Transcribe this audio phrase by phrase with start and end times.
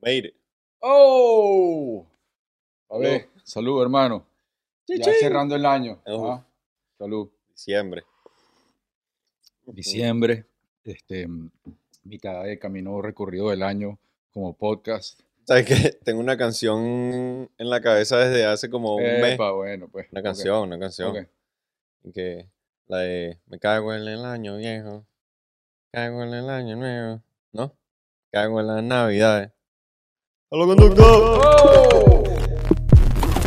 [0.00, 0.34] Made it.
[0.80, 2.06] ¡Oh!
[2.88, 3.04] Salud.
[3.04, 4.26] Salud, salud hermano.
[4.86, 5.14] Ya Chichín.
[5.20, 6.00] cerrando el año.
[6.06, 6.44] ¿ah?
[6.98, 7.28] Salud.
[7.48, 8.04] Diciembre.
[9.66, 10.44] Diciembre,
[10.84, 11.26] este,
[12.02, 13.98] mitad de camino recorrido del año
[14.30, 15.20] como podcast.
[15.46, 15.98] ¿Sabes qué?
[16.04, 19.38] Tengo una canción en la cabeza desde hace como un mes.
[19.38, 20.08] Bueno, pues.
[20.12, 21.28] Una canción, una canción.
[22.12, 22.48] Que
[22.86, 25.06] la de Me cago en el año viejo.
[25.92, 27.22] Cago en el año nuevo.
[27.52, 27.74] ¿No?
[28.34, 29.52] Cago en las navidades.
[30.48, 31.40] ¡Hola, conductor!
[31.44, 32.24] ¡Oh!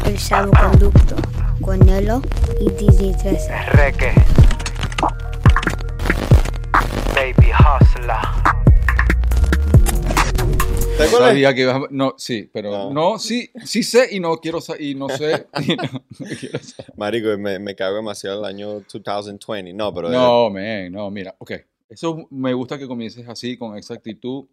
[0.05, 1.15] El salvoconducto
[1.61, 2.21] con Nelo
[2.61, 3.51] y DJ 13.
[3.73, 4.13] Reggae.
[7.13, 8.15] Baby hustler.
[10.95, 11.27] ¿Sabes cuál es?
[11.31, 12.93] Sabía que ibas a- No, sí, pero No.
[12.93, 15.47] no, sí, sí sé y no quiero sa- y no sé.
[15.67, 16.59] y no, no quiero.
[16.95, 19.73] Marico, me, me cago demasiado el año 2020.
[19.73, 20.07] No, pero...
[20.07, 21.51] No, men, no, mira, ok.
[21.89, 24.45] Eso me gusta que comiences así, con esa actitud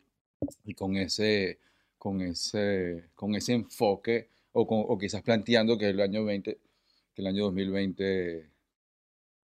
[0.64, 1.58] y con ese,
[1.98, 6.58] con ese, con ese enfoque, o, con- o quizás planteando que el año 20,
[7.14, 8.50] que el año 2020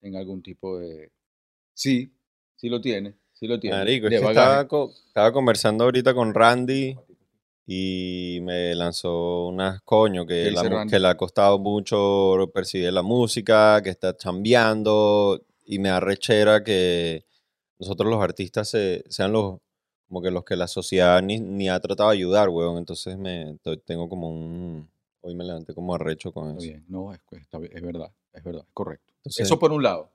[0.02, 1.12] tenga algún tipo de...
[1.74, 2.12] Sí,
[2.56, 3.78] sí lo tiene, sí lo tiene.
[3.78, 6.96] Marico, es que estaba, co- estaba conversando ahorita con Randy
[7.68, 13.04] y me lanzó unas coño ¿Qué que, la que le ha costado mucho percibir la
[13.04, 17.26] música, que está chambeando y me arrechera que
[17.80, 19.60] nosotros los artistas se- sean los
[20.10, 22.78] como que los que la sociedad ni, ni ha tratado de ayudar, weón.
[22.80, 24.90] Entonces me tengo como un
[25.22, 26.60] hoy me levanté como arrecho con eso.
[26.62, 29.14] bien, no, es, es verdad, es verdad, es correcto.
[29.18, 30.10] Entonces, Eso por un lado.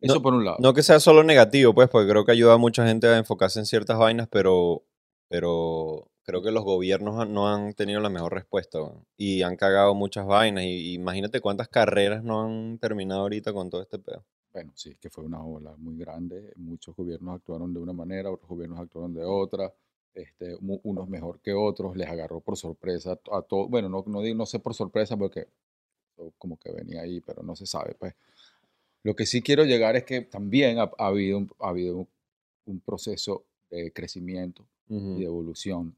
[0.00, 0.56] Eso No- por un lado.
[0.60, 3.58] No que sea solo negativo, pues, porque creo que ayuda a mucha gente a enfocarse
[3.60, 4.82] en ciertas vainas, pero,
[5.28, 9.94] pero creo que los gobiernos no han tenido la mejor respuesta, weón, y han cagado
[9.94, 10.64] muchas vainas.
[10.64, 14.24] Y imagínate cuántas carreras no han terminado ahorita con todo este pedo.
[14.56, 16.50] Bueno, sí, que fue una ola muy grande.
[16.56, 19.70] Muchos gobiernos actuaron de una manera, otros gobiernos actuaron de otra.
[20.14, 23.68] Este, unos mejor que otros, les agarró por sorpresa a todos.
[23.68, 25.46] Bueno, no, no, no sé por sorpresa porque
[26.38, 27.94] como que venía ahí, pero no se sabe.
[27.98, 28.14] Pues.
[29.02, 32.08] Lo que sí quiero llegar es que también ha, ha habido, un, ha habido un,
[32.64, 35.94] un proceso de crecimiento y de evolución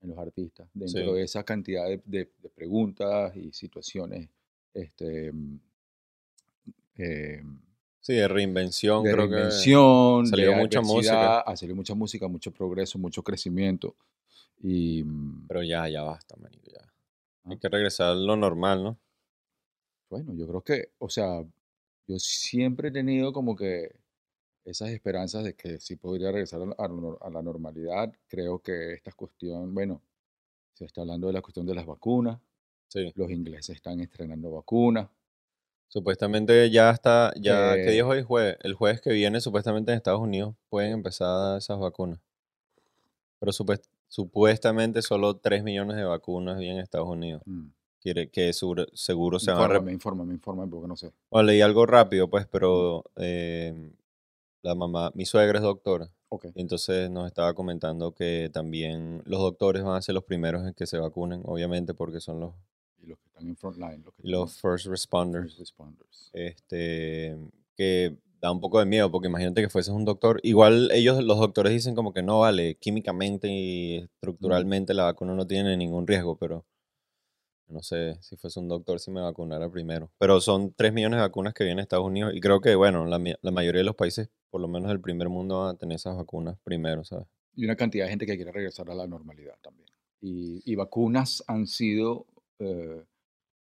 [0.00, 1.12] en los artistas dentro Sí.
[1.16, 4.28] de esa cantidad de, de- de preguntas y situaciones
[4.74, 5.32] este,
[6.98, 7.42] eh,
[8.06, 11.40] Sí, de reinvención, de creo que reinvención, salió de mucha música.
[11.40, 13.96] ha salido mucha música, mucho progreso, mucho crecimiento.
[14.62, 16.82] Y mm, Pero ya, ya basta, manico, ya.
[17.44, 17.58] Hay Ah.
[17.60, 18.98] que regresar a lo normal, ¿no?
[20.08, 21.42] bueno, yo creo que, o sea,
[22.06, 23.90] yo siempre he tenido como que
[24.64, 28.12] esas esperanzas de que sí podría regresar a la normalidad.
[28.28, 30.00] Creo que esta cuestión, bueno,
[30.74, 32.40] se está hablando de la cuestión de las vacunas.
[32.88, 33.12] Sí.
[33.16, 35.08] Los ingleses están estrenando vacunas.
[35.88, 38.22] Supuestamente ya está, ya, ¿qué Eh, día es hoy?
[38.22, 38.56] Jueves.
[38.62, 42.18] El jueves que viene, supuestamente en Estados Unidos pueden empezar esas vacunas.
[43.38, 47.42] Pero supuest- supuestamente solo 3 millones de vacunas hay en Estados Unidos.
[47.46, 47.68] Mm.
[48.00, 49.64] Quiere que seguro, seguro se van a...
[49.66, 51.12] rep- Infórmame, infórmame, infórmame, porque no sé.
[51.30, 53.90] Bueno, leí algo rápido, pues, pero eh,
[54.62, 56.10] la mamá, mi suegra es doctora.
[56.28, 56.46] Ok.
[56.54, 60.74] y Entonces nos estaba comentando que también los doctores van a ser los primeros en
[60.74, 62.54] que se vacunen, obviamente, porque son los,
[63.56, 65.54] Frontline, los first responders.
[65.54, 66.30] first responders.
[66.32, 67.36] este,
[67.76, 70.40] que da un poco de miedo, porque imagínate que fueses un doctor.
[70.42, 75.46] Igual ellos, los doctores dicen como que no, vale, químicamente y estructuralmente la vacuna no
[75.46, 76.64] tiene ningún riesgo, pero
[77.68, 80.10] no sé si fuese un doctor si me vacunara primero.
[80.18, 83.06] Pero son 3 millones de vacunas que vienen a Estados Unidos y creo que, bueno,
[83.06, 85.96] la, la mayoría de los países, por lo menos del primer mundo, van a tener
[85.96, 87.26] esas vacunas primero, ¿sabes?
[87.56, 89.88] y una cantidad de gente que quiere regresar a la normalidad también.
[90.20, 92.26] Y, y vacunas han sido
[92.58, 93.02] eh,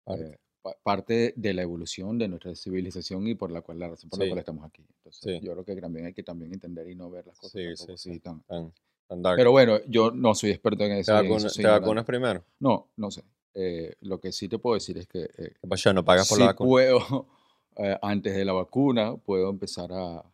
[0.05, 0.25] Parte.
[0.27, 4.11] eh, pa- parte de la evolución de nuestra civilización y por la cual la razón
[4.11, 4.31] por la Sí.
[4.31, 4.85] cual estamos aquí.
[4.99, 5.45] Entonces, Sí.
[5.45, 7.97] yo creo que también hay que también entender y no ver las cosas Sí, así
[8.15, 8.21] sí.
[8.21, 8.73] tan- Tan,
[9.09, 9.37] tan dark.
[9.37, 11.19] Pero bueno, yo no soy experto en ¿Te, eso.
[11.19, 12.45] en eso te vacunas primero?
[12.61, 13.23] No, no sé.
[13.55, 15.93] Eh, lo que sí te puedo decir es que eh, ¿Qué pasó?
[15.93, 16.69] ¿No pagas por sí la vacuna?
[16.71, 16.99] puedo,
[17.77, 20.25] eh, antes de la vacuna, puedo empezar a...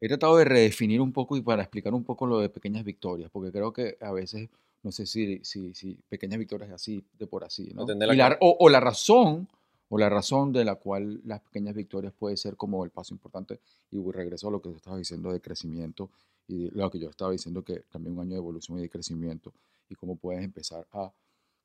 [0.00, 3.30] He tratado de redefinir un poco y para explicar un poco lo de pequeñas victorias,
[3.30, 4.50] porque creo que a veces,
[4.84, 7.84] no sé si, si, si pequeñas victorias así, de por así, ¿no?
[8.06, 9.48] La la- o, o la razón,
[9.88, 13.60] o la razón de la cual las pequeñas victorias puede ser como el paso importante,
[13.90, 16.10] y regreso a lo que tú estabas diciendo de crecimiento,
[16.46, 19.52] y lo que yo estaba diciendo que también un año de evolución y de crecimiento,
[19.88, 21.10] y cómo puedes empezar a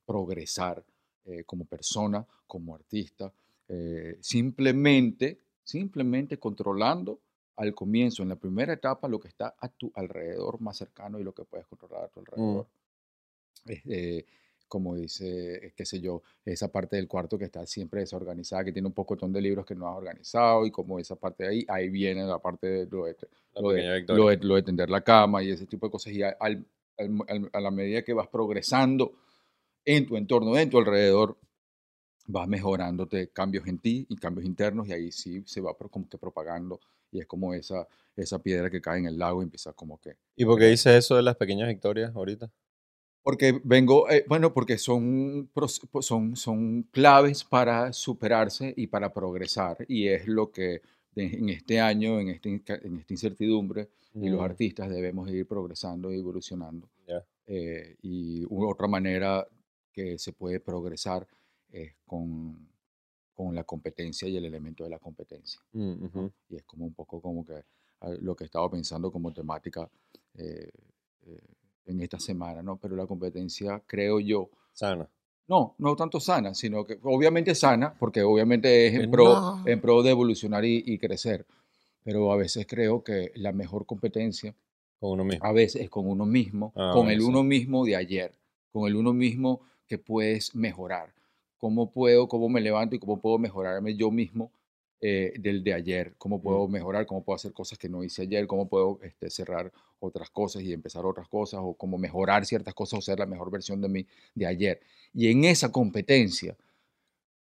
[0.06, 0.82] progresar
[1.26, 3.32] eh, como persona, como artista,
[3.68, 7.20] eh, simplemente, simplemente controlando
[7.56, 11.24] al comienzo, en la primera etapa, lo que está a tu alrededor más cercano y
[11.24, 12.66] lo que puedes controlar a tu alrededor.
[13.66, 14.26] Este,
[14.68, 18.72] como dice, eh, qué sé yo, esa parte del cuarto que está siempre desorganizada, que
[18.72, 21.64] tiene un poco de libros que no has organizado, y como esa parte de ahí,
[21.68, 23.16] ahí viene la parte de lo de,
[23.62, 23.82] lo de-
[24.16, 26.12] lo de- lo de tender la cama y ese tipo de cosas.
[26.12, 26.64] Y a- al,
[26.98, 29.12] al al- a la medida que vas progresando
[29.84, 31.36] en tu entorno, en tu alrededor,
[32.26, 36.16] vas mejorándote cambios en ti y cambios internos y ahí sí se va como que
[36.18, 36.80] propagando
[37.10, 40.16] y es como esa, esa piedra que cae en el lago y empieza como que...
[40.36, 42.52] ¿Y por qué dices eso de las pequeñas victorias ahorita?
[43.22, 49.76] Porque vengo, eh, bueno, porque son, pues son, son claves para superarse y para progresar
[49.88, 50.80] y es lo que
[51.16, 53.88] en este año, en, este, en esta incertidumbre,
[54.20, 56.88] y los Mm, artistas debemos ir progresando y evolucionando.
[57.06, 57.24] ya.
[57.46, 59.46] eh, y u- otra manera
[59.92, 61.26] que se puede progresar
[61.72, 62.68] es con,
[63.34, 65.60] con la competencia y el elemento de la competencia.
[65.72, 66.24] Mm, ¿no?
[66.24, 66.32] ujú.
[66.48, 67.62] Y es como un poco como que
[68.00, 69.88] ah, lo que estaba pensando como temática
[70.34, 70.70] eh,
[71.26, 71.40] eh,
[71.86, 72.76] en esta semana, ¿no?
[72.76, 75.08] Pero la competencia, creo yo, Sana.
[75.48, 79.62] no, no tanto sana, sino que obviamente sana, porque obviamente es Que en pro, no.
[79.66, 81.46] en pro de evolucionar y, y crecer.
[82.04, 84.54] Pero a veces creo que la mejor competencia
[84.98, 85.44] Con uno mismo.
[85.44, 87.26] a veces es con uno mismo, Ah, con el sí.
[87.26, 88.32] uno mismo de ayer,
[88.72, 91.12] con el uno mismo que puedes mejorar.
[91.58, 94.50] ¿Cómo puedo, cómo me levanto y cómo puedo mejorarme yo mismo
[95.00, 96.14] eh, del de ayer?
[96.18, 97.06] ¿Cómo puedo mejorar?
[97.06, 98.46] ¿Cómo puedo hacer cosas que no hice ayer?
[98.46, 101.60] ¿Cómo puedo este, cerrar otras cosas y empezar otras cosas?
[101.62, 104.80] ¿O cómo mejorar ciertas cosas o ser la mejor versión de mí de ayer?
[105.14, 106.56] Y en esa competencia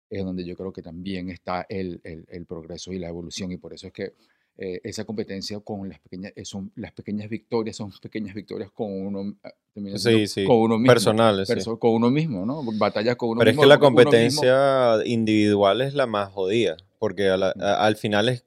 [0.08, 3.50] es donde yo creo que también está el, el- el progreso y la evolución.
[3.52, 4.12] Y por eso es que
[4.58, 9.36] eh, esa competencia con las pequeñas, son las pequeñas victorias, son pequeñas victorias con uno,
[9.44, 9.52] ah,
[9.96, 10.44] Sí, sí.
[10.46, 10.92] con uno mismo.
[10.94, 11.52] Personales, sí.
[11.54, 12.62] perso- Con uno mismo, ¿no?
[12.78, 13.62] Batallas con uno Pero es mismo.
[13.64, 14.10] que la porque uno mismo-
[14.40, 18.44] competencia individual es la más jodida, porque a la- a- al final es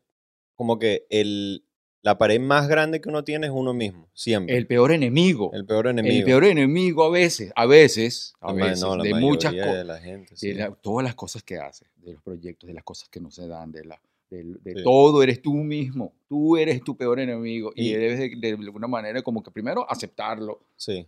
[0.55, 1.63] como que el,
[2.01, 4.55] la pared más grande que uno tiene es uno mismo, siempre.
[4.57, 5.51] el peor enemigo.
[5.53, 6.25] El peor El enemigo.
[6.25, 9.73] peor enemigo a veces, a veces, a veces, no, la de muchas cosas.
[9.75, 12.83] de la gente, de la- todas las cosas que haces, de los proyectos, de las
[12.83, 14.43] cosas que no se dan, de, la, de
[14.75, 14.83] Sí.
[14.83, 16.13] todo, eres tú mismo.
[16.27, 19.89] Tú eres tu peor enemigo y, Y- debes de, de alguna manera como que primero
[19.89, 20.61] aceptarlo.
[20.77, 21.05] Sí.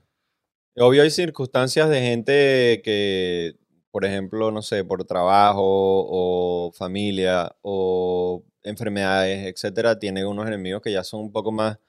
[0.77, 3.55] Obvio hay circunstancias de gente que,
[3.91, 10.91] por ejemplo, no sé, por trabajo o familia o enfermedades, etcétera, tiene unos enemigos que
[10.91, 11.79] ya son un poco más,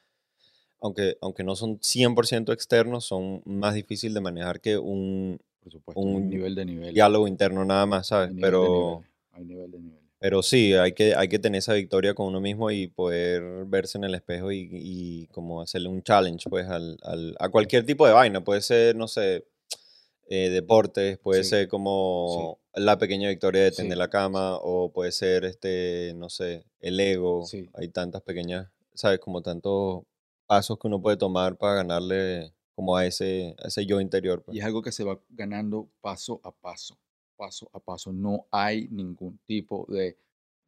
[0.80, 6.08] aunque, aunque no son 100% externos, son más difíciles de manejar que un Por supuesto,
[6.08, 6.94] hay un nivel de nivel.
[6.94, 8.32] diálogo interno nada más, hay ¿sabes?
[8.34, 10.02] de Pero, nivel, hay nivel de nivel.
[10.18, 13.98] pero sí, hay que, hay que tener esa victoria con uno mismo y poder verse
[13.98, 18.06] en el espejo y, y como hacerle un challenge, pues, al, al- a cualquier tipo
[18.06, 18.42] de vaina.
[18.44, 19.44] Puede ser, no sé,
[20.34, 24.90] eh, deportes, puede Sí, ser como la pequeña victoria de Sí, tender la cama, o
[24.90, 27.44] puede ser, este, no sé, el ego.
[27.74, 29.18] Hay tantas pequeñas, ¿sabes?
[29.20, 30.04] Como tantos
[30.46, 34.42] pasos que uno puede tomar para ganarle como a ese, a ese yo interior.
[34.42, 34.56] pues.
[34.56, 36.96] Y es algo que se va ganando paso a paso,
[37.36, 38.10] paso a paso.
[38.10, 40.16] No hay ningún tipo de,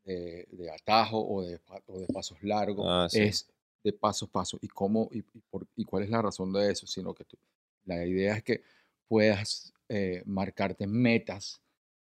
[0.05, 2.85] de- de atajo o de, pa- o de pasos largos.
[2.87, 3.09] Ah.
[3.11, 3.49] Es
[3.83, 4.59] de paso a paso.
[4.61, 6.87] ¿Y, cómo, y, y por- y cuál es la razón de eso?
[6.87, 7.39] Sino que tú-
[7.87, 8.61] la idea es que
[9.09, 11.61] puedas eh, marcarte metas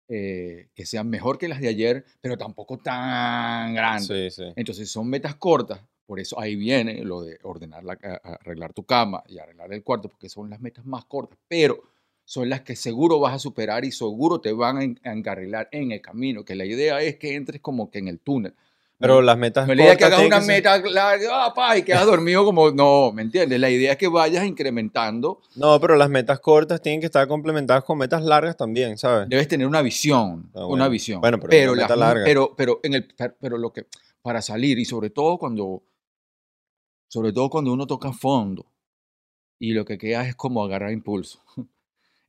[0.08, 4.34] eh, que sean mejor que las de ayer, pero tampoco tan grandes.
[4.34, 4.52] Sí, sí.
[4.56, 7.92] Entonces son metas cortas, por eso ahí viene lo de ordenar, la,
[8.22, 11.82] arreglar tu cama y arreglar el cuarto, porque son las metas más cortas, pero
[12.24, 16.00] son las que seguro vas a superar y seguro te van a encarrilar en el
[16.00, 18.54] camino, que la idea es que entres como que en el túnel.
[19.02, 21.52] Pero las metas no es la idea que hagas una que ser- meta larga, ah,
[21.54, 23.60] pa, y quedas dormido como, no, ¿me entiendes?
[23.60, 27.85] La idea es que vayas incrementando, No, pero las metas cortas tienen que estar complementadas
[27.85, 29.28] con metas largas también, ¿sabes?
[29.28, 30.90] debes tener una visión, Ah, una bueno.
[30.90, 31.21] visión.
[31.21, 32.25] Bueno, pero una las meta larga.
[32.25, 33.87] Pero, pero, en el, per- pero lo que,
[34.23, 35.82] para salir, y sobre todo cuando,
[37.09, 38.66] sobre todo cuando uno toca fondo,
[39.59, 41.40] y lo que queda es como agarrar impulso.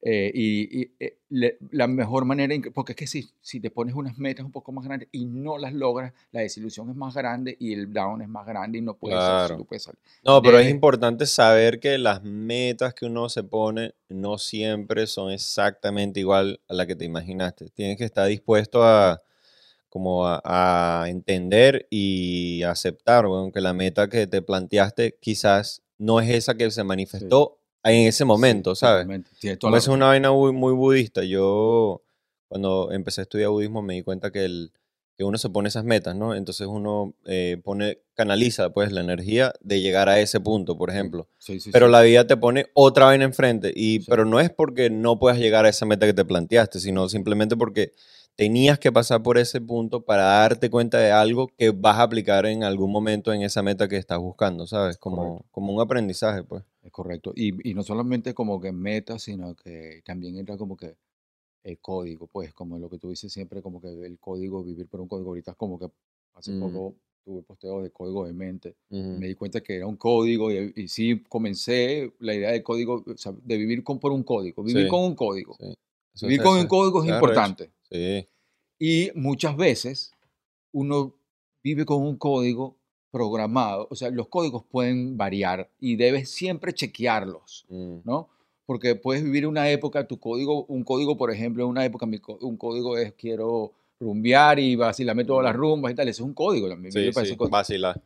[0.05, 3.95] Eh, y y, eh, le- la mejor manera, porque es que si, si te pones
[3.95, 7.55] unas metas un poco más grandes y no las logras, la desilusión es más grande
[7.57, 9.57] y el down es más grande y no puedes, salir, Claro.
[9.57, 9.99] tú puedes salir.
[10.25, 15.31] No, pero es importante saber que las metas que uno se pone no siempre son
[15.31, 17.69] exactamente igual a la que te imaginaste.
[17.69, 19.21] Tienes que estar dispuesto a
[19.87, 20.41] como a,
[21.03, 26.55] a entender y aceptar, weón, que la meta que te planteaste quizás no es esa
[26.55, 27.59] que se manifestó
[27.91, 29.07] en ese momento, Sí, ¿sabes?
[29.59, 31.23] Como es una vaina muy, muy budista.
[31.23, 32.01] Yo,
[32.47, 34.71] cuando empecé a estudiar budismo, me di cuenta que, el,
[35.17, 36.33] que uno se pone esas metas, ¿no?
[36.33, 41.27] Entonces uno eh, pone, canaliza pues la energía de llegar a ese punto, por ejemplo.
[41.37, 43.73] Sí, sí, Pero la vida te pone otra vaina enfrente.
[43.75, 43.99] Y.
[44.05, 47.57] Pero no es porque no puedas llegar a esa meta que te planteaste, sino simplemente
[47.57, 47.91] porque
[48.35, 52.45] tenías que pasar por ese punto para darte cuenta de algo que vas a aplicar
[52.45, 54.97] en algún momento en esa meta que estás buscando, ¿sabes?
[54.97, 55.45] Como, Correcto.
[55.51, 56.63] como un aprendizaje, pues.
[56.83, 57.31] Es correcto.
[57.35, 60.95] Y, y no solamente como que meta, sino que también entra como que
[61.63, 64.99] el código, pues, como lo que tú dices siempre, como que el código, vivir por
[64.99, 65.29] un código.
[65.29, 65.89] Ahorita es como que
[66.33, 66.59] hace Mm.
[66.59, 68.75] poco tuve posteos de código de mente.
[68.89, 73.01] Me di cuenta que era un código y, y sí comencé la idea de código,
[73.07, 75.55] o sea, de vivir con, por un código, vivir Sí, con un código.
[75.57, 75.73] sí.
[76.23, 77.71] Vivir está- con un código es importante.
[77.89, 78.27] Sí,
[78.77, 80.11] Y muchas veces
[80.73, 81.15] uno
[81.63, 82.75] vive con un código
[83.13, 88.27] programado, o sea, los códigos pueden variar y debes siempre chequearlos, mm, ¿no?
[88.65, 92.19] Porque puedes vivir una época, tu código, un código, por ejemplo, en una época, mi
[92.41, 96.33] un código es quiero rumbear y vacilarme todas las rumbas y tal, ese es un
[96.33, 96.91] código también.
[96.91, 98.01] sí, sí, vacilar.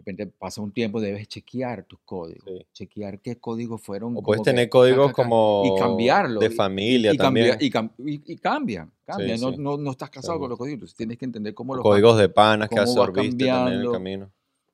[0.00, 2.66] De repente pasa un tiempo, debes chequear tus códigos, Sí.
[2.72, 4.16] chequear qué códigos fueron.
[4.16, 6.40] O puedes que tener códigos como y cambiarlo.
[6.40, 7.58] de familia y, también.
[7.60, 9.38] y, cam- y- y cambian, cambian.
[9.40, 9.56] no, sí.
[9.58, 12.28] no, no estás casado con los códigos, entonces tienes que entender cómo los códigos de
[12.30, 14.30] panas que absorbiste también en el camino.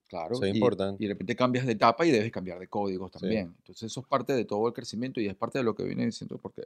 [0.09, 1.03] Claro, Eso es y, importante.
[1.03, 3.53] y de repente cambias de etapa y debes cambiar de códigos también.
[3.59, 6.05] Entonces eso es parte de todo el crecimiento y es parte de lo que viene
[6.07, 6.63] diciendo porque...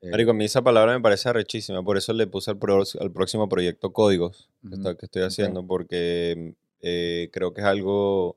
[0.00, 2.82] eh, Marico, a mí esa palabra me parece arrechísima, por eso le puse al, pro-
[2.98, 8.36] al próximo proyecto códigos que, estoy haciendo, porque eh, creo que es algo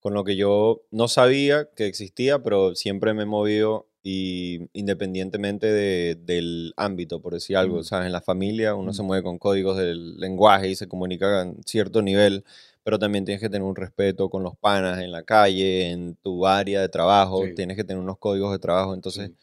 [0.00, 5.68] con lo que yo no sabía que existía, pero siempre me he movido y independientemente
[5.70, 7.84] de- del ámbito, por decir algo, Mm.
[7.84, 8.06] ¿sabes?
[8.06, 9.06] En la familia uno se Mm.
[9.06, 12.44] mueve con códigos del lenguaje y se comunica a cierto nivel,
[12.82, 16.46] pero también tienes que tener un respeto con los panas en la calle, en tu
[16.48, 17.54] área de trabajo, Sí.
[17.54, 19.36] tienes que tener unos códigos de trabajo, entonces sí,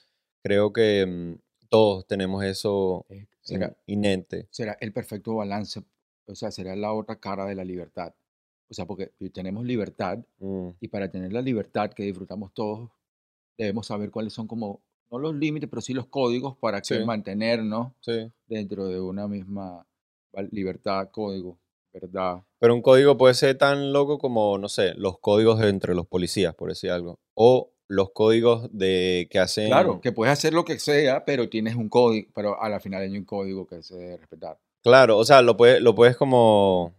[0.44, 1.36] creo que mm,
[1.70, 4.48] todos tenemos eso eh, será, inente.
[4.52, 5.82] será el perfecto balance,
[6.26, 8.14] o sea, será la otra cara de la libertad.
[8.70, 12.90] O sea, porque tenemos libertad Mm, y para tener la libertad que disfrutamos todos,
[13.58, 17.04] debemos saber cuáles son como, no los límites, pero sí los códigos para que Sí.
[17.06, 18.32] mantenernos sí.
[18.48, 19.86] dentro de una misma
[20.52, 21.58] libertad, código,
[21.94, 22.44] verdad.
[22.60, 26.54] Pero un código puede ser tan loco como, no sé, los códigos entre los policías,
[26.56, 27.20] por decir algo.
[27.34, 29.68] O los códigos de que hacen...
[29.68, 33.02] Claro, que puedes hacer lo que sea, pero tienes un código, pero a la final
[33.02, 34.60] hay un código que se debe respetar.
[34.84, 36.94] Claro, o sea, lo, puedes lo puedes como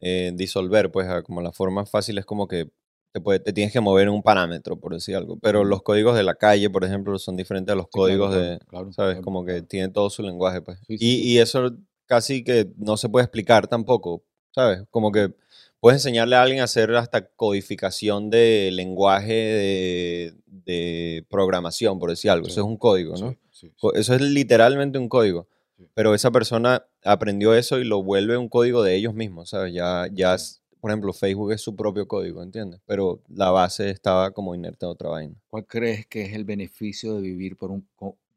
[0.00, 2.68] eh, disolver, pues, a- como la forma fácil es como que
[3.12, 5.38] te, puede- te tienes que mover en un parámetro, por decir algo.
[5.38, 8.42] Pero los códigos de la calle, por ejemplo, son diferentes a los Sí, códigos claro,
[8.44, 9.14] de, claro, ¿sabes?
[9.14, 10.78] claro, Como que tiene todo su lenguaje, pues.
[10.86, 11.70] Sí, sí, y, y eso
[12.06, 14.82] casi que no se puede explicar tampoco, ¿sabes?
[14.90, 15.32] Como que
[15.80, 22.30] puedes enseñarle a alguien a hacer hasta codificación de lenguaje de, de programación, por decir
[22.30, 22.46] algo.
[22.48, 23.30] Eso es un código, ¿no?
[23.30, 25.46] Sí, sí, Eso es literalmente un código.
[25.76, 25.88] Sí.
[25.94, 29.72] Pero esa persona aprendió eso y lo vuelve un código de ellos mismos, ¿sabes?
[29.74, 30.36] Ya, ya,
[30.80, 32.80] por ejemplo, Facebook es su propio código, ¿entiendes?
[32.86, 35.34] Pero la base estaba como inerte a otra vaina.
[35.48, 37.88] ¿Cuál crees que es el beneficio de vivir por un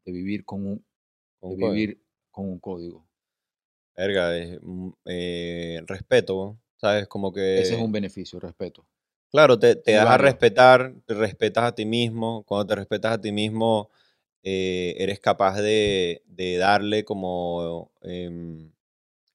[0.06, 0.84] de vivir con un de
[1.41, 1.72] un código.
[1.72, 2.01] vivir
[2.32, 3.06] con un código?
[3.96, 7.08] Verga, es, mm, eh, respeto, ¿sabes?
[7.08, 7.60] Como que...
[7.60, 8.86] Ese es un beneficio, respeto.
[9.29, 12.44] Claro, te, te das a respetar, te respetas a ti mismo.
[12.44, 13.89] Cuando te respetas a ti mismo,
[14.44, 18.72] eh, eres capaz de, de darle como em,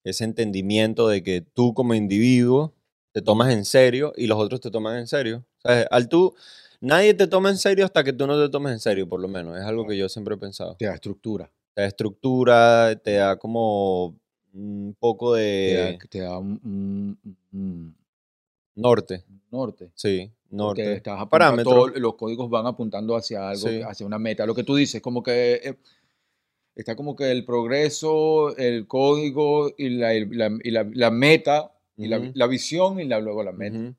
[0.05, 2.75] ese entendimiento de que tú como individuo
[3.13, 5.45] te tomas en serio y los otros te toman en serio.
[5.91, 6.35] Al tú,
[6.81, 9.29] nadie te toma en serio hasta que tú no te tomes en serio, por lo
[9.29, 9.57] menos.
[9.59, 10.77] Es algo que yo siempre he pensado.
[10.77, 14.17] Te da estructura, Te da estructura, te da como
[14.55, 17.97] un poco te de da, te da un, un- un
[18.75, 19.25] norte.
[19.51, 19.91] norte.
[19.95, 20.93] Sí, Porque norte.
[20.99, 23.81] estás apuntando, todo- los códigos van apuntando hacia algo, Sí.
[23.83, 24.45] hacia una meta.
[24.47, 25.79] Lo que tú dices, como que eh,
[26.75, 31.73] está como que el progreso, el código y la, y la, y la- la meta,
[31.97, 33.79] y la, la visión y luego la meta.
[33.79, 33.95] Ujú.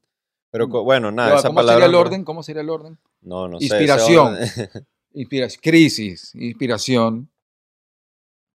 [0.52, 0.84] Pero Mm.
[0.84, 1.86] bueno, nada, va, esa ¿Cómo palabra.
[1.86, 2.24] sería el orden?
[2.24, 2.98] ¿Cómo sería el orden?
[3.22, 3.66] No, no sé.
[3.66, 4.34] Inspiración.
[4.36, 4.42] orden-
[5.16, 7.30] Inspira- crisis, inspiración,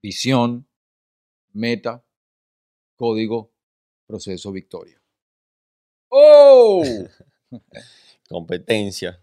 [0.02, 0.68] visión,
[1.54, 2.04] meta,
[2.96, 3.52] código,
[4.06, 5.00] proceso, victoria.
[6.10, 6.84] ¡Oh!
[8.30, 9.22] Competencia.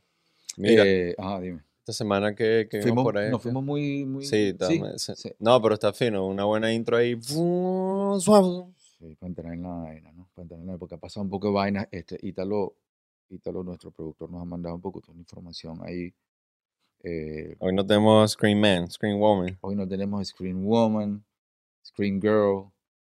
[0.57, 1.62] Mira, Eh, ajá, dime.
[1.81, 3.31] esta semana que, que vimos Fuimos, por ahí.
[3.31, 4.25] nos fuimos muy, muy...
[4.25, 4.54] Sí,
[4.99, 5.33] sí.
[5.38, 6.26] No, pero está fino.
[6.26, 7.21] Una buena intro ahí.
[7.23, 8.66] Suave.
[8.99, 10.28] Sí, entrar en la vaina, ¿no?
[10.37, 11.88] Entrar en la, porque ha pasado un poco de vaina.
[11.90, 12.75] Este, Ítalo,
[13.28, 16.14] Ítalo, nuestro productor, nos ha mandado un poco de información ahí.
[17.02, 19.59] Eh, Hoy no tenemos Screen Man, Screen Woman.
[19.61, 21.23] hoy no tenemos Screen Woman,
[21.85, 22.71] Screen Girl,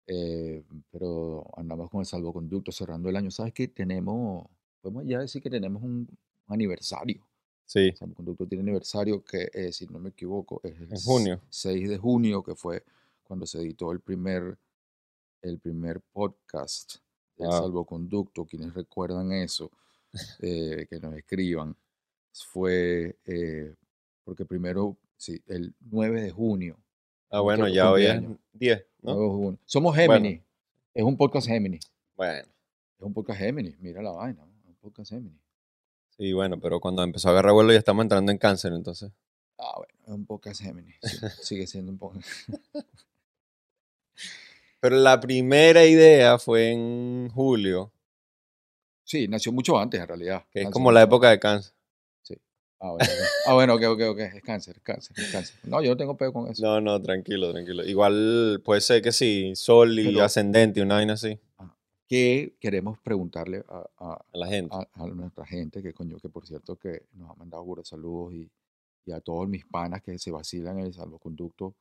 [0.07, 3.31] eh, pero andamos con el salvoconducto cerrando el año.
[3.31, 3.67] ¿Sabes qué?
[3.69, 4.47] Tenemos,
[4.91, 6.09] podemos ya decir que tenemos un
[6.47, 7.21] aniversario.
[7.67, 7.81] Sí.
[7.89, 11.41] El salvoconducto tiene aniversario que, eh, si no me equivoco, es el En junio.
[11.51, 12.83] 6 de junio, que fue
[13.25, 14.57] cuando se editó el primer,
[15.43, 16.97] el primer podcast
[17.37, 17.59] del Wow.
[17.63, 18.47] salvoconducto.
[18.47, 19.71] Quienes recuerdan eso,
[20.41, 21.77] eh, que nos escriban.
[22.33, 23.75] Fue eh,
[24.25, 26.77] porque primero, sí, el 9 de junio.
[27.31, 28.39] Ah, bueno, ya hoy es cumpleaños.
[28.55, 29.25] 10, 9 ¿no?
[29.25, 29.59] de junio.
[29.67, 30.13] Somos Bueno.
[30.15, 30.43] Gemini.
[30.95, 31.79] Es un podcast Gemini.
[32.17, 32.49] Bueno.
[32.99, 33.77] Es un podcast Gemini.
[33.81, 34.43] Mira la vaina.
[34.81, 35.39] Podcast Gemini.
[36.17, 39.13] Sí, bueno, pero cuando empezó a agarrar vuelo ya estamos entrando en cáncer, entonces.
[39.59, 40.93] Ah, bueno, es un podcast Gemini.
[41.03, 42.29] sí, sigue siendo un podcast.
[44.81, 47.93] Pero la primera idea fue en julio,
[49.05, 50.45] Sí, nació mucho antes en realidad.
[50.51, 51.73] que es como la época de cáncer.
[52.81, 53.11] Ah, bueno.
[53.47, 54.19] Ah, bueno, ok, ok, ok.
[54.21, 55.57] Es cáncer, es cáncer, es cáncer.
[55.65, 56.63] No, yo no tengo peo con eso.
[56.63, 57.85] No, no, tranquilo, tranquilo.
[57.85, 61.41] Igual puede ser que sí, sol y Pero- ascendente, una vaina así,
[62.09, 64.75] ¿Qué queremos preguntarle a, a- a la gente.
[64.75, 65.83] a- a nuestra gente?
[65.83, 68.51] Que coño, que por cierto que nos ha mandado buenos saludos y,
[69.05, 71.75] y a todos mis panas que se vacilan el salvoconducto,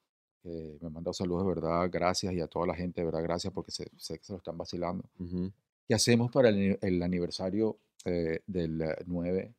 [0.44, 2.34] que me han mandado saludos de verdad, gracias.
[2.34, 4.58] Y a toda la gente de verdad, gracias porque sé, sé que se lo están
[4.58, 5.04] vacilando.
[5.20, 5.52] Ujú.
[5.88, 9.54] ¿Qué hacemos para el, el aniversario eh, del eh, 9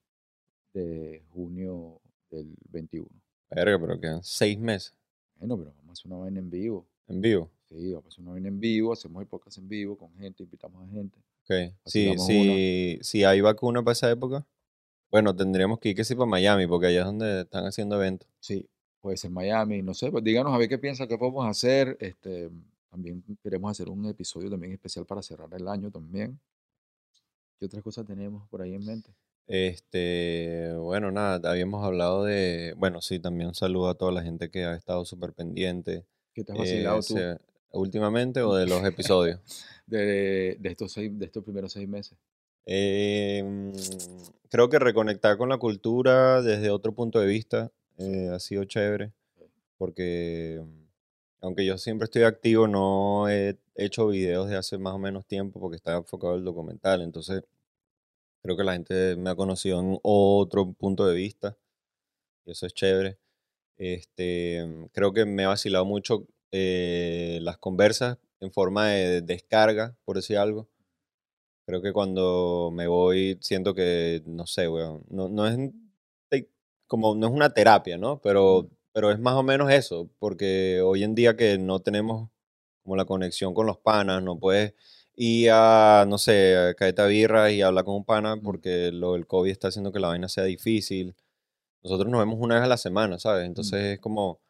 [0.75, 3.09] de junio del 21?
[3.51, 4.95] Verga, pero quedan seis meses
[5.37, 6.87] Bueno, pero vamos a hacer una vaina en vivo.
[7.07, 7.51] en vivo.
[7.69, 10.43] Sí, vamos a hacer una vaina en vivo, hacemos el podcast en vivo con gente,
[10.43, 11.19] invitamos a gente.
[11.45, 11.75] Ok.
[11.85, 14.47] Si, si, si hay vacuna para esa época,
[15.11, 18.29] bueno, tendríamos que ir que sí para Miami, porque allá es donde están haciendo eventos.
[18.41, 18.67] Sí,
[19.01, 21.97] puede ser Miami, no sé, pues díganos a ver qué piensan que podemos hacer.
[22.01, 22.51] Este,
[22.91, 26.39] también queremos hacer un episodio también especial para cerrar el año también.
[27.59, 29.11] ¿Qué otras cosas tenemos por ahí en mente?
[29.47, 34.51] Este, bueno, nada, habíamos hablado de, bueno, sí, también un saludo a toda la gente
[34.51, 36.05] que ha estado súper pendiente.
[36.35, 37.39] ¿Qué te has eh, vacilado tú se-
[37.73, 39.41] últimamente o de los episodios.
[39.87, 42.17] de, de estos seis, de estos primeros seis meses?
[42.67, 43.73] Eh, mm,
[44.51, 49.13] creo que reconectar con la cultura desde otro punto de vista eh, ha sido chévere,
[49.79, 50.89] porque mm,
[51.41, 55.61] aunque yo siempre estoy activo, no he hecho videos de hace más o menos tiempo
[55.61, 57.43] porque estaba enfocado en el documental, entonces
[58.43, 61.57] creo que la gente me ha conocido en otro punto de vista
[62.45, 63.19] y eso es chévere.
[63.79, 69.97] Este, mm, creo que me ha vacilado mucho eh, las conversas en forma de descarga,
[70.05, 70.69] por decir algo.
[71.67, 75.59] Creo que cuando me voy siento que, no sé, weón, no, no es
[76.88, 78.21] como, no es una terapia, ¿no?
[78.21, 82.31] Pero, pero es más o menos eso, porque hoy en día que no tenemos
[82.83, 84.75] como la conexión con los panas, no puedes
[85.14, 89.12] ir a, no sé, a caerte a birra y hablar con un pana porque lo
[89.14, 91.14] del COVID está haciendo que la vaina sea difícil.
[91.83, 93.47] Nosotros nos vemos una vez a la semana, ¿sabes?
[93.47, 94.40] Entonces es como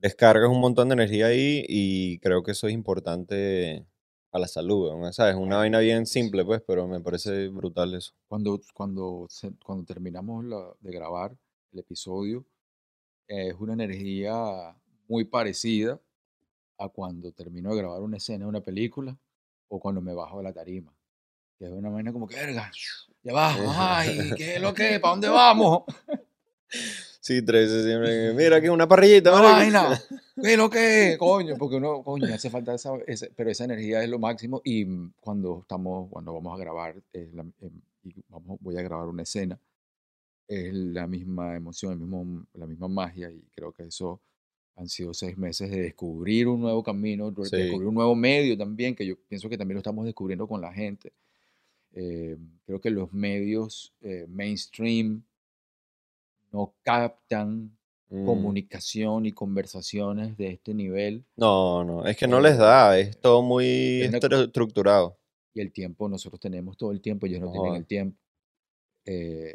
[0.00, 3.86] descargas un montón de energía ahí y creo que eso es importante
[4.32, 5.34] a la salud, weón, ¿sabes?
[5.34, 8.12] Una vaina bien simple, pues, pero me parece brutal eso.
[8.28, 9.26] Cuando, cuando,
[9.64, 11.36] cuando terminamos la- de grabar
[11.72, 12.44] el episodio,
[13.28, 14.74] eh, es una energía
[15.08, 16.00] muy parecida
[16.78, 19.18] a cuando termino de grabar una escena de una película
[19.68, 20.94] o cuando me bajo de la tarima.
[21.58, 22.70] Que es una vaina como que, verga,
[23.22, 24.98] ya bajo, ay, ¿qué es lo que?
[24.98, 25.82] ¿Para dónde vamos?
[27.30, 28.34] Sí, 13 siempre.
[28.34, 29.78] Mira que una parrillita, ¡Una marico".
[29.78, 30.02] vaina!
[30.42, 31.14] ¿Qué lo que?
[31.16, 34.84] Coño, porque uno, coño, hace falta esa, ese- pero esa energía es lo máximo y
[34.84, 37.46] mm, cuando estamos, cuando vamos a grabar, es la-
[38.02, 39.60] y vamos, voy a grabar una escena,
[40.48, 44.20] es la misma emoción, el mismo, la misma magia y creo que eso
[44.74, 47.56] han sido seis meses de descubrir un nuevo camino, de Sí.
[47.56, 50.72] descubrir un nuevo medio también, que yo pienso que también lo estamos descubriendo con la
[50.72, 51.12] gente.
[51.92, 55.22] Eh, creo que los medios eh, mainstream
[56.52, 57.76] no captan
[58.12, 58.26] Mm.
[58.26, 63.40] comunicación y conversaciones de este nivel No, no, es que no les da, es todo
[63.40, 65.16] muy Es una- estru- estructurado.
[65.54, 68.18] y el tiempo, nosotros tenemos todo el tiempo, ellos no No tienen el tiempo.
[69.04, 69.54] Eh,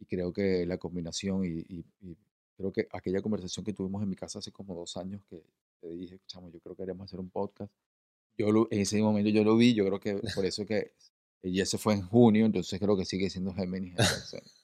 [0.00, 2.16] y creo que la combinación y, y- y
[2.56, 5.40] creo que aquella conversación que tuvimos en mi casa hace como dos años que
[5.80, 7.72] te dije, chamo, yo creo que queremos hacer un podcast.
[8.36, 10.92] Yo lo, en ese momento yo lo vi, yo creo que por eso que
[11.42, 13.94] ya se fue en junio, entonces creo que sigue siendo Géminis.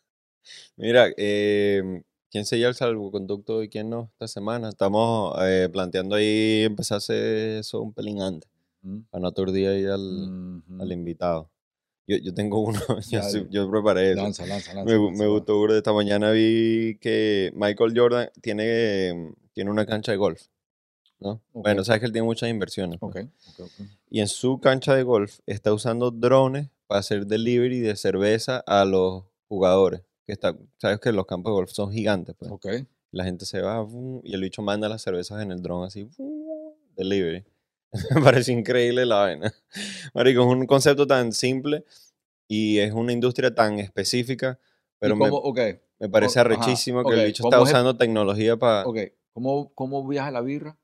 [0.76, 4.68] Mira, eh, ¿quién se lleva el salvoconducto y quién no esta semana?
[4.68, 8.50] Estamos eh, planteando ahí empezar a hacer eso un pelín antes,
[8.82, 9.00] ¿mm?
[9.10, 11.50] para no aturdir ahí al, al invitado.
[12.08, 12.78] Yo, yo tengo uno,
[13.10, 14.22] yo, yo preparé eso.
[14.22, 14.84] Lanza, lanza, lanza.
[14.92, 15.76] Me, lanza, me gustó, bro.
[15.76, 20.42] Esta mañana vi que Michael Jordan tiene, tiene una cancha de golf,
[21.18, 21.42] ¿no?
[21.52, 21.86] Bueno, Ok.
[21.86, 22.98] sabes que él tiene muchas inversiones.
[23.00, 23.24] pues.
[23.24, 23.86] Ok, ok, ok.
[24.08, 28.84] Y en su cancha de golf está usando drones para hacer delivery de cerveza a
[28.84, 30.02] los jugadores.
[30.26, 32.50] Que está, sabes que los campos de golf son gigantes, pues.
[32.50, 32.66] Ok.
[33.12, 33.86] La gente se va
[34.24, 36.08] y el bicho manda las cervezas en el dron así,
[36.96, 37.44] delivery.
[38.14, 39.54] Me parece increíble la vaina.
[40.14, 41.84] Marico, es un concepto tan simple
[42.48, 44.58] y es una industria tan específica,
[44.98, 48.86] pero ¿Y me, me parece arrechísimo que el bicho ¿cómo está es usando tecnología para,
[48.86, 48.98] ok.
[49.32, 50.76] ¿Cómo, ¿Cómo viaja la birra?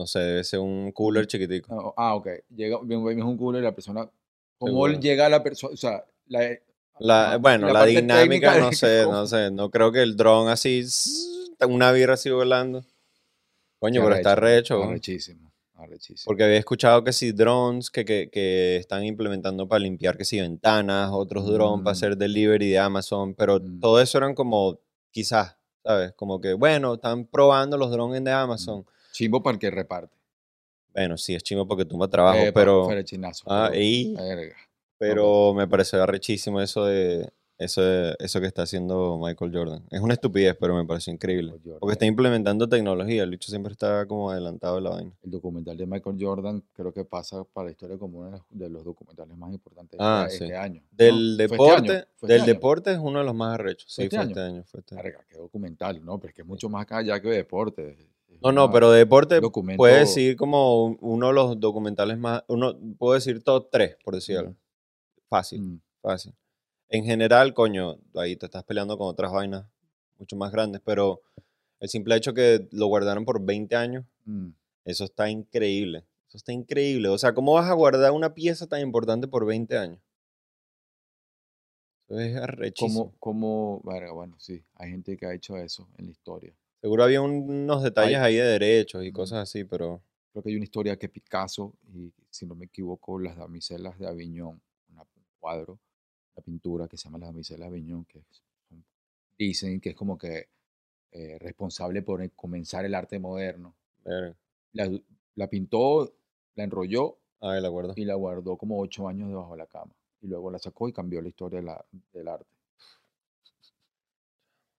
[0.00, 1.94] no sé, debe ser un cooler chiquitico.
[1.96, 2.28] Ah, ok.
[2.48, 4.10] Llega, es un culo y la persona.
[4.58, 5.74] ¿Cómo llega a la persona?
[5.74, 6.58] O sea, la,
[7.00, 10.84] La, bueno, la, parte dinámica, no sé, no sé, no creo que el dron así,
[11.66, 12.84] una birra así volando.
[13.78, 14.76] Coño, pero está recho.
[14.78, 14.84] ¿no?
[14.84, 15.50] Arrechísimo.
[15.76, 16.24] Arrechísimo.
[16.26, 20.38] Porque había escuchado que si drones que, que, que están implementando para limpiar que si
[20.38, 21.96] ventanas, otros drones para Mm.
[21.96, 23.80] hacer delivery de Amazon, pero Mm.
[23.80, 24.78] todo eso eran como,
[25.10, 26.12] quizás, ¿sabes?
[26.12, 28.84] Como que, bueno, están probando los drones de Amazon.
[29.12, 30.14] Chimbo para el que reparte.
[30.92, 34.56] Bueno, sí, es chimo porque tumba trabajo, Epa, pero, fuera chinazo, Ah, pero- y- verga.
[35.00, 39.84] Pero me pareció arrechísimo eso de eso, de- eso que está haciendo Michael Jordan.
[39.90, 41.52] Es una estupidez, pero me pareció increíble.
[41.78, 45.12] Porque está implementando tecnología, el bicho siempre está como adelantado de la vaina.
[45.22, 48.82] El documental de Michael Jordan creo que pasa para la historia como uno de los-
[48.82, 50.52] documentales más importantes de Ah, este, sí.
[50.54, 50.82] año.
[50.90, 51.36] Del ¿no?
[51.36, 52.04] ¿Fue este deporte, año?
[52.16, 52.54] ¿Fue del este año?
[52.58, 53.92] deporte es uno de los más arrechos.
[53.92, 54.28] Sí, este fue año?
[54.30, 55.02] este año, fue este año.
[55.04, 56.18] Verga, qué documental, ¿no?
[56.18, 57.90] Pero es que es mucho más acá allá que de deporte.
[57.90, 62.16] Es No, no, pero de deporte documento- puede decir como un- uno de los documentales
[62.16, 64.54] más, uno puedo decir top 3, por decir algo.
[65.30, 66.34] Fácil, Mm, fácil.
[66.88, 69.64] En general, coño, ahí te estás peleando con otras vainas
[70.18, 71.22] mucho más grandes, pero
[71.78, 74.48] el simple hecho que lo guardaron por 20 años, mm.
[74.84, 76.04] eso está increíble.
[76.28, 77.08] Eso está increíble.
[77.08, 80.00] O sea, ¿cómo vas a guardar una pieza tan importante por 20 años?
[82.08, 83.14] Eso es arrechísimo.
[83.20, 86.52] Como, como, bueno, sí, hay gente que ha hecho eso en la historia.
[86.80, 90.50] Seguro había un- unos detalles Hay- ahí de derechos y cosas así, pero Creo que
[90.50, 94.62] hay una historia que Picasso, y si no me equivoco, las damiselas de Aviñón,
[95.40, 95.78] cuadro,
[96.36, 98.20] una pintura que se llama Las damiselas de Aviñón, que
[99.38, 100.48] dicen que es como que
[101.12, 103.74] eh, responsable por el- comenzar el arte moderno.
[104.72, 104.88] La,
[105.34, 106.12] la pintó,
[106.54, 107.94] la enrolló la acuerdo.
[107.96, 109.90] y la guardó como ocho años debajo de la cama.
[110.22, 112.46] Y luego la sacó y cambió la historia de la- del arte.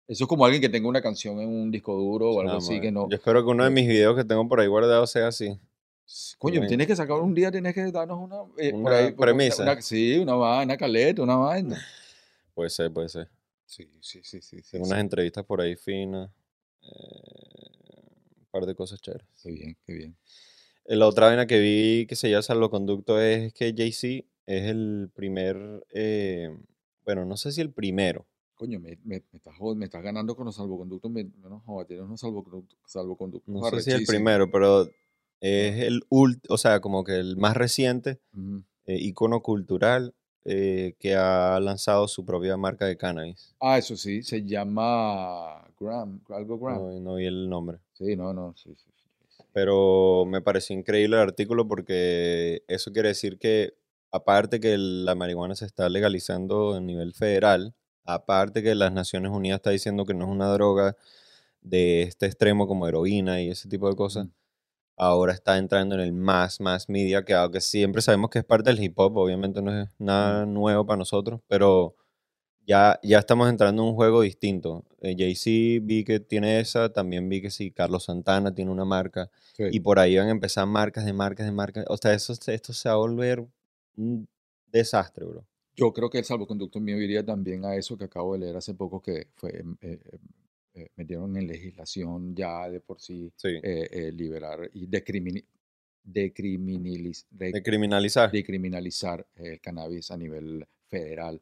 [0.07, 2.57] Eso es como alguien que tenga una canción en un disco duro o algo Ah,
[2.57, 2.81] así madre.
[2.81, 3.09] que no.
[3.09, 5.57] Yo espero que uno de mis videos que tengo por ahí guardado sea así.
[6.37, 9.37] Coño, tienes que sacar un día, tienes que darnos una, eh, Una ahí, por- una-
[9.37, 9.63] premisa.
[9.63, 11.77] una- sí, una vaina, una caleta, una vaina.
[12.53, 13.29] Puede ser, puede ser.
[13.65, 14.61] Sí, sí, sí, sí.
[14.61, 14.91] sí, Tengo sí.
[14.91, 16.29] unas entrevistas por ahí finas.
[16.83, 17.69] eh,
[18.39, 19.27] un par de cosas chéveres.
[19.41, 20.17] Qué bien, qué bien.
[20.85, 25.11] Eh, La otra vaina que vi que se llama Salvoconducto es que Jay-Z es el
[25.13, 25.85] primer.
[25.93, 26.49] eh,
[27.05, 28.25] bueno, no sé si el primero.
[28.55, 31.09] Coño, me, me, me estás, me estás ganando con los salvoconductos.
[31.11, 32.77] Me, no jodas, tienes unos salvoconductos.
[32.85, 34.87] salvoconductos No sé si es el primero, pero
[35.41, 38.19] es el ult, o sea, como que el más reciente
[38.85, 40.13] eh, icono cultural
[40.45, 43.55] eh, que ha lanzado su propia marca de cannabis.
[43.59, 46.79] Ah, eso sí, se llama Graham, algo Graham.
[46.79, 47.79] No, no vi el nombre.
[47.93, 48.89] Sí, no, no, sí, sí.
[48.95, 49.43] sí, sí.
[49.53, 53.73] Pero me pareció increíble el artículo porque eso quiere decir que,
[54.11, 57.73] aparte que la marihuana se está legalizando a nivel federal,
[58.03, 60.95] aparte que las Naciones Unidas está diciendo que no es una droga
[61.61, 64.29] de este extremo como heroína y ese tipo de cosas, Mm.
[65.01, 68.69] Ahora está entrando en el más, más media, que aunque siempre sabemos que es parte
[68.69, 71.95] del hip hop, obviamente no es nada nuevo para nosotros, pero
[72.67, 74.85] ya, ya estamos entrando en un juego distinto.
[75.01, 79.31] Eh, Jay-Z vi que tiene esa, también vi que sí, Carlos Santana tiene una marca,
[79.55, 79.63] Sí.
[79.71, 81.85] y por ahí van a empezar marcas de marcas de marcas.
[81.89, 83.43] O sea, eso, esto se va a volver
[83.97, 84.27] un
[84.67, 85.45] desastre, bro.
[85.75, 88.75] Yo creo que el salvoconducto mío iría también a eso que acabo de leer hace
[88.75, 90.19] poco, que fue, em, eh, em,
[90.73, 93.49] eh, metieron en legislación ya de por sí Sí.
[93.61, 95.43] eh, eh, liberar y decrimini-
[96.03, 98.31] decriminaliz- de- de criminalizar.
[98.31, 101.39] decriminalizar el cannabis a nivel federal.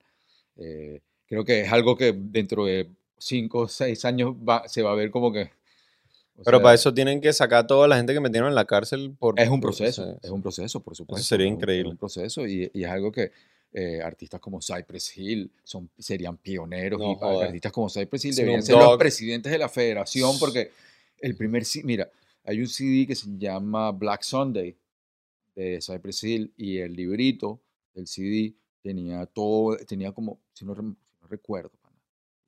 [0.58, 4.92] Eh, creo que es algo que dentro de cinco o seis años va- se va
[4.92, 5.44] a ver como que...
[6.38, 8.56] o Pero sea, para eso tienen que sacar a toda la gente que metieron en
[8.56, 9.40] la cárcel por...
[9.40, 11.26] Es un por- o proceso, sea, es un proceso, por supuesto.
[11.26, 11.92] sería es un- es increíble.
[11.92, 13.32] un proceso y, y es algo que
[13.72, 18.64] eh, artistas como Cypress Hill son, serían pioneros No y artistas como Cypress Hill deberían
[18.64, 20.72] ser los presidentes de la federación porque
[21.20, 22.10] el primer, mira,
[22.44, 24.76] hay un CD que se llama Black Sunday
[25.56, 27.60] de Cypress Hill y el librito
[27.94, 30.96] del CD tenía todo, tenía como, si no, no
[31.30, 31.72] recuerdo,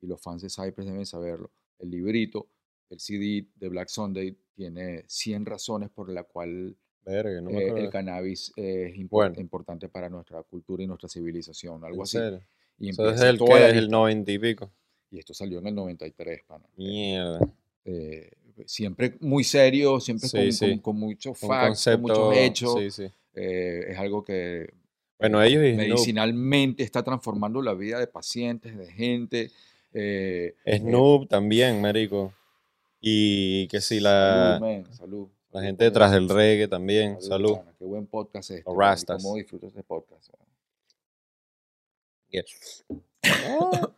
[0.02, 2.48] y los fans de Cypress deben saberlo, el librito,
[2.90, 6.76] el CD de Black Sunday tiene 100 razones por la cual
[7.06, 9.36] Verga, no me eh, el cannabis es Bueno.
[9.40, 12.18] importante para nuestra cultura y nuestra civilización, algo ¿En así.
[12.18, 12.42] serio?
[12.78, 13.92] Y Eso es el que es el lista.
[13.92, 14.72] 90 y pico.
[15.12, 16.66] Y esto salió en el 93, pana.
[16.78, 17.40] Mierda.
[17.86, 18.32] Eh,
[18.66, 20.70] siempre muy serio, siempre Sí, con, sí.
[20.70, 22.94] con, con muchos facts, con muchos hechos.
[22.96, 23.04] Sí.
[23.34, 24.72] Eh, es algo que
[25.20, 25.78] Bueno, eh, ellos Snoop.
[25.78, 29.52] medicinalmente está transformando la vida de pacientes, de gente.
[29.94, 32.34] eh, eh, Snoop también, marico.
[33.02, 35.28] Y que si Salud, la, men, salud.
[35.52, 37.22] La gente detrás del reggae también.
[37.22, 37.58] Salud.
[37.78, 38.64] Qué buen podcast este.
[38.64, 39.24] Pana, y Rastas.
[39.24, 40.30] ¿Cómo disfrutas este podcast?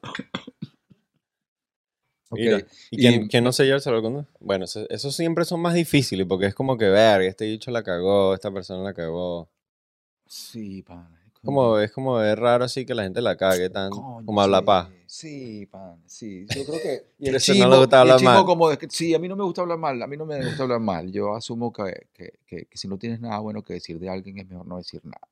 [2.29, 4.31] Ok, Mira, ¿Y quién, quién no se lleva el salvoconducto?
[4.39, 7.83] Bueno, eso- esos siempre son más difíciles porque es como que, ver, este dicho la
[7.83, 9.51] cagó, esta persona la cagó.
[10.25, 11.22] Sí, pana.
[11.43, 14.59] Como, es como es raro así que la gente la cague tan, Coño, como habla
[14.59, 14.89] sí, paz.
[15.05, 16.45] Sí, pan, sí.
[16.47, 17.03] Yo creo que.
[17.19, 18.45] Y el eso no le gusta hablar mal.
[18.45, 20.79] como sí, a mí no me gusta hablar mal, a mí no me gusta hablar
[20.79, 21.11] mal.
[21.11, 24.39] Yo asumo que, que, que, que si no tienes nada bueno que decir de alguien
[24.39, 25.27] es mejor no decir nada.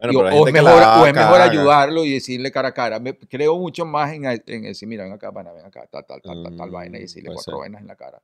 [0.00, 2.98] Bueno, Y o, es mejor, o es mejor ayudarlo y decirle cara a cara.
[2.98, 6.42] Me, creo mucho más en, en decir, mira, ven acá, ven acá, tal, tal, tal,
[6.42, 7.60] tal, tal vaina y Mm, decirle cuatro ser.
[7.60, 8.20] vainas en la cara.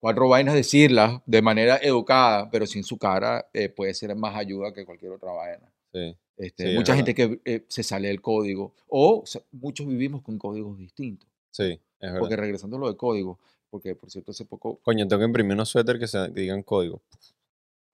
[0.00, 4.72] cuatro vainas, decirlas de manera educada, pero sin su cara, eh, puede ser más ayuda
[4.72, 5.70] que cualquier otra vaina.
[5.96, 6.16] Sí.
[6.36, 10.76] Este, Sí, mucha gente que eh, se sale del código, o muchos vivimos con códigos
[10.76, 11.28] distintos.
[11.50, 12.18] Sí, es verdad.
[12.18, 13.38] Porque regresando a lo de código,
[13.70, 16.62] porque por cierto hace poco Coño, tengo que imprimir unos suéter que, se, que digan
[16.62, 17.00] código.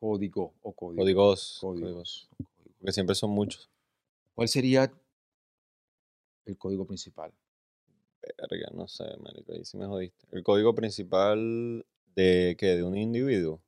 [0.01, 1.03] código o código.
[1.03, 1.59] Códigos.
[1.61, 2.29] Códigos.
[2.81, 3.71] Porque siempre son muchos.
[4.35, 4.93] ¿Cuál sería
[6.45, 7.33] el código principal?
[8.51, 10.27] Verga, no sé, marico, ahí sí me jodiste.
[10.33, 11.87] El código principal
[12.17, 13.63] de qué, de un individuo.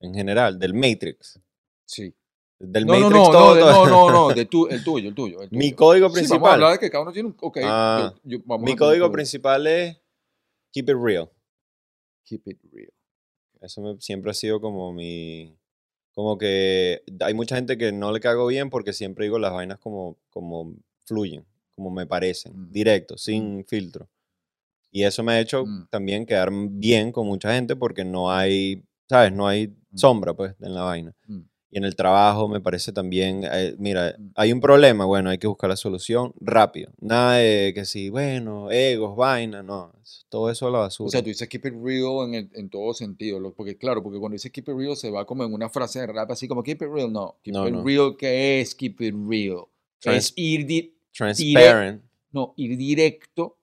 [0.00, 1.40] En general, del Matrix.
[1.86, 2.14] Sí.
[2.58, 3.48] Del No, no, Matrix no, todo.
[3.48, 3.86] no, de- todo.
[3.86, 5.42] no, no, no, de tu- el tuyo, el tuyo.
[5.42, 5.76] el Mi tuyo.
[5.76, 6.52] código Sí, vamos a principal.
[6.54, 7.36] hablar de que cada uno tiene un.
[7.40, 9.96] Ok, yo- Ah, yo- vamos Mi código principal es
[10.72, 11.30] Keep It Real.
[12.24, 12.92] Keep it real.
[13.60, 15.56] Eso me- siempre ha sido como mi...
[16.14, 19.78] Como que hay mucha gente que no le cago bien porque siempre digo las vainas
[19.80, 22.70] como, como fluyen, como me parecen, Mm.
[22.70, 24.08] directo, sin filtro.
[24.92, 25.88] Y eso me ha hecho Mm.
[25.90, 29.32] también quedar bien con mucha gente porque no hay, ¿sabes?
[29.32, 31.12] No hay sombra, pues, en la vaina.
[31.74, 34.30] Y en el trabajo me parece también, eh, mira, Mm.
[34.36, 36.92] hay un problema, bueno, hay que buscar la solución rápido.
[37.00, 39.92] Nada de que sí, bueno, egos, vaina, no.
[40.28, 41.08] Todo eso a la basura.
[41.08, 43.52] O sea, tú dices keep it real en, el- en todo sentido.
[43.54, 46.06] Porque, claro, porque cuando dices keep it real se va como en una frase de
[46.06, 47.12] rap así como keep it real.
[47.12, 47.82] No, keep No, it no.
[47.84, 49.64] real, ¿qué es keep it real?
[49.98, 53.56] Trans- es ir, di- Transparent, no, ir directo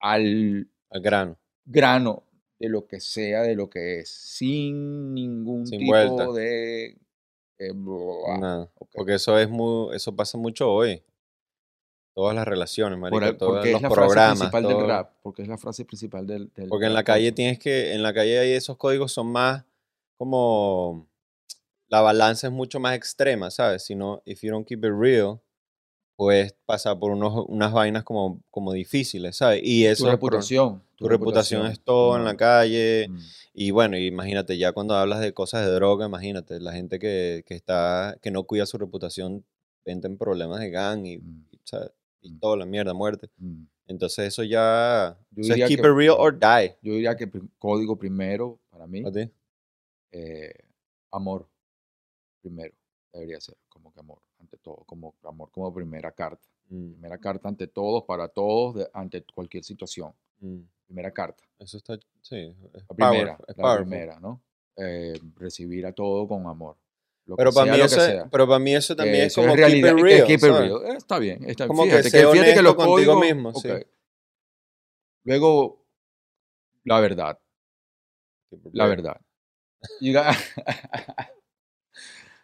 [0.00, 1.38] al al grano.
[1.64, 2.22] grano
[2.58, 6.30] de lo que sea, de lo que es, sin ningún Sin tipo vuelta.
[6.32, 6.96] de...
[7.66, 8.70] eh, bla, Nada.
[8.78, 8.88] ok.
[8.94, 11.02] Porque eso es muy, eso pasa mucho hoy.
[12.14, 14.38] Todas las relaciones, marico, Por todos porque los es la frase programas.
[14.38, 15.12] principal todo- del rap.
[15.22, 17.34] Porque es la frase principal del, del Porque en la calle cosa.
[17.34, 19.64] tienes que, en la calle hay esos códigos son más
[20.16, 21.08] como
[21.88, 23.84] la balanza es mucho más extrema, ¿sabes?
[23.84, 25.40] Si no, if you don't keep it real,
[26.16, 29.60] puedes pasar por unos, unas vainas como, como difíciles, ¿sabes?
[29.64, 30.82] Y eso Tu reputación.
[30.96, 33.08] tu reputación es todo en la calle.
[33.08, 33.18] Mm.
[33.54, 37.54] Y bueno, imagínate, ya cuando hablas de cosas de droga, imagínate, la gente que, que
[37.54, 39.44] está, que no cuida su reputación,
[39.84, 41.46] entra en problemas de gang y, Mm.
[41.50, 41.90] y, ¿sabes?
[41.90, 42.20] Mm.
[42.20, 43.28] pistola, mierda, muerte.
[43.38, 43.64] Mm.
[43.86, 46.76] Entonces eso ya, Yo o sea, diría keep que- it real or die.
[46.80, 49.30] Yo diría que código primero, para mí, ¿A ti?
[50.12, 50.54] eh,
[51.10, 51.46] amor
[52.40, 52.72] primero,
[53.12, 54.18] debería ser, como que amor,
[54.54, 56.46] ante todo, como amor como primera carta.
[56.70, 60.12] Mm, Primera carta ante todos, para todos, de- ante cualquier situación.
[60.40, 60.60] mm.
[60.86, 61.42] Primera carta.
[61.58, 62.36] Eso está, sí,
[62.74, 64.40] es La primera, powerful, es la primera, ¿no?
[64.76, 66.76] Eh, recibir a todo con amor.
[67.26, 69.26] Lo Pero que para sea, mí lo que eso, pero para mí eso también Que
[69.26, 70.82] es como realidad, keep it que real, keep it real.
[70.84, 71.68] Eh, Está bien, está bien.
[71.68, 73.70] Como que fíjate, sé fíjate que los contigo códigos- mismo, sí.
[73.70, 73.82] ok.
[75.24, 75.86] Luego,
[76.84, 77.38] la verdad,
[78.72, 79.20] la verdad.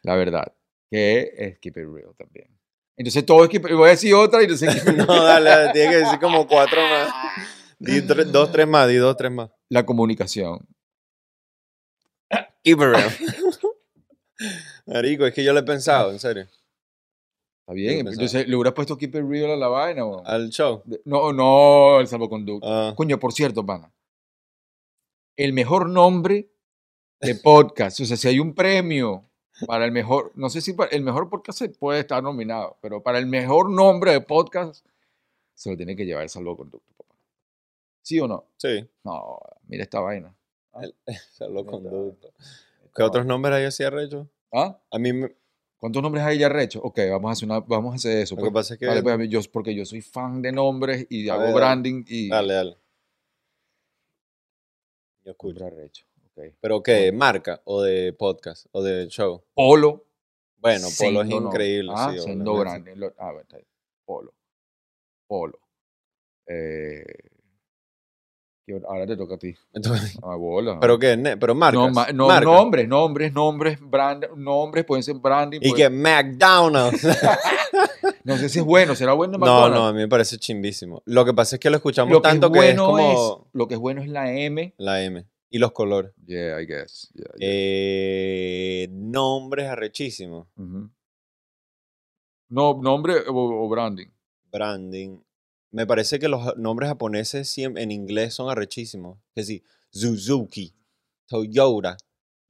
[0.02, 0.52] La verdad,
[0.90, 2.48] que es keep it real también.
[2.96, 4.92] Entonces todo es keep voy a decir otra y no sé.
[4.92, 7.12] No, dale, tiene que decir como cuatro más.
[7.78, 9.50] Di tre- dos, tres más, di dos, tres más.
[9.70, 10.66] La comunicación.
[12.62, 13.10] Keep it real.
[14.86, 16.42] Marico, es que yo lo he pensado, en serio.
[16.42, 18.06] Está bien.
[18.06, 20.04] Entonces le hubieras puesto keep it real a la vaina.
[20.04, 20.26] weón.
[20.26, 20.82] Al show.
[21.06, 22.66] No, no, el salvoconducto.
[22.68, 23.90] Ah, Coño, por cierto, pana.
[25.38, 26.52] El mejor nombre
[27.20, 28.00] de podcast.
[28.00, 29.29] O sea, si hay un premio
[29.66, 33.02] para el mejor, no sé si para el mejor podcast se puede estar nominado, pero
[33.02, 34.84] para el mejor nombre de podcast
[35.54, 37.14] se lo tiene que llevar el salvoconducto, papá.
[38.02, 38.46] ¿Sí o no?
[38.56, 40.34] sí, No, mira esta vaina.
[41.32, 42.28] salvoconducto.
[42.38, 44.28] Esta ¿Qué otros nombres hay así arrecho?
[44.52, 44.78] ¿Ah?
[44.90, 45.34] A mí, me-
[45.78, 46.80] ¿Cuántos nombres hay ya recho?
[46.82, 48.34] Ok, vamos a hacer, una, vamos a hacer eso.
[48.36, 48.64] lo que pues.
[48.64, 48.86] pasa es que...
[48.86, 52.76] Vale, pues, yo, porque yo soy fan de nombres y hago branding y Dale, dale.
[55.24, 55.58] Yo escucho.
[55.60, 56.04] nombre arrecho.
[56.60, 56.92] ¿Pero qué?
[56.92, 59.42] ¿De marca o de podcast o de show?
[59.54, 60.04] Polo.
[60.58, 61.36] Bueno, Polo es no.
[61.36, 61.92] increíble.
[61.94, 62.58] Ah, sí, obviamente.
[62.60, 62.96] grande.
[62.96, 63.68] Lo- ah, está bien.
[64.04, 64.34] Polo.
[65.26, 65.58] Polo.
[66.46, 67.04] Eh,
[68.66, 69.54] ¿qué hora- ahora te toca a ti.
[69.72, 70.78] Entonces, Ah, bola.
[70.80, 71.16] ¿Pero qué?
[71.38, 71.80] ¿Pero marcas?
[71.80, 72.44] No, ma- no, marcas.
[72.52, 75.60] nombres, nombres, nombres, brand, nombres, pueden ser branding.
[75.62, 77.06] Y pueden- que McDonald's.
[78.22, 79.74] No sé si es bueno, será bueno no, McDonald's?
[79.76, 81.02] no, a mí me parece chimbísimo.
[81.06, 83.66] Lo que pasa es que lo escuchamos Lo que, tanto que es como es, lo
[83.66, 84.74] que es bueno es la M.
[84.76, 85.24] la M.
[85.50, 86.12] Y los colores.
[86.26, 87.10] Yeah, I guess.
[87.12, 87.48] Yeah, yeah.
[87.50, 90.46] Eh, nombres arrechísimos.
[92.48, 94.08] No, nombre o, o branding.
[94.52, 95.18] Branding.
[95.72, 99.18] Me parece que los nombres japoneses siem- en inglés son arrechísimos.
[99.34, 100.72] Que sí, Suzuki,
[101.28, 101.96] Toyota.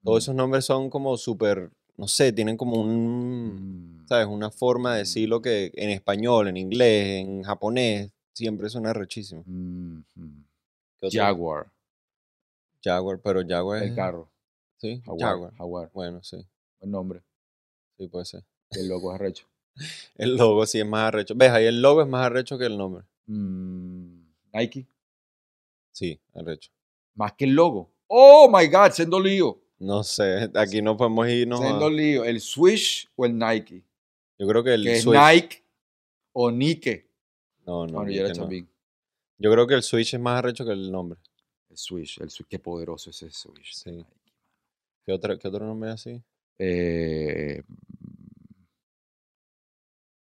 [0.03, 0.23] Todos Mm.
[0.25, 4.07] esos nombres son como súper, no sé, tienen como un, Mm.
[4.09, 4.27] ¿sabes?
[4.27, 9.43] Una forma de decirlo que en español, en inglés, en japonés, siempre suena arrechísimo.
[9.47, 10.45] Mm, mm.
[11.13, 11.67] Jaguar,
[12.83, 13.95] Jaguar, pero Jaguar el es...
[13.97, 14.31] carro.
[14.79, 15.29] Sí, Jaguar.
[15.31, 15.55] Jaguar.
[15.57, 15.91] Jaguar.
[15.93, 16.37] Bueno, sí,
[16.81, 17.23] Buen nombre.
[17.99, 18.45] sí puede ser.
[18.71, 19.47] El logo es arrecho.
[20.17, 21.35] El logo sí es más arrecho.
[21.37, 21.51] ¿Ves?
[21.51, 23.05] Ahí el logo es más arrecho que el nombre.
[23.27, 24.87] Mm, Nike.
[25.93, 26.71] Sí, arrecho.
[27.15, 27.91] Más que el logo.
[28.07, 29.61] Oh my God, Sendo Lío.
[29.79, 31.61] No sé, aquí no podemos irnos.
[31.61, 32.25] a- Sendo Lío.
[32.25, 33.83] ¿El Swish o el Nike?
[34.39, 35.19] Yo creo que el Que es Switch.
[35.21, 35.65] Nike
[36.33, 37.09] o Nike.
[37.67, 37.93] No, no.
[37.95, 38.49] Cuando yo era no.
[39.39, 41.19] Yo creo que el Switch es más arrecho que el nombre.
[41.81, 42.47] Swish, el Swish.
[42.49, 43.75] Qué poderoso es ese Swish.
[43.75, 44.05] Sí.
[45.05, 46.23] ¿Qué otro, qué otro nombre así?
[46.59, 47.63] Eh,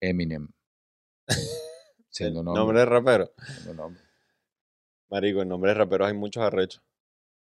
[0.01, 0.47] Eminem.
[2.09, 2.59] Siendo nombre.
[2.59, 3.31] nombre de rapero.
[3.75, 4.01] nombre.
[5.09, 6.81] Marico, en nombre de raperos hay muchos arrechos.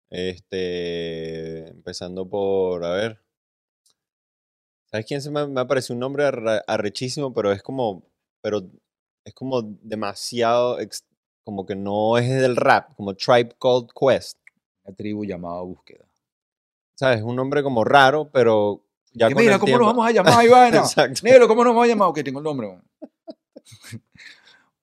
[0.09, 3.21] Este, empezando por, a ver.
[4.91, 6.23] ¿Sabes quién se me, me apareció un nombre
[6.67, 8.03] arrechísimo, pero es como,
[8.41, 8.61] pero
[9.25, 11.03] es como demasiado, ex-
[11.45, 14.37] como que no es del rap, como Tribe Called Quest.
[14.83, 16.05] Una tribu llamada Búsqueda.
[16.95, 17.21] ¿Sabes?
[17.23, 18.81] Un nombre como raro, pero
[19.13, 20.83] ya Que con mira, el ¿cómo tiempo- nos vamos a llamar, Ivana?
[21.23, 22.09] Negro, ¿cómo nos vamos a llamar?
[22.09, 22.77] Ok, tengo el nombre.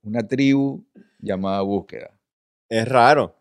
[0.03, 0.85] Una tribu
[1.21, 2.11] llamada Búsqueda.
[2.69, 3.37] Es raro,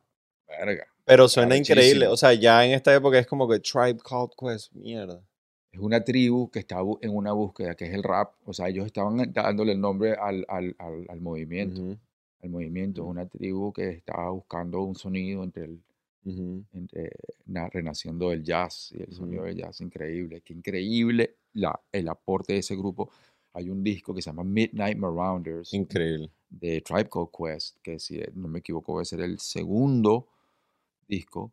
[0.47, 0.85] Verga.
[1.05, 2.07] pero suena increíble.
[2.07, 5.21] O sea, ya en esta época es como que Tribe Called Quest, mierda.
[5.71, 8.33] Es una tribu que está en una búsqueda, que es el rap.
[8.45, 11.97] O sea, ellos estaban dándole el nombre al, al, al, al movimiento.
[12.43, 13.01] Al movimiento.
[13.01, 13.11] Es Ujú.
[13.11, 15.81] una tribu que estaba buscando un sonido entre el,
[16.73, 17.11] entre,
[17.45, 20.41] na- renaciendo del jazz y el sonido del jazz increíble.
[20.41, 23.09] Qué increíble la, el aporte de ese grupo.
[23.53, 26.29] Hay un disco que se llama Midnight Marauders Increíble.
[26.49, 30.27] de Tribe Called Quest, que si no me equivoco va a ser el segundo
[31.07, 31.51] disco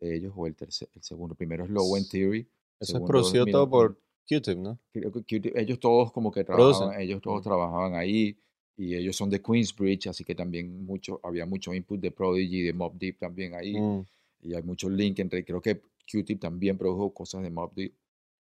[0.00, 1.34] de ellos o el tercer, el segundo.
[1.34, 2.46] Primero es Low End Theory.
[2.78, 4.78] Eso es producido todo por Q-Tip, ¿no?
[4.92, 8.36] creo que ellos todos como que trabajaban, ellos todos trabajaban ahí
[8.76, 12.72] y ellos son de Queensbridge, así que también mucho, había mucho input de Prodigy, de
[12.72, 14.04] Mob Deep también ahí Mm.
[14.42, 17.92] y hay mucho link entre, creo que Q-Tip también produjo cosas de Mob Deep,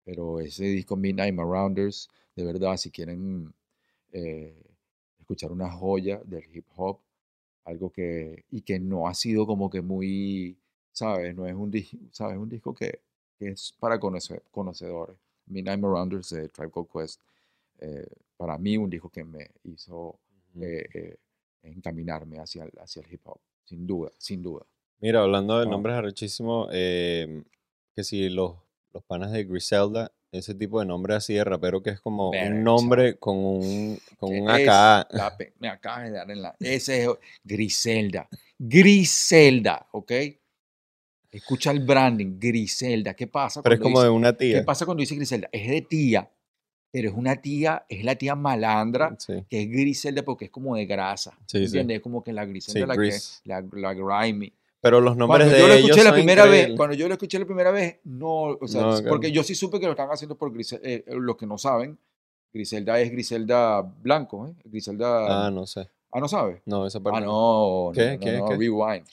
[0.05, 3.53] pero ese disco Midnight Marauders, de verdad, si quieren
[4.13, 4.55] eh,
[5.21, 6.99] escuchar una joya del hip hop,
[7.65, 10.57] algo que, y que no ha sido como que muy,
[10.93, 11.35] ¿sabes?
[11.37, 11.73] No es un,
[12.11, 12.37] ¿sabes?
[12.39, 13.01] un disco que,
[13.39, 15.17] que es para conoce- conocedores.
[15.47, 17.21] Midnight Marauders de Tribe Called Quest,
[17.83, 20.19] eh, para mí un disco que me hizo
[20.61, 21.17] eh, eh,
[21.63, 24.67] encaminarme hacia el, hacia el hip hop, sin duda, sin duda.
[25.01, 27.43] Mira, hablando de nombres arrechísimos, eh,
[27.95, 28.55] que si los,
[28.93, 32.65] los panas de Griselda, ese tipo de nombre así de rapero que es como un
[32.65, 35.09] nombre con un, con un AKA.
[35.11, 36.57] la me acabas de dar en la.
[36.59, 37.11] Ese es
[37.45, 38.29] Griselda.
[38.59, 40.13] Griselda, ¿ok?
[41.31, 43.15] Escucha el branding, Griselda.
[43.15, 43.63] ¿Qué pasa?
[43.63, 44.65] Pero es como de una ¿Qué tía.
[44.65, 45.49] pasa cuando dice Griselda?
[45.53, 46.31] Es de tía,
[46.93, 50.77] pero es una tía, es la tía malandra, Sí, que es Griselda porque es como
[50.77, 51.37] de grasa.
[51.47, 51.65] Sí.
[51.65, 51.97] ¿Entiendes?
[51.97, 53.41] Es como que la Griselda, la, que, Gris.
[53.45, 54.53] la, la grimy.
[54.81, 57.09] Pero los nombres Cuando de yo lo ellos escuché la son primera vez, cuando yo
[57.09, 58.29] lo escuché la primera vez, no,
[58.61, 61.15] o sea, No, porque yo sí supe que lo están haciendo por Griselda, eh, eh,
[61.15, 61.99] los que no saben,
[62.53, 64.55] Griselda es Griselda Blanco, ¿eh?
[64.65, 65.89] Griselda, Ah, ah, no sé.
[66.15, 66.63] no sabe.
[66.67, 67.21] No, esa parte.
[67.21, 67.91] Ah, no.
[67.95, 68.13] ¿Qué?
[68.15, 68.43] no, ¿Qué?
[68.49, 68.57] ¿Qué?
[68.57, 69.07] rewind.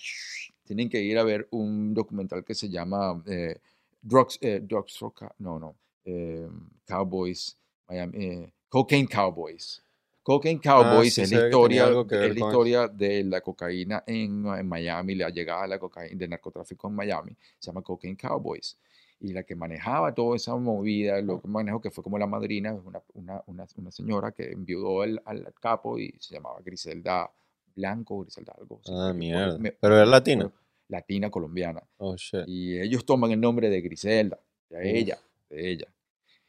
[0.65, 3.55] Tienen que ir a ver un documental que se llama eh,
[4.01, 6.47] Drugs, eh, Drugs for no, no, eh,
[6.85, 7.57] Cowboys,
[7.89, 9.83] Miami, eh, Cocaine Cowboys.
[10.21, 14.67] Cocaine Cowboys Ah, sí, es la historia, es la historia de la cocaína en, en
[14.67, 18.77] Miami, la llegada de la cocaína, del narcotráfico en Miami, se llama Cocaine Cowboys.
[19.21, 22.73] Y la que manejaba toda esa movida, lo que manejó, que fue como la madrina,
[22.73, 27.29] una, una, una, una señora que enviudó al, al capo y se llamaba Griselda
[27.75, 28.79] Blanco, Griselda algo.
[28.87, 29.57] Ah, equivoco, mierda.
[29.57, 30.51] me- Pero era latina.
[30.89, 31.81] Latina colombiana.
[31.97, 32.43] Oh, shit.
[32.47, 34.83] Y ellos toman el nombre de Griselda, de Uf.
[34.85, 35.17] ella,
[35.49, 35.87] de ella.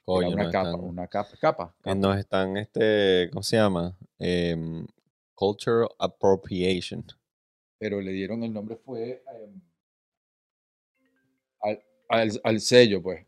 [0.07, 1.75] Era Coño, una capa, están, una capa, capa.
[1.79, 1.95] eh, capa.
[1.95, 3.97] nos están, este, ¿cómo se llama?
[4.19, 4.87] Em,
[5.35, 7.05] cultural appropriation.
[7.79, 9.61] Pero le dieron el nombre fue em,
[11.63, 13.25] al, al- al sello, pues.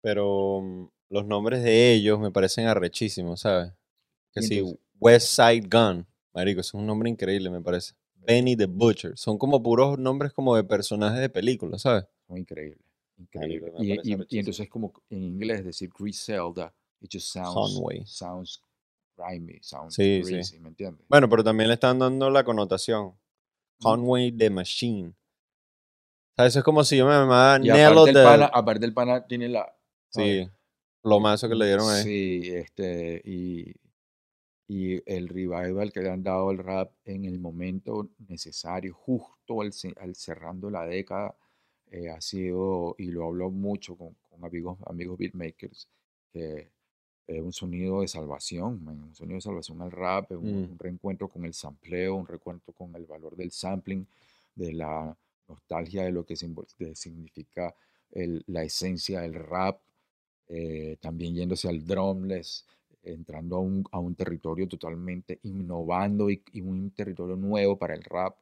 [0.00, 3.72] Pero mm, los nombres de ellos me parecen arrechísimos, ¿sabes?
[4.32, 7.94] Que entonces- West Side Gun, marico, es un nombre increíble, me parece.
[8.14, 12.06] Benny the Butcher, son como puros nombres como de personajes de películas, ¿sabes?
[12.26, 12.80] Fue increíble.
[13.18, 13.72] Increíble.
[13.78, 18.62] Y, y- y entonces como en inglés decir Griselda, it just sounds, sounds
[19.16, 20.30] grimy, sounds Sí, sí.
[20.32, 21.06] greasy, ¿me entiendes?
[21.08, 23.14] Bueno, pero también le están dando la connotación.
[23.80, 25.08] Conway the Machine.
[25.08, 25.14] O
[26.36, 28.22] sea, eso es como si yo me llamara Nello aparte el, the...
[28.24, 29.74] pana, aparte el pana tiene la...
[30.10, 30.46] ¿sabes?
[30.46, 30.52] Sí,
[31.02, 32.02] lo mazo que le dieron ahí.
[32.04, 33.72] Sí, este, y,
[34.68, 39.72] y el revival que le han dado al rap en el momento necesario, justo al,
[39.98, 41.34] al cerrando la década,
[41.90, 45.88] eh, ha sido, y lo hablo mucho con, con amigos, amigos beatmakers,
[46.32, 46.70] que
[47.26, 50.70] es un sonido de salvación, man, un sonido de salvación al rap, un, Mm.
[50.70, 54.06] un reencuentro con el sampleo, un reencuentro con el valor del sampling,
[54.54, 55.16] de la
[55.48, 56.34] nostalgia de lo que
[56.78, 57.74] de- significa
[58.12, 59.80] el- la esencia del rap,
[60.48, 62.66] eh, también yéndose al drumless,
[63.02, 68.02] entrando a un, a un territorio totalmente innovando y, y un territorio nuevo para el
[68.02, 68.36] rap.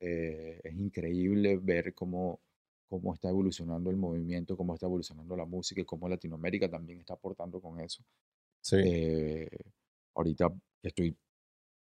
[0.00, 2.40] Eh, es increíble ver cómo,
[2.92, 7.14] cómo está evolucionando el movimiento, cómo está evolucionando la música y cómo Latinoamérica también está
[7.14, 8.04] aportando con eso.
[8.60, 8.76] Sí.
[8.84, 9.48] Eh,
[10.14, 11.16] ahorita estoy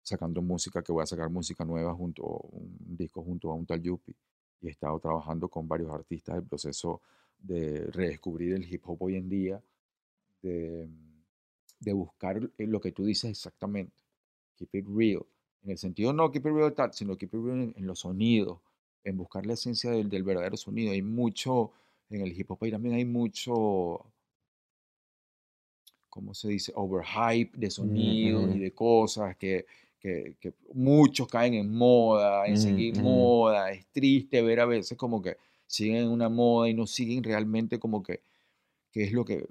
[0.02, 3.82] sacando música, que voy a sacar música nueva junto, un disco junto a un tal
[3.82, 4.16] Yuppie,
[4.62, 7.02] y he estado trabajando con varios artistas el proceso
[7.38, 9.62] de redescubrir el hip hop hoy en día,
[10.42, 10.88] de,
[11.82, 14.02] de buscar lo que tú dices exactamente,
[14.56, 15.26] keep it real,
[15.64, 18.00] en el sentido no keep it real tal, sino keep it real en, en los
[18.00, 18.60] sonidos,
[19.04, 20.92] en buscar la esencia del, del verdadero sonido.
[20.92, 21.72] Hay mucho,
[22.10, 24.12] en el hip hop ahí también hay mucho,
[26.10, 26.74] ¿cómo se dice?
[26.76, 29.66] Overhype de sonidos y de cosas que,
[30.00, 33.72] que, que muchos caen en moda, en Ujú, seguir moda.
[33.72, 38.04] Es triste ver a veces como que siguen una moda y no siguen realmente como
[38.04, 38.24] que
[38.92, 39.48] qué es lo que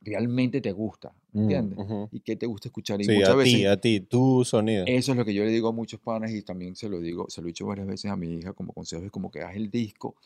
[0.00, 1.80] realmente te gusta, ¿me Mm, entiendes?
[1.80, 2.10] ujú.
[2.10, 3.00] Y qué te gusta escuchar.
[3.02, 4.86] Y Sí, muchas a veces ti, a ti, tu sonido.
[4.86, 7.26] eso es lo que yo le digo a muchos panas y también se lo digo,
[7.28, 9.56] se lo he dicho varias veces a mi hija como consejo, es como que haz
[9.56, 10.16] el disco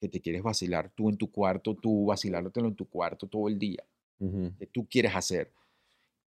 [0.00, 3.58] que te quieres vacilar tú en tu cuarto, tú vacilártelo en tu cuarto todo el
[3.58, 3.84] día,
[4.20, 4.52] Ujú.
[4.58, 5.52] que tú quieres hacer.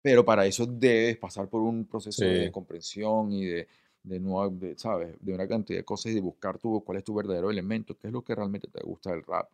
[0.04, 2.52] Pero para eso debes pasar por un proceso de Sí.
[2.52, 3.68] comprensión y de,
[4.04, 5.18] de, nueva- de, ¿sabes?
[5.22, 8.08] de una cantidad de cosas y de buscar tu, cuál es tu verdadero elemento, qué
[8.08, 9.50] es lo que realmente te gusta del rap.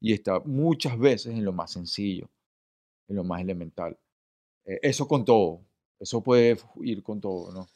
[0.00, 2.30] Y está muchas veces en lo más sencillo,
[3.08, 3.96] en lo más elemental.
[4.64, 5.60] Eh, eso con todo,
[5.98, 7.68] eso puede ir con todo, ¿no?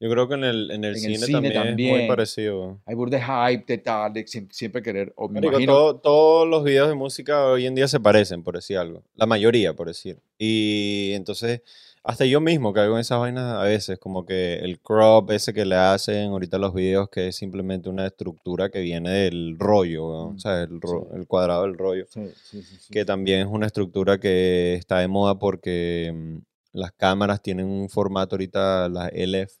[0.00, 2.78] Yo creo que en el, en el En el cine, también, es muy parecido.
[2.86, 3.24] Hay burda de
[3.56, 6.88] hype, de tal, de siem- siempre querer, o me Marico, imagino, todo- todos los videos
[6.88, 9.02] de música hoy en día se parecen, por decir algo.
[9.16, 10.20] La mayoría, por decir.
[10.38, 11.62] Y entonces,
[12.08, 15.66] hasta yo mismo caigo en esas vainas a veces, como que el crop ese que
[15.66, 20.30] le hacen ahorita a los videos, que es simplemente una estructura que viene del rollo,
[20.32, 20.38] Mm,
[20.80, 21.16] ro- sí.
[21.16, 22.06] el cuadrado del rollo.
[22.08, 23.04] sí, sí, sí, sí, que sí.
[23.06, 26.38] también es una estructura que está de moda porque mm,
[26.78, 29.54] las cámaras tienen un formato ahorita, las LF,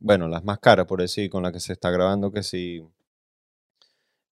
[0.00, 2.82] bueno, las más caras por decir, con las que se está grabando que si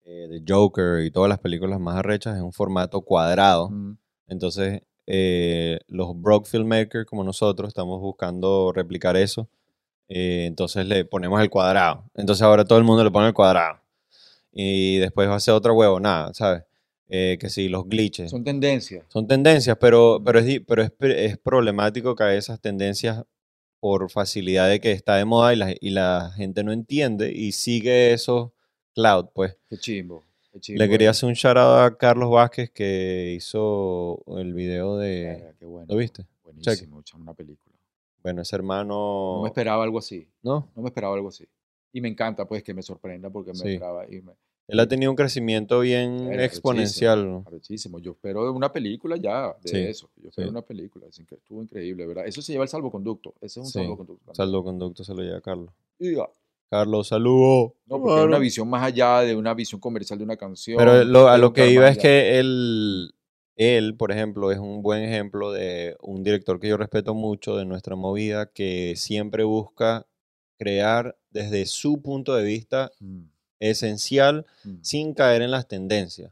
[0.06, 3.70] eh, The Joker y todas las películas más arrechas es un formato cuadrado.
[3.70, 3.98] Mm,
[4.28, 9.50] Entonces, eh, los broke filmmakers como nosotros estamos buscando replicar eso.
[10.08, 12.06] eh, entonces le ponemos el cuadrado.
[12.16, 13.82] Entonces ahora todo el mundo le pone el cuadrado.
[14.52, 16.64] Y después va a ser otra huevo, nada, ¿sabes?
[17.10, 18.30] Eh, que si los glitches.
[18.32, 19.06] Son tendencias.
[19.10, 23.24] Son tendencias, pero, pero, es, pero es, problemático caer esas tendencias
[23.80, 27.54] por facilidad de que está de moda y la, y la gente no entiende y
[27.54, 28.52] sigue esos
[28.94, 29.58] cloud, pues.
[29.70, 30.29] Qué chimbo.
[30.68, 35.24] Le quería hacer un shout out a Carlos Vázquez que hizo el video de...
[35.26, 35.88] Verga, qué bueno.
[35.90, 36.26] ¿Lo viste?
[36.44, 37.76] Buenísimo, chamo, una película.
[38.24, 39.40] Bueno, ese No hermano...
[39.44, 40.28] me esperaba algo así.
[40.44, 40.70] ¿No?
[40.76, 41.48] No me esperaba algo así.
[41.94, 43.68] Y me encanta, pues, que me sorprenda porque me Sí.
[43.74, 44.06] esperaba.
[44.12, 44.34] Y me,
[44.68, 47.20] Él ha tenido un crecimiento bien exponencial.
[47.20, 47.48] arrechísimo, ¿no?
[47.48, 48.00] arrechísimo.
[48.00, 50.10] Yo espero una película ya de Sí, eso.
[50.18, 50.52] Yo espero sí.
[50.52, 51.08] una película.
[51.08, 52.28] Así que estuvo increíble, ¿verdad?
[52.28, 53.34] Eso se lleva el salvoconducto.
[53.42, 54.36] Ese es un Sí, salvoconducto.
[54.36, 55.72] Salvoconducto se lo lleva a Carlos.
[55.98, 56.30] Y ya.
[56.70, 57.72] Carlos, saludos.
[57.88, 60.78] No, porque es una visión más allá de una visión comercial de una canción.
[60.78, 62.02] Pero lo- a lo que iba es allá.
[62.04, 63.12] que él,
[63.56, 67.66] él, por ejemplo, es un buen ejemplo de un director que yo respeto mucho de
[67.66, 70.06] nuestra movida, que siempre busca
[70.60, 73.24] crear desde su punto de vista Mm,
[73.60, 76.32] esencial mm, sin caer en las tendencias.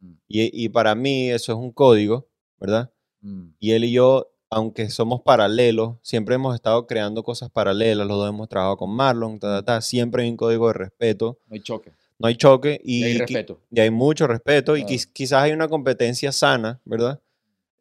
[0.00, 2.28] mm, Y, y para mí eso es un código,
[2.60, 2.90] ¿verdad?
[3.22, 3.48] mm.
[3.58, 8.28] Y él y yo, aunque somos paralelos, siempre hemos estado creando cosas paralelas, los dos
[8.28, 11.60] hemos trabajado con Marlon, ta, ta, ta, siempre hay un código de respeto, No hay
[11.60, 11.92] choque.
[12.18, 13.60] no hay choque y, Y hay respeto.
[13.70, 17.20] y hay mucho respeto y quiz- quizás hay una competencia sana, ¿verdad?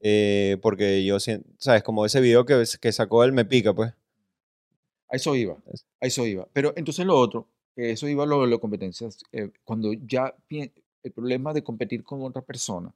[0.02, 1.84] Eh, porque yo, ¿sabes?
[1.84, 3.94] Como ese video que, que sacó él me pica, pues.
[5.10, 5.54] A eso iba.
[6.02, 6.48] A eso iba.
[6.54, 11.12] Pero entonces lo otro, que eso iba lo de las competencias, eh, cuando ya el
[11.14, 12.94] problema de competir con otra persona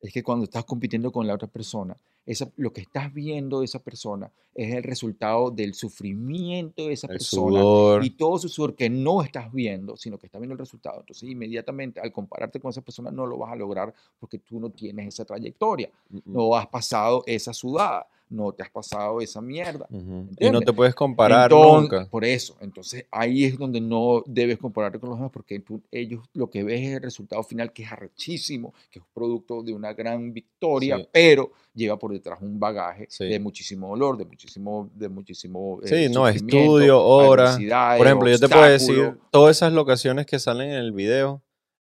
[0.00, 1.94] es que cuando estás compitiendo con la otra persona,
[2.26, 7.06] esa, lo que estás viendo de esa persona es el resultado del sufrimiento de esa
[7.06, 8.04] El persona sudor.
[8.04, 11.00] y todo su sudor que no estás viendo, sino que estás viendo el resultado.
[11.00, 14.70] Entonces, inmediatamente al compararte con esa persona no lo vas a lograr porque tú no
[14.70, 19.40] tienes esa trayectoria, Mm, mm, no has pasado esa sudada, no te has pasado esa
[19.40, 19.86] mierda.
[20.38, 22.06] Y no te puedes comparar Enton- nunca.
[22.10, 26.24] Por eso, entonces ahí es donde no debes compararte con los demás, porque tú- ellos
[26.32, 29.92] lo que ves es el resultado final, que es arrechísimo, que es producto de una
[29.92, 31.08] gran victoria, Sí.
[31.12, 33.24] pero lleva por detrás un bagaje Sí.
[33.26, 38.48] de muchísimo dolor, de muchísimo, de muchísimo eh, Sí, no, estudio, Por ejemplo, yo te
[38.48, 41.42] puedo decir, todas esas locaciones que salen en el video,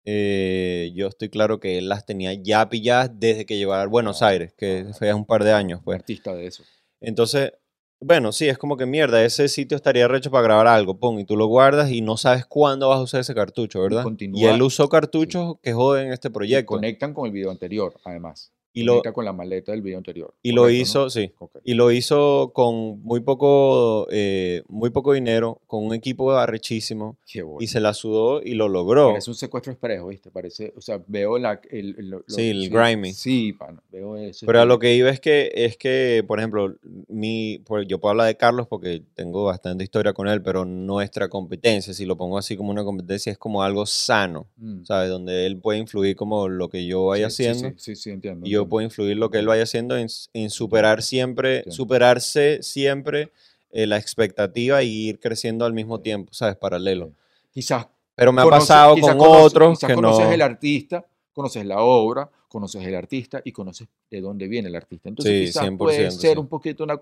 [0.05, 4.23] eh, yo estoy claro que él las tenía ya pilladas desde que llegó a Buenos
[4.23, 5.99] Ah, Aires, que ah, fue hace un par de años, pues.
[6.01, 6.63] artista de eso.
[7.01, 7.53] Entonces,
[8.01, 11.25] bueno, sí, es como que mierda, ese sitio estaría recho para grabar algo, pum, y
[11.25, 14.01] tú lo guardas y no sabes cuándo vas a usar ese cartucho, ¿verdad?
[14.01, 16.67] Y continúa- él usó cartuchos que joden este Y proyecto.
[16.67, 18.53] conectan con el video anterior, además.
[18.75, 20.33] Y lo, con la maleta del video anterior.
[20.43, 21.33] y lo hizo, sí.
[21.65, 27.17] Y lo hizo con muy poco, eh, muy poco dinero, con un equipo arrechísimo.
[27.31, 27.59] Qué bueno.
[27.63, 29.09] Y se la sudó y lo logró.
[29.11, 30.31] Parece un secuestro expreso, ¿viste?
[30.31, 33.13] Parece, o sea, veo la, el, el- lo- Sí, el sí, grimy.
[33.13, 33.57] Sí,
[33.91, 34.47] veo eso.
[34.47, 36.75] Pero a lo que iba es que, es que por ejemplo,
[37.09, 41.29] mi, por- yo puedo hablar de Carlos porque tengo bastante historia con él, pero nuestra
[41.29, 44.85] competencia, si lo pongo así como una competencia, es como algo sano, Mm.
[44.85, 45.11] ¿sabes?
[45.11, 47.71] Donde él puede influir como lo que yo vaya sí, haciendo.
[47.79, 48.47] Sí, sí, sí, entiendo.
[48.47, 48.69] Y yo entiendo.
[48.71, 51.77] puedo influir lo que él vaya haciendo en, en superar siempre, Entiendo.
[51.77, 53.33] superarse siempre
[53.71, 56.57] eh, la expectativa y ir creciendo al mismo tiempo, ¿sabes?
[56.57, 57.07] Paralelo.
[57.09, 57.13] Sí.
[57.53, 60.33] Quizás Pero me ha pasado con conoces- otros quizás que conoces no.
[60.33, 65.09] el artista, conoces la obra, conoces el artista y conoces de dónde viene el artista.
[65.09, 66.39] Entonces Sí, quizás 100%, puede ser sí.
[66.39, 66.99] un poquito una...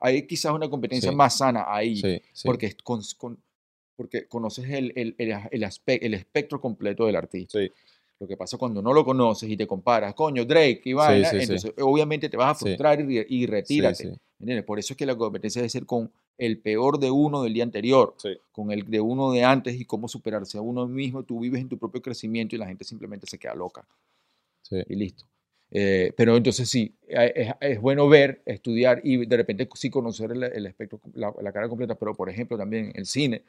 [0.00, 1.16] Hay quizás una competencia Sí.
[1.16, 2.42] más sana ahí, Sí, sí.
[2.46, 3.38] porque, con- con-
[3.96, 7.58] porque conoces el, el, el, el aspe- el espectro completo del artista.
[7.58, 7.70] sí,
[8.20, 11.36] Lo que pasa cuando no lo conoces y te comparas, coño, Drake y vaina, sí,
[11.38, 11.42] sí.
[11.44, 12.64] entonces obviamente te vas a Sí.
[12.66, 13.94] frustrar y, y sí, retírate.
[13.94, 14.64] sí, ¿me entiendes?
[14.66, 17.62] Por eso es que la competencia debe ser con el peor de uno del día
[17.64, 18.36] anterior, sí.
[18.52, 21.22] con el de uno de antes y cómo superarse a uno mismo.
[21.22, 23.86] Tú vives en tu propio crecimiento y la gente simplemente se queda loca
[24.62, 24.76] sí.
[24.86, 25.24] y listo.
[25.70, 30.32] Eh, pero entonces sí, eh, es, es bueno ver, estudiar y de repente sí conocer
[30.32, 33.42] el, el espectro, la, la cara completa, pero por ejemplo también el cine,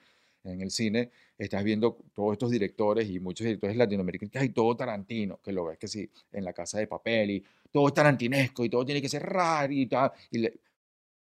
[0.43, 4.75] en el cine estás viendo todos estos directores y muchos directores latinoamericanos, que hay todo
[4.75, 8.65] Tarantino, que lo ves que sí, en la casa de papel y todo es tarantinesco
[8.65, 10.11] y todo tiene que ser raro y tal.
[10.31, 10.53] Y le-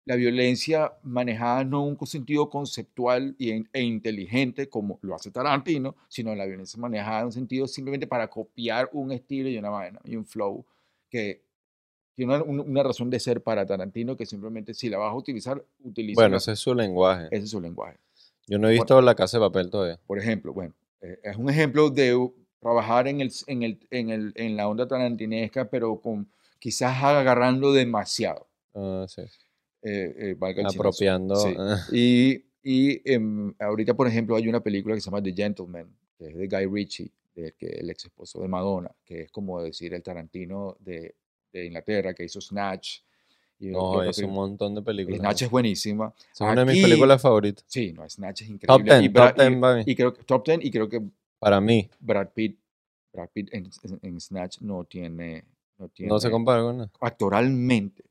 [0.06, 5.32] la violencia manejada no en un sentido conceptual y en- e inteligente como lo hace
[5.32, 9.70] Tarantino, sino la violencia manejada en un sentido simplemente para copiar un estilo y una
[9.70, 10.66] vaina y un flow
[11.10, 11.42] que
[12.16, 15.64] tiene una, una- razón de ser para Tarantino que simplemente si la vas a utilizar,
[15.84, 17.28] utiliza Bueno, ese es su lenguaje.
[17.32, 17.98] ese es su lenguaje.
[18.48, 20.00] Yo no he visto La Casa de Papel todavía.
[20.06, 22.30] Por ejemplo, bueno, eh, es un ejemplo de
[22.60, 26.30] trabajar en, el, en, el, en, el, en la onda tarantinesca, pero con
[26.60, 28.48] quizás agarrando demasiado.
[28.74, 29.22] Ah, sí.
[29.84, 30.68] eh, eh, valga.
[30.68, 31.36] Apropiando.
[31.36, 31.54] Sí.
[31.58, 35.94] ah, Y, y em, ahorita, por ejemplo, hay una película que se llama The Gentleman,
[36.18, 39.62] que es de Guy Ritchie, de, que el ex esposo de Madonna, que es como
[39.62, 41.16] decir el Tarantino de,
[41.52, 43.00] de Inglaterra, que hizo Snatch.
[43.60, 45.20] Y, No, es un montón de películas.
[45.20, 46.14] Snatch es buenísima.
[46.34, 47.64] Es una de mis películas favoritas.
[47.68, 48.68] Sí, no, Snatch es increíble.
[48.68, 49.84] Top 10, y top Brad- 10 y- para mí.
[49.86, 51.02] y creo que top 10 y creo que
[51.40, 51.90] Para mí.
[52.00, 52.60] Brad Pitt,
[53.14, 53.70] Brad Pitt en,
[54.02, 55.46] en- Snatch no tiene,
[55.78, 56.92] no tiene No se compara con nada.
[57.00, 58.04] actoralmente.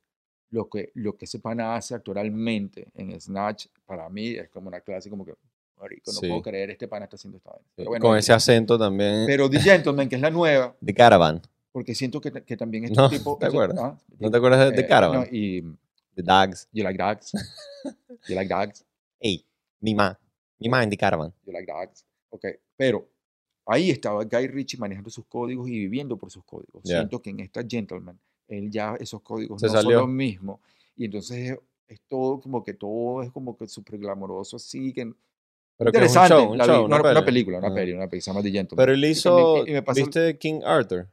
[0.51, 4.81] Lo que, lo que ese pana hace actoralmente en Snatch, para mí es como una
[4.83, 5.33] clase como que,
[5.81, 6.29] marico, no Sí.
[6.29, 7.53] puedo creer, este pana está haciendo esta.
[7.75, 9.25] Pero bueno, con ese acento también.
[9.27, 11.41] Pero The Gentleman, que es la nueva, The Caravan.
[11.73, 13.37] Porque siento que, que también este No, tipo...
[13.39, 13.79] ¿te acuerdas?
[13.83, 15.21] ah, ¿No te acuerdas de The eh, Caravan?
[15.21, 15.63] no, y
[16.15, 16.69] The Dogs.
[16.73, 17.33] You Like Dogs.
[18.29, 18.85] You Like Dogs.
[19.21, 19.45] Ey,
[19.81, 20.19] mi ma.
[20.59, 21.33] Mi ma en The Caravan.
[21.45, 22.05] You Like Dogs.
[22.31, 22.45] Ok,
[22.77, 23.09] pero
[23.67, 26.83] ahí estaba Guy Ritchie manejando sus códigos y viviendo por sus códigos.
[26.85, 26.99] Ya.
[26.99, 28.19] Siento que en esta Gentleman,
[28.49, 29.91] él ya esos códigos Se no salió.
[30.01, 30.61] son los mismos.
[30.97, 31.59] Y entonces es,
[31.89, 34.93] es todo como que todo es como que súper glamoroso así.
[34.93, 35.13] Que,
[35.79, 36.29] Pero que es un interesante.
[36.35, 37.75] show, un vi- show, no, una una, película, una Ah.
[37.75, 38.83] peli, una peli, se llama The Gentleman.
[38.85, 39.55] Pero él Y hizo.
[39.57, 41.09] también- y me pasa- ¿Viste King Arthur?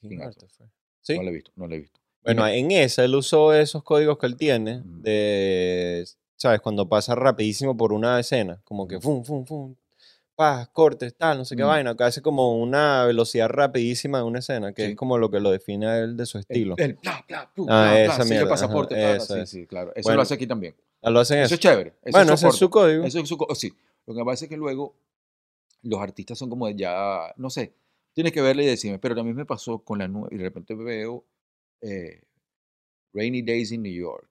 [0.00, 0.48] King Arthur.
[0.50, 0.66] fue.
[1.02, 1.16] Sí.
[1.16, 2.00] No la he visto, no la he visto.
[2.22, 6.60] Bueno, en esa él usó esos códigos que él tiene de, ¿sabes?
[6.60, 9.74] Cuando pasa rapidísimo por una escena, como que fum, fum, fum,
[10.34, 11.68] paz, cortes, tal, no sé qué Mm.
[11.68, 14.90] vaina, que hace como una velocidad rapidísima en una escena, que Sí.
[14.90, 16.74] es como lo que lo define a él de su el- estilo.
[16.76, 19.34] El, bla, bla, plu, Ah, bla, bla, esa de mierda, ajá, pasaporte, bla, bla, eso
[19.34, 19.50] sí, es.
[19.50, 19.92] sí, claro.
[19.94, 20.74] Eso Bueno, lo hace aquí también.
[21.02, 21.54] Lo hacen Eso eso.
[21.54, 21.90] es chévere.
[22.02, 23.04] Eso Bueno, ese es su código.
[23.04, 23.72] Eso es su co- sí.
[24.06, 24.94] Lo que pasa es que luego
[25.82, 27.72] los artistas son como ya, no sé,
[28.18, 30.74] tienes que verle y decirme, pero también me pasó con la nueva, y de repente
[30.74, 31.24] veo
[31.80, 32.20] eh,
[33.14, 34.28] Rainy Days in New York,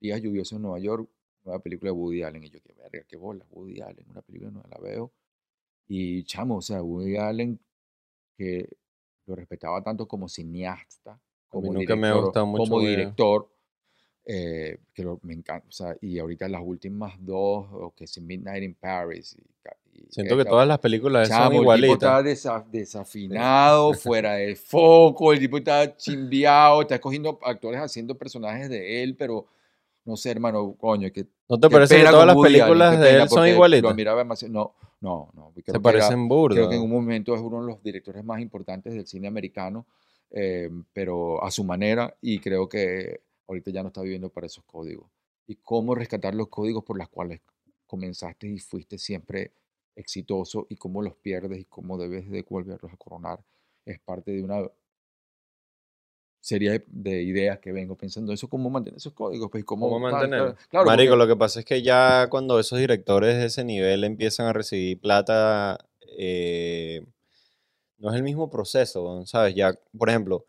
[0.00, 1.10] Días lluviosos en Nueva York,
[1.44, 4.50] nueva película de Woody Allen, y yo, qué verga, qué bola, Woody Allen, una película
[4.50, 5.12] nueva, la veo,
[5.86, 7.60] y chamo, o sea, Woody Allen,
[8.34, 8.66] que
[9.26, 11.20] lo respetaba tanto como cineasta,
[11.50, 13.50] como nunca me ha director, gustado mucho como director,
[14.24, 18.18] eh, que lo- me encanta, o sea, y ahorita las últimas dos, o que es
[18.22, 19.36] Midnight in Paris.
[19.38, 19.42] Y
[20.10, 22.24] Siento que todas las películas son el tipo está igualitas.
[22.24, 29.02] desa- desafinado, fuera de foco, el tipo está chimbiado, está escogiendo actores haciendo personajes de
[29.02, 29.46] él, pero
[30.04, 33.10] no sé, hermano, coño, que ¿No te qué parece que todas las Woody películas de
[33.16, 33.96] él son igualitas?
[34.50, 35.52] No, no, no.
[35.54, 36.56] que Se parecen burda.
[36.56, 39.86] Creo que en un momento es uno de los directores más importantes del cine americano,
[40.30, 44.64] eh, pero a su manera, y creo que ahorita ya no está viviendo para esos
[44.64, 45.06] códigos.
[45.46, 47.40] Y cómo rescatar los códigos por los cuales
[47.86, 49.52] comenzaste y fuiste siempre
[49.98, 53.40] exitoso y cómo los pierdes y cómo debes de volverlos a coronar
[53.84, 54.62] es parte de una
[56.40, 60.08] serie de, de ideas que vengo pensando eso cómo mantener esos códigos pues cómo, ¿Cómo
[60.08, 60.30] tal.
[60.30, 64.04] claro Marico, porque- lo que pasa es que ya cuando esos directores de ese nivel
[64.04, 65.78] empiezan a recibir plata,
[66.16, 67.04] eh,
[67.98, 69.54] no es el mismo proceso, ¿sabes?
[69.56, 70.46] Ya, por ejemplo,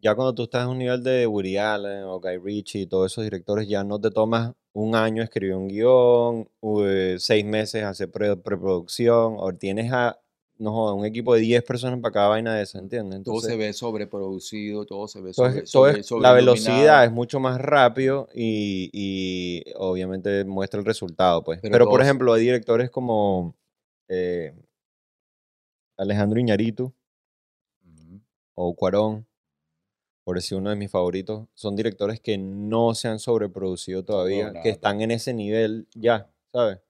[0.00, 3.12] ya cuando tú estás en un nivel de Woody Allen o Guy Ritchie y todos
[3.12, 6.48] esos directores, ya no te tomas un año escribir un guion,
[6.84, 10.18] eh, seis meses hacer pre- preproducción, o tienes a,
[10.58, 13.22] no joda, un equipo de 10 personas para cada vaina de esa, ¿entiendes?
[13.24, 17.12] Todo se Entonces, ve sobreproducido, todo se ve sobre, todo es- sobre- la velocidad es
[17.12, 21.60] mucho más rápido y, y obviamente muestra el resultado, pues.
[21.60, 23.54] Pero Pero, por ejemplo, hay directores como
[24.08, 24.54] eh,
[25.96, 28.20] Alejandro Ujú.
[28.54, 29.26] o Cuarón,
[30.28, 34.68] por decir uno de mis favoritos, son directores que no se han sobreproducido todavía, que
[34.68, 36.80] están en ese nivel ya, ¿sabes?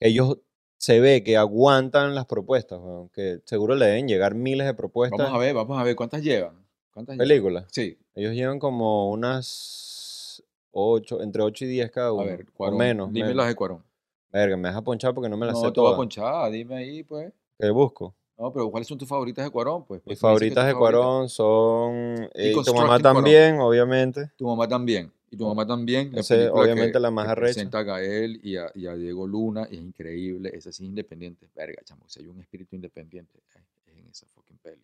[0.00, 0.38] Ellos
[0.78, 5.16] se ve que aguantan las propuestas, weón, que seguro le deben llegar miles de propuestas.
[5.16, 6.66] Vamos a ver, vamos a ver cuántas llevan.
[6.92, 7.66] ¿Cuántas películas.
[7.70, 12.24] Sí, Ellos llevan como unas 8, entre 8 y 10 cada a uno.
[12.24, 12.78] ver, o Cuarón.
[12.78, 13.12] menos.
[13.12, 13.36] Dime menos.
[13.36, 13.84] las de Cuarón.
[14.32, 15.96] Verga, me vas a ponchar porque no me las No, sé te voy a todas.
[15.98, 17.32] ponchar, dime ahí, pues.
[17.60, 18.16] ¿Qué busco?
[18.38, 19.84] No, pero ¿cuáles son tus favoritas de Cuarón?
[19.84, 20.74] Pues, Mis pues, favoritas de.
[20.74, 21.94] Cuarón son...
[22.34, 23.02] eh, y tu Constructing mamá Cuarón.
[23.02, 24.30] también, obviamente.
[24.36, 25.12] Tu mamá también.
[25.30, 26.12] Y tu mamá también.
[26.12, 27.54] la Esa es película obviamente que- la más arrecha.
[27.54, 30.50] Presenta a Gael y a, y a Diego Luna y es increíble.
[30.54, 31.48] Esa sí es independiente.
[31.54, 32.04] Verga, chamo.
[32.08, 34.82] Si hay un espíritu independiente, es en esa fucking peli.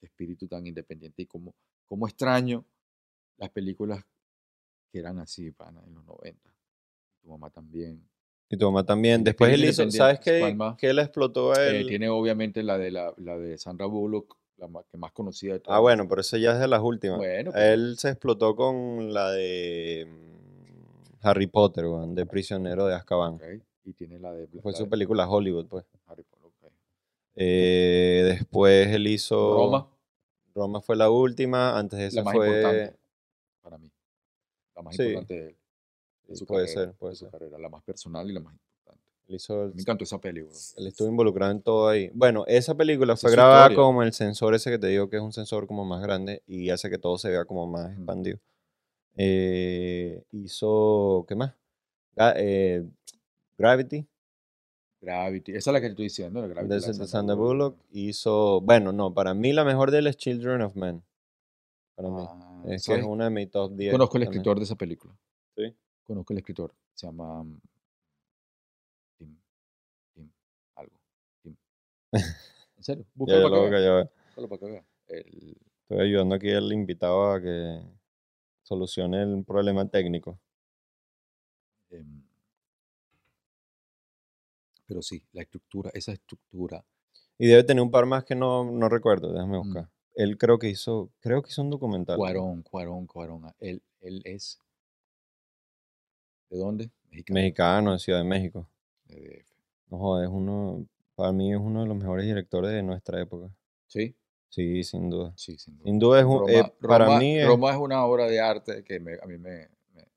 [0.00, 1.54] Espíritu tan independiente y cómo,
[1.86, 2.64] cómo extraño
[3.38, 4.04] las películas
[4.90, 6.52] que eran así, pana, en los 90.
[7.22, 8.02] Tu mamá también.
[8.48, 9.24] Y tu mamá también.
[9.24, 9.90] Después él hizo...
[9.90, 10.76] ¿Sabes qué, ¿cuál más?
[10.76, 11.86] qué le explotó a Eh, él?
[11.86, 15.60] tiene obviamente la de, la, la de Sandra Bullock, la ma- que más conocida de
[15.60, 15.76] todas.
[15.78, 17.16] Ah, bueno, pero eso ya es de las últimas.
[17.18, 23.40] Bueno, pero- Él se explotó con la de mm, Harry Potter, de Prisionero de Azkaban.
[23.84, 24.46] Y tiene la de...
[24.60, 25.84] Fue la su de película Hollywood, pues.
[26.06, 26.72] Harry Potter, ok.
[27.36, 29.54] Eh, después él hizo...
[29.54, 29.88] Roma,
[30.54, 32.46] Roma fue la última, antes de la eso más fue...
[32.48, 32.98] importante
[33.62, 33.90] para mí.
[34.76, 35.56] La más Sí, importante de él.
[36.36, 37.30] Su puede carrera, ser, puede de su ser.
[37.32, 39.02] carrera, la más personal y la más importante.
[39.28, 40.50] Él, hizo el- Me encantó esa peli, bro.
[40.76, 42.10] él estuvo involucrado en todo ahí.
[42.14, 45.22] Bueno, esa película fue es grabada como el sensor ese que te digo que es
[45.22, 47.92] un sensor como más grande y hace que todo se vea como más Mm.
[47.94, 48.38] expandido.
[49.16, 51.54] Eh, hizo, ¿qué más?
[52.16, 52.84] Ga- eh,
[53.58, 54.06] Gravity,
[55.00, 56.74] Gravity, esa es la que estoy diciendo, la Gravity.
[56.74, 57.76] de, Sandra Bullock.
[57.90, 61.02] Hizo, bueno, no, para mí la mejor de él es Children of Men.
[61.94, 62.24] Para mí.
[62.26, 63.92] Ah, Es que es una de mis top 10.
[63.92, 65.14] Conozco el escritor de esa película.
[65.56, 65.74] Sí.
[66.04, 66.74] Conozco el escritor.
[66.94, 67.60] Se llama mm,
[69.18, 69.36] Tim.
[70.14, 70.32] Tim.
[70.76, 70.92] Algo.
[71.42, 71.56] Tim.
[72.12, 73.06] ¿En serio?
[73.14, 74.02] Búscalo para que va.
[74.26, 74.84] Búscalo para que veas.
[75.08, 77.82] El- Estoy ayudando aquí al invitado a que
[78.62, 80.38] solucione el problema técnico.
[81.90, 82.22] em,
[84.86, 86.82] pero sí, la estructura, esa estructura.
[87.38, 89.62] Y debe tener un par más que no, no recuerdo, déjame Mm.
[89.62, 89.90] buscar.
[90.14, 92.16] Él creo que hizo, creo que hizo un documental.
[92.16, 93.44] Cuarón, Cuarón, Cuarón.
[93.44, 94.58] ah, Él, él es.
[96.52, 96.90] ¿De dónde?
[97.10, 97.34] Mexicano.
[97.34, 98.68] Mexicano, de Ciudad de México.
[99.06, 99.54] de DF.
[99.88, 103.48] No joder, es uno, para mí es uno de los mejores directores de nuestra época.
[103.86, 104.14] ¿Sí?
[104.50, 105.32] Sí, sin duda.
[105.34, 105.84] Sí, sin duda.
[105.86, 108.38] Sin duda es un, Roma, eh, para Roma- mí es- Roma es una obra de
[108.40, 109.68] arte que me- a mí me.
[109.94, 110.08] me-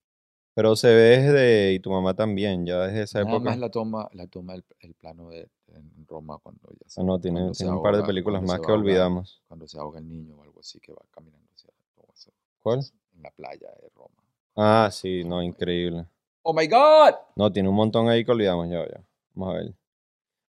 [0.53, 3.49] pero se ve desde, y tu mamá también, ya desde esa nada época.
[3.51, 7.03] más la toma, la toma el, el plano de en Roma cuando ya se, Ah,
[7.05, 9.41] no, tiene, se tiene un par de películas más que olvidamos.
[9.47, 12.79] Cuando se ahoga el niño o algo así que va caminando hacia ¿Cuál?
[13.15, 14.21] en la playa de Roma.
[14.57, 16.05] Ah, sí, no, increíble.
[16.47, 17.15] ¡Oh my God!
[17.35, 19.03] No, tiene un montón ahí que olvidamos ya, ya.
[19.33, 19.73] Vamos a ver.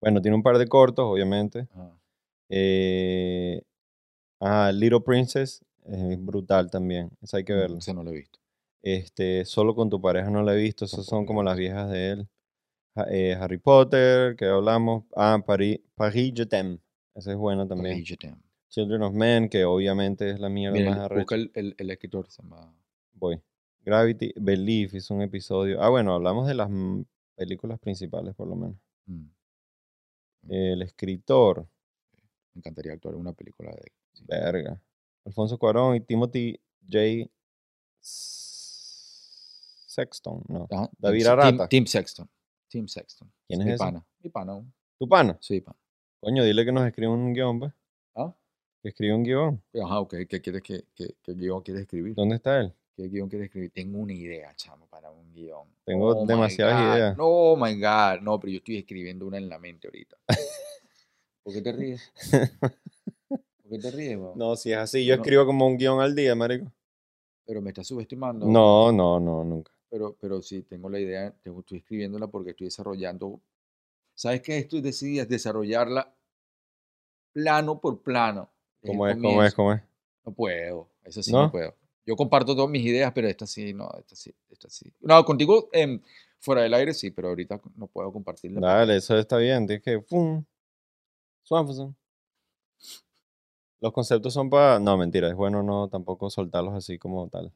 [0.01, 1.67] Bueno, tiene un par de cortos, obviamente.
[2.49, 3.61] Eh,
[4.39, 7.11] ah, Little Princess es brutal también.
[7.21, 7.77] Esa hay que Mm, verla.
[7.77, 8.39] Ese no lo he visto.
[8.81, 10.85] Este, solo con tu pareja no la he visto.
[10.85, 12.27] Esas son como las viejas de él.
[12.95, 15.03] Ha- eh, Harry Potter, que hablamos.
[15.15, 16.79] Ah, Paris, Paris Je t'aime.
[17.13, 17.99] Esa es buena también.
[17.99, 18.41] Rage Them.
[18.69, 21.19] Children of Men, que obviamente es la mierda Mira, más arrecha.
[21.21, 22.73] busca el, el, el escritor, se llama.
[23.13, 23.39] Voy.
[23.86, 25.81] Gravity, Belief hizo un episodio.
[25.81, 27.01] Ah, bueno, hablamos de las mm,
[27.36, 28.77] películas principales, por lo menos.
[29.07, 29.25] mm,
[30.49, 31.67] El escritor,
[32.53, 33.91] Me encantaría actuar en una película de él.
[34.13, 34.23] sí.
[34.27, 34.81] verga.
[35.25, 36.59] Alfonso Cuarón y Timothy
[36.89, 37.29] J.
[39.88, 40.67] Sexton, no.
[40.71, 41.67] Ajá, David Tim, Arata.
[41.69, 42.29] Tim Sexton.
[42.67, 43.31] Tim Sexton.
[43.47, 43.79] ¿Quién es mi ese?
[43.84, 44.05] pana.
[44.21, 44.63] Mi pana.
[44.99, 45.38] ¿Tu pana?
[45.41, 45.77] Sí, pana.
[46.19, 47.73] Coño, dile que nos escriba un guion, pues.
[48.15, 48.34] ¿Ah?
[48.81, 49.63] Que escriba un guion.
[49.84, 50.15] Ajá, ok.
[50.27, 52.15] ¿Qué, quieres que, qué, qué guion quieres escribir?
[52.15, 52.73] ¿Dónde está él?
[52.95, 53.71] ¿Qué guion quieres escribir?
[53.71, 55.67] Tengo una idea, chamo, para un guion.
[55.83, 57.17] Tengo Oh demasiadas ideas.
[57.17, 58.21] No, oh my God.
[58.21, 60.15] No, pero yo estoy escribiendo una en la mente ahorita.
[61.43, 62.11] ¿Por qué te ríes?
[63.29, 64.37] ¿Por qué te ríes, weón?
[64.37, 65.23] No, si es así, yo No.
[65.23, 66.71] escribo como un guion al día, marico.
[67.45, 68.45] Pero me estás subestimando.
[68.45, 69.71] No, no, no, nunca.
[69.89, 73.41] Pero, pero sí, tengo la idea, tengo- estoy escribiéndola porque estoy desarrollando.
[74.15, 74.57] ¿Sabes qué?
[74.59, 76.13] Estoy decidida desarrollarla
[77.33, 78.49] plano por plano.
[78.85, 79.15] ¿Cómo es?
[79.15, 79.53] ¿Cómo es?
[79.55, 79.81] ¿Cómo es?
[80.25, 81.51] No puedo, eso sí no, ¿No?
[81.51, 81.75] puedo.
[82.05, 84.91] Yo comparto todas mis ideas, pero esta sí, no, esta sí, esta sí.
[85.01, 86.01] No, contigo em,
[86.39, 88.59] fuera del aire sí, pero ahorita no puedo compartirla.
[88.59, 89.65] Dale, eso está bien.
[89.67, 89.99] Tienes que.
[89.99, 90.43] ¡Pum!
[91.43, 91.95] Swanson.
[93.81, 94.79] Los conceptos son para...
[94.79, 97.51] No, mentira, es bueno no tampoco soltarlos así como tal.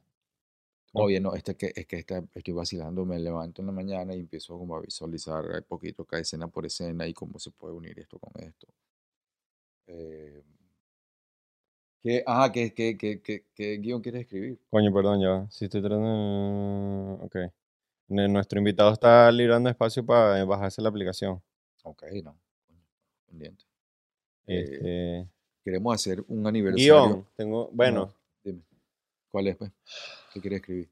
[0.94, 1.04] No.
[1.04, 4.20] Oye, no, este que, es que esta- estoy vacilando, me levanto en la mañana y
[4.20, 8.20] empiezo como a visualizar poquito cada escena por escena y cómo se puede unir esto
[8.20, 8.68] con esto.
[9.88, 10.44] Eh,
[12.08, 14.58] ¿qué, ah, ¿qué, qué, qué, guion quieres escribir?
[14.70, 15.46] Coño, perdón, ya.
[15.52, 17.20] Si estoy tratando...
[17.22, 17.36] Ok.
[18.08, 21.42] Nuestro invitado está librando espacio para bajarse la aplicación.
[21.84, 22.40] Ok, no.
[23.26, 23.66] pendiente.
[24.48, 25.28] Eh, Este...
[25.66, 27.08] Queremos hacer un aniversario.
[27.08, 27.28] Guión.
[27.36, 27.70] Tengo...
[27.74, 28.62] Bueno, Ajá, dime.
[29.30, 29.72] ¿Cuál es, pues?
[30.34, 30.90] ¿Qué quieres escribir?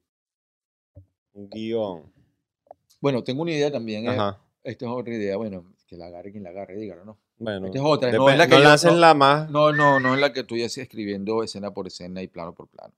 [1.34, 2.04] un guion.
[3.00, 4.06] Bueno, tengo una idea también.
[4.06, 4.42] eh, Ajá.
[4.64, 5.38] Esta es otra idea.
[5.38, 7.18] Bueno, que la agarre quien la agarre, dígalo, ¿no?
[7.38, 7.68] Bueno.
[7.68, 8.12] Esta es otra.
[8.12, 9.50] No es la que no yo- lances no- la más...
[9.52, 12.68] No, no, no es la que estoy así escribiendo escena por escena y plano por
[12.68, 12.94] plano.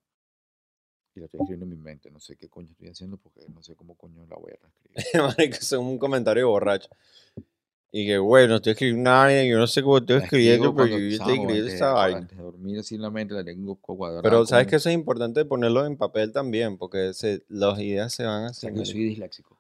[1.16, 2.12] Y la estoy escribiendo en mi mente.
[2.12, 4.58] No sé qué coño estoy haciendo porque no sé cómo coño la voy a.
[5.24, 6.90] Marico, eso es un comentario borracho.
[7.92, 11.16] Y que, bueno, estoy escribiendo nada, yo no sé cómo estoy escribiendo, pero cuando- yo
[11.16, 12.18] estoy escribiendo esa vaina.
[12.20, 14.22] Antes de dormir así en la mente la tengo cuadrada.
[14.22, 18.24] Pero sabes que eso es importante ponerlo en papel también, porque se, las ideas se
[18.26, 18.62] van o así.
[18.62, 19.58] sea, que yo soy disléxico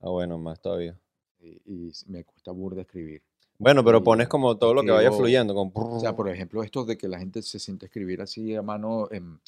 [0.00, 0.96] Ah, bueno, más todavía.
[1.40, 3.22] y, y me cuesta burda escribir.
[3.58, 5.54] Bueno, pero Y pones como todo lo que vaya fluyendo.
[5.74, 8.62] O sea, por ejemplo, esto de que la gente se siente a escribir así a
[8.62, 9.40] mano en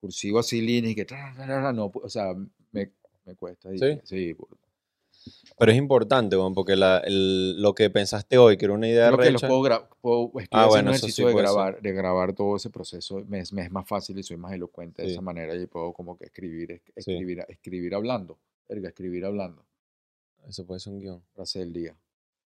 [0.00, 2.34] cursivo así líneas y que tra, tra, tra, no, o sea,
[2.72, 2.92] me,
[3.24, 3.74] me cuesta.
[3.74, 3.98] y- ¿Sí?
[4.04, 4.56] sí burda.
[5.58, 9.08] Pero es importante, weón, porque la, el- lo que pensaste hoy, que era una idea
[9.08, 11.82] Creo que los recha, puedo, puedo estoy Ah, bueno, un eso sí ejercicio de grabar,
[11.82, 13.24] de grabar todo ese proceso.
[13.26, 15.14] Me es, me es más fácil y soy más elocuente de Sí.
[15.14, 17.10] esa manera y puedo como que escribir, es- Sí.
[17.12, 18.38] escribir, escribir hablando.
[18.68, 19.64] Verga, escribir hablando.
[20.46, 21.22] eso puede ser un guion.
[21.34, 21.96] Frase del día.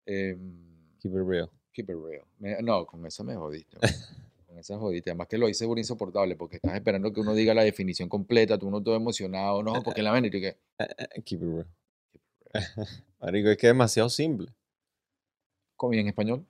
[0.06, 1.50] Em, Keep it real.
[1.74, 2.24] keep it real.
[2.40, 3.78] Me- no, con esa me jodiste.
[4.48, 5.10] con esa jodiste.
[5.12, 8.58] Además que lo hice por insoportable porque estás esperando que uno diga la definición completa,
[8.58, 10.58] tú uno todo emocionado, no, porque la ven y tú que...
[10.80, 10.88] Eh,
[11.26, 11.68] Keep it real.
[13.20, 14.48] Marico, es que es demasiado simple.
[15.76, 16.46] ¿Cómo en español?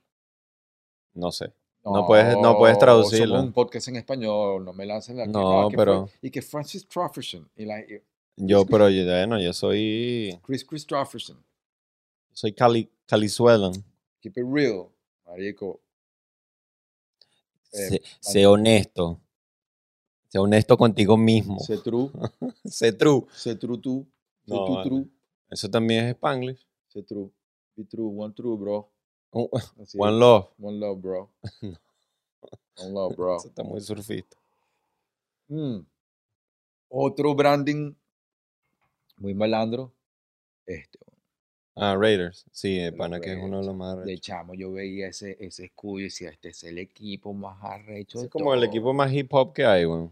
[1.14, 1.52] No sé.
[1.84, 3.36] No puedes- no puedes traducirlo.
[3.36, 6.42] Somos un podcast en español, no me lancen la No, que pero- Fra- y que
[6.42, 8.02] Francis Trofferson y la, y
[8.36, 10.38] Yo, pero yo, bueno, yo soy...
[10.44, 11.42] Chris Christopherson.
[12.36, 13.72] Soy cali, calizuelan.
[14.20, 14.90] Keep it real,
[15.24, 15.80] marico.
[17.72, 19.18] Eh, sé, sé honesto.
[20.28, 21.58] Sé honesto contigo mismo.
[21.60, 22.10] Sé true,
[22.64, 23.24] sé true.
[23.32, 24.06] sé true tú,
[24.44, 24.88] sé No, tú vale.
[24.90, 25.10] true,
[25.48, 26.66] Eso también es Spanglish.
[26.88, 27.30] sé true.
[27.74, 28.90] Be true, one true, bro.
[29.80, 30.20] Así One es.
[30.20, 30.48] love.
[30.58, 31.30] One love, bro.
[31.62, 32.84] No.
[32.84, 33.36] One love, bro.
[33.38, 34.36] Eso está muy surfista.
[35.48, 35.78] Mm.
[36.90, 37.94] Otro branding
[39.16, 39.90] muy malandro.
[40.66, 40.98] Este,
[41.76, 42.46] Ah, Raiders.
[42.52, 44.20] Sí, de pana que es uno de los más de arrechos.
[44.26, 48.18] chamo, yo veía ese, ese escudo y decía, este es el equipo más arrecho.
[48.18, 48.68] Es de como el todo".
[48.70, 50.10] equipo más hip hop que hay, weón.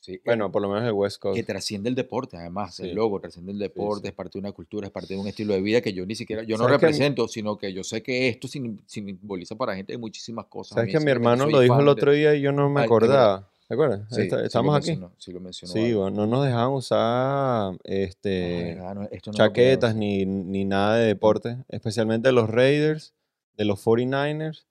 [0.00, 1.36] Sí, eh, Bueno, por lo menos el West Coast.
[1.36, 2.88] que trasciende el deporte, además, Sí.
[2.88, 4.08] el logo trasciende el deporte, sí.
[4.08, 6.14] es parte de una cultura, es parte de un estilo de vida que yo ni
[6.16, 9.54] siquiera, yo no ¿Sabes que mi- represento, sino que yo sé que esto sim- simboliza
[9.54, 10.74] para gente de muchísimas cosas.
[10.74, 12.80] ¿Sabes mí que mi hermano lo dijo el de- otro día y yo no me
[12.80, 13.48] ¿de acordaba?
[13.72, 14.00] ¿Te acuerdas?
[14.10, 14.86] Sí, Esta- sí lo Estamos aquí.
[14.88, 15.72] mencionó, sí lo mencionó.
[15.72, 21.56] Sí, no nos dejaban usar este, no, esto no chaquetas ni, ni nada de deporte,
[21.70, 23.14] especialmente de los Raiders,
[23.56, 24.66] de los 49ers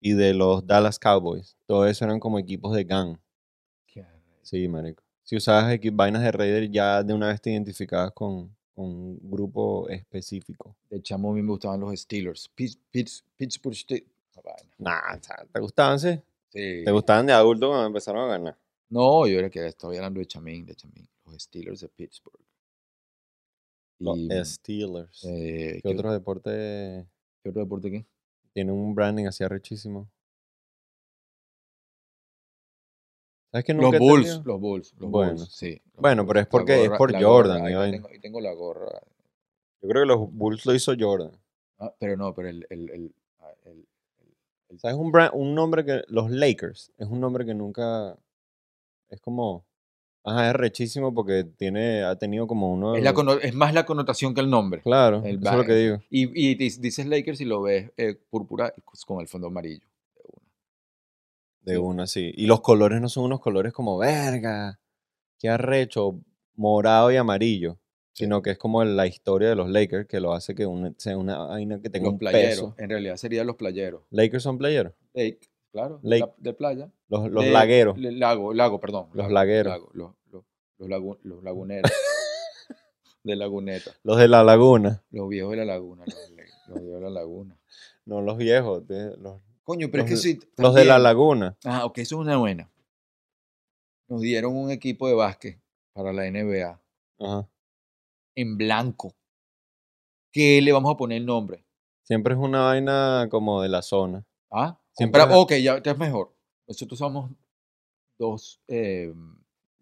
[0.00, 1.56] y de los Dallas Cowboys.
[1.66, 3.16] Todo eso eran como equipos de gang.
[4.42, 5.02] Sí, marico.
[5.24, 9.88] Si usabas vainas de Raiders, ya de una vez te identificabas con, con un grupo
[9.88, 10.76] específico.
[10.90, 12.48] De chamo a mí me gustaban los Steelers.
[12.56, 14.06] Pitts- Pitts- Pittsburgh Steelers.
[14.78, 15.16] Nah,
[15.52, 16.20] ¿te gustaban, sí?
[16.54, 16.84] Sí.
[16.84, 18.56] ¿Te gustaban de adulto cuando empezaron a ganar?
[18.88, 21.08] No, yo era que estaba hablando de Chamín, de Chamín.
[21.26, 22.38] Los Steelers de Pittsburgh.
[23.98, 25.24] Los Y, Steelers.
[25.24, 27.06] eh, ¿Qué ¿qué, otro deporte
[27.42, 28.06] qué otro deporte qué?
[28.52, 30.08] tiene un branding así arrechísimo?
[33.50, 34.42] ¿Sabes que Los nunca he Bulls, tenido?
[34.44, 35.80] los Bulls, los Bueno, Bulls, sí.
[35.92, 38.52] los Bueno, pero es porque es por Jordan, gorra, y ahí, tengo, ahí tengo la
[38.52, 39.00] gorra.
[39.82, 41.32] Yo creo que los Bulls lo hizo Jordan.
[41.78, 43.86] Ah, pero no, pero el, el, el, ah, el- el-
[44.78, 46.02] ¿Sabes un, brand- un nombre que...
[46.08, 46.92] Los Lakers.
[46.98, 48.16] Es un nombre que nunca...
[49.08, 49.64] Es como...
[50.26, 53.12] Ajá, es rechísimo porque tiene, ha tenido como uno es, la
[53.42, 54.80] es más la connotación que el nombre.
[54.80, 55.98] Claro, el eso es lo que digo.
[56.08, 58.72] Y, y dices Lakers y lo ves eh, púrpura
[59.06, 59.86] con el fondo amarillo.
[60.16, 60.42] de una.
[61.60, 61.76] De Sí.
[61.78, 62.32] una, sí.
[62.36, 64.80] Y los colores no son unos colores como verga,
[65.38, 66.18] qué arrecho,
[66.54, 67.78] morado y amarillo.
[68.14, 71.18] Sino que es como la historia de los Lakers que lo hace que un- sea
[71.18, 72.74] una vaina que tenga Los un playeros, peso.
[72.78, 74.02] en realidad serían los playeros.
[74.10, 74.92] Lakers son playeros.
[75.14, 75.40] Lake,
[75.72, 76.20] claro, de, Lake.
[76.20, 76.90] la- de playa.
[77.08, 77.98] Los, los De- lagueros.
[77.98, 79.06] le- Lago, lago, perdón.
[79.08, 79.72] Los lago, lagueros.
[79.72, 80.44] lago, los, los,
[80.78, 81.90] los, lagu- los laguneros.
[83.24, 83.90] de laguneta.
[84.04, 85.02] Los de la laguna.
[85.10, 86.04] Los viejos de la laguna.
[86.06, 87.58] Los, viejos de la laguna.
[88.04, 88.86] No los viejos.
[88.86, 90.38] de- los, Coño, pero es que de- sí.
[90.58, 91.56] los de la laguna.
[91.64, 92.70] Ah, ok, eso es una buena.
[94.08, 95.58] Nos dieron un equipo de básquet
[95.94, 96.78] para la NBA
[97.18, 97.48] Ajá.
[98.34, 99.14] En blanco.
[100.32, 101.64] ¿Qué le vamos a poner el nombre?
[102.02, 104.24] Siempre es una vaina como de la zona.
[104.50, 104.78] ¿Ah?
[104.92, 106.34] Siempre Compra- ok, ya ya es mejor.
[106.66, 107.30] nosotros somos
[108.18, 109.12] dos eh,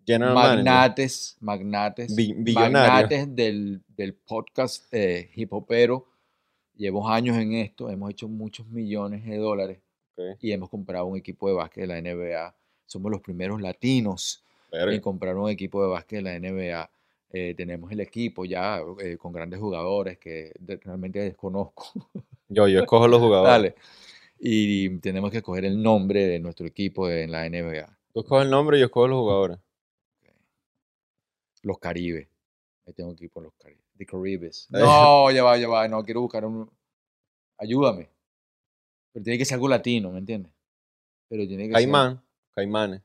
[0.07, 0.33] manager.
[0.35, 6.07] magnates, magnates, Bi- magnates del, del podcast eh, hip hopero.
[6.75, 9.81] Llevamos años en esto, hemos hecho muchos millones de dólares
[10.41, 12.55] y hemos comprado un equipo de básquet de la NBA.
[12.87, 14.95] Somos los primeros latinos verga.
[14.95, 16.91] en comprar un equipo de básquet de la NBA.
[17.35, 20.53] Eh, tenemos el equipo ya eh, con grandes jugadores que
[20.85, 21.85] realmente desconozco.
[22.49, 23.51] Yo, yo escojo los jugadores.
[23.51, 23.75] Dale.
[24.39, 27.99] Y tenemos que escoger el nombre de nuestro equipo en la NBA.
[28.13, 29.59] Tú escoges el nombre y yo escojo los jugadores.
[31.63, 32.29] Los Caribes.
[32.87, 33.83] Ahí tengo equipo Los Caribes.
[33.97, 34.69] The Caribes.
[34.71, 34.83] Ay.
[34.83, 35.89] No, ya va, ya va.
[35.89, 36.71] No, quiero buscar un...
[37.57, 38.11] Ayúdame.
[39.13, 40.53] Pero tiene que ser algo latino, ¿me entiendes?
[41.29, 42.21] Pero tiene que Caimán.
[42.55, 43.01] Caimanes.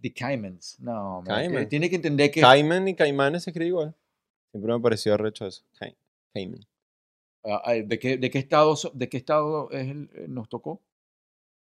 [0.00, 0.76] The Caimans.
[0.80, 1.68] No, man, Cayman.
[1.68, 2.40] Tiene que entender que...
[2.40, 3.94] Cayman y Caimanes se escribe igual.
[4.50, 5.62] Siempre me pareció arrecho eso.
[5.78, 5.96] Cay-
[6.34, 6.64] Cayman.
[7.44, 10.80] Ah, ¿de, qué, ¿De qué estado, de qué estado es el- eh, nos tocó?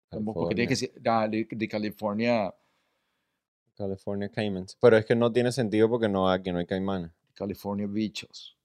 [0.09, 2.53] Porque tiene que ser ah, de, de California,
[3.77, 4.75] California Caymans.
[4.81, 7.11] Pero es que no tiene sentido porque no, aquí no hay caimanes.
[7.33, 8.55] California Beaches.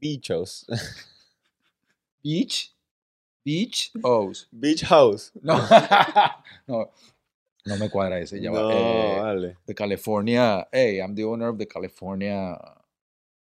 [0.00, 0.64] Bichos.
[2.24, 2.74] Beach,
[3.44, 4.48] Beach O's.
[4.52, 5.32] Beach House.
[5.42, 5.58] No,
[6.66, 6.90] no,
[7.66, 8.40] no me cuadra ese.
[8.40, 9.56] Ya no, Eh, vale.
[9.66, 12.58] de California, hey, I'm the owner of the California.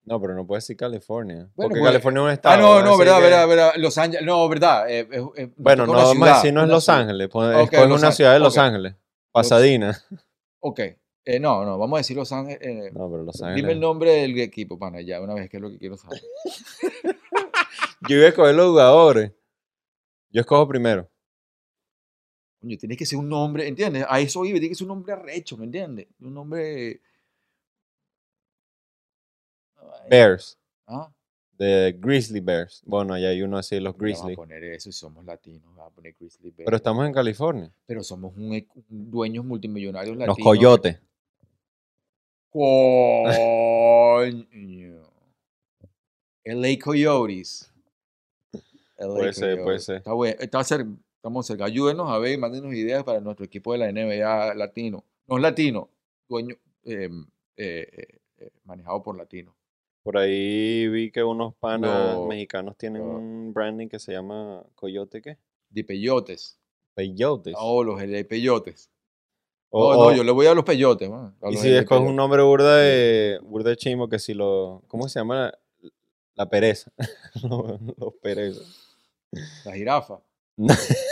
[0.05, 1.49] No, pero no puedes decir California.
[1.55, 2.57] Bueno, porque pues- California es un Ah, estado.
[2.57, 3.71] no, no, así verdad, que- verdad, verdad.
[3.77, 4.89] Los Ángeles, no, verdad.
[4.89, 6.89] eh, eh, Bueno, no, una vamos a ciudad, decir no es Los.
[6.89, 7.25] Ángeles.
[7.25, 8.57] escoge Los una ciudad de Los.
[8.57, 8.95] Ángeles.
[9.31, 9.95] Pasadena.
[10.61, 12.91] Ok, eh, no, no, vamos a decir Los Ángeles.
[12.93, 13.77] No, pero Los Dime el Ángeles.
[13.77, 16.21] nombre del equipo, pana, ya, una vez que es lo que quiero saber.
[18.09, 19.31] Yo iba a escoger los jugadores.
[20.31, 21.07] Yo escojo primero.
[22.59, 24.05] Coño, tiene que ser un nombre, ¿entiendes?
[24.07, 26.07] A eso iba, tiene que ser un nombre arrecho, ¿me entiendes?
[26.19, 26.99] Un nombre.
[29.77, 30.57] Ay, Bears.
[30.87, 31.11] ¿ah?
[31.57, 32.81] De Grizzly Bears.
[32.85, 34.35] Bueno, allá hay uno así, los Vamos a Grizzly.
[34.35, 36.65] poner eso si somos latinos, vamos a poner Grizzly Bear.
[36.65, 37.71] Pero estamos en California.
[37.85, 40.45] Pero somos un, dueños multimillonarios Los latinos.
[40.45, 40.99] Coyotes.
[42.51, 43.39] Coño.
[46.45, 47.71] LA Coyotes.
[48.97, 49.97] LA Puede ser, puede ser.
[49.97, 50.35] Está bueno.
[50.39, 51.65] Está cer- estamos cerca.
[51.65, 55.03] Ayúdenos a ver y mándenos ideas para nuestro equipo de la NBA latino.
[55.27, 55.89] No es latino,
[56.29, 56.55] dueño,
[56.85, 57.09] eh,
[57.57, 59.53] eh, eh, eh, manejado por latinos.
[60.01, 65.37] Por ahí vi que unos panas mexicanos tienen un branding que se llama Coyote, ¿qué?
[65.69, 66.57] De peyotes.
[66.95, 67.53] Peyotes.
[67.57, 68.89] Oh, los peyotes.
[69.69, 71.09] O- no, yo le voy a los peyotes.
[71.09, 74.81] man, a y si escoges un nombre burda de, burda de chimo, que si lo...
[74.87, 75.53] ¿Cómo se llama?
[76.33, 76.91] La pereza.
[77.43, 78.97] los, los perezas.
[79.65, 80.21] La jirafa.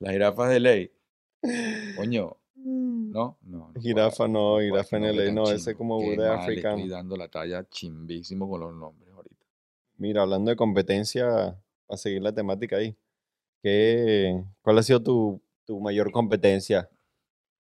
[0.00, 0.90] Las jirafas de ley.
[1.96, 3.36] Coño, ¿no?
[3.42, 3.70] No.
[3.74, 6.86] no Jirafa no, puedo, jirafa en tan no, ese como de mal, Estoy africano.
[6.88, 9.36] dando la talla chimbísimo con los nombres ahorita.
[9.98, 11.56] Mira, hablando de competencia,
[11.88, 12.96] a seguir la temática ahí.
[13.62, 16.88] ¿qué, ¿Cuál ha sido tu, tu mayor competencia?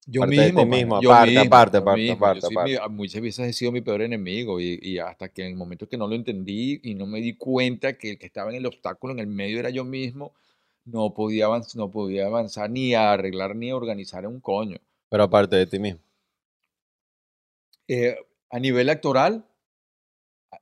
[0.06, 2.40] Yo Aparte de ti mismo, mismo, yo aparte, mismo, aparte, yo aparte, mismo, aparte, yo
[2.42, 2.70] soy aparte.
[2.72, 5.56] mi- a- muchas veces he sido mi peor enemigo y, y hasta que en el
[5.56, 8.56] momento que no lo entendí y no me di cuenta que el que estaba en
[8.56, 10.34] el obstáculo en el medio era yo mismo,
[10.84, 14.78] no podía, avanz- no podía avanzar ni a arreglar ni a organizar un coño.
[15.08, 16.00] Pero aparte de ti mismo.
[17.88, 18.16] Eh,
[18.50, 19.44] a nivel actoral,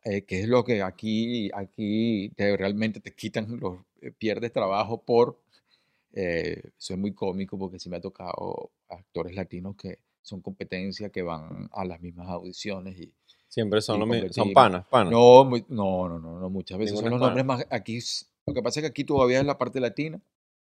[0.04, 5.02] eh, que es lo que aquí, aquí te- realmente te quitan, los, eh, pierdes trabajo
[5.02, 5.38] por,
[6.12, 11.22] eh, soy muy cómico porque sí me ha tocado actores latinos que son competencia, que
[11.22, 13.12] van a las mismas audiciones y
[13.48, 15.12] Siempre son, los mismos, son panas, panas.
[15.12, 18.00] no, muy- no, no, no, no, muchas veces son Ninguna los es nombres más, aquí,
[18.46, 20.20] lo que pasa es que aquí todavía es la parte latina,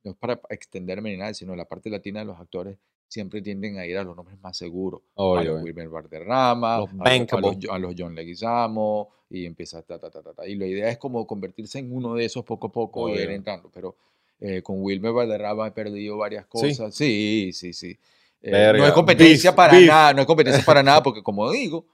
[0.05, 3.79] no es para extenderme ni nada, sino la parte latina de los actores siempre tienden
[3.79, 5.63] a ir a los nombres más seguros a los.
[5.63, 10.11] Wilmer Valderrama, Los a, los- a los, a los John Leguizamo, y empieza ta, ta,
[10.11, 10.47] ta, ta, ta.
[10.47, 13.31] Y la idea es como convertirse en uno de esos poco a poco y ir
[13.31, 13.71] entrando.
[13.73, 13.97] Pero
[14.41, 16.49] eh, con Wilmer Valderrama he perdido varias Sí.
[16.51, 16.95] cosas.
[16.95, 17.97] Sí, sí, sí.
[18.43, 19.87] Eh, no es competencia beef, para beef.
[19.89, 21.85] nada, no es competencia para nada, porque como digo,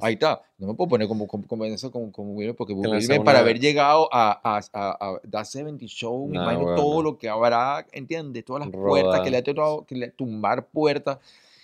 [0.00, 0.42] Ahí está.
[0.58, 3.60] No me puedo poner como, como competencia con, con Wilmer, porque lanzó Wilmer, para haber
[3.60, 7.02] llegado a, a, a, a That 70 Show, imagino weón, todo no.
[7.02, 8.44] lo que habrá, ¿entiendes?
[8.44, 11.18] Todas las puertas que le ha tocado, que le tumbar puertas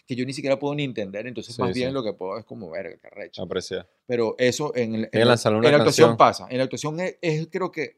[0.07, 1.81] que yo ni siquiera puedo ni entender, entonces Sí, más sí.
[1.81, 3.43] bien lo que puedo es como, verga, qué recho.
[3.43, 3.89] Apreciar.
[4.07, 5.35] Pero eso en, el- en, la-
[5.69, 6.47] en actuación pasa.
[6.51, 7.97] En la actuación es, es creo que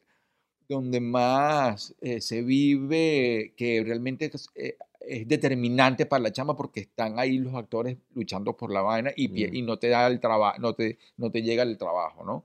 [0.69, 4.77] donde más eh, se vive, que realmente eh,
[5.07, 9.27] es determinante para la chama porque están ahí los actores luchando por la vaina y,
[9.29, 9.55] Mm.
[9.55, 12.43] y no te da el trabajo, no te, no te llega el trabajo, ¿no?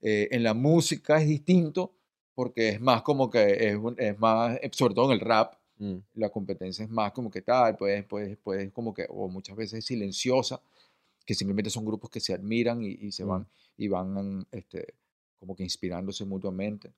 [0.00, 1.92] Eh, en la música es distinto
[2.34, 5.54] porque es más como que es, un- es más, eh, sobre todo en el rap,
[5.78, 5.96] Mm.
[6.14, 9.80] la competencia es más como que tal, pues, pues, pues como que, o muchas veces
[9.80, 10.60] es silenciosa,
[11.26, 13.28] que simplemente son grupos que se admiran y, y se Mm.
[13.28, 14.94] van, y van este,
[15.40, 16.92] como que inspirándose mutuamente.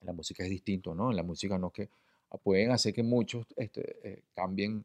[0.00, 1.10] En la música es distinto, ¿no?
[1.10, 1.88] En la música no es que
[2.42, 4.84] pueden hacer que muchos este, eh, cambien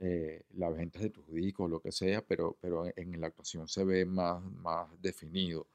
[0.00, 3.68] eh, las ventas de tus discos, lo que sea, pero, pero en, en la actuación
[3.68, 5.66] se ve más, más definido.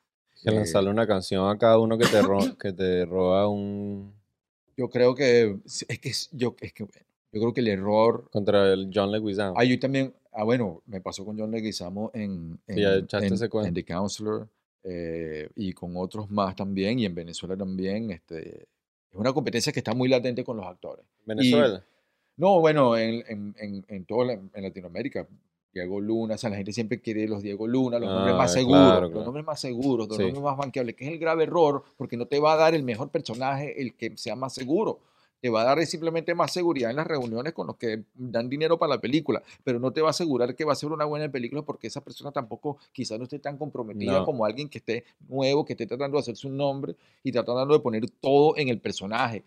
[0.43, 4.13] Que Eh, lanzarle una canción a cada uno que te, ro- que te roba un...
[4.75, 6.83] yo creo que es que yo es que
[7.31, 9.55] yo creo que el error Contra el John Leguizamo.
[9.57, 12.77] ah, yo también ah bueno me pasó con John Leguizamo en en,
[13.23, 13.33] en-
[13.67, 14.47] en The Counselor
[14.83, 18.67] eh, y con otros más también y en Venezuela también este
[19.17, 21.83] es una competencia que está muy latente con los actores Venezuela.
[22.37, 25.27] no bueno en en en, en toda la- en Latinoamérica
[25.73, 28.53] Diego Luna, o sea, la gente siempre quiere los Diego Luna, los nombres Ah, más
[28.53, 30.23] seguros, claro, los nombres más seguros, los Sí.
[30.23, 32.81] nombres más banqueables, que es el grave error, porque no te va a dar el
[32.83, 34.99] mejor personaje el que sea más seguro.
[35.39, 38.77] Te va a dar simplemente más seguridad en las reuniones con los que dan dinero
[38.79, 41.29] para la película, pero no te va a asegurar que va a ser una buena
[41.29, 44.25] película porque esa persona tampoco quizás no esté tan comprometida No.
[44.25, 47.79] como alguien que esté nuevo, que esté tratando de hacerse un nombre y tratando de
[47.79, 49.43] poner todo en el personaje.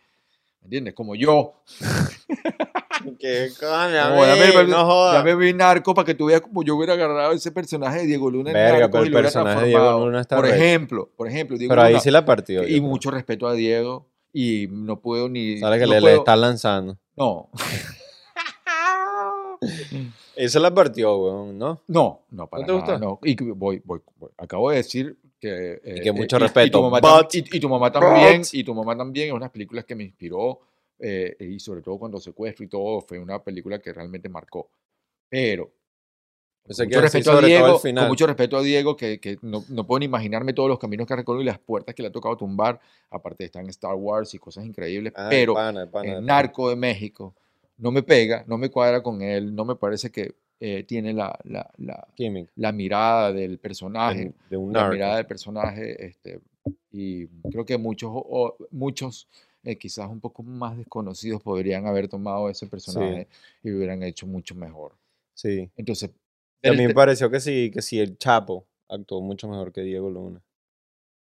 [0.61, 0.95] ¿Me entiendes?
[0.95, 1.55] Como yo.
[3.19, 4.11] ¿Qué coño?
[4.11, 5.25] No, ya me, no jodas.
[5.25, 8.31] me vi narco para que tú veas como yo hubiera agarrado ese personaje de Diego
[8.31, 10.05] Luna en Verga, Narcos pero y el lo personaje de Diego.
[10.05, 12.67] Luna está Por ejemplo, por ejemplo, Diego Pero ahí sí la partió.
[12.69, 16.19] y mucho respeto a Diego y no puedo ni Sabes que no le, le puedo-
[16.19, 16.99] está lanzando.
[17.17, 17.49] no.
[20.37, 21.83] Esa la partió, weón, ¿no?
[21.87, 22.99] No, no, para te nada, gustó?
[22.99, 23.19] no.
[23.23, 24.31] Y voy, voy, voy.
[24.39, 25.81] Acabo de decir que...
[25.85, 27.93] eh, que eh, mucho y- Y, respeto, tu mamá, tam- but- y- y tu mamá
[27.93, 30.61] también, but- y tu mamá también, es unas películas que me inspiró,
[30.99, 34.71] eh, y sobre todo cuando secuestro y todo, fue una película que realmente marcó.
[35.29, 35.71] Pero
[36.67, 39.87] con mucho respeto a Diego, el con mucho respeto a Diego, que, que no, no
[39.87, 42.13] puedo ni imaginarme todos los caminos que ha recorrido y las puertas que le ha
[42.13, 42.81] tocado tumbar.
[43.11, 46.21] Aparte están Star Wars y cosas increíbles, Ah, pero pana, de pana, pana.
[46.21, 47.35] Narco de México
[47.79, 51.37] no me pega, no me cuadra con él, no me parece que eh, tiene la,
[51.45, 52.07] la, la,
[52.57, 56.41] la mirada del personaje, De, de un la mirada del personaje, este,
[56.93, 59.27] y creo que muchos, o- muchos
[59.65, 63.27] eh, quizás un poco más desconocidos podrían haber tomado ese personaje
[63.63, 64.93] y lo hubieran hecho mucho mejor.
[65.35, 65.71] Sí.
[65.79, 66.11] Entonces,
[66.63, 70.11] A mí me pareció que sí, que sí, el Chapo actuó mucho mejor que Diego
[70.11, 70.43] Luna.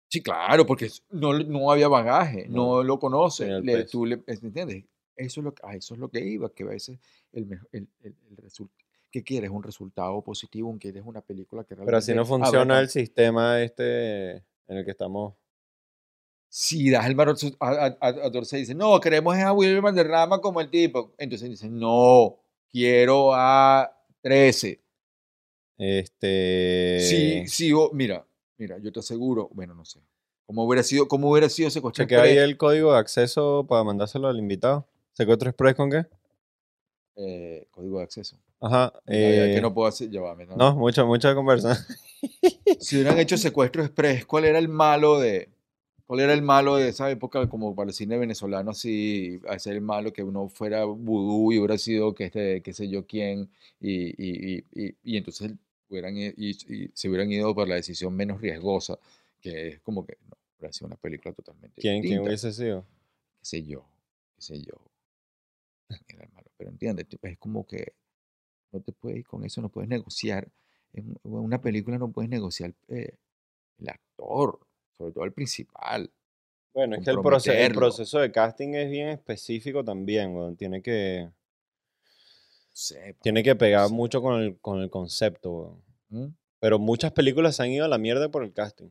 [0.09, 3.47] Sí, claro, porque no, no había bagaje, no, No, lo conoce.
[3.61, 4.85] le- tú le- ¿Entiendes?
[5.17, 6.99] Eso es, lo, que- a eso es lo que iba, que a veces
[7.33, 8.71] el, el, el, el result-
[9.11, 9.51] ¿Qué quieres?
[9.51, 10.77] ¿Un resultado positivo?
[10.81, 11.87] ¿Quieres una película que realmente...
[11.87, 14.33] Pero así no funciona el sistema este
[14.67, 15.35] en el que estamos.
[16.49, 19.83] Si das el valor a, a, a, a torcer y dice, no, queremos a Wilmer
[19.83, 21.13] Valderrama como el tipo.
[21.19, 22.39] Entonces dicen, no,
[22.71, 24.81] quiero a 13.
[25.79, 26.99] Este.
[27.01, 28.27] Sí, sí, mira,
[28.59, 30.01] mira, yo te aseguro, bueno, no sé.
[30.47, 32.49] ¿Cómo hubiera sido, cómo hubiera sido secuestro Chequea ahí Express?
[32.51, 34.87] el código de acceso para mandárselo al invitado.
[35.13, 36.07] ¿Secuestro Express con qué?
[37.17, 38.37] Eh, código de acceso.
[38.61, 38.93] Ajá.
[39.07, 40.57] Eh, que no puedo hacer, ya va, me- no.
[40.57, 41.85] no, mucha, mucha conversa.
[42.81, 45.49] Si hubieran hecho secuestro express, ¿cuál era el malo de,
[46.07, 49.81] cuál era el malo de esa época como para el cine venezolano así, hacer el
[49.81, 53.49] malo que uno fuera vudú y hubiera sido que este, qué sé yo quién,
[53.81, 55.53] y, y, y, y, y entonces
[55.95, 58.99] hubieran, y, y se hubieran ido por la decisión menos riesgosa,
[59.41, 62.85] que es como que no, hubiera sido una película totalmente ¿Quién, quién hubiese sido?
[63.41, 63.85] qué sé yo,
[64.37, 64.75] qué sé yo.
[66.09, 67.93] era el malo, Pero entiendes, es como que
[68.73, 70.49] no te puedes, con eso no puedes negociar.
[70.93, 73.17] En una película no puedes negociar eh,
[73.79, 74.59] el actor,
[74.97, 76.11] sobre todo el principal.
[76.73, 80.57] Bueno, es que el, proce- el proceso de casting es bien específico también.
[80.57, 81.31] Tiene que,
[83.23, 85.79] tiene que pegar mucho con el, con el concepto.
[86.15, 86.27] ¿Mm?
[86.61, 88.89] Pero muchas películas se han ido a la mierda por el casting.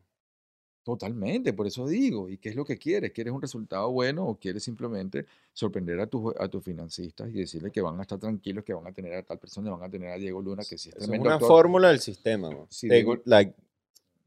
[0.84, 2.28] Totalmente, por eso digo.
[2.28, 3.12] ¿Y qué es lo que quieres?
[3.12, 7.72] ¿Quieres un resultado bueno o quieres simplemente sorprender a tus a tus financistas y decirles
[7.72, 10.10] que van a estar tranquilos, que van a tener a tal persona, van a tener
[10.10, 11.48] a Diego Luna, que sí es Eso es tremendo una actor?
[11.48, 12.50] fórmula del sistema.
[12.68, 13.54] Sí, digo- like,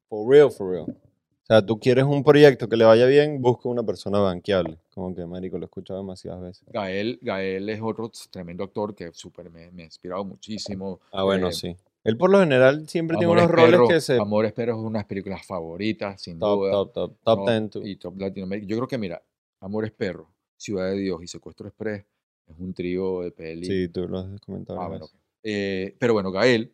[0.10, 0.86] for real, for real.
[0.90, 4.80] O sea, tú quieres un proyecto que le vaya bien, busca una persona banqueable.
[4.96, 6.64] Como que, marico, lo he escuchado demasiadas veces.
[6.74, 11.00] Gael, Gael es otro tremendo actor que súper me, me ha inspirado muchísimo.
[11.12, 11.78] Ah, bueno, Eh, sí.
[12.08, 14.18] Él por lo general siempre tiene unos roles que se...
[14.18, 16.72] Amores Perros es una de mis películas favoritas, sin Top, duda.
[16.72, 17.46] top, top, top ¿no?
[17.60, 17.70] 10.
[17.70, 17.82] tú.
[17.86, 18.66] Y Top Latinoamérica.
[18.66, 19.22] Yo creo que, mira,
[19.60, 22.06] Amores Perros, Ciudad de Dios y Secuestro Express
[22.48, 23.66] es un trío de peli.
[23.66, 24.80] Sí, tú lo has comentado.
[24.80, 25.06] Ah, bueno.
[25.44, 26.74] Eh, pero bueno, Gael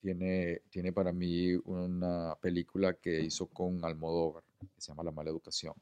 [0.00, 5.30] tiene, tiene para mí una película que hizo con Almodóvar, que se llama La Mala
[5.30, 5.74] Educación,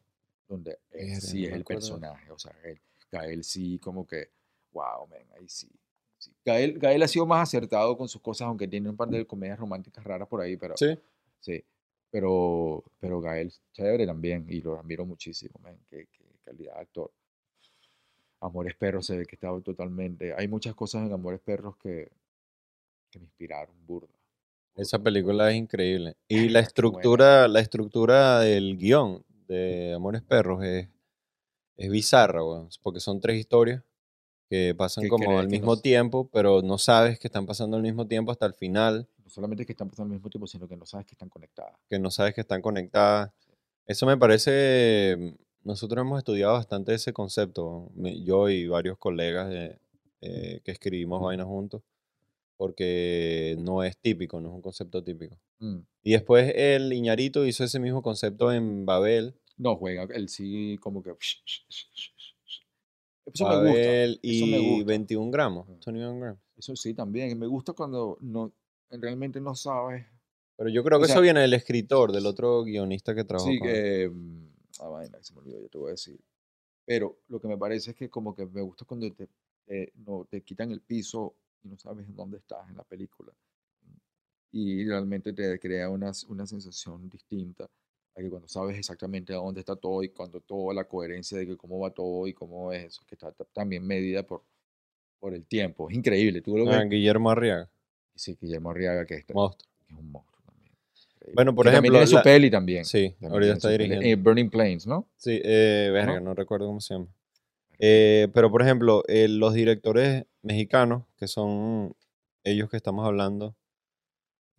[0.49, 4.31] donde él sí no es el personaje, o sea, él- Gael sí como que,
[4.73, 5.69] wow, man, ahí sí.
[6.23, 6.33] Sí.
[6.45, 9.59] Gael, Gael ha sido más acertado con sus cosas, aunque tiene un par de comedias
[9.59, 10.99] románticas raras por ahí, pero Sí.
[11.41, 11.65] sí.
[12.11, 17.11] Pero, pero Gael, chévere también, y lo admiro muchísimo, man, qué, qué calidad de actor.
[18.41, 20.35] Amores Perros se ve que estaba totalmente.
[20.37, 22.11] Hay muchas cosas en Amores Perros que,
[23.11, 24.09] que me inspiraron, burda.
[24.75, 26.17] Esa película es increíble.
[26.29, 30.89] Y la estructura, la estructura del guion de Amores Perros es,
[31.77, 32.41] es bizarra,
[32.83, 33.83] porque son tres historias
[34.53, 38.31] que pasan como al mismo tiempo, pero no sabes que están pasando al mismo tiempo
[38.33, 41.07] hasta el final, No solamente que están pasando al mismo tiempo, sino que no sabes
[41.07, 41.75] que están conectadas.
[41.89, 43.31] que no sabes que están conectadas.
[43.87, 47.91] Eso me parece, nosotros hemos estudiado bastante ese concepto,
[48.25, 49.79] yo y varios colegas de-
[50.21, 51.83] eh, que escribimos vainas juntos,
[52.57, 55.37] porque no es típico, no es un concepto típico.
[55.61, 55.79] Mm.
[56.03, 61.03] Y después el Iñarito hizo ese mismo concepto en Babel, No juega, él sí como
[61.03, 61.13] que...
[63.27, 63.81] Eso me gusta.
[63.83, 64.87] Eso me y gusta.
[64.87, 65.71] 21 gramos, Mm.
[65.73, 66.41] 21 gramos.
[66.57, 67.39] Eso sí, también.
[67.39, 68.53] Me gusta cuando no,
[68.91, 70.05] realmente no sabes.
[70.57, 73.51] Pero yo creo O que sea- eso viene del escritor, del otro guionista que trabajó
[73.51, 74.13] Sí, con que...
[74.81, 76.19] Ah, vaina, se me olvidó, yo te voy a decir.
[76.85, 79.29] Pero lo que me parece es que como que me gusta cuando te,
[79.67, 83.33] te- no, te quitan el piso y no sabes en dónde estás en la película.
[84.51, 87.69] Y realmente te crea una, una sensación distinta
[88.15, 91.57] a que cuando sabes exactamente dónde está todo y cuando toda la coherencia de que
[91.57, 94.43] cómo va todo y cómo es eso, que está ta- también medida por,
[95.19, 95.89] por el tiempo.
[95.89, 96.43] Es increíble.
[96.43, 96.85] Tú lo Ah.
[96.85, 97.71] Guillermo Arriaga,
[98.15, 99.71] Sí, Guillermo Arriaga, que, está, monstruo.
[99.89, 100.75] es un monstruo también.
[101.15, 101.35] increíble.
[101.35, 102.85] Bueno, por Que también ejemplo, tiene su peli también.
[102.85, 104.07] Sí, también ahorita está dirigiendo.
[104.07, 105.09] Eh, Burning Plains, ¿no?
[105.17, 106.27] Sí, eh, verga, ¿No?
[106.27, 107.07] no recuerdo cómo se llama.
[107.79, 111.95] Eh, pero, por ejemplo, eh, los directores mexicanos, que son
[112.45, 113.57] ellos que estamos hablando,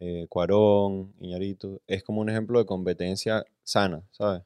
[0.05, 4.43] eh, Cuarón, Iñárritu, es como un ejemplo de competencia sana, ¿sabes?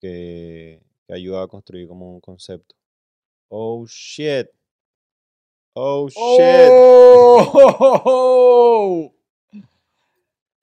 [0.00, 2.74] Que, que ayuda a construir como un concepto.
[3.48, 4.48] Oh, shit.
[5.74, 6.18] Oh, shit.
[8.02, 9.12] ¡Oh!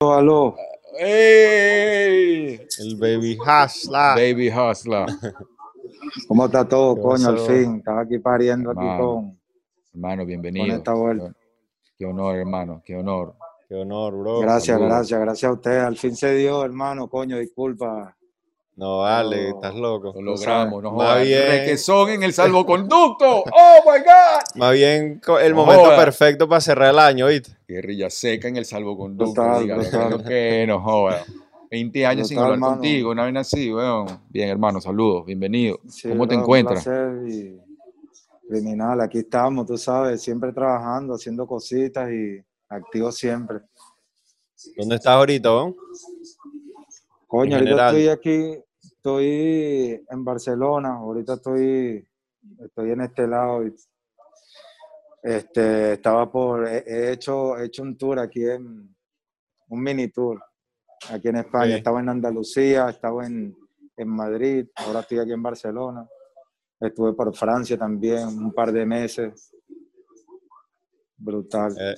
[0.00, 0.54] Aló,
[0.98, 2.60] ¡Ey!
[2.78, 4.14] El baby Hasla.
[4.16, 5.06] Baby Hustler.
[6.28, 7.28] ¿cómo está todo, ¿Qué coño?
[7.28, 9.40] Al fin, estaba aquí pariendo aquí Hermano, con,
[9.94, 10.66] Hermano, bienvenido.
[10.66, 11.32] con esta vuelta.
[11.96, 13.34] Qué honor, hermano, qué honor.
[13.72, 14.40] Qué honor, bro.
[14.40, 15.78] Gracias, gracias, gracias a usted.
[15.78, 18.14] Al fin se dio, hermano, coño, disculpa.
[18.76, 19.54] No vale, No.
[19.56, 20.12] estás loco.
[20.14, 21.22] Lo logramos, no más jodas.
[21.26, 23.44] bien- Requesón en el salvoconducto.
[23.50, 24.56] ¡Oh, my God!
[24.56, 25.96] Más bien el No momento joda.
[25.96, 27.56] perfecto para cerrar el año, ¿viste?
[27.66, 29.32] Guerrilla seca en el salvoconducto.
[29.42, 31.24] Total, que lo que no joda.
[31.70, 32.74] 20 años sin hablar mano.
[32.74, 34.06] contigo, una vez así, weón.
[34.28, 35.78] Bien, hermano, saludos, bienvenido.
[35.88, 36.86] Sí, ¿Cómo te encuentras?
[37.26, 37.56] y
[38.46, 43.60] criminal, aquí estamos, tú sabes, siempre trabajando, haciendo cositas y activo siempre.
[44.76, 45.50] ¿Dónde estás ahorita?
[47.26, 52.06] Coño, ahorita estoy aquí, estoy en Barcelona, ahorita estoy,
[52.64, 53.64] estoy en este lado.
[55.22, 58.94] Este, estaba por, he, he hecho, he hecho un tour aquí en,
[59.68, 60.42] un mini tour
[61.10, 61.76] aquí en España.
[61.76, 63.56] Estaba en Andalucía, estaba en,
[63.96, 66.08] en Madrid, ahora estoy aquí en Barcelona.
[66.80, 69.54] Estuve por Francia también un par de meses.
[71.16, 71.76] Brutal.
[71.78, 71.94] Eh,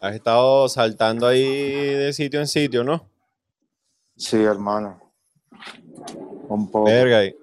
[0.00, 3.08] has estado saltando ahí de sitio en sitio, ¿no?
[4.16, 5.00] Sí, hermano.
[6.48, 6.84] Un poco.
[6.84, 7.24] Verga.
[7.24, 7.34] y-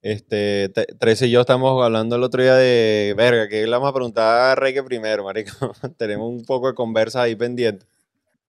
[0.00, 3.88] Este, te- Trece y yo estamos hablando el otro día de, verga, que le vamos
[3.90, 5.50] a preguntar a Reike primero, marico.
[5.98, 7.84] Tenemos un poco de conversa ahí pendiente.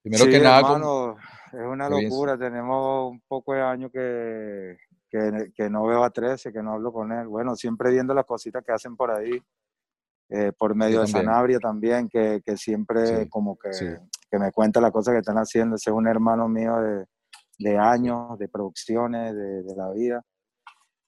[0.03, 1.17] Primero Sí, que nada, con- hermano,
[1.47, 2.38] es una locura.
[2.38, 4.77] Tenemos un poco de años que,
[5.09, 7.27] que, que no veo a 13, que no hablo con él.
[7.27, 9.41] Bueno, siempre viendo las cositas que hacen por ahí,
[10.30, 11.07] eh, por medio de.
[11.07, 13.86] Sanabria también, que, que siempre Sí, como que, sí.
[14.30, 15.75] que me cuenta las cosas que están haciendo.
[15.75, 17.05] Ese es un hermano mío de,
[17.57, 20.23] de años, de producciones, de, de la vida.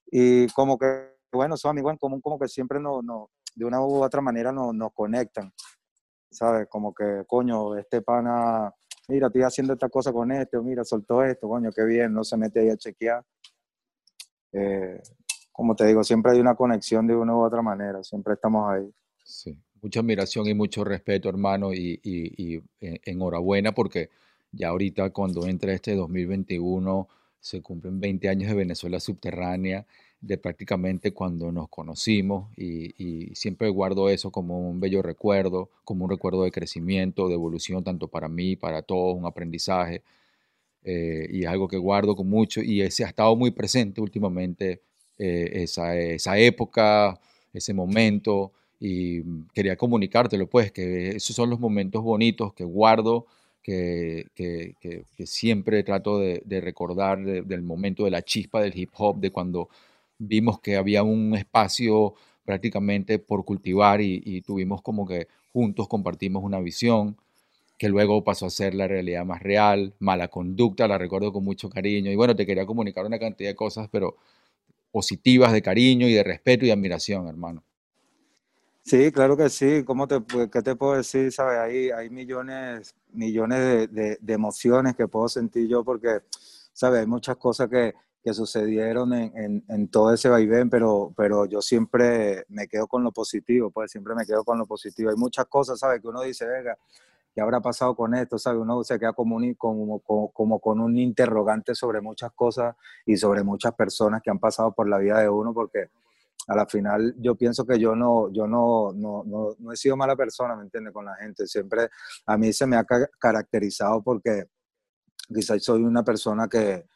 [0.06, 3.80] Y como que, bueno, son amigos en común, como que siempre nos, nos- de una
[3.82, 5.52] u otra manera nos, nos conectan.
[6.30, 6.66] ¿Sabes?
[6.68, 8.72] Como que, coño, este pana,
[9.08, 12.36] mira, estoy haciendo esta cosa con este, mira, soltó esto, coño, qué bien, no se
[12.38, 13.22] mete ahí a chequear.
[14.52, 15.00] Eh,
[15.50, 18.90] como te digo, siempre hay una conexión de una u otra manera, siempre estamos ahí.
[19.32, 24.10] Sí, mucha admiración y mucho respeto, hermano, y, y- y en- enhorabuena porque
[24.52, 27.08] ya ahorita cuando entra este 2021
[27.40, 29.86] se cumplen 20 años de Venezuela subterránea,
[30.20, 36.10] de prácticamente cuando nos conocimos y, siempre guardo eso como un bello recuerdo, como un
[36.10, 40.02] recuerdo de crecimiento, de evolución, tanto para mí, para todos, un aprendizaje,
[40.84, 44.82] eh, y es algo que guardo con mucho y ese ha estado muy presente últimamente,
[45.18, 47.20] eh, esa época,
[47.52, 48.52] ese momento
[48.82, 53.26] y mm, quería comunicártelo, pues, que esos son los momentos bonitos que guardo,
[53.62, 58.60] que, que- que- que siempre trato de, de recordar de- del momento de la chispa
[58.62, 59.68] del hip hop, de cuando
[60.18, 62.14] vimos que había un espacio
[62.44, 67.16] prácticamente por cultivar y, y tuvimos como que juntos compartimos una visión
[67.78, 71.68] que luego pasó a ser la realidad más real, mala conducta, la recuerdo con mucho
[71.70, 74.16] cariño y bueno, te quería comunicar una cantidad de cosas, pero
[74.92, 77.64] positivas de cariño y de respeto y admiración, hermano.
[78.84, 79.84] Sí, claro que sí.
[79.84, 80.20] ¿Cómo te,
[80.52, 81.30] qué te puedo decir?
[81.32, 81.58] ¿Sabes?
[81.58, 86.20] Hay, hay millones, millones de, de- emociones que puedo sentir yo porque,
[86.72, 87.00] ¿sabes?
[87.00, 87.94] Hay muchas cosas que,
[88.24, 93.12] que sucedieron en, en, todo ese vaivén, pero, pero yo siempre me quedo con lo
[93.12, 95.10] positivo, pues siempre me quedo con lo positivo.
[95.10, 96.00] Hay muchas cosas, ¿sabes?
[96.00, 96.76] Que uno dice, venga,
[97.34, 98.38] ¿qué habrá pasado con esto?
[98.38, 98.60] ¿Sabes?
[98.60, 102.76] Uno se queda como, un, como, con un interrogante sobre muchas cosas
[103.06, 105.88] y sobre muchas personas que han pasado por la vida de uno, porque
[106.48, 109.96] a la final yo pienso que yo no, yo no, no, no, no he sido
[109.96, 110.92] mala persona, ¿me entiendes?
[110.92, 111.46] Con la gente.
[111.46, 111.88] Siempre
[112.26, 112.84] a mí se me ha
[113.18, 114.46] caracterizado porque
[115.32, 116.86] quizás soy una persona que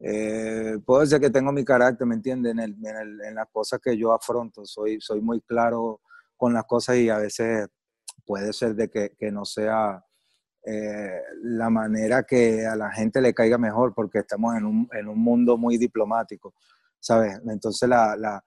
[0.00, 2.52] eh, puedo decir que tengo mi carácter, ¿me entiendes?
[2.52, 6.00] En, el, en, en, las cosas que yo afronto, soy, soy muy claro
[6.36, 7.68] con las cosas y a veces
[8.26, 10.04] puede ser de que, que no sea
[10.66, 15.08] eh, la manera que a la gente le caiga mejor porque estamos en un, en
[15.08, 16.54] un mundo muy diplomático,
[16.98, 17.40] ¿sabes?
[17.46, 18.44] Entonces la, la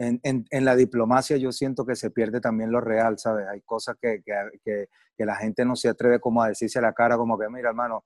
[0.00, 3.46] en, en, la diplomacia yo siento que se pierde también lo real, ¿sabes?
[3.46, 6.94] Hay cosas que, que, que, la gente no se atreve como a decirse a la
[6.94, 8.04] cara, como que, mira, hermano,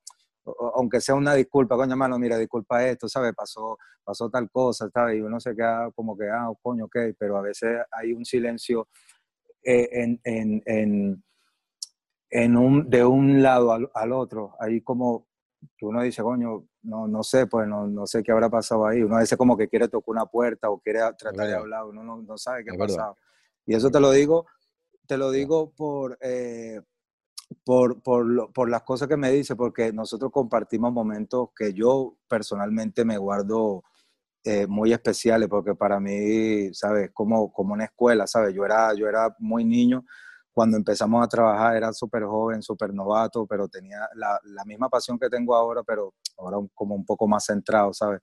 [0.74, 3.32] aunque sea una disculpa, coño, hermano, mira, disculpa esto, ¿sabes?
[3.32, 5.18] Pasó, pasó tal cosa, ¿sabes?
[5.18, 8.88] Y uno se queda como que, ah, coño, ok, pero a veces hay un silencio
[9.62, 11.22] eh, en, en,
[12.28, 14.56] en, un, de un lado al, al, otro.
[14.58, 15.28] Ahí como
[15.82, 19.02] uno dice, coño, no, no sé, pues no, no sé qué habrá pasado ahí.
[19.02, 22.22] Uno veces como que quiere tocar una puerta o quiere tratar de hablar, uno no,
[22.22, 23.16] no sabe qué ha pasado.
[23.66, 24.46] Y eso te lo digo,
[25.06, 26.18] te lo digo por...
[26.20, 26.80] Eh,
[27.62, 33.04] por, por, por, las cosas que me dice, porque nosotros compartimos momentos que yo personalmente
[33.04, 33.84] me guardo
[34.46, 37.10] eh, muy especiales, porque para mí, ¿sabes?
[37.14, 38.54] Como, como una escuela, ¿sabes?
[38.54, 40.04] Yo era, yo era muy niño,
[40.54, 45.18] cuando empezamos a trabajar era súper joven, súper novato, pero tenía la, la, misma pasión
[45.18, 48.20] que tengo ahora, pero ahora como un poco más centrado, ¿sabes?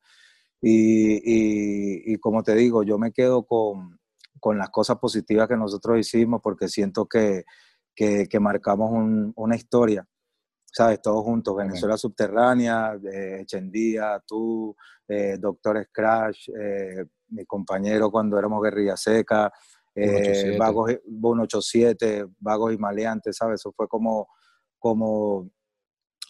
[0.62, 4.00] Y, y, y como te digo, yo me quedo con,
[4.40, 7.44] con las cosas positivas que nosotros hicimos, porque siento que
[7.96, 10.06] que, que marcamos un, una historia,
[10.66, 11.02] ¿sabes?
[11.02, 14.76] Todos juntos, Venezuela Subterránea, eh, Chendía, tú,
[15.08, 19.52] eh, Doctor Scratch, eh, mi compañero cuando éramos Guerrilla Seca,
[19.96, 23.62] eh, Vagos 187, Vagos y Maleantes, ¿sabes?
[23.62, 24.28] Eso fue como,
[24.80, 25.50] como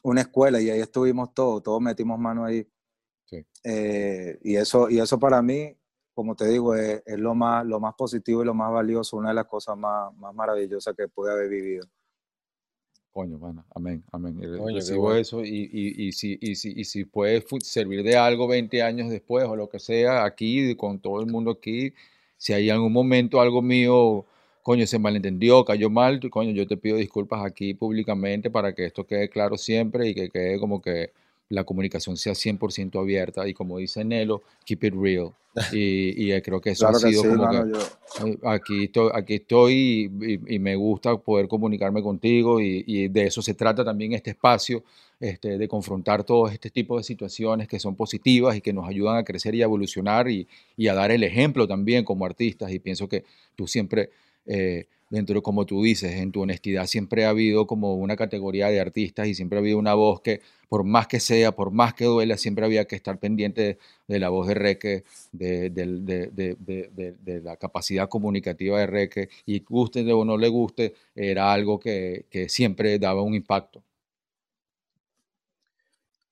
[0.04, 2.68] una escuela y ahí estuvimos todos, todos metimos mano ahí.
[3.26, 3.46] Sí.
[3.64, 5.78] Eh, y, eso, y eso para mí
[6.14, 9.30] como te digo, es, es, lo, más, lo más positivo y lo más valioso, una
[9.30, 11.88] de las cosas más, más maravillosas que pude haber vivido.
[13.12, 14.36] Coño, bueno, amén, amén.
[14.36, 15.20] Coño, Recibo bueno.
[15.20, 19.10] eso y, y, y, si, y, si, y si puede servir de algo 20 años
[19.10, 21.94] después o lo que sea, aquí, con todo el mundo aquí,
[22.42, 24.26] si hay algún momento algo mío,
[24.64, 29.06] coño, se malentendió, cayó mal, coño, yo te pido disculpas aquí públicamente para que esto
[29.06, 31.12] quede claro siempre y que quede como que
[31.52, 35.34] la comunicación sea 100% abierta y como dice Nelo, keep it real.
[35.74, 38.50] Y, y creo que eso claro ha sido que sí, como mano, que yo...
[38.50, 43.42] aquí estoy, aquí estoy y, y, me gusta poder comunicarme contigo y, y, de eso
[43.42, 44.84] se trata también este espacio,
[45.20, 49.18] este, de confrontar todos este tipo de situaciones que son positivas y que nos ayudan
[49.18, 50.48] a crecer y a evolucionar y,
[50.88, 53.26] a dar el ejemplo también como artistas y pienso que
[53.56, 54.10] tú siempre...
[54.46, 58.80] Eh, dentro, como tú dices, en tu honestidad siempre ha habido como una categoría de
[58.80, 62.06] artistas y siempre ha habido una voz que, por más que sea, por más que
[62.06, 63.78] duela, siempre había que estar pendiente
[64.08, 70.12] de, la voz de Reque, de, de, de, la capacidad comunicativa de Reque, y guste
[70.12, 73.84] o no le guste, era algo que siempre daba un impacto.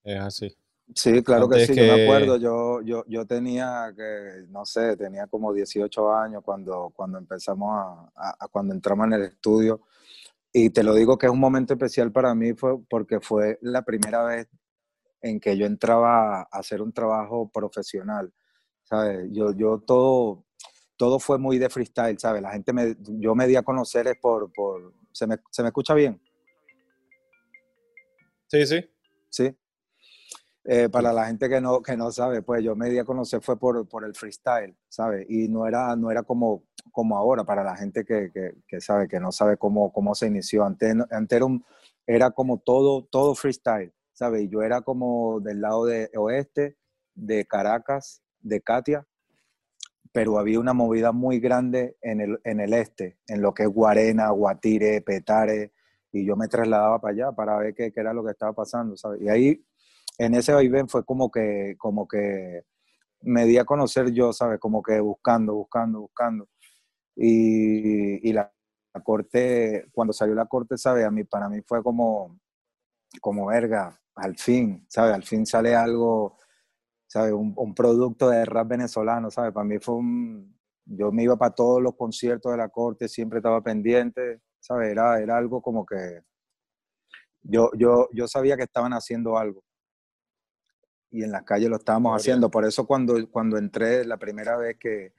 [0.04, 0.56] Es así.
[0.94, 1.86] Sí, claro que sí, que...
[1.86, 6.92] yo me acuerdo, yo, yo, yo tenía que, no sé, tenía como 18 años cuando,
[6.94, 9.82] cuando empezamos a, a, a, cuando entramos en el estudio.
[10.52, 13.82] Y te lo digo que es un momento especial para mí fue porque fue la
[13.82, 14.48] primera vez
[15.22, 18.32] en que yo entraba a hacer un trabajo profesional,
[18.82, 19.28] ¿sabes?
[19.30, 20.46] Yo, yo todo,
[20.96, 22.42] todo fue muy de freestyle, ¿sabes?
[22.42, 25.68] La gente me, yo me di a conocer es por, por, ¿se me, ¿se me
[25.68, 26.20] escucha bien?
[28.48, 28.84] Sí, sí.
[29.28, 29.56] Sí,
[30.64, 33.40] eh, para la gente que no, que no sabe, pues yo me di a conocer
[33.40, 35.26] fue por, por el freestyle, ¿sabes?
[35.28, 39.08] Y no era, no era como, como ahora, para la gente que, que, que sabe,
[39.08, 40.64] que no sabe cómo, cómo se inició.
[40.64, 41.64] Antes, antes era, un,
[42.06, 44.42] era, como todo, todo freestyle, ¿sabes?
[44.42, 46.76] Y yo era como del lado de oeste,
[47.14, 49.06] de Caracas, de Katia,
[50.12, 53.68] pero había una movida muy grande en el, en el este, en lo que es
[53.70, 55.72] Guarena, Guatire, Petare,
[56.12, 58.96] y yo me trasladaba para allá para ver qué, qué era lo que estaba pasando,
[58.96, 59.22] ¿sabes?
[59.22, 59.64] Y ahí
[60.18, 62.64] en ese vaivén fue como que, como que
[63.22, 64.58] me di a conocer yo, ¿sabes?
[64.60, 66.48] Como que buscando, buscando, buscando.
[67.16, 68.52] Y, y la,
[68.94, 71.04] la, corte, cuando salió la corte, ¿sabes?
[71.04, 72.38] A mí, para mí fue como,
[73.20, 75.14] como verga, al fin, ¿sabes?
[75.14, 76.38] Al fin sale algo,
[77.06, 77.32] ¿sabes?
[77.32, 79.52] Un, un producto de rap venezolano, ¿sabes?
[79.52, 83.38] Para mí fue un, yo me iba para todos los conciertos de la corte, siempre
[83.38, 84.90] estaba pendiente, ¿sabes?
[84.90, 86.22] Era, era algo como que
[87.42, 89.62] yo, yo, yo sabía que estaban haciendo algo
[91.10, 92.20] y en las calles lo estábamos Gloria.
[92.22, 92.50] haciendo.
[92.50, 95.12] Por eso cuando, cuando entré la primera vez que,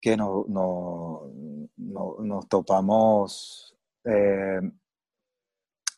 [0.00, 1.22] que nos, no-
[1.76, 4.60] no- nos topamos, eh,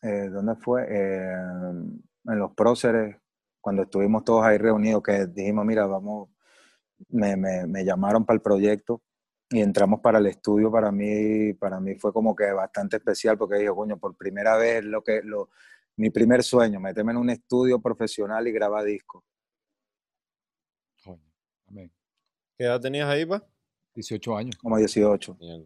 [0.03, 0.87] eh, ¿dónde fue?
[0.89, 1.33] Eh,
[2.25, 3.17] en los próceres,
[3.61, 6.31] cuando estuvimos todos ahí reunidos, que dijimos, mira, vamos,
[7.09, 9.03] me, me- me llamaron para el proyecto
[9.51, 13.57] y entramos para el estudio, para mí, para mí fue como que bastante especial porque
[13.57, 15.51] dije, coño, por primera vez lo que, lo,
[15.97, 19.23] mi primer sueño, meterme en un estudio profesional y grabar discos.
[21.69, 21.91] Amén.
[22.57, 23.43] ¿Qué edad tenías ahí, pa?
[23.95, 24.57] 18 años.
[24.57, 25.37] como 18.
[25.39, 25.65] Mierda.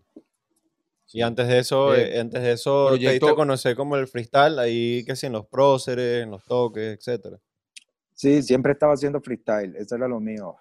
[1.13, 3.97] Y antes de eso, Eh, eh, antes de eso, te diste a proyecto- conocer como
[3.97, 7.39] el freestyle, ahí que sí, en los próceres, en los toques, etcétera.
[8.13, 10.57] Sí, siempre estaba haciendo freestyle, eso era lo mío.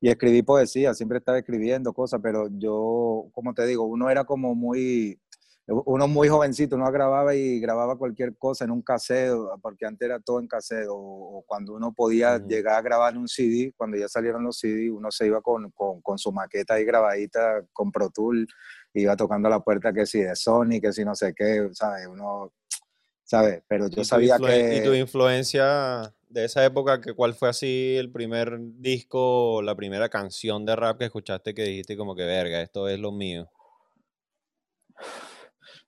[0.00, 4.54] Y escribí poesía, siempre estaba escribiendo cosas, pero yo, como te digo, uno era como
[4.54, 5.18] muy,
[5.68, 10.20] uno muy jovencito, uno grababa y grababa cualquier cosa en un cassette, porque antes era
[10.20, 13.96] todo en cassette, o, o cuando uno podía llegar a grabar en un CD, cuando
[13.96, 17.90] ya salieron los CD, uno se iba con, con, con su maqueta ahí grabadita, con
[17.90, 18.46] Pro Tool,
[18.94, 22.06] iba tocando la puerta que si de Sony, que si no sé qué, ¿sabes?
[22.06, 22.52] Uno,
[23.24, 23.62] ¿sabes?
[23.66, 24.98] Pero ¿Y yo sabía influen- ¿Y tu que...
[24.98, 30.76] influencia de esa época, que cuál fue así el primer disco, la primera canción de
[30.76, 33.50] rap que escuchaste que dijiste como que verga, esto es lo mío?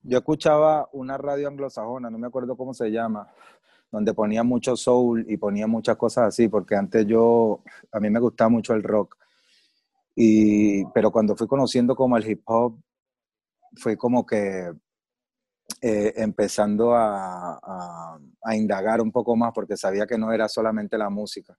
[0.01, 3.27] Yo escuchaba una radio anglosajona, no me acuerdo cómo se llama,
[3.91, 7.61] donde ponía mucho soul y ponía muchas cosas así, porque antes yo,
[7.91, 9.17] a mí me gustaba mucho el rock.
[10.15, 12.79] Y, pero cuando fui conociendo como el hip hop,
[13.75, 14.71] fui como que
[15.81, 20.97] eh, empezando a, a- a indagar un poco más, porque sabía que no era solamente
[20.97, 21.57] la música,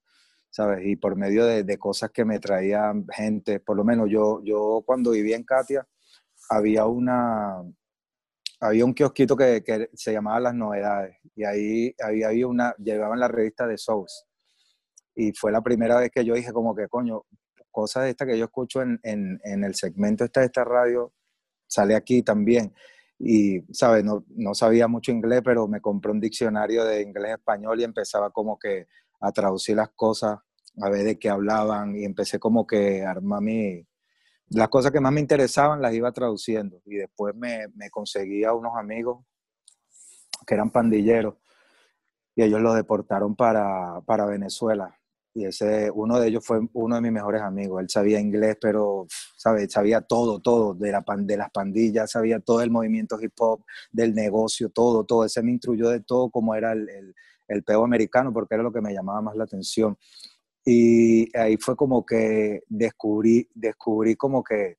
[0.50, 0.84] ¿sabes?
[0.86, 4.82] Y por medio de, de cosas que me traían gente, por lo menos yo, yo
[4.86, 5.86] cuando vivía en Katia,
[6.50, 7.62] había una,
[8.60, 13.28] había un kiosquito que, que se llamaba Las Novedades y ahí había, una, llevaban la
[13.28, 14.26] revista de Souls
[15.14, 17.24] y fue la primera vez que yo dije como que coño,
[17.70, 21.12] cosas de estas que yo escucho en, en, en el segmento esta de esta radio
[21.66, 22.74] sale aquí también
[23.18, 24.02] y, ¿sabes?
[24.02, 28.58] No, no sabía mucho inglés, pero me compré un diccionario de inglés-español y empezaba como
[28.58, 28.86] que
[29.20, 30.38] a traducir las cosas,
[30.80, 33.86] a ver de qué hablaban y empecé como que a armar mi,
[34.50, 39.24] las cosas que más me interesaban las iba traduciendo y después me, conseguía unos amigos
[40.46, 41.34] que eran pandilleros
[42.34, 44.96] y ellos los deportaron para, para Venezuela.
[45.32, 47.80] Y ese, uno de ellos fue uno de mis mejores amigos.
[47.80, 49.06] Él sabía inglés, pero
[49.36, 49.68] ¿sabe?
[49.68, 54.12] sabía todo, todo de, la, de las pandillas, sabía todo el movimiento hip hop, del
[54.12, 55.24] negocio, todo, todo.
[55.24, 57.14] Ese me instruyó de todo como era el, el,
[57.46, 59.96] el peo americano, porque era lo que me llamaba más la atención.
[60.64, 64.78] Y ahí fue como que descubrí, descubrí como que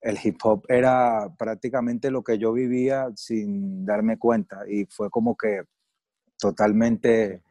[0.00, 5.36] el hip hop era prácticamente lo que yo vivía sin darme cuenta y fue como
[5.36, 5.62] que
[6.38, 7.42] totalmente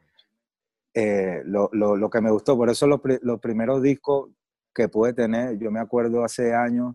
[0.94, 2.56] eh, lo, lo, lo que me gustó.
[2.56, 4.30] Por eso los, los primeros discos
[4.74, 6.94] que pude tener, yo me acuerdo hace años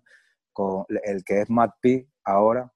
[0.54, 2.72] con el que es Matt P ahora,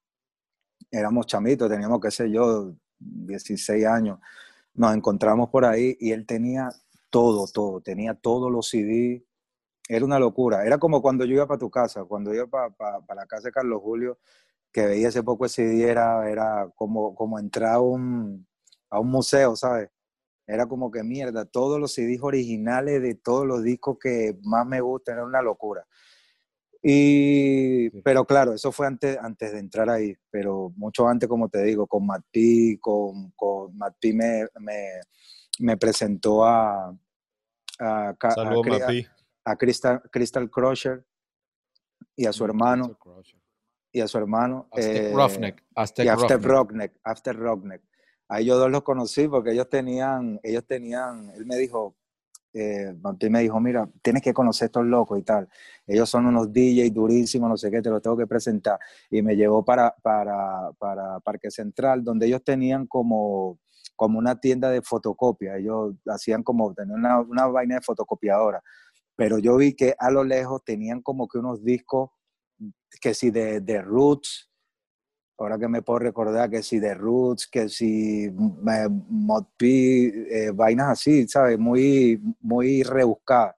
[0.92, 4.20] éramos chamitos, teníamos, qué sé yo, 16 años,
[4.74, 6.70] nos encontramos por ahí y él tenía
[7.16, 9.26] todo, todo, tenía todos los CD,
[9.88, 13.26] era una locura, era como cuando yo iba para tu casa, cuando iba para la
[13.26, 14.20] casa de Carlos Julio,
[14.70, 18.46] que veía ese poco de CD, era, era como, como entrar a un,
[18.90, 19.90] a un museo, ¿sabes?
[20.46, 24.82] Era como que mierda, todos los CDs originales de todos los discos que más me
[24.82, 25.88] gustan, era una locura.
[26.84, 31.64] Y, pero claro, eso fue antes, antes de entrar ahí, pero mucho antes, como te
[31.64, 35.00] digo, con Mati, con, con Mati me, me,
[35.60, 36.94] me presentó a,
[37.80, 38.16] a,
[39.46, 41.06] a Crystal, Crystal Crusher
[42.16, 42.98] y a su hermano,
[43.92, 44.68] y a su hermano.
[44.72, 45.64] Aztec eh, Roughneck.
[45.76, 46.42] Aztec y After.
[46.42, 47.82] Rockneck, After Rockneck.
[48.28, 51.96] A ellos dos los conocí porque ellos tenían, ellos tenían, él me dijo,
[52.54, 52.94] eh,
[53.30, 55.48] me dijo, mira, tienes que conocer a estos locos y tal.
[55.86, 58.80] Ellos son unos DJs durísimos, no sé qué, te los tengo que presentar.
[59.12, 63.60] Y me llevó para, para, para Parque Central, donde ellos tenían como,
[63.96, 65.58] como una tienda de fotocopia.
[65.58, 68.62] Ellos hacían como, tenían una, una vaina de fotocopiadora.
[69.16, 72.10] Pero yo vi que a lo lejos tenían como que unos discos
[73.02, 74.50] que si de, de Roots,
[75.38, 80.52] ahora que me puedo recordar que si de Roots, que si eh, Mod P, eh,
[80.52, 81.60] vainas así, ¿sabes?
[81.60, 83.56] Muy, muy rebuscadas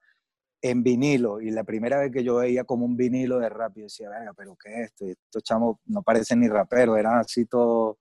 [0.62, 1.40] en vinilo.
[1.42, 4.34] Y la primera vez que yo veía como un vinilo de rap, yo decía, venga,
[4.34, 5.06] pero ¿qué es esto?
[5.06, 7.98] Estos chamos no parecen ni raperos, eran así todos,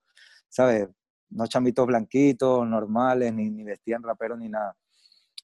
[0.49, 0.87] ¿sabes?
[1.31, 4.75] Unos chamitos blanquitos, normales, ni, ni vestían raperos ni nada.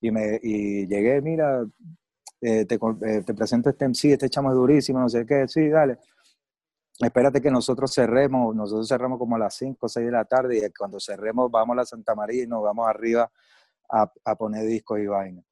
[0.02, 1.66] Y, me, y llegué, mira,
[2.42, 5.70] eh, te, eh, te presento este MC, este chamo es durísimo, no sé qué, sí,
[5.70, 5.98] dale.
[7.00, 10.58] Espérate que nosotros cerremos, nosotros cerramos como a las 5 o 6 de la tarde
[10.58, 13.32] y cuando cerremos vamos a la Santa María y nos vamos arriba
[13.90, 15.46] a, a poner discos y vainas.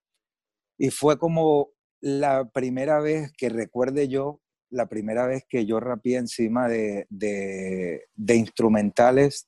[0.78, 1.70] Y fue como
[2.02, 8.36] la primera vez que recuerde yo, la primera vez que yo rapié encima de, de
[8.36, 9.48] instrumentales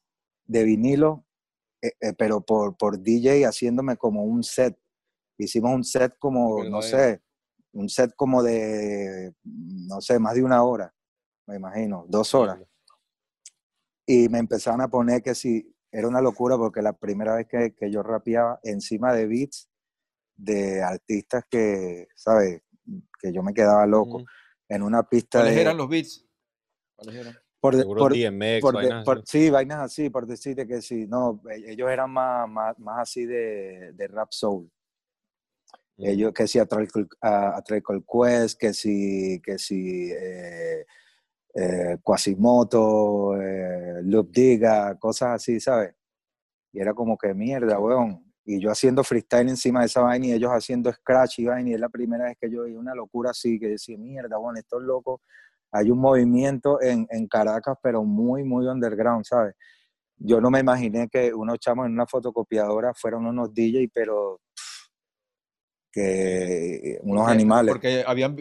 [0.54, 1.26] de vinilo,
[1.82, 4.78] eh, eh, pero por, por DJ haciéndome como un set.
[5.38, 7.24] Hicimos un set como, no sé,
[7.74, 10.94] un set como de, no sé, más de una hora,
[11.48, 12.60] me imagino, dos horas.
[14.06, 17.74] Y me empezaron a poner que si, era una locura porque la primera vez que,
[17.74, 19.70] que yo rapeaba encima de beats
[20.36, 22.62] de artistas que, ¿sabes?
[23.20, 24.24] Que yo me quedaba loco.
[24.70, 25.62] En una pista ¿Cuáles de...
[25.62, 26.26] eran los beats?
[26.96, 27.43] ¿Cuáles eran?
[27.64, 29.26] Por, Seguro por- DMX, por de- vainas por- así.
[29.46, 31.08] sí, vainas así, por decirte que sí.
[31.08, 34.70] No, e- ellos eran más, más, más así de, de rap soul.
[35.96, 36.10] Ujú.
[36.10, 40.86] Ellos, que si a Quest, que si, que si eh,
[41.56, 45.96] eh, Quasimoto, eh, Loop Diga, cosas así, ¿sabes?
[46.74, 48.30] Y era como que mierda, weón.
[48.44, 51.70] Y yo haciendo freestyle encima de esa vaina y ellos haciendo scratch y vaina.
[51.70, 54.58] Y es la primera vez que yo vi una locura así, que decía, mierda, weón,
[54.58, 55.22] estos locos.
[55.76, 59.56] Hay un movimiento en, en Caracas, pero muy, muy underground, ¿sabes?
[60.18, 64.88] Yo no me imaginé que unos chamos en una fotocopiadora fueron unos DJ, pero pff,
[65.92, 67.74] que unos Porque- animales.
[67.74, 68.36] Porque habían,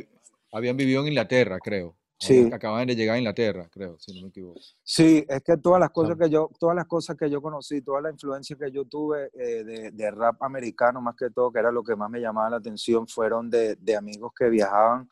[0.53, 1.97] habían vivido en Inglaterra, creo.
[2.19, 2.49] Sí.
[2.53, 4.61] Acababan de llegar a Inglaterra, creo, si no me equivoco.
[4.85, 8.01] Sí, es que todas las cosas que yo, todas las cosas que yo conocí, toda
[8.01, 11.73] la influencia que yo tuve eh, de, de rap americano, más que todo, que era
[11.73, 15.09] lo que más me llamaba la atención, fueron de, de amigos que viajaban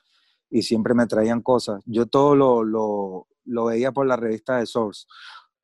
[0.50, 1.82] y siempre me traían cosas.
[1.86, 5.06] Yo todo lo, lo, lo veía por la revista de Source,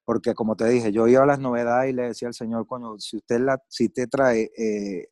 [0.04, 2.98] porque como te dije, yo iba a las novedades y le decía al señor, coño,
[2.98, 5.08] si usted, la, si te trae eh,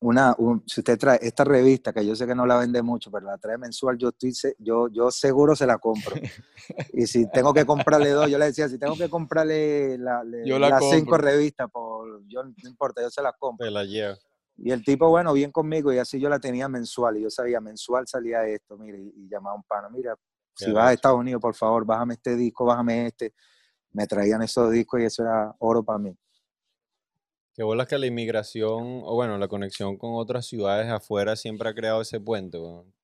[0.00, 3.10] una, un- si usted trae esta revista, que yo sé que no la vende mucho,
[3.10, 6.14] pero la trae mensual, yo, estoy, se- yo, yo seguro se la compro.
[6.92, 10.46] Y si tengo que comprarle dos, yo le decía, si tengo que comprarle la- le-
[10.46, 13.64] Yo la las cinco revistas, por, yo, no importa, yo se las compro.
[13.64, 14.16] Te la lleva.
[14.58, 17.60] Y el tipo, bueno, bien conmigo, y así yo la tenía mensual, y yo sabía,
[17.60, 20.16] mensual salía esto, mire, y, y llamaba a un pana, mira,
[20.54, 20.92] si Qué vas a.
[20.94, 23.34] Estados Unidos, por favor, bájame este disco, bájame este.
[23.92, 26.16] Me traían esos discos y eso era oro para mí.
[27.54, 31.74] Que bolas que la inmigración, o bueno, la conexión con otras ciudades afuera siempre ha
[31.74, 32.58] creado ese puente.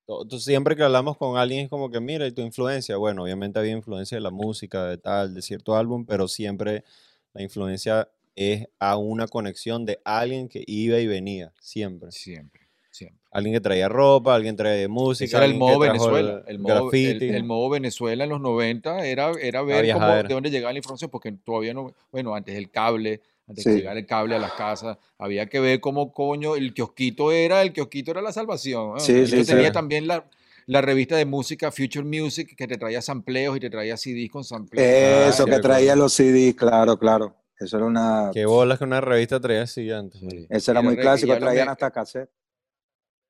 [0.05, 2.95] to- siempre que hablamos con alguien es como que, mira, ¿y tu influencia?
[2.97, 6.85] Bueno, obviamente había influencia de la música, de tal, de cierto álbum, pero siempre
[7.33, 12.11] la influencia es a una conexión de alguien que iba y venía, siempre.
[12.11, 13.19] Siempre, siempre.
[13.31, 15.25] Alguien que traía ropa, alguien traía música.
[15.25, 16.43] Ese era el que modo Venezuela.
[16.47, 17.29] El modo, el, graffiti.
[17.29, 21.09] el modo Venezuela en los 90 era, era ver cómo, de dónde llegaba la información,
[21.11, 23.69] porque todavía no, bueno, antes del cable, antes Sí.
[23.71, 27.61] de llegar el cable a las casas, había que ver cómo coño el kiosquito era,
[27.61, 28.93] el kiosquito era la salvación.
[28.93, 28.99] ¿no?
[28.99, 29.73] Sí, Yo sí, tenía sí.
[29.73, 30.25] también la,
[30.65, 34.43] la revista de música Future Music que te traía sampleos y te traía CDs con
[34.45, 34.87] sampleos.
[34.87, 37.35] Ah, Eso sí, que traía los CDs, claro, claro.
[37.59, 38.31] Eso era una...
[38.33, 40.21] Qué bolas que una revista traía así antes.
[40.49, 42.29] Eso era Y muy clásico, traían hasta cassette.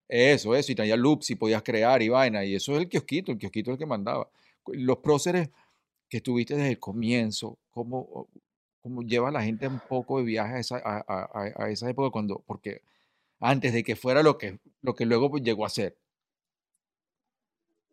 [0.08, 3.32] Eso, eso, y tenía loops y podías crear y vaina, y eso es el kiosquito,
[3.32, 4.30] el kiosquito es el que mandaba.
[4.68, 5.50] Los próceres
[6.10, 8.28] que estuviste desde el comienzo, ¿cómo,
[8.82, 11.90] cómo lleva a la gente un poco de viaje a esa, a, a- a- esa
[11.90, 12.82] época cuando, porque
[13.40, 15.98] antes de que fuera lo que, lo que luego pues, llegó a ser?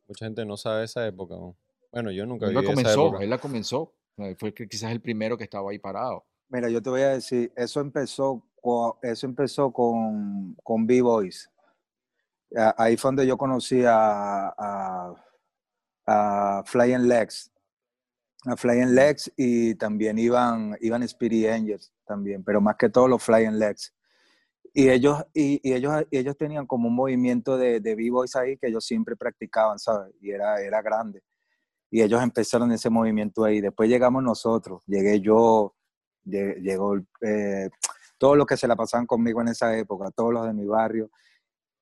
[0.08, 1.34] Mucha gente no sabe esa época.
[1.36, 1.56] weón.
[1.90, 3.22] Bueno, yo nunca Él la viví esa época.
[3.24, 3.92] él la comenzó,
[4.38, 6.24] fue que quizás el primero que estaba ahí parado.
[6.48, 11.50] Mira, yo te voy a decir, eso empezó, co- eso empezó con, con B-Boys.
[12.76, 15.14] Ahí fue donde yo conocí a, a,
[16.06, 17.50] a Flying Legs.
[18.46, 23.22] A Flying Legs y también iban, iban Speedy Angels también, pero más que todo los
[23.22, 23.94] Flying Legs.
[24.74, 28.56] Y ellos, y, y ellos, y ellos tenían como un movimiento de, de B-Boys ahí
[28.58, 30.14] que ellos siempre practicaban, ¿sabes?
[30.20, 31.22] Y era, era grande.
[31.92, 33.60] Y ellos empezaron ese movimiento ahí.
[33.60, 35.74] Después llegamos nosotros, llegué yo,
[36.24, 37.68] lle- llegó eh,
[38.18, 41.10] todos los que se la pasaban conmigo en esa época, todos los de mi barrio,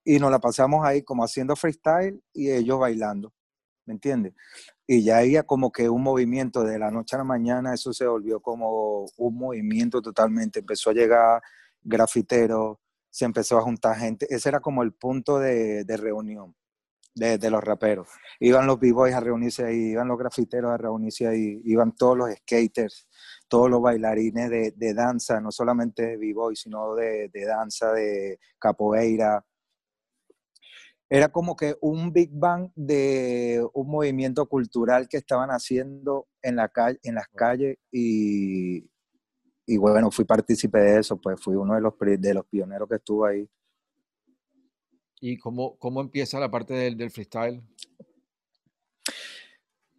[0.05, 3.33] y nos la pasamos ahí como haciendo freestyle y ellos bailando,
[3.87, 4.35] ¿me entiendes?
[4.87, 8.07] Y ya había como que un movimiento de la noche a la mañana, eso se
[8.07, 11.43] volvió como un movimiento totalmente, empezó a llegar
[11.83, 12.79] grafiteros,
[13.11, 16.55] se empezó a juntar gente, ese era como el punto de reunión
[17.15, 18.09] de, de los raperos.
[18.39, 22.31] Iban los b-boys a reunirse ahí, iban los grafiteros a reunirse ahí, iban todos los
[22.31, 23.09] skaters,
[23.49, 28.39] todos los bailarines de, de danza, no solamente de b-boy, sino de, de danza, de
[28.59, 29.45] capoeira.
[31.09, 36.69] Era como que un Big Bang de un movimiento cultural que estaban haciendo en, la
[36.69, 38.89] calle, en las calles y,
[39.67, 42.95] y bueno, fui partícipe de eso, pues fui uno de los, de los pioneros que
[42.95, 43.49] estuvo ahí.
[45.21, 47.63] ¿Y cómo, cómo empieza la parte del, del freestyle?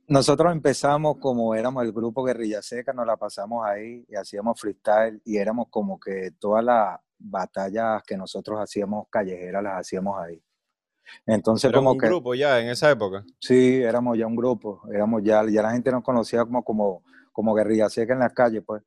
[0.08, 5.22] Nosotros empezamos como éramos el grupo Guerrilla Seca, nos la pasamos ahí y hacíamos freestyle
[5.24, 10.44] y éramos como que todas las batallas que nosotros hacíamos callejeras las hacíamos ahí.
[11.26, 13.24] Entonces Era como un que grupo ya en esa época.
[13.40, 17.54] sí, éramos ya un grupo, éramos ya, ya la gente nos conocía como, como, como
[17.54, 18.84] Guerrilla Seca en las calles, pues.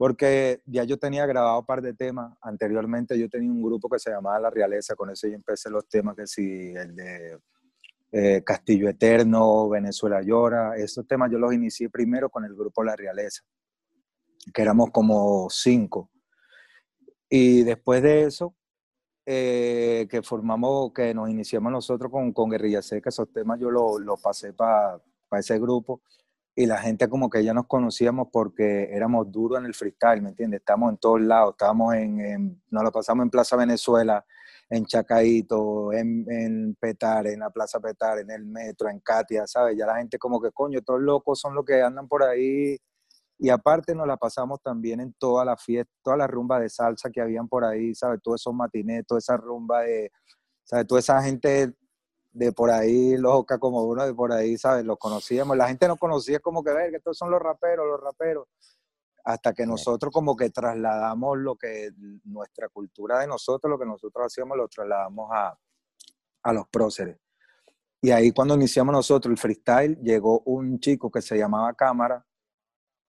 [0.00, 2.34] Porque ya yo tenía grabado un par de temas.
[2.40, 5.86] Anteriormente yo tenía un grupo que se llamaba La Realeza, con eso yo empecé los
[5.90, 7.38] temas que sí, el de
[8.10, 10.74] eh, Castillo Eterno, Venezuela Llora.
[10.78, 13.42] Esos temas yo los inicié primero con el grupo La Realeza,
[14.54, 16.10] que éramos como cinco.
[17.28, 18.56] Y después de eso,
[19.26, 24.00] eh, que formamos, que nos iniciamos nosotros con, con Guerrilla Seca, esos temas yo los
[24.00, 24.98] los pasé para
[25.32, 26.00] ese grupo
[26.54, 30.30] y la gente como que ya nos conocíamos porque éramos duros en el freestyle, ¿me
[30.30, 30.60] entiendes?
[30.60, 34.24] Estamos en todos lados, estábamos en, en- nos lo pasamos en Plaza Venezuela,
[34.68, 39.76] en Chacaito, en, en Petare, en la Plaza Petare, en el metro, en Katia, ¿sabes?
[39.76, 42.76] Ya la gente como que, coño, estos locos son los que andan por ahí.
[43.38, 47.10] Y aparte nos la pasamos también en toda la fiesta, toda la rumba de salsa
[47.10, 48.20] que habían por ahí, ¿sabes?
[48.22, 50.12] Todos esos matinés, toda esa rumba de,
[50.64, 50.86] ¿sabes?
[50.86, 51.74] Toda esa gente
[52.32, 54.84] de por ahí, loca como uno de por ahí, ¿sabes?
[54.84, 55.56] Los conocíamos.
[55.56, 58.46] La gente nos conocía como que, ver, que estos son los raperos, los raperos.
[59.24, 61.90] Hasta que nosotros como que trasladamos lo que
[62.24, 65.58] nuestra cultura de nosotros, lo que nosotros hacíamos, lo trasladamos a,
[66.42, 67.18] a los próceres.
[68.00, 72.24] Y ahí cuando iniciamos nosotros el freestyle, llegó un chico que se llamaba Cámara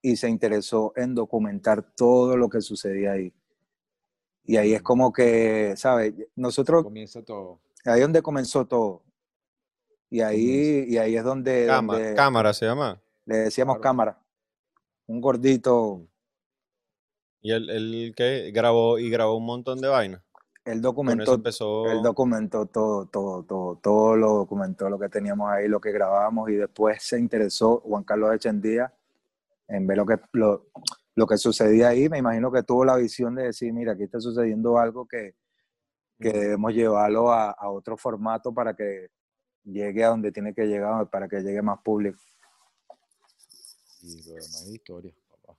[0.02, 3.32] y se interesó en documentar todo lo que sucedía ahí.
[4.44, 6.12] Y ahí es como que, ¿sabes?
[6.34, 7.60] Nosotros, Comienza todo.
[7.84, 9.02] ahí es donde comenzó todo.
[10.12, 13.00] Y ahí, y ahí es donde, Cama- donde cámara se llama.
[13.24, 13.82] le decíamos Claro.
[13.82, 14.18] Cámara.
[15.06, 16.02] Un gordito,
[17.40, 20.20] Y él, él que grabó y grabó un montón de vainas.
[20.66, 21.90] él documentó empezó.
[21.90, 26.50] Él documentó todo, todo, todo, todo lo documentó lo que teníamos ahí, lo que grabábamos
[26.50, 28.92] y después se interesó Juan Carlos Echendía
[29.66, 30.66] en ver lo que, lo,
[31.14, 32.10] lo que sucedía ahí.
[32.10, 35.34] Me imagino que tuvo la visión de decir, mira, aquí está sucediendo algo que,
[36.20, 39.08] que debemos llevarlo a, a otro formato para que
[39.64, 42.18] llegue a donde tiene que llegar, para que llegue más público.
[44.02, 45.58] Y lo demás es historia, papá.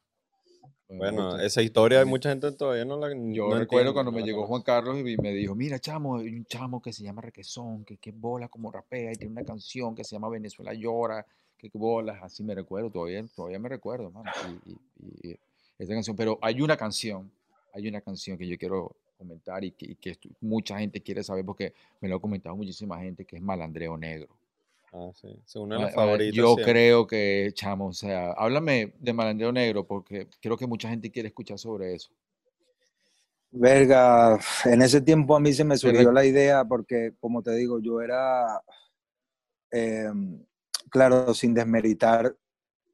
[0.90, 4.24] Bueno, esa historia hay mucha gente todavía no la Yo no recuerdo cuando no me
[4.24, 4.46] llegó.
[4.46, 7.98] Juan Carlos y me dijo, mira, chamo, hay un chamo que se llama Requesón, que,
[7.98, 11.26] que bola como rapea y tiene una canción que se llama Venezuela Llora,
[11.58, 14.30] que, que bolas, así me recuerdo, todavía, todavía me recuerdo, mano,
[14.66, 15.40] y, y- y
[15.80, 17.32] esa canción, pero hay una canción,
[17.74, 21.24] hay una canción que yo quiero comentar y que, y que estu- mucha gente quiere
[21.24, 24.28] saber porque me lo ha comentado muchísima gente, que es Malandreo Negro.
[24.92, 25.28] Ah, sí.
[25.46, 26.36] Es una de Ma- las ma- favoritas.
[26.36, 26.64] Yo siempre.
[26.74, 31.30] creo que, chamo, o sea, háblame de Malandreo Negro porque creo que mucha gente quiere
[31.30, 32.12] escuchar sobre eso.
[33.56, 37.80] Verga, en ese tiempo a mí se me surgió la idea porque, como te digo,
[37.80, 38.62] yo era,
[39.72, 40.10] eh,
[40.90, 42.36] claro, sin desmeritar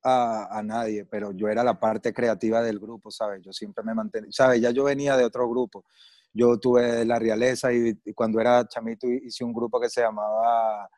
[0.04, 3.42] a, a nadie, pero yo era la parte creativa del grupo, ¿sabes?
[3.42, 4.62] Yo siempre me mantenía, ¿sabes?
[4.62, 5.86] Ya yo venía de otro grupo.
[6.34, 10.90] Yo tuve la realeza y, y cuando era chamito hice un grupo que se llamaba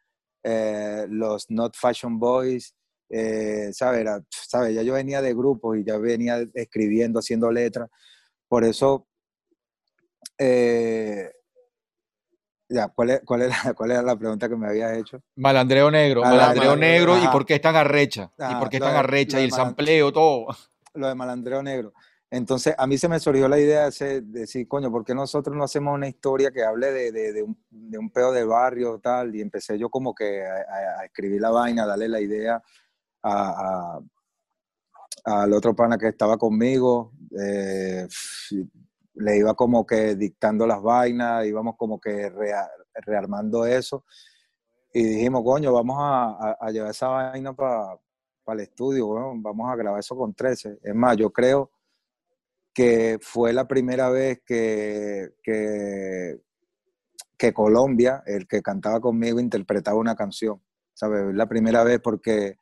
[0.43, 2.75] eh, los Not Fashion Boys,
[3.09, 4.05] eh, ¿sabes?
[4.73, 7.89] Ya yo venía de grupos y ya venía escribiendo, haciendo letras.
[8.47, 9.07] Por eso
[10.37, 11.31] eh,
[12.69, 15.21] ya, ¿cuál, es, cuál, era, ¿cuál era la pregunta que me habías hecho?
[15.35, 16.75] Malandreo negro, Ah, malandreo malandreo,
[17.15, 18.31] negro, ¿y por qué es tan arrecha?
[18.37, 19.39] ¿Y Ajá, por qué es tan de- arrecha?
[19.39, 20.47] Y el sampleo, todo.
[20.93, 21.93] Lo de malandreo negro.
[22.33, 25.65] Entonces, a mí se me surgió la idea de, decir, coño, ¿por qué nosotros no
[25.65, 29.35] hacemos una historia que hable de, de, un, de un peo de barrio tal?
[29.35, 32.63] Y empecé yo como que a, escribir la vaina, a darle la idea
[33.21, 34.01] a, a-
[35.25, 37.11] al otro pana que estaba conmigo.
[37.37, 38.07] eh,
[39.15, 44.05] le iba como que dictando las vainas, íbamos como que rea- rearmando eso.
[44.93, 47.99] Y dijimos, coño, vamos a, llevar esa vaina para
[48.47, 50.79] el estudio, vamos a grabar eso con 13.
[50.81, 51.71] Es más, yo creo
[52.73, 56.39] que fue la primera vez que, que,
[57.53, 60.61] Colombia, el que cantaba conmigo, interpretaba una canción.
[60.93, 61.33] ¿Sabes?
[61.33, 62.57] La primera vez porque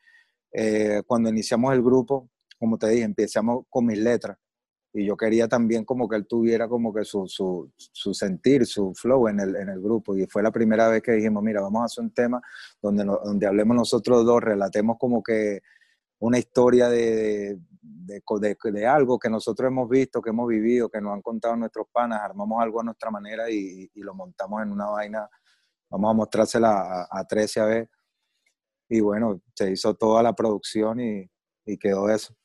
[0.54, 4.38] eh, cuando iniciamos el grupo, como te dije, empezamos con mis letras.
[4.94, 8.94] Y yo quería también como que él tuviera como que su, su, su sentir, su
[8.96, 10.18] flow en el, en el grupo.
[10.18, 12.42] Y fue la primera vez que dijimos, mira, vamos a hacer un tema
[12.82, 15.60] donde, no- donde hablemos nosotros dos, relatemos como que
[16.20, 21.14] una historia de, de- de algo que nosotros hemos visto, que hemos vivido, que nos
[21.14, 24.88] han contado nuestros panas, armamos algo a nuestra manera y, y lo montamos en una
[24.88, 25.30] vaina,
[25.90, 27.90] vamos a mostrársela a, a 13 a ver.
[28.90, 31.30] Y bueno, se hizo toda la producción y,
[31.66, 32.36] y quedó eso.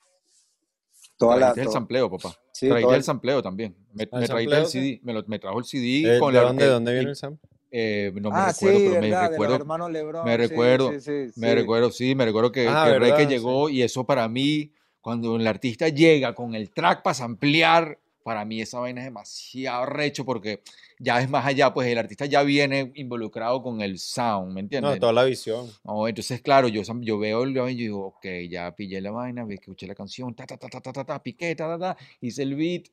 [1.16, 2.34] Toda la, el to- sampleo, papá.
[2.52, 3.76] sí, el el- sampleo también.
[3.92, 4.26] Me, Ah, ¿el me
[4.62, 4.66] el?
[4.66, 7.10] CD, me, lo- me trajo el CD Eh, con ¿De la dónde, orque- dónde viene
[7.10, 7.48] el sample?
[7.70, 9.52] eh, no me ah, recuerdo, sí, pero me verdad, de recuerdo,
[9.92, 10.24] Lebron.
[10.26, 11.00] me sí, recuerdo, sí,
[11.32, 13.16] sí, me recuerdo, sí, me recuerdo que, Ah, que ¿verdad?
[13.28, 13.34] Sí.
[13.34, 14.72] llegó y eso para mí,
[15.04, 19.84] cuando el artista llega con el track para ampliar, para mí esa vaina es demasiado
[19.84, 20.62] recho porque
[20.98, 24.94] ya es más allá, pues el artista ya viene involucrado con el sound, ¿me entiendes?
[24.94, 25.70] No, toda la visión.
[25.84, 29.46] No, entonces, claro, yo, yo veo el video y digo, ok, ya pillé la vaina,
[29.50, 32.54] escuché la canción, ta, ta, ta, ta, ta, ta, piqué, ta, ta, ta, hice el
[32.54, 32.84] beat.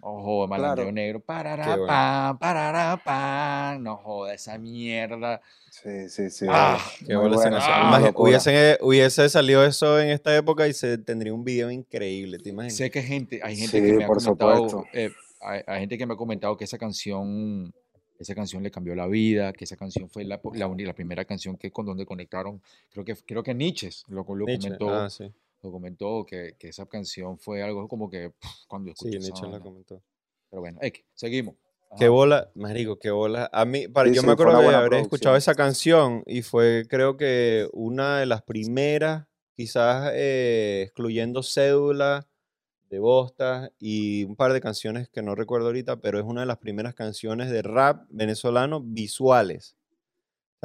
[0.00, 0.92] Ojo, malandreo Claro.
[0.92, 1.86] negro, parará, bueno.
[1.86, 3.82] pam, parará, pam.
[3.82, 5.40] No joda, esa mierda.
[5.70, 6.46] Sí, sí, sí.
[6.48, 7.62] Ah, Qué buena, canción.
[7.64, 12.50] ah, hubiese, hubiese salido eso en esta época y se tendría un video increíble, ¿te
[12.50, 12.76] imaginas?
[12.76, 15.10] Sé que gente, hay gente Sí, que me ha comentado, eh,
[15.40, 17.72] hay, hay gente que me ha comentado que esa canción,
[18.18, 21.56] esa canción le cambió la vida, que esa canción fue la, la, la primera canción
[21.56, 24.88] que con donde conectaron, creo que, creo que Nietzsche lo, lo Nietzsche, comentó.
[24.94, 25.30] Ah, sí.
[25.62, 29.26] Lo comentó que, que esa canción fue algo como que pf, cuando Sí, escuché esa
[29.26, 29.64] Nietzsche lo vaina.
[29.64, 30.02] comentó.
[30.50, 31.56] Pero bueno, X, seguimos.
[31.96, 32.10] Qué Ajá.
[32.10, 33.48] bola, marico, qué bola.
[33.52, 36.86] A mí, para, Sí, yo sí, me acuerdo buena haber escuchado esa canción y fue,
[36.88, 42.28] creo que, una de las primeras, quizás eh, excluyendo Cédula
[42.90, 46.46] de Bosta y un par de canciones que no recuerdo ahorita, pero es una de
[46.46, 49.76] las primeras canciones de rap venezolano visuales.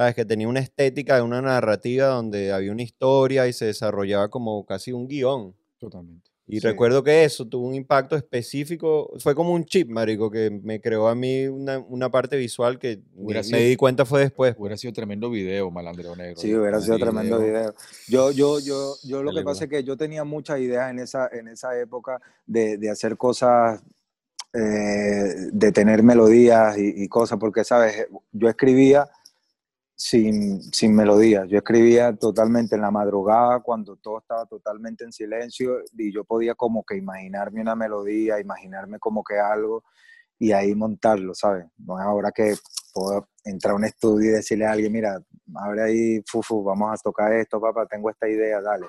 [0.01, 0.15] ¿Sabes?
[0.15, 4.65] Que tenía una estética de una narrativa donde había una historia y se desarrollaba como
[4.65, 5.53] casi un guion.
[5.77, 6.31] Totalmente.
[6.47, 6.67] Y Sí.
[6.67, 11.07] recuerdo que eso tuvo un impacto específico, fue como un chip, marico, que me creó
[11.07, 14.55] a mí una, una parte visual que Hubiera me sido- di cuenta fue después.
[14.57, 16.41] Hubiera sido tremendo video, Malandreo Negro.
[16.41, 17.51] Sí, hubiera sido tremendo video.
[17.53, 17.75] video.
[18.07, 21.29] Yo, yo, yo, yo lo que pasa es que yo tenía muchas ideas en esa,
[21.31, 23.83] en esa época de, de hacer cosas,
[24.51, 28.07] eh, de tener melodías y, y cosas, porque, ¿sabes?
[28.31, 29.07] Yo escribía
[30.03, 35.77] sin, sin melodías, yo escribía totalmente en la madrugada cuando todo estaba totalmente en silencio
[35.95, 39.83] y yo podía como que imaginarme una melodía, imaginarme como que algo
[40.39, 41.65] y ahí montarlo, ¿sabes?
[41.77, 42.55] No es ahora que
[42.95, 45.21] puedo entrar a un estudio y decirle a alguien, mira,
[45.55, 48.87] abre ahí, fufu, vamos a tocar esto, papá, tengo esta idea, dale.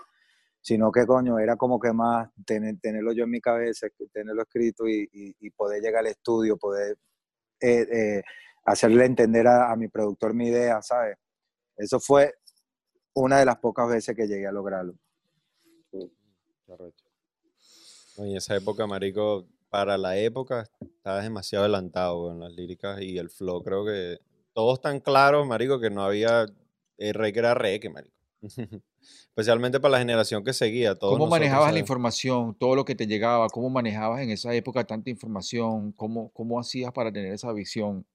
[0.63, 4.89] Sino que, coño, era como que más tener, tenerlo yo en mi cabeza, tenerlo escrito
[4.89, 6.97] y, y- y poder llegar al estudio, poder
[7.61, 8.23] eh, eh,
[8.65, 11.17] hacerle entender a, a mi productor mi idea, ¿sabes?
[11.77, 12.35] Eso fue
[13.15, 14.95] una de las pocas veces que llegué a lograrlo.
[18.19, 18.27] ¿no?
[18.27, 23.19] Y en esa época, marico, para la época, estabas demasiado adelantado en las líricas y
[23.19, 24.19] el flow, creo que
[24.53, 26.47] todos tan claros, marico, que no había
[26.99, 28.15] rey que era rey, que marico.
[29.29, 30.95] Especialmente para la generación que seguía.
[30.95, 33.49] Todos ¿Cómo manejabas la información, todo lo que te llegaba?
[33.49, 35.93] ¿Cómo manejabas en esa época tanta información?
[35.93, 38.07] ¿Cómo, cómo hacías para tener esa visión?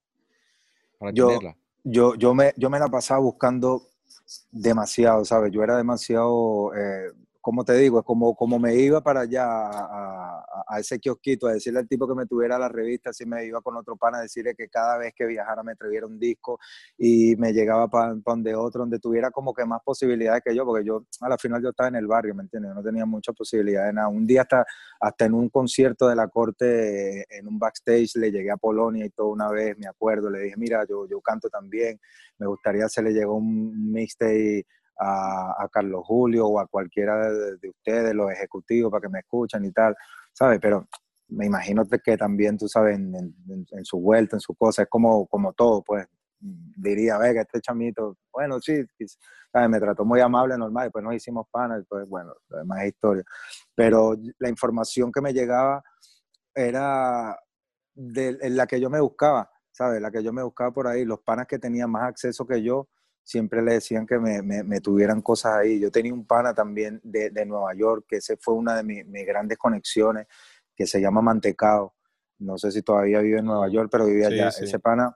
[0.97, 1.57] Para Yo- tenerla.
[1.83, 3.89] yo, yo, me, yo me la pasaba buscando
[4.51, 5.51] demasiado, ¿sabes?
[5.51, 7.11] Yo era demasiado, eh,
[7.47, 11.79] como te digo, es como, como me iba para allá a, ese kiosquito a decirle
[11.79, 14.53] al tipo que me tuviera la revista, así me iba con otro pana a decirle
[14.53, 16.59] que cada vez que viajara me trajera un disco
[16.97, 20.85] y me llegaba para donde otro, donde tuviera como que más posibilidades que yo, porque
[20.85, 22.71] yo a la final yo estaba en el barrio, ¿me entiendes?
[22.71, 24.09] Yo no tenía muchas posibilidades, nada.
[24.09, 24.65] Un día hasta,
[24.99, 29.09] hasta en un concierto de la corte, en un backstage, le llegué a Polonia y
[29.11, 31.97] todo una vez, me acuerdo, le dije, mira, yo, yo canto también,
[32.39, 34.65] me gustaría se le llegó un mixtape
[34.99, 39.65] a, Carlos Julio o a cualquiera de, de ustedes, los ejecutivos, para que me escuchen
[39.65, 39.95] y tal,
[40.33, 40.59] ¿sabes?
[40.61, 40.87] Pero
[41.29, 43.35] me imagino que también, tú sabes, en,
[43.83, 46.07] su vuelta, en su cosa, es como, como todo, pues
[46.39, 48.85] diría, venga, este chamito, bueno, sí,
[49.51, 49.69] ¿sabes?
[49.69, 53.23] me trató muy amable, normal, después nos hicimos panas, pues bueno, lo demás es historia.
[53.75, 55.83] Pero la información que me llegaba
[56.55, 57.37] era
[57.93, 60.01] de, en la que yo me buscaba, ¿sabes?
[60.01, 62.87] La que yo me buscaba por ahí, los panas que tenían más acceso que yo,
[63.27, 65.79] siempre le decían que me, me- me tuvieran cosas ahí.
[65.81, 69.05] Yo tenía un pana también de, de Nueva York, que ese fue una de mis,
[69.05, 70.27] mis grandes conexiones,
[70.73, 71.93] que se llama Mantecao.
[72.39, 74.51] No sé si todavía vive en Nueva York, pero vivía Sí, allá.
[74.51, 74.63] sí.
[74.63, 75.13] Ese pana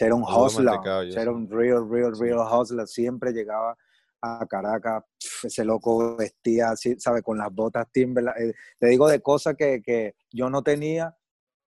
[0.00, 0.80] era un hustler,
[1.22, 2.88] era un real, real, real hustler.
[2.88, 3.76] Siempre llegaba
[4.20, 5.04] a Caracas,
[5.44, 7.22] ese loco vestía así, ¿sabes?
[7.22, 8.36] Con las botas Timberland.
[8.40, 11.16] Eh, te digo de cosas que, que yo no tenía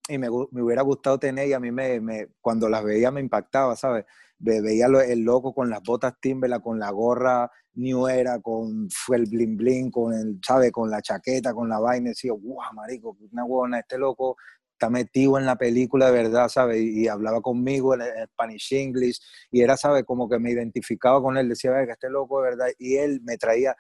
[0.10, 3.22] y me, me hubiera gustado tener y a mí me, me- cuando las veía me
[3.22, 4.04] impactaba, ¿sabes?
[4.40, 9.26] Ve- veía el loco con las botas Timberland, con la gorra New Era, con el
[9.26, 10.72] bling bling, con el, ¿sabes?
[10.72, 14.38] Con la chaqueta, con la vaina, y decía, guau, marico, una buena, este loco
[14.74, 16.82] está metido en la película de verdad, ¿sabes?
[16.82, 19.20] Y, hablaba conmigo en, en Spanish English,
[19.52, 20.04] y era, ¿sabes?
[20.06, 23.38] Como que me identificaba con él, decía, que este loco de verdad, y él me
[23.38, 23.76] traía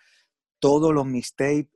[0.59, 1.67] todos los mixtapes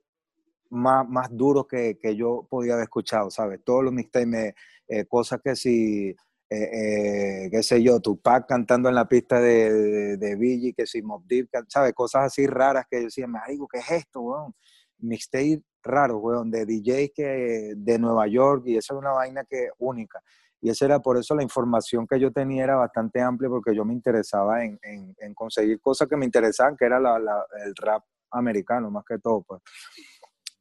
[0.70, 3.60] más, más duros que, que yo podía haber escuchado, ¿sabes?
[3.64, 4.54] Todos los mixtapes,
[4.88, 6.14] eh, cosas que si,
[6.50, 11.02] eh, eh, qué sé yo, Tupac cantando en la pista de, de, de que si
[11.02, 11.92] Mobb Deep, ¿sabes?
[11.94, 14.54] Cosas así raras que yo decía, me digo, ¿qué es esto, weón?
[14.98, 19.68] Mixtape raro, weón, de DJs que, de Nueva York, y eso es una vaina que
[19.78, 20.20] única.
[20.60, 23.84] Y esa era por eso la información que yo tenía era bastante amplia porque yo
[23.84, 27.74] me interesaba en, en- en conseguir cosas que me interesaban, que era la- la- el
[27.76, 29.42] rap americano más que todo.
[29.42, 29.60] Pues.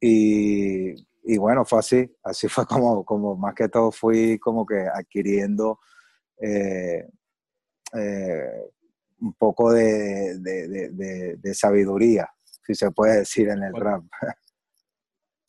[0.02, 0.94] Y,
[1.24, 5.80] y bueno, fue así, así fue como, como más que todo fui como que adquiriendo
[6.42, 7.08] eh,
[7.94, 8.72] eh,
[9.22, 12.30] un poco de, de- de- de- de sabiduría,
[12.66, 14.04] si se puede decir en el ¿Cuánto- rap.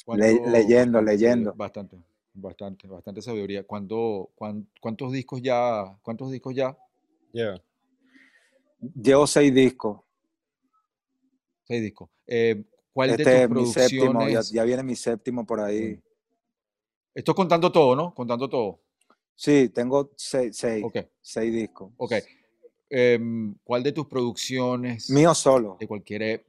[0.05, 1.55] ¿Cuánto- Le- leyendo, leyendo.
[1.55, 1.97] Bastante,
[2.35, 3.65] bastante, bastante sabiduría.
[3.67, 5.97] ¿Cuándo, cuán- ¿Cuántos discos ya?
[6.03, 6.77] ¿Cuántos discos ya?
[7.33, 7.61] Yeah.
[8.95, 10.01] Llevo seis discos.
[11.65, 12.11] Seis discos.
[12.27, 12.63] Eh,
[12.95, 14.51] ¿Cuál Este de es tus mi séptimo, ya, producciones?
[14.53, 16.01] ya viene mi séptimo por ahí.
[17.13, 18.15] Esto contando todo, ¿no?
[18.15, 18.79] Contando todo.
[19.35, 21.91] Sí, tengo seis, seis, Ok, seis discos.
[21.97, 22.13] ok.
[22.89, 25.77] Em, ¿Cuál de tus producciones Mío solo.
[25.81, 26.23] de cualquier...
[26.23, 26.47] e-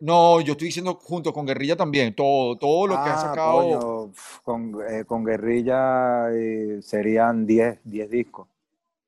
[0.00, 3.58] No, yo estoy diciendo junto con Guerrilla también, todo, todo lo que has Ah, sacado.
[3.58, 4.12] coño,
[4.42, 8.48] con, eh, con Guerrilla eh, serían 10, 10 discos.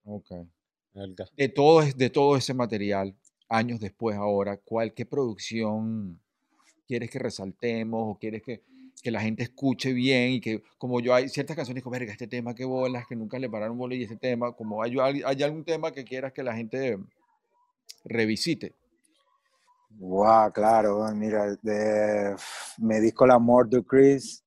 [0.05, 0.31] Ok.
[1.35, 3.17] De todo, es- de todo ese material,
[3.49, 6.21] años después ahora, ¿cuál, qué producción
[6.87, 8.63] quieres que resaltemos o quieres que,
[9.03, 12.27] que la gente escuche bien y que, como yo, hay ciertas canciones como, verga, este
[12.27, 15.65] tema, qué bolas, que nunca le pararon bola y este tema, como hay, hay, algún
[15.65, 16.99] tema que quieras que la gente
[18.05, 18.75] revisite.
[19.91, 22.35] Guau, claro, mira, de,
[22.79, 24.43] mi disco La Mort de Chris,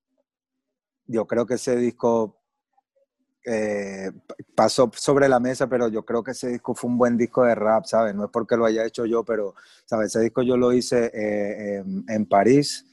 [1.06, 2.37] yo creo que ese disco
[3.48, 4.12] eh,
[4.54, 7.56] pasó sobre la mesa, pero yo creo que ese disco fue un buen disco de
[7.56, 8.14] rap, ¿sabes?
[8.14, 9.56] No es porque lo haya hecho yo, pero,
[9.86, 10.08] ¿sabes?
[10.08, 12.86] Ese disco yo lo hice eh, en, en París,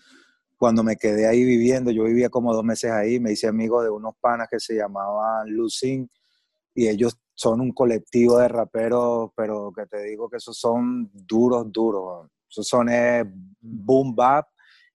[0.57, 3.91] cuando me quedé ahí viviendo, yo vivía como dos meses ahí, me hice amigo de
[3.91, 6.09] unos panas que se llamaban Lucin,
[6.75, 11.71] y ellos son un colectivo de raperos, pero que te digo que esos son duros,
[11.71, 12.29] duros.
[12.49, 13.25] Esos son eh,
[13.61, 14.47] boom bap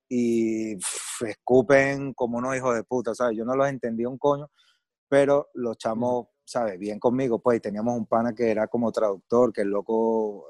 [0.07, 3.37] y pff, escupen como unos hijos de puta, ¿sabes?
[3.37, 4.49] Yo no los entendía un coño,
[5.09, 6.79] pero los chamos, ¿sabes?
[6.79, 10.45] Bien conmigo, pues, y teníamos un pana que era como traductor, que el loco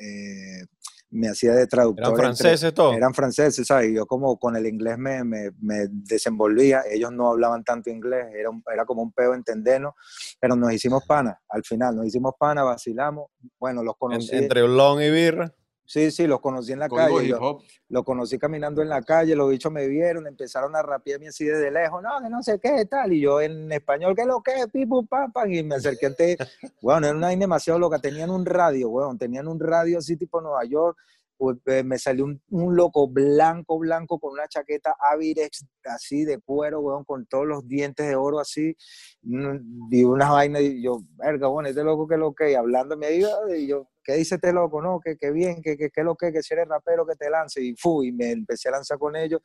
[0.00, 0.64] eh,
[1.10, 2.04] me hacía de traductor.
[2.18, 2.94] ¿Eran entre- franceses todos?
[2.96, 3.90] eran franceses, ¿sabes?
[3.90, 8.26] Y yo como con el inglés me, me, me desenvolvía, ellos no hablaban tanto inglés,
[8.34, 9.94] era, un- era como un peo entendernos,
[10.40, 13.26] pero nos hicimos panas, al final nos hicimos panas, vacilamos,
[13.58, 15.52] bueno, los conocí, entre Ulón y Birra.
[15.84, 17.62] Sí, sí, los conocí en la Código calle, hip yo- hop.
[17.88, 21.70] lo conocí caminando en la calle, los bichos me vieron, empezaron a rapearme así desde
[21.70, 24.52] lejos, no, que no sé qué, tal, y yo en español, ¿qué lo que?
[24.72, 26.36] Pipu, papan, y me acerqué ante,
[26.82, 30.40] bueno, era una vaina demasiado loca, tenían un radio, weón, tenían un radio así tipo
[30.40, 30.96] Nueva York,
[31.36, 36.38] pues, eh, me salió un, un loco blanco, blanco, con una chaqueta Avirex así de
[36.38, 38.76] cuero, weón, con todos los dientes de oro así,
[39.22, 42.52] mm, y unas vainas, y yo, verga, bueno, este loco, ¿qué lo que?
[42.52, 44.82] Y hablándome ahí, ah, y yo, ¿qué dice este loco?
[44.82, 47.30] No, que, que bien, que, que, que lo que, que si eres rapero, que te
[47.30, 49.40] lance, y fui, y me empecé a lanzar con ellos,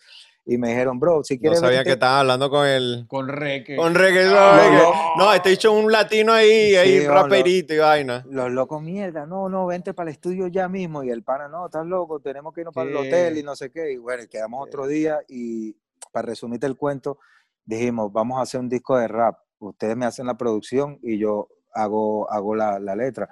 [0.45, 3.05] y me dijeron, bro, si No quieres sabía vente- que estaban hablando con el...
[3.07, 3.75] Con Reque.
[3.75, 3.95] Con.
[3.95, 4.25] Ah, reggae.
[4.25, 5.15] no.
[5.17, 7.13] No, este dicho un latino ahí, ahí bueno.
[7.13, 8.25] raperito y vaina.
[8.29, 11.03] los locos, mierda, no, no, vente para el estudio ya mismo.
[11.03, 13.71] Y el pana, no, estás loco, tenemos que irnos para el hotel y no sé
[13.71, 13.91] qué.
[13.91, 15.75] Y bueno, y quedamos otro día y
[16.11, 17.19] para resumirte el cuento,
[17.65, 19.37] dijimos, vamos a hacer un disco de rap.
[19.59, 23.27] Ustedes me hacen la producción y yo hago, hago la, la letra.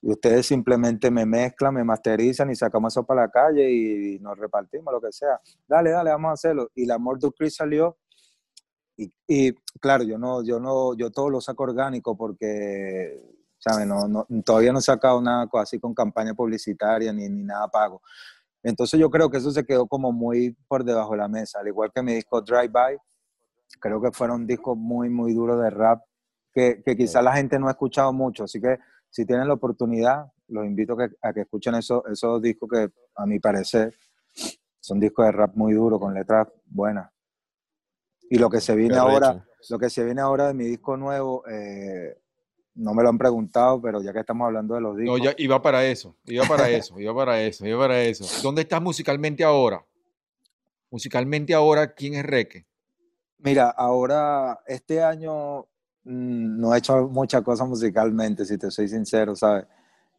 [0.00, 4.38] Y ustedes simplemente me mezclan, me masterizan y sacamos eso para la calle y nos
[4.38, 5.40] repartimos, lo que sea.
[5.66, 6.70] Dale, dale, vamos a hacerlo.
[6.74, 7.96] Y la Amor de Chris salió.
[8.96, 13.20] Y, y, claro, yo no, yo no, yo todo lo saco orgánico porque,
[13.58, 13.86] ¿sabes?
[13.86, 18.00] No, no, todavía no he sacado nada así con campaña publicitaria ni, ni nada pago.
[18.62, 21.68] Entonces yo creo que eso se quedó como muy por debajo de la mesa, al
[21.68, 22.98] igual que mi disco Drive By,
[23.80, 26.02] creo que fueron discos muy, muy duros de rap
[26.52, 28.78] que, que quizás la gente no ha escuchado mucho, así que
[29.10, 32.90] si tienen la oportunidad, los invito a que, a que escuchen esos, esos discos que
[33.14, 33.94] a mi parecer
[34.80, 37.10] son discos de rap muy duros, con letras buenas.
[38.30, 41.44] Y lo que se viene ahora, lo que se viene ahora de mi disco nuevo,
[41.48, 42.18] eh,
[42.74, 45.34] no me lo han preguntado, pero ya que estamos hablando de los No, discos, ya
[45.38, 48.24] iba para eso, iba para eso, iba para eso, iba para eso.
[48.42, 49.84] ¿Dónde estás musicalmente ahora?
[50.90, 52.66] Musicalmente ahora, ¿quién es Reque?
[53.38, 55.66] mira, ahora este año
[56.08, 59.66] no he hecho muchas cosas musicalmente, si te soy sincero, ¿sabes?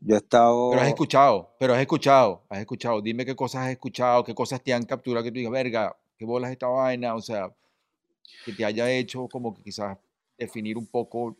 [0.02, 0.70] Yo he estado...
[0.70, 3.02] Pero has escuchado, pero has escuchado, has escuchado.
[3.02, 6.26] Dime qué cosas has escuchado, qué cosas te han capturado, que tú digas, verga, qué
[6.26, 7.52] bolas esta vaina, o sea,
[8.44, 9.98] que te haya hecho como que quizás
[10.38, 11.38] definir un poco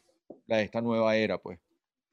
[0.48, 1.60] la de esta nueva era, pues.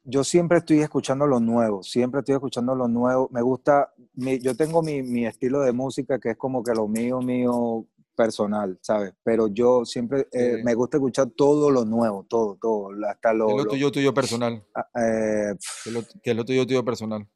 [0.05, 3.29] yo siempre estoy escuchando lo nuevo, siempre estoy escuchando lo nuevo.
[3.33, 6.87] Me gusta, mi- yo tengo mi, mi estilo de música que es como que lo
[6.89, 7.87] mío, mío
[8.17, 9.13] personal, ¿sabes?
[9.23, 10.63] Pero yo siempre eh, Sí.
[10.65, 13.51] me gusta escuchar todo lo nuevo, todo, todo, hasta ¿Qué lo...
[13.51, 14.65] es lo lo- tuyo, tuyo personal?
[14.75, 17.27] ah, eh, ¿Qué es lo, qué es lo tuyo, tuyo personal?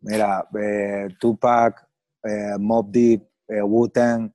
[0.00, 1.86] mira, eh, Tupac,
[2.58, 4.32] Mob Deep, Wu-Tang,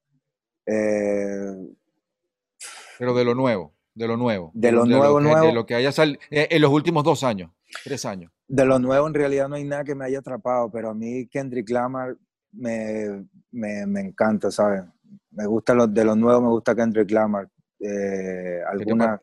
[2.97, 3.73] Pero de lo nuevo.
[3.93, 4.51] De lo nuevo.
[4.53, 5.47] De lo nuevo, que, nuevo.
[5.47, 7.51] De lo que haya salido en los últimos dos años,
[7.83, 8.31] tres años.
[8.47, 11.27] De lo nuevo en realidad no hay nada que me haya atrapado, pero a mí
[11.27, 12.15] Kendrick Lamar
[12.51, 14.83] me, me, me encanta, ¿sabes?
[15.31, 17.49] Me gusta lo, de lo nuevo, me gusta Kendrick Lamar.
[17.79, 19.21] Eh, alguna,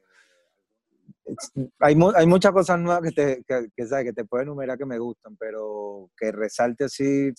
[1.80, 4.04] hay, mu- hay muchas cosas nuevas que te, que, que, ¿sabes?
[4.06, 7.32] que te puedo enumerar que me gustan, pero que resalte así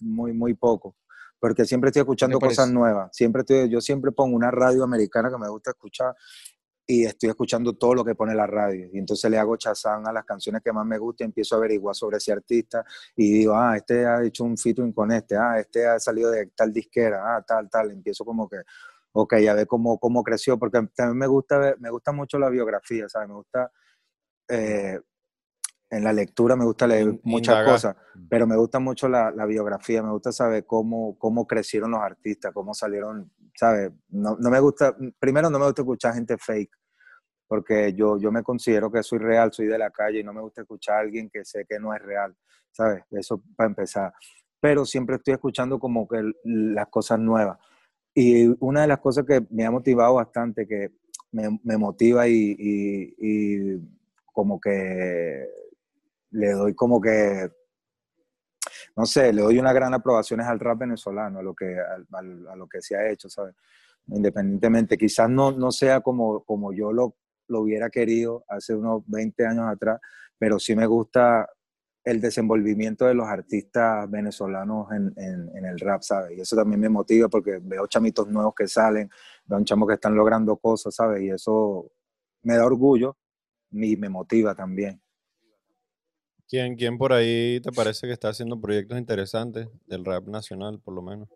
[0.00, 0.96] muy, muy poco.
[1.38, 3.10] Porque siempre estoy escuchando cosas nuevas.
[3.12, 6.14] Siempre estoy, yo siempre pongo una radio americana que me gusta escuchar
[6.86, 8.88] y estoy escuchando todo lo que pone la radio.
[8.92, 11.58] Y entonces le hago chazán a las canciones que más me gustan y empiezo a
[11.58, 12.84] averiguar sobre ese artista
[13.14, 16.46] y digo, ah, este ha hecho un featuring con este, ah, este ha salido de
[16.48, 17.92] tal disquera, ah, tal, tal.
[17.92, 18.56] Empiezo como que,
[19.12, 22.48] ok, a ver cómo, cómo creció, porque también me gusta, ver- me gusta mucho la
[22.48, 23.28] biografía, ¿sabes?
[23.28, 23.70] Me gusta,
[24.48, 24.98] eh,
[25.90, 27.74] en la lectura me gusta leer In- muchas indagar.
[27.74, 27.96] cosas,
[28.28, 32.52] pero me gusta mucho la, la biografía, me gusta saber cómo, cómo crecieron los artistas,
[32.52, 33.90] cómo salieron, ¿sabes?
[34.10, 36.70] No, no me gusta, primero no me gusta escuchar gente fake,
[37.48, 40.40] porque yo, yo me considero que soy real, soy de la calle y no me
[40.40, 42.34] gusta escuchar a alguien que sé que no es real,
[42.70, 43.04] ¿sabes?
[43.10, 44.12] Eso para empezar.
[44.60, 47.58] Pero siempre estoy escuchando como que las cosas nuevas.
[48.14, 50.92] Y una de las cosas que me ha motivado bastante, que
[51.32, 53.80] me, me motiva y, y- y
[54.32, 55.46] como que
[56.30, 57.50] le doy como que,
[58.96, 62.22] no sé, le doy unas gran aprobaciones al rap venezolano, a lo que, a,
[62.56, 63.54] lo que se ha hecho, ¿sabes?
[64.08, 67.16] Independientemente, quizás no, no sea como, como yo lo,
[67.48, 70.00] lo hubiera querido hace unos 20 años atrás,
[70.38, 71.48] pero sí me gusta
[72.04, 76.36] el desenvolvimiento de los artistas venezolanos en, en- en el rap, ¿sabes?
[76.38, 79.10] Y eso también me motiva porque veo chamitos nuevos que salen,
[79.44, 81.22] veo chamos que están logrando cosas, ¿sabes?
[81.22, 81.90] Y eso
[82.42, 83.16] me da orgullo
[83.72, 85.00] y me motiva también.
[86.50, 90.94] ¿Quién, ¿Quién por ahí te parece que está haciendo proyectos interesantes del rap nacional, por
[90.94, 91.28] lo menos?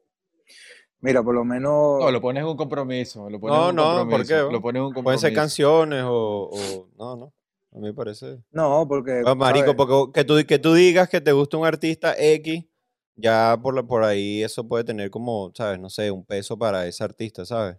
[1.00, 2.00] Mira, por lo menos...
[2.00, 3.30] No, lo pones en un compromiso.
[3.30, 4.38] Lo pones No, un no, ¿por qué?
[4.50, 5.20] Lo pones en un Pueden compromiso.
[5.20, 7.32] ser canciones o, o- No, no.
[7.72, 8.38] A mí me parece...
[8.50, 9.22] No, porque...
[9.24, 12.64] Ah, marico, porque que tú, que tú digas que te gusta un artista X,
[13.14, 15.78] ya por, la- por ahí eso puede tener como, ¿sabes?
[15.78, 17.76] No sé, un peso para ese artista, ¿sabes?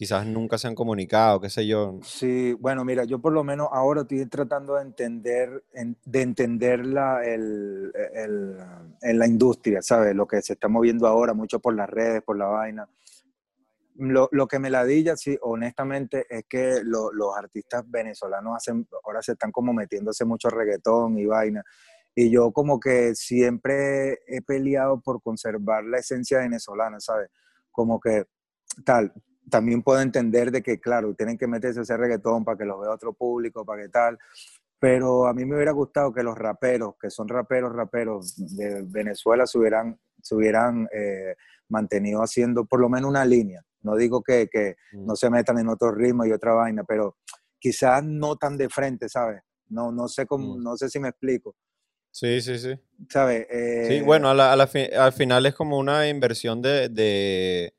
[0.00, 1.98] Quizás nunca se han comunicado, qué sé yo.
[2.02, 6.86] Sí, bueno, mira, yo por lo menos ahora estoy tratando de entender, en- de entender
[6.86, 8.56] la, el, el-
[9.02, 10.14] en la industria, ¿sabes?
[10.16, 12.88] Lo que se está moviendo ahora, mucho por las redes, por la vaina.
[13.96, 19.20] Lo, lo que me ladilla, sí, honestamente, es que lo- los artistas venezolanos hacen, ahora
[19.20, 21.62] se están como metiéndose mucho reggaetón y vaina.
[22.14, 27.28] Y yo como que siempre he peleado por conservar la esencia venezolana, ¿sabes?
[27.70, 28.24] Como que
[28.82, 29.12] tal,
[29.50, 32.90] también puedo entender de que, claro, tienen que meterse ese reggaetón para que los vea
[32.90, 34.18] otro público, para que tal.
[34.78, 39.46] Pero a mí me hubiera gustado que los raperos, que son raperos, raperos de Venezuela,
[39.46, 41.34] se hubieran, se hubieran eh,
[41.68, 43.62] mantenido haciendo por lo menos una línea.
[43.82, 45.06] No digo que, que Mm.
[45.06, 47.16] no se metan en otro ritmo y otra vaina, pero
[47.58, 49.42] quizás no tan de frente, ¿sabes?
[49.68, 50.62] No, no, sé cómo, Mm.
[50.62, 51.54] no sé si me explico,
[52.12, 52.74] Sí, sí, sí.
[53.08, 53.46] ¿sabes?
[53.48, 56.88] Sí, Eh, bueno, a la- a la fi- al final es como una inversión de,
[56.88, 57.72] de,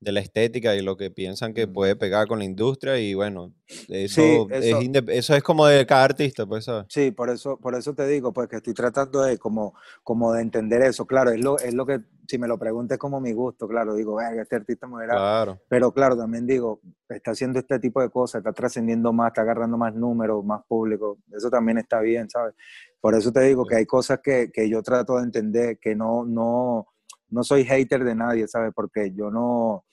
[0.00, 3.52] de la estética y lo que piensan que puede pegar con la industria y bueno,
[3.88, 4.64] eso, Es,
[5.08, 6.86] eso- es como de cada artista, pues, ¿sabes?
[6.88, 10.42] Sí, por eso, por eso te digo, pues que estoy tratando de como, como de
[10.42, 11.04] entender eso.
[11.06, 13.94] Claro, es lo, es lo que, si me lo preguntas, es como mi gusto, claro,
[13.94, 15.14] digo, "Verga, este artista me hubiera...
[15.14, 15.58] Claro.
[15.68, 19.76] Pero claro, también digo, está haciendo este tipo de cosas, está trascendiendo más, está agarrando
[19.76, 21.18] más números, más público.
[21.32, 22.54] Eso también está bien, ¿sabes?
[23.00, 26.24] Por eso te digo que hay cosas que, que yo trato de entender, que no,
[26.24, 26.86] no,
[27.30, 28.72] no soy hater de nadie, ¿sabes?
[28.74, 29.84] Porque yo no,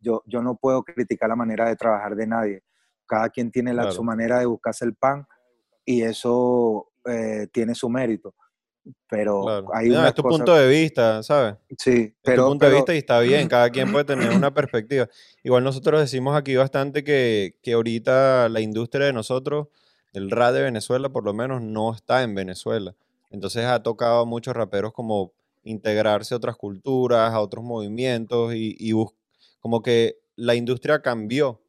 [0.00, 2.62] yo, yo no puedo criticar la manera de trabajar de nadie.
[3.06, 3.96] Cada quien tiene la, Claro.
[3.96, 5.26] su manera de buscarse el pan
[5.84, 8.34] y eso eh, tiene su mérito.
[9.08, 9.68] Pero Claro.
[9.74, 11.56] hay No, es tu punto de vista, ¿sabes?
[11.78, 14.52] Sí, Es pero, tu punto de vista y está bien, cada quien puede tener una
[14.52, 15.08] perspectiva.
[15.42, 19.68] Igual nosotros decimos aquí bastante que, que ahorita la industria de nosotros,
[20.12, 22.94] el rap de Venezuela por lo menos, no está en Venezuela.
[23.30, 25.32] Entonces ha tocado a muchos raperos como
[25.64, 29.12] integrarse a otras culturas, a otros movimientos y, y bus-
[29.60, 31.60] como que la industria cambió,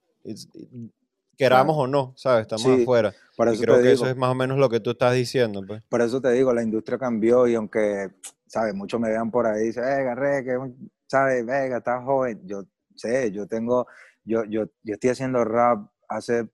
[1.37, 2.41] queramos o no, ¿sabes?
[2.41, 3.13] Estamos Sí, afuera.
[3.37, 4.03] por Y eso creo te que digo.
[4.03, 5.81] eso es más o menos lo que tú estás diciendo, pues.
[5.89, 8.09] Por eso te digo, la industria cambió y aunque,
[8.47, 8.73] ¿sabes?
[8.75, 10.57] Muchos me vean por ahí y dicen, eh, Garre, que,
[11.07, 11.45] ¿sabes?
[11.45, 12.41] Vega, estás joven.
[12.45, 12.63] Yo
[12.95, 13.87] sé, yo tengo,
[14.23, 16.49] yo, yo, yo estoy haciendo rap hace,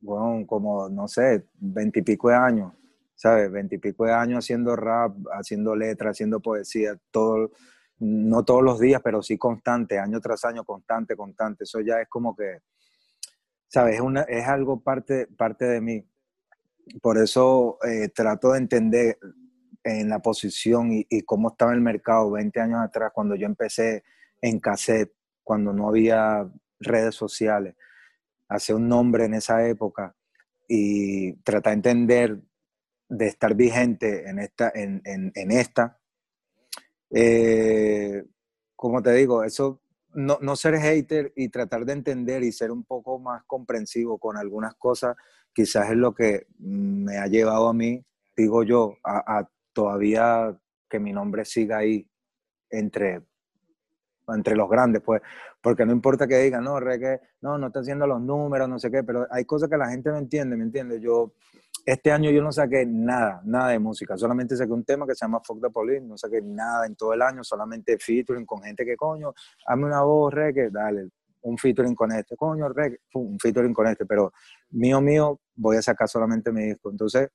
[0.00, 2.72] bueno, como, no sé, veintipico de años,
[3.14, 3.50] ¿sabes?
[3.50, 7.50] Veintipico de años haciendo rap, haciendo letras, haciendo poesía, todo,
[7.98, 11.64] no todos los días, pero sí constante, año tras año, constante, constante.
[11.64, 12.60] Eso ya es como que,
[13.68, 13.98] ¿sabes?
[14.00, 16.04] Es, es algo parte, parte de mí.
[17.00, 19.18] Por eso eh, trato de entender
[19.82, 24.04] en la posición y, cómo estaba el mercado 20 años atrás, cuando yo empecé
[24.40, 25.12] en cassette,
[25.42, 26.48] cuando no había
[26.80, 27.74] redes sociales.
[28.48, 30.14] hacer un nombre en esa época
[30.68, 32.40] y tratar de entender,
[33.08, 35.98] de estar vigente en esta, en, en esta.
[37.10, 38.24] Eh,
[38.74, 39.80] como te digo, eso,
[40.14, 44.36] no, no ser hater y tratar de entender y ser un poco más comprensivo con
[44.36, 45.16] algunas cosas,
[45.52, 48.04] quizás es lo que me ha llevado a mí,
[48.36, 50.58] digo yo, a, a todavía
[50.88, 52.08] que mi nombre siga ahí
[52.70, 53.22] entre
[54.34, 55.22] entre los grandes, pues,
[55.60, 58.90] porque no importa que digan, no, reggae, no, no está haciendo los números, no sé
[58.90, 61.00] qué, pero hay cosas que la gente no entiende, ¿me entiendes?
[61.00, 61.34] Yo,
[61.86, 65.24] este año yo no saqué nada, nada de música, solamente saqué un tema que se
[65.24, 68.84] llama Fuck the Police, no saqué nada en todo el año, solamente featuring con gente
[68.84, 69.32] que, coño,
[69.64, 71.10] hazme una voz, reggae, dale,
[71.42, 74.32] un featuring con este, coño, reggae, un featuring con este, pero
[74.70, 76.90] mío, mío, voy a sacar solamente mi disco.
[76.90, 77.28] Entonces,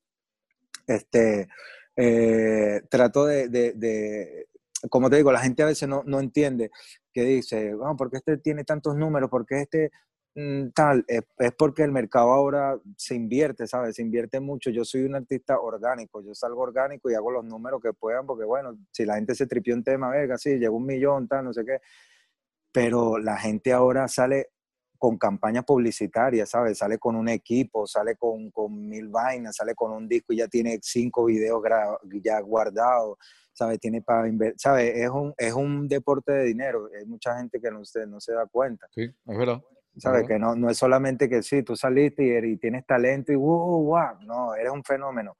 [0.86, 1.48] este,
[1.95, 4.48] eh, trato de,
[4.90, 6.72] como te digo, la gente a veces no, no entiende
[7.14, 9.30] que dice, bueno, ¿por qué este tiene tantos números?
[9.30, 9.91] ¿Por qué este
[10.74, 11.03] tal?
[11.08, 13.95] Es, es, porque el mercado ahora se invierte, ¿sabes?
[13.95, 14.70] Se invierte mucho.
[14.70, 18.45] Yo soy un artista orgánico, yo salgo orgánico y hago los números que puedan, porque
[18.45, 21.53] bueno, si la gente se tripió un tema, verga, sí, llegó un millón, tal, no
[21.53, 21.80] sé qué.
[22.72, 24.52] Pero la gente ahora sale
[24.98, 26.78] con campañas publicitarias, ¿sabes?
[26.78, 30.48] Sale con un equipo, sale con, con mil vainas, sale con un disco y ya
[30.48, 31.62] tiene cinco videos
[32.24, 33.18] ya guardados
[33.53, 33.80] ¿sabes?
[33.80, 34.94] Tiene para ¿sabes?
[34.95, 36.90] Es un, es un deporte de dinero.
[36.98, 38.88] Hay mucha gente que no se, no se da cuenta.
[38.91, 39.62] Sí, es verdad.
[39.97, 40.27] ¿Sabes?
[40.27, 43.84] Que no, no es solamente que sí, tú saliste y, y tienes talento y wow,
[43.84, 45.38] wow, no, eres un fenómeno.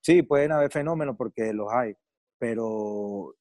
[0.00, 1.96] Sí, pueden haber fenómenos porque los hay,
[2.38, 3.34] pero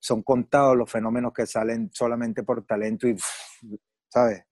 [0.00, 3.16] son contados los fenómenos que salen solamente por talento y,
[4.08, 4.44] ¿sabes?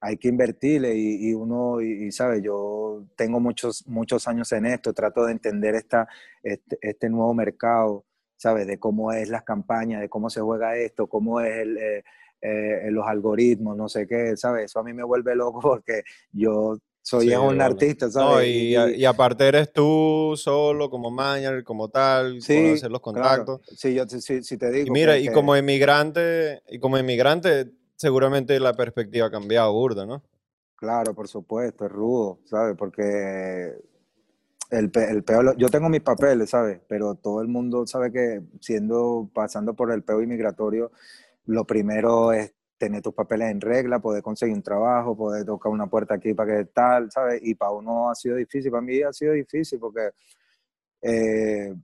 [0.00, 2.42] hay que invertirle y, y uno, y, y, ¿sabes?
[2.42, 6.08] Yo tengo muchos, muchos años en esto, trato de entender esta,
[6.42, 8.06] este, este, nuevo mercado,
[8.36, 8.66] ¿sabes?
[8.66, 12.02] De cómo es las campañas, de cómo se juega esto, cómo es el,
[12.42, 14.66] eh, los algoritmos, no sé qué, ¿sabes?
[14.66, 16.02] Eso a mí me vuelve loco porque
[16.32, 18.30] yo soy sí, un artista, ¿sabes?
[18.30, 23.60] No, y, y, aparte eres tú solo como manager, como tal, sí, hacer los contactos.
[23.60, 23.76] Claro.
[23.76, 24.86] Sí, yo sí, sí, te digo.
[24.86, 30.06] Y mira, que, y como emigrante, y como emigrante, seguramente la perspectiva ha cambiado burda,
[30.06, 30.22] ¿no?
[30.76, 32.74] Claro, por supuesto, es rudo, ¿sabes?
[32.76, 33.74] Porque
[34.70, 36.80] el, el peo, yo tengo mis papeles, ¿sabes?
[36.88, 40.92] Pero todo el mundo sabe que siendo, pasando por el peo inmigratorio,
[41.46, 45.86] lo primero es tener tus papeles en regla, poder conseguir un trabajo, poder tocar una
[45.86, 47.40] puerta aquí para que tal, ¿sabes?
[47.44, 50.10] Y para uno ha sido difícil, para mí ha sido difícil porque
[51.02, 51.74] eh,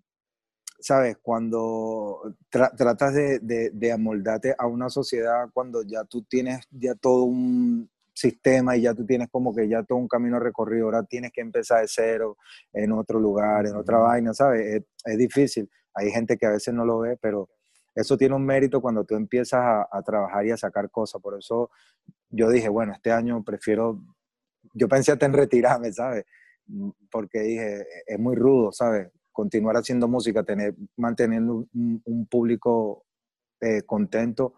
[0.80, 1.18] ¿sabes?
[1.22, 6.94] Cuando tra tratas de, de, de, amoldarte a una sociedad, cuando ya tú tienes ya
[6.94, 11.02] todo un sistema y ya tú tienes como que ya todo un camino recorrido, ahora
[11.02, 12.36] tienes que empezar de cero
[12.72, 14.66] en otro lugar, en otra vaina, ¿sabes?
[14.66, 15.68] Es, es difícil.
[15.94, 17.48] Hay gente que a veces no lo ve, pero
[17.97, 19.60] eso tiene un mérito cuando tú empiezas
[19.90, 21.20] a, trabajar y a sacar cosas.
[21.20, 21.70] Por eso
[22.31, 24.01] yo dije, bueno, este año prefiero,
[24.74, 26.24] yo pensé hasta en retirarme, ¿sabes?
[27.10, 29.10] Porque dije, es muy rudo, ¿sabes?
[29.36, 33.05] continuar haciendo música, tener, manteniendo un, un público
[33.60, 34.55] eh, contento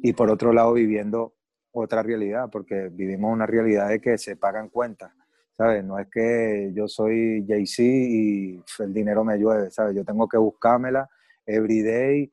[0.00, 1.34] y por otro lado viviendo
[1.72, 5.12] otra realidad, porque vivimos una realidad de que se pagan cuentas,
[5.56, 5.84] ¿sabes?
[5.84, 9.96] No es que yo soy Jay-Z y el dinero me llueve, ¿sabes?
[9.96, 11.08] Yo tengo que buscármela
[11.44, 12.32] every day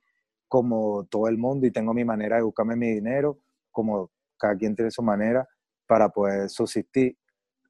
[0.49, 3.39] como todo el mundo y tengo mi manera de buscarme mi dinero,
[3.71, 5.47] como cada quien tiene su manera
[5.87, 7.17] para poder subsistir.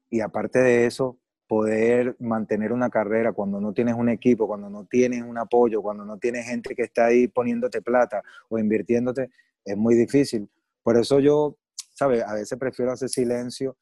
[0.08, 4.86] Y aparte de eso, poder mantener una carrera cuando no tienes un equipo, cuando no
[4.86, 9.30] tienes un apoyo, cuando no tienes gente que está ahí poniéndote plata o invirtiéndote,
[9.64, 10.48] es muy difícil.
[10.82, 11.56] Por eso yo,
[11.94, 12.24] ¿sabes?
[12.24, 13.76] A veces prefiero hacer silencio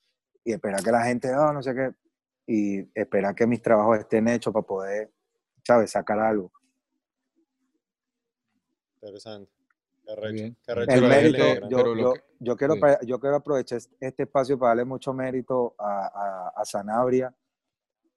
[0.44, 1.90] y esperar que la gente, oh, no sé qué,
[2.46, 5.12] y esperar que mis trabajos estén hechos para poder,
[5.62, 5.90] ¿sabes?
[5.92, 6.50] Sacar algo.
[9.00, 9.52] Interesante.
[10.32, 10.56] Bien.
[10.66, 15.74] El mérito, yo, yo, yo, quiero, yo quiero aprovechar este espacio para darle mucho mérito
[15.78, 17.34] a, a, a Sanabria,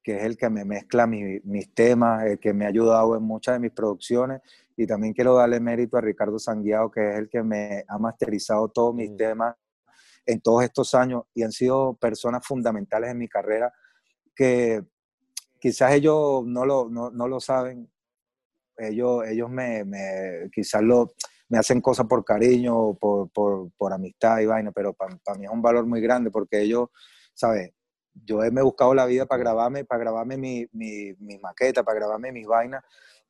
[0.01, 3.23] que es el que me mezcla mi, mis temas, el que me ha ayudado en
[3.23, 4.41] muchas de mis producciones.
[4.77, 8.69] Y también quiero darle mérito a Ricardo Sanguiao, que es el que me ha masterizado
[8.69, 9.17] todos mis mm.
[9.17, 9.55] temas
[10.25, 13.73] en todos estos años y han sido personas fundamentales en mi carrera
[14.35, 14.83] que
[15.59, 17.89] quizás ellos no lo, no, no lo saben.
[18.81, 21.13] Ellos, ellos me, me quizás lo,
[21.49, 25.45] me hacen cosas por cariño, por, por, por amistad y vaina, pero para pa mí
[25.45, 26.89] es un valor muy grande porque ellos,
[27.33, 27.71] ¿sabes?
[28.13, 31.99] yo me he buscado la vida para grabarme, para grabarme mi, mi, mi maqueta, para
[31.99, 32.83] grabarme mis vainas,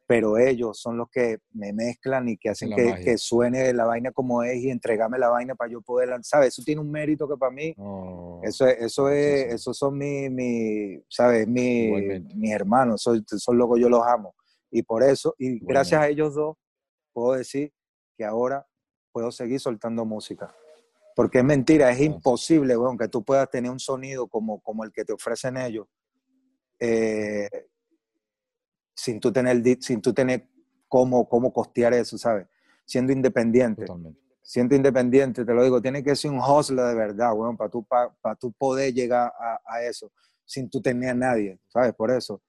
[0.08, 4.12] pero ellos son los que me mezclan y que hacen que, que, suene la vaina
[4.12, 6.44] como es y entregarme la vaina para yo poder lanzar.
[6.44, 9.56] Eso tiene un mérito que para mí, oh, eso, eso es, sí, sí.
[9.56, 11.48] esos son mis, mi, ¿sabes?
[11.48, 11.92] Mi,
[12.36, 14.36] mis hermanos, son, son locos, yo los amo.
[14.72, 15.74] Y por eso, y Igualmente.
[15.74, 16.58] gracias a ellos dos,
[17.14, 17.74] puedo decir
[18.18, 18.66] que ahora
[19.12, 20.56] puedo seguir soltando música.
[21.16, 24.92] Porque es mentira, es imposible, weón, que tú puedas tener un sonido como, como el
[24.92, 25.88] que te ofrecen ellos
[26.80, 27.50] eh,
[28.96, 30.48] sin tú tener, sin tú tener
[30.88, 32.48] cómo, cómo costear eso, ¿sabes?
[32.86, 33.86] Siendo independiente.
[33.86, 34.20] Totalmente.
[34.42, 37.86] Siendo independiente, te lo digo, tiene que ser un hustler de verdad, weón, para tú,
[37.86, 40.12] para tú poder llegar a, a eso
[40.44, 41.94] sin tú tener a nadie, ¿sabes?
[41.94, 42.42] Por eso.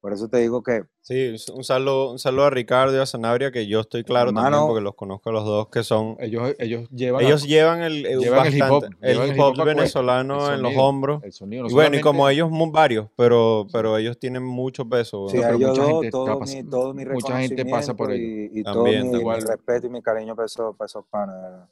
[0.00, 3.50] Por eso te digo que Sí, un saludo, un saludo a Ricardo y a Sanabria,
[3.50, 4.66] que yo estoy claro también Hermano.
[4.68, 6.16] porque los conozco a los dos, que son...
[6.20, 9.34] Ellos, ellos llevan, Ellos llevan el, el llevan el hip hop, bastante- el llevan el
[9.36, 11.24] hip hop hip hop a cuesta, venezolano el en los sonido, hombros.
[11.24, 11.62] el sonido.
[11.64, 15.28] no Y bueno, y como ellos, varios, pero, pero ellos tienen mucho peso.
[15.30, 18.10] sí, No, ellos mucha dos, gente todo, pas- mi, todo mi mucha gente pasa por
[18.10, 19.42] reconocimiento y, y todo También, mi, mi igual.
[19.46, 21.68] respeto y mi cariño para esos, para esos panas.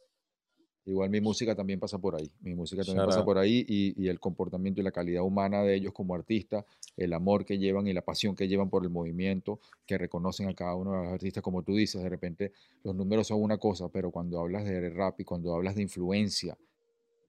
[0.87, 2.31] Igual mi música también pasa por ahí.
[2.41, 3.27] Mi música también Shout pasa out.
[3.27, 6.65] por ahí y, y el comportamiento y la calidad humana de ellos como artistas,
[6.97, 10.55] el amor que llevan y la pasión que llevan por el movimiento, que reconocen a
[10.55, 12.53] cada uno de los artistas, como tú dices, de repente
[12.85, 16.57] los números son una cosa, pero cuando hablas de rap y cuando hablas de influencia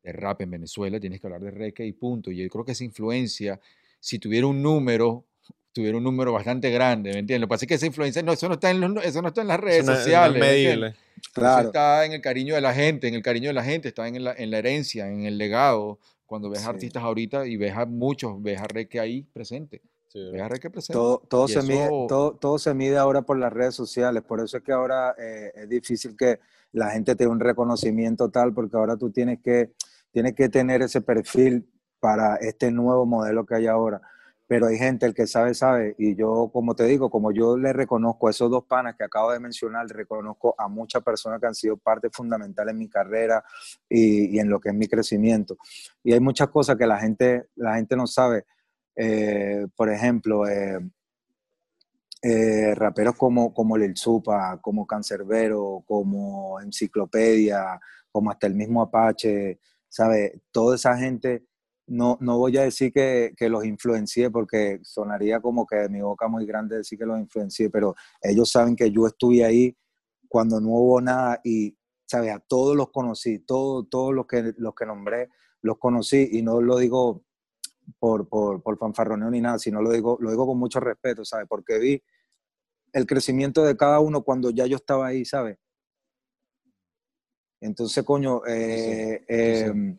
[0.04, 2.30] de rap en Venezuela, tienes que hablar de reggae y punto.
[2.30, 3.60] Y yo creo que esa influencia,
[4.00, 5.26] si tuviera un número,
[5.78, 7.42] tuviera un número bastante grande, ¿me entiendes?
[7.42, 9.28] Lo que pasa es que esa influencia, no, eso, no está en los- eso no
[9.28, 10.40] está en las redes Eso es- no es sociales.
[10.42, 10.80] ¿me entiendes?
[10.80, 10.88] medible.
[11.18, 13.88] Eso Claro, está en el cariño de la gente, en el cariño de la gente,
[13.90, 16.00] está en la, en la herencia, en el legado.
[16.26, 16.68] Cuando ves Sí.
[16.68, 20.70] artistas ahorita y ves a muchos, ves a Reque ahí presente, Sí, ves a Reque
[20.70, 20.94] presente.
[20.94, 24.24] todo, todo, Y se mide, eso- todo, todo se mide ahora por las redes sociales,
[24.24, 26.40] por eso es que ahora eh, es difícil que
[26.74, 29.72] la gente te dé un reconocimiento tal, porque ahora tú tienes que,
[30.12, 34.02] tienes que tener ese perfil para este nuevo modelo que hay ahora.
[34.48, 35.96] Pero hay gente, el que sabe, sabe.
[35.98, 39.32] Y yo, como te digo, como yo le reconozco a esos dos panas que acabo
[39.32, 43.44] de mencionar, reconozco a muchas personas que han sido parte fundamental en mi carrera
[43.90, 45.58] y, y en lo que es mi crecimiento.
[46.04, 48.46] Y hay muchas cosas que la gente, la gente no sabe.
[48.96, 50.80] Eh, por ejemplo, eh,
[52.24, 57.80] eh, raperos como, como Lil Supa, como Cancerbero, como Enciclopedia,
[58.12, 60.42] como hasta el mismo Apache, ¿sabes?
[60.52, 61.46] Toda esa gente,
[61.88, 66.02] no, no voy a decir que, que los influencié porque sonaría como que de mi
[66.02, 69.76] boca muy grande decir que los influencié, pero ellos saben que yo estuve ahí
[70.28, 72.34] cuando no hubo nada y, ¿sabes?
[72.34, 75.30] A todos los conocí, todos todos los que, los que nombré
[75.62, 77.24] los conocí y no lo digo
[78.00, 81.48] por, por, por fanfarroneo ni nada, sino lo digo, lo digo con mucho respeto, ¿sabes?
[81.48, 82.04] Porque vi
[82.94, 85.58] el crecimiento de cada uno cuando ya yo estaba ahí, ¿sabes?
[87.60, 89.98] Entonces, coño, eh, eh,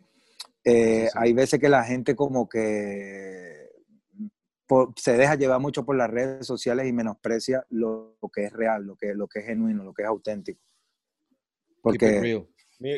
[0.70, 1.18] eh, Sí, sí.
[1.20, 3.68] hay veces que la gente como que
[4.66, 8.52] por- se deja llevar mucho por las redes sociales y menosprecia lo, lo que es
[8.52, 10.60] real, lo que, lo que es genuino, lo que es auténtico.
[11.84, 12.46] Keep it Porque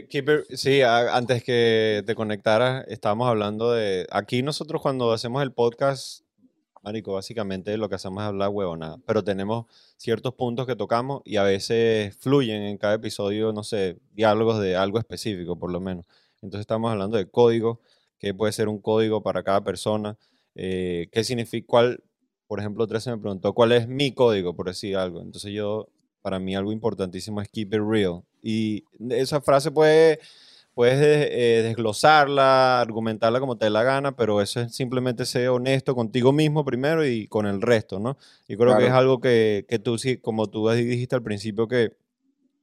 [0.09, 4.07] keep it- sí, a- antes que te conectaras, estábamos hablando de.
[4.11, 6.23] Aquí nosotros, cuando hacemos el podcast,
[6.83, 8.97] Marico, básicamente lo que hacemos es hablar huevonada.
[9.07, 9.67] Pero tenemos
[9.97, 14.77] ciertos puntos que tocamos y a veces fluyen en cada episodio, no sé, diálogos de
[14.77, 16.05] algo específico, por lo menos.
[16.43, 17.81] Entonces, estamos hablando de código,
[18.19, 20.17] que puede ser un código para cada persona.
[20.55, 21.67] eh, ¿Qué significa?
[21.67, 22.03] ¿Cuál?
[22.47, 25.21] Por ejemplo, 13 me preguntó, ¿cuál es mi código, por decir algo?
[25.23, 25.89] Entonces, yo
[26.23, 28.23] para mí algo importantísimo es keep it real.
[28.43, 30.19] Y esa frase puede,
[30.75, 35.49] puedes de- eh, desglosarla, argumentarla como te dé la gana, pero eso es simplemente ser
[35.51, 38.17] honesto contigo mismo primero y con el resto, ¿no?
[38.49, 38.97] Yo creo que es Claro.
[38.99, 41.93] algo que, que tú como tú dijiste al principio, que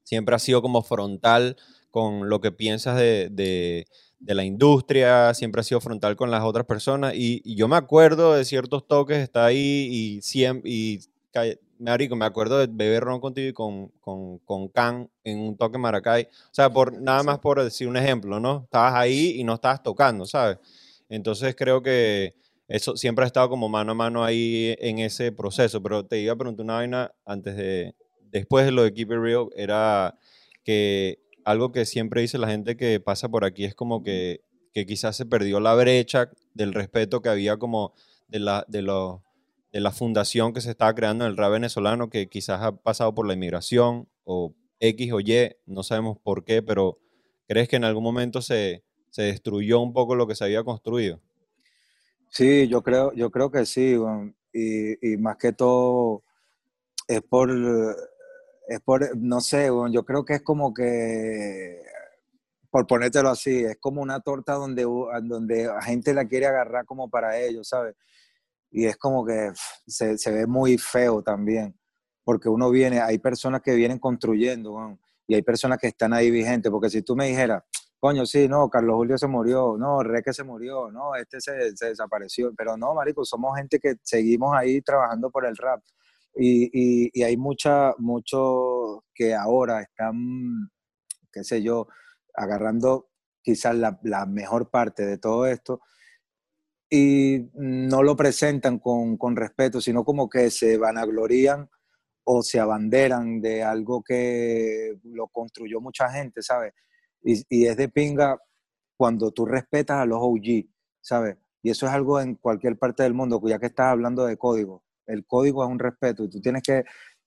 [0.04, 1.56] siempre has sido como frontal
[1.98, 3.86] con lo que piensas de, de-
[4.20, 7.76] de la industria, siempre has sido frontal con las otras personas y, y yo me
[7.76, 11.00] acuerdo de ciertos toques, está ahí y siempre, y
[11.80, 15.78] marico, me acuerdo de beber ron contigo y con, con, con Can en un toque
[15.78, 18.64] Maracay, o sea, por, nada más por decir un ejemplo, ¿no?
[18.66, 20.58] Estabas ahí y no estabas tocando, ¿sabes?
[21.10, 22.36] Entonces creo que
[22.68, 26.34] eso siempre ha estado como mano a mano ahí en ese proceso, pero te iba
[26.34, 27.96] a preguntar una vaina antes de,
[28.32, 30.18] después de lo de Keep It Real, era
[30.64, 34.42] que algo que siempre dice la gente que pasa por aquí es como que,
[34.74, 37.94] que quizás se perdió la brecha del respeto que había como
[38.28, 39.22] de la, de, los-
[39.72, 43.14] de la fundación que se estaba creando en el rap venezolano, que quizás ha pasado
[43.16, 47.00] por la inmigración o X o Y, no sabemos por qué, pero
[47.48, 51.22] ¿crees que en algún momento se, se destruyó un poco lo que se había construido?
[52.30, 53.96] Sí, yo creo, yo creo que sí,
[54.54, 56.24] y, y más que todo
[57.08, 57.50] es por,
[58.68, 61.82] es por, no sé, yo creo que es como que,
[62.70, 64.84] por ponértelo así, es como una torta donde,
[65.24, 67.96] donde la gente la quiere agarrar como para ellos, ¿sabes?
[68.70, 69.52] Y es como que
[69.88, 71.80] se, se ve muy feo también,
[72.26, 76.70] porque uno viene, hay personas que vienen construyendo, y hay personas que están ahí vigentes,
[76.70, 77.64] porque si tú me dijeras,
[78.00, 81.88] coño, sí, no, Carlos Julio se murió, no, Reque se murió, no, este se, se
[81.88, 85.82] desapareció, pero no, marico, somos gente que seguimos ahí trabajando por el rap.
[86.36, 90.70] Y, hay mucha, muchos que ahora están,
[91.32, 91.88] qué sé yo,
[92.36, 93.10] agarrando
[93.42, 95.82] quizás la, la mejor parte de todo esto,
[96.90, 101.70] y no lo presentan con, con respeto, sino como que se vanaglorían
[102.24, 106.74] o se abanderan de algo que lo construyó mucha gente, ¿sabes?
[107.24, 108.38] Y, y es de pinga
[108.98, 110.66] cuando tú respetas a los OG,
[111.02, 111.38] ¿sabes?
[111.62, 114.84] Y eso es algo en cualquier parte del mundo, ya que estás hablando de código.
[115.08, 116.84] El código es un respeto y tú tienes que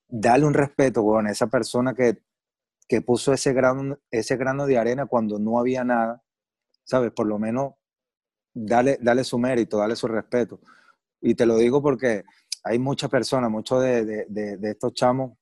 [0.08, 2.22] darle un respeto a esa persona que,
[2.88, 6.22] que puso ese grano, ese grano de arena cuando no había nada,
[6.84, 7.12] ¿sabes?
[7.12, 7.74] Por lo menos
[8.52, 10.60] dale, dale su mérito, dale su respeto.
[11.20, 12.24] Y te lo digo porque
[12.64, 15.32] hay muchas personas, muchos de, de, estos chamos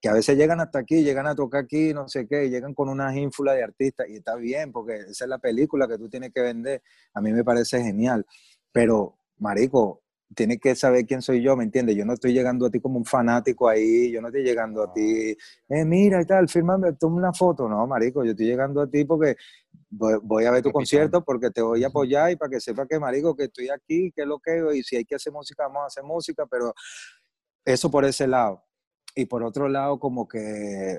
[0.00, 2.88] que a veces llegan hasta aquí, llegan a tocar aquí, no sé qué, llegan con
[2.88, 6.32] una ínfula de artistas, y está bien, porque esa es la película que tú tienes
[6.32, 6.82] que vender.
[7.14, 8.26] A mí me parece genial.
[8.72, 10.02] Pero, Marico,
[10.34, 11.96] tienes que saber quién soy yo, ¿me entiendes?
[11.96, 14.92] Yo no estoy llegando a ti como un fanático ahí, yo no estoy llegando a
[14.92, 15.36] ti,
[15.68, 17.68] eh, mira y tal, fírmame, toma una foto.
[17.68, 19.36] No, Marico, yo estoy llegando a ti porque
[19.90, 22.98] voy, a ver tu concierto, porque te voy a apoyar y para que sepa que,
[22.98, 25.82] Marico, que estoy aquí, que es lo que, y si hay que hacer música, vamos
[25.84, 26.72] a hacer música, pero
[27.64, 28.64] eso por ese lado.
[29.14, 30.98] Y por otro lado, como que,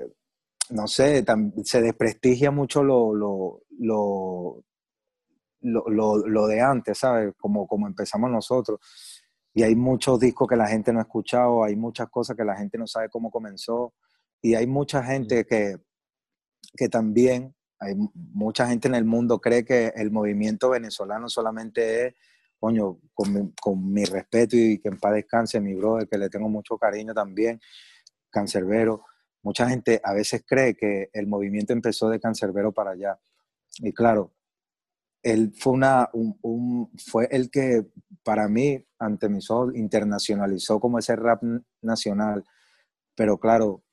[0.69, 1.25] no sé,
[1.63, 4.63] se desprestigia mucho lo, lo, lo,
[5.61, 7.33] lo, lo- lo de antes, ¿sabes?
[7.37, 8.79] Como, como empezamos nosotros.
[9.53, 12.55] Y hay muchos discos que la gente no ha escuchado, hay muchas cosas que la
[12.55, 13.93] gente no sabe cómo comenzó.
[14.41, 15.77] Y hay mucha gente que,
[16.75, 22.07] que también, hay mu- mucha gente en el mundo cree que el movimiento venezolano solamente
[22.07, 22.15] es,
[22.59, 26.29] coño, con mi, con mi respeto y que en paz descanse mi brother, que le
[26.29, 27.59] tengo mucho cariño también,
[28.29, 29.05] Cancerbero.
[29.43, 33.19] Mucha gente a veces cree que el movimiento empezó de Cancerbero para allá.
[33.79, 34.31] Y claro,
[35.23, 37.87] él fue, una, un, fue el que
[38.23, 41.41] para mí, ante mis ojos, internacionalizó como ese rap
[41.81, 42.43] nacional.
[43.15, 43.83] Pero claro,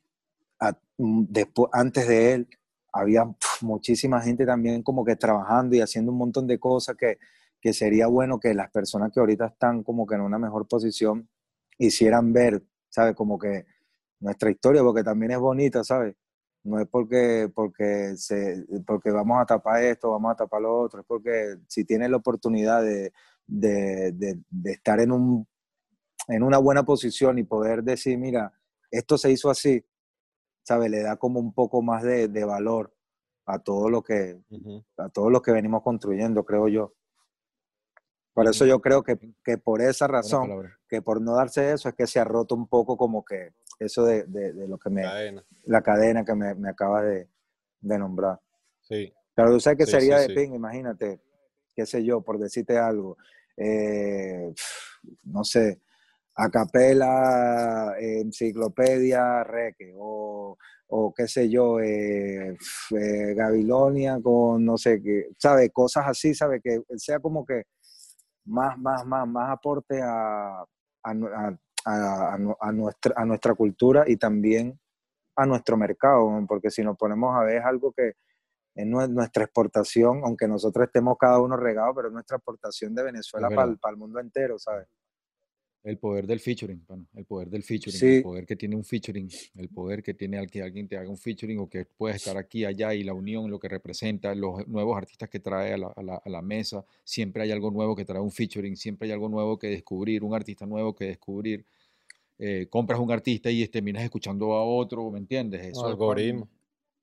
[0.99, 2.49] mm, después, antes de él,
[2.93, 7.19] había pf, muchísima gente también como que trabajando y haciendo un montón de cosas que,
[7.61, 11.29] que sería bueno que las personas que ahorita están como que en una mejor posición
[11.79, 13.15] hicieran ver, ¿sabes?
[13.15, 13.67] Como que
[14.21, 16.17] nuestra historia, porque también es bonita, ¿sabes?
[16.63, 21.01] No es porque, porque, se, porque vamos a tapar esto, vamos a tapar lo otro,
[21.01, 23.13] es porque si tienes la oportunidad de,
[23.47, 25.49] de, de, de estar en, un,
[26.29, 28.53] en una buena posición y poder decir, mira,
[28.91, 29.85] esto se hizo así,
[30.63, 30.91] ¿sabes?
[30.91, 32.95] Le da como un poco más de, de valor
[33.47, 34.41] a todo lo que
[34.97, 36.95] a todo lo que venimos construyendo, creo yo.
[38.33, 40.49] Por eso yo creo que, que por esa razón,
[40.89, 44.05] que por no darse eso, es que se ha roto un poco como que eso
[44.05, 45.45] de, de- de lo que me, Cadena.
[45.65, 47.29] la cadena que me, me acabas de,
[47.81, 48.39] de nombrar.
[48.83, 49.13] Sí.
[49.35, 51.21] Pero tú sabes que Sí, sería sí, de ping, imagínate,
[51.75, 53.17] qué sé yo, por decirte algo,
[53.57, 54.53] eh,
[55.25, 55.81] no sé,
[56.35, 60.57] acapela, enciclopedia, reque, o,
[60.89, 62.57] o qué sé yo, eh,
[62.91, 65.71] eh, Gabilonia con no sé qué, ¿sabe?
[65.71, 66.61] Cosas así, ¿sabe?
[66.61, 67.63] Que sea como que
[68.45, 70.65] más, más, más, más aporte a,
[71.03, 74.79] a, nu- a- a- a nu- a nuestra, a nuestra cultura y también
[75.37, 78.15] a nuestro mercado, porque si nos ponemos a ver es algo que
[78.75, 83.03] es nue- nuestra exportación, aunque nosotros estemos cada uno regados, pero es nuestra exportación de
[83.05, 83.79] Venezuela para verdad.
[83.91, 84.87] el, mundo entero, ¿sabes?
[85.83, 86.85] El poder del featuring,
[87.15, 88.17] el poder del featuring, Sí.
[88.17, 91.09] el poder que tiene un featuring, el poder que tiene al que alguien te haga
[91.09, 94.69] un featuring o que puedes estar aquí, allá y la unión, lo que representa, los
[94.69, 97.97] nuevos artistas que trae a la, a la- a la mesa, siempre hay algo nuevo
[97.97, 101.65] que trae un featuring, siempre hay algo nuevo que descubrir, un artista nuevo que descubrir.
[102.39, 105.61] Eh, compras un artista y terminas escuchando a otro, ¿me entiendes?
[105.63, 106.49] Eso es para- Algoritmo.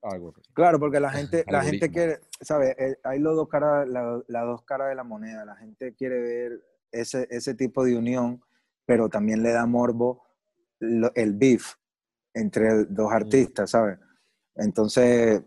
[0.03, 0.33] algo.
[0.53, 2.75] Claro, porque la gente, la gente quiere, ¿sabes?
[2.77, 5.43] Eh, Hay los dos caras, la- las dos caras de la moneda.
[5.45, 8.39] La gente quiere ver ese, ese tipo de unión,
[8.87, 10.23] pero también le da morbo
[10.79, 11.73] el beef
[12.33, 13.99] entre dos artistas, ¿sabes?
[14.55, 15.43] Entonces,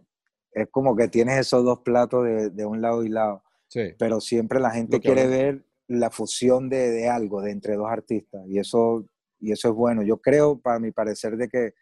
[0.53, 4.21] es como que tienes esos dos platos de, de un lado y lado, Sí, pero
[4.21, 8.59] siempre la gente quiere ver la fusión de, de algo, de entre dos artistas, y
[8.59, 9.07] eso,
[9.39, 10.03] y eso es bueno.
[10.03, 11.75] Yo creo, para mi parecer, de que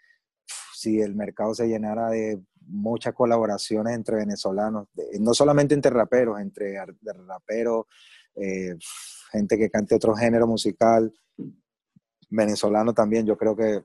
[0.75, 6.39] si el mercado se llenara de muchas colaboraciones entre venezolanos, de- no solamente entre raperos,
[6.41, 6.77] entre
[7.27, 7.87] raperos,
[8.37, 8.77] eh,
[9.33, 11.13] gente que cante otro género musical,
[12.31, 13.85] venezolano también, yo creo que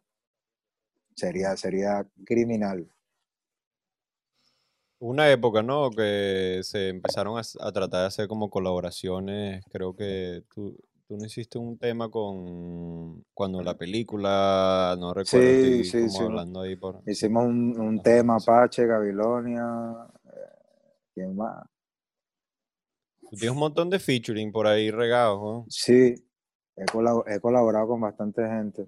[1.15, 2.87] sería, sería criminal.
[4.99, 5.89] Una época, ¿no?
[5.91, 9.63] Que se empezaron a, tratar de hacer como colaboraciones.
[9.69, 15.83] Creo que tú, tú no hiciste un tema con cuando la película, no recuerdo, Sí,
[15.83, 17.03] sí, hicimos, hablando ahí por.
[17.03, 17.11] sí.
[17.11, 18.49] hicimos un, un tema, sí.
[18.49, 19.65] Apache, Gabilonia,
[20.25, 21.65] eh, ¿quién más?
[23.29, 25.65] Tú tienes un montón de featuring por ahí regados, ¿no?
[25.67, 26.15] Sí,
[26.75, 28.87] he, colab- he colaborado con bastante gente.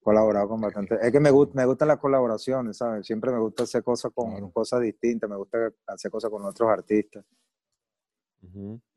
[0.00, 0.96] colaborado con bastante.
[1.00, 3.06] Es que me, gusta, me gustan las colaboraciones, ¿sabes?
[3.06, 4.50] Siempre me gusta hacer cosas con Claro.
[4.52, 7.24] cosas distintas, me gusta hacer cosas con otros artistas.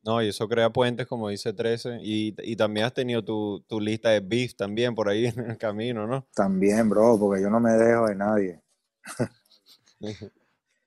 [0.04, 2.00] No, y eso crea puentes, como dice 13.
[2.02, 5.58] Y, y también has tenido tu, tu lista de beef también por ahí en el
[5.58, 6.28] camino, ¿no?
[6.36, 8.62] También, bro, porque yo no me dejo de nadie.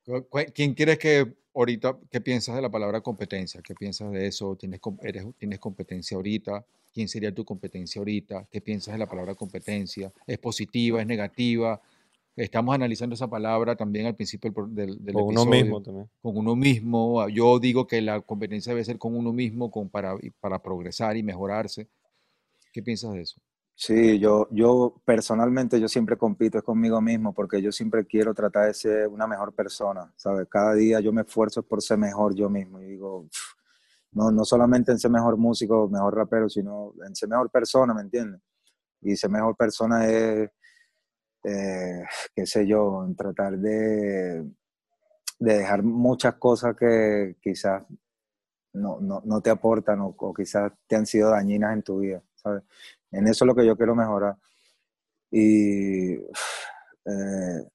[0.04, 3.60] ¿Cu- cu- ¿Quién quieres que ahorita, qué piensas de la palabra competencia?
[3.62, 4.56] ¿Qué piensas de eso?
[4.56, 6.64] ¿Tienes, com- eres, ¿Tienes competencia ahorita?
[6.93, 8.47] ¿Quién sería tu competencia ahorita?
[8.51, 10.12] ¿Qué piensas de la palabra competencia?
[10.27, 11.01] ¿Es positiva?
[11.01, 11.81] ¿Es negativa?
[12.36, 16.10] Estamos analizando esa palabra también al principio del, del, del Con uno episodio, mismo también.
[16.22, 17.28] Con uno mismo.
[17.28, 21.22] Yo digo que la competencia debe ser con uno mismo con, para, para progresar y
[21.22, 21.89] mejorarse.
[22.72, 23.40] ¿Qué piensas de eso?
[23.82, 28.66] Sí, yo, yo personalmente yo siempre compito es conmigo mismo porque yo siempre quiero tratar
[28.66, 30.47] de ser una mejor persona, ¿sabes?
[30.51, 33.39] Cada día yo me esfuerzo por ser mejor yo mismo y digo, "Uf,
[34.12, 38.02] no, no solamente en ser mejor músico, mejor rapero, sino en ser mejor persona, ¿me
[38.02, 38.40] entiendes?
[39.02, 40.51] Y ser mejor persona es,
[41.44, 42.02] eh,
[42.35, 44.43] qué sé yo, en tratar de,
[45.39, 47.85] de dejar muchas cosas que quizás
[48.73, 52.23] no, no, no te aportan o, o quizás te han sido dañinas en tu vida,
[52.36, 52.62] ¿sabes?
[53.12, 54.36] En eso es lo que yo quiero mejorar.
[55.30, 57.68] Y, eh,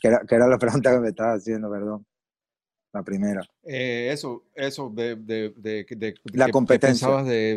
[0.00, 2.06] ¿qué, era, la pregunta que me estabas haciendo, perdón?
[2.92, 3.42] La primera.
[3.62, 7.06] Eh, eso, eso, de, de, de, de- de- La ¿qué- qué competencia.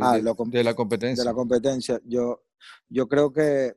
[0.01, 1.23] Ah, com- de la competencia?
[1.23, 1.99] De la competencia.
[2.05, 2.43] Yo,
[2.87, 3.75] yo creo que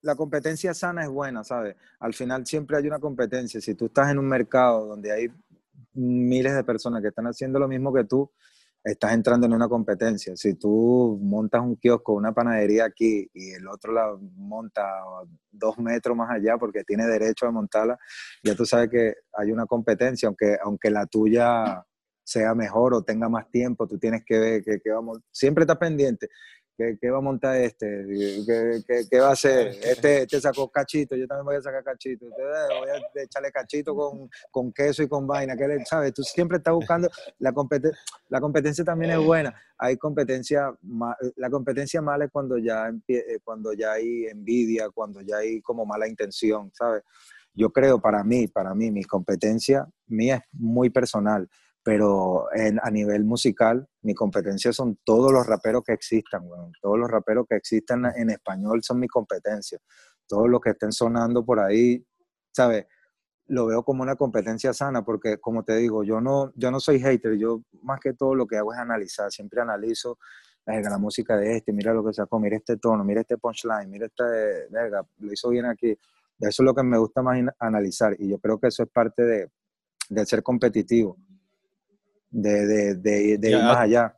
[0.00, 1.76] la competencia sana es buena, ¿sabes?
[2.00, 3.60] Al final siempre hay una competencia.
[3.60, 5.28] Si tú estás en un mercado donde hay
[5.92, 8.30] miles de personas que están haciendo lo mismo que tú,
[8.84, 10.36] estás entrando en una competencia.
[10.36, 14.84] Si tú montas un kiosco, una panadería aquí y el otro la monta
[15.50, 17.98] dos metros más allá porque tiene derecho a montarla,
[18.42, 21.84] ya tú sabes que hay una competencia, aunque, aunque la tuya
[22.24, 25.78] sea mejor o tenga más tiempo, tú tienes que ver que, que vamos, siempre estás
[25.78, 26.28] pendiente.
[26.78, 28.06] ¿Qué, va a montar este?
[29.10, 29.66] ¿Qué, va a hacer?
[29.82, 32.26] Este, este sacó cachito, yo también voy a sacar cachito.
[32.26, 32.30] Eh,
[32.78, 33.96] voy a echarle cachito
[34.52, 35.56] con, queso y con vaina.
[35.56, 36.14] ¿qué le- ¿Sabes?
[36.14, 37.08] Tú siempre estás buscando.
[37.40, 37.96] La, competen-
[38.28, 39.60] la competencia también es buena.
[39.76, 40.72] Hay competencia,
[41.34, 45.84] la competencia mala es cuando ya, eh, cuando ya hay envidia, cuando ya hay como
[45.84, 47.02] mala intención, ¿sabes?
[47.54, 51.48] Yo creo, para mí, para mí, mi competencia mía es muy personal
[51.88, 56.70] pero en, a nivel musical, mi competencia son todos los raperos que existan, weón.
[56.82, 59.78] Todos los raperos que existan en español son mi competencia.
[60.26, 62.04] Todos los que estén sonando por ahí,
[62.54, 62.84] ¿sabes?
[63.46, 67.00] Lo veo como una competencia sana, porque como te digo, yo no, yo no soy
[67.00, 70.18] hater, yo más que todo lo que hago es analizar, siempre analizo
[70.66, 73.88] verga, la música de este, mira lo que sacó, mira este tono, mira este punchline,
[73.88, 75.92] mira este, verga, lo hizo bien aquí.
[76.38, 79.22] Eso es lo que me gusta más analizar y yo creo que eso es parte
[79.22, 79.50] de,
[80.10, 81.16] de ser competitivo
[82.30, 84.14] de, de, de, de ir más allá.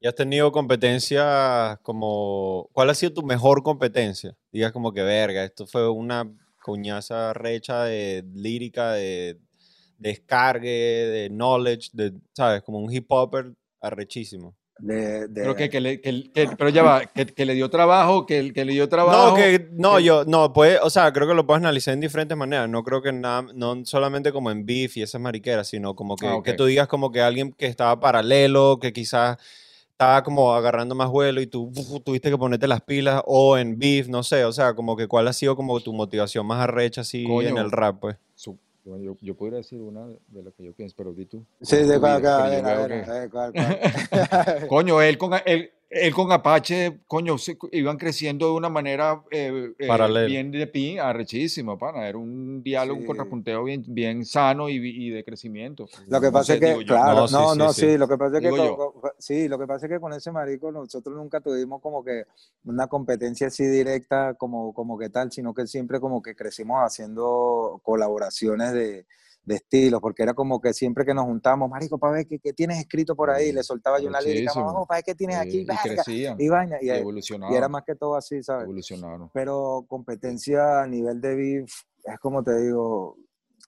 [0.00, 2.68] ¿Y has tenido competencias como...
[2.72, 4.36] ¿Cuál ha sido tu mejor competencia?
[4.52, 6.30] Digas como que, verga, esto fue una
[6.62, 9.40] coñaza recha de lírica, de
[9.96, 12.62] descargue, de knowledge, de, ¿sabes?
[12.62, 14.56] Como un hip hopper arrechísimo.
[14.78, 17.68] De, de- Pero que, que le, que- que- pero ya va, que, que le dio
[17.68, 19.30] trabajo, que, que le dio trabajo.
[19.30, 22.00] No, que, no, que- yo, no, puede, o sea, creo que lo puedes analizar en
[22.00, 22.68] diferentes maneras.
[22.68, 26.26] No creo que nada, no solamente como en beef y esas mariqueras, sino como que,
[26.28, 29.36] Ah, que tú digas como que alguien que estaba paralelo, que quizás
[29.90, 33.80] estaba como agarrando más vuelo y tú uf, tuviste que ponerte las pilas, o en
[33.80, 37.00] beef, no sé, o sea, como que cuál ha sido como tu motivación más arrecha
[37.00, 38.16] así en el rap, pues.
[38.36, 38.58] Su-
[38.88, 41.44] bueno, yo, yo podría decir una de lo que yo pienso, pero di tú.
[41.60, 44.68] Sí, ¿Cómo es de cuál, cuál, cuál, cuál.
[44.68, 49.72] Coño, él con, él, él con Apache, coño, se- iban creciendo de una manera eh,
[49.78, 50.26] eh, Paralelo.
[50.26, 52.06] bien de pin, arrechísima, pana.
[52.08, 53.06] Era un diálogo, un Sí.
[53.06, 55.86] contrapunteo bien, bien sano y, y de crecimiento.
[56.08, 57.98] Lo que No pasa sé, es que, claro, No, no, sí, no, sí, sí, sí.
[57.98, 60.70] lo que pasa es que, con- sí, lo que pasa es que con ese marico
[60.70, 62.24] nosotros nunca tuvimos como que
[62.64, 67.80] una competencia así directa como, como que tal, sino que siempre como que crecimos haciendo
[67.82, 69.06] colaboraciones de,
[69.48, 72.52] de estilos, porque era como que siempre que nos juntamos, marico, para ver qué, qué
[72.52, 75.48] tienes escrito por ahí, le soltaba yo una lírica, vamos, para ver qué tienes Sí,
[75.48, 78.64] aquí, y verga", crecían, y y, era más que todo así, ¿sabes?
[78.64, 79.30] evolucionaron.
[79.32, 81.72] pero competencia a nivel de beef,
[82.04, 83.16] es como te digo,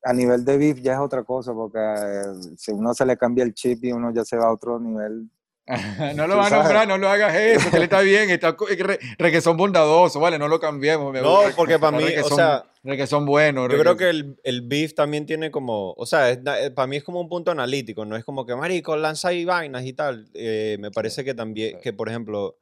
[0.04, 3.44] a nivel de beef ya es otra cosa, porque eh, si uno se le cambia
[3.44, 5.30] el chip y uno ya se va a otro nivel.
[6.16, 8.66] no lo va a nombrar, no lo hagas eso, que él está bien, está co-
[8.66, 11.12] re- reguesón bondadoso, vale, no lo cambiemos.
[11.12, 13.68] me No, porque para mí, o sea, reguesón bueno.
[13.68, 16.96] Yo creo que el, el beef también tiene como, o sea, es eh, para mí
[16.96, 20.28] es como un punto analítico, no es como que, marico, lanza ahí vainas y tal.
[20.34, 22.56] Eh, me parece que también, que por ejemplo,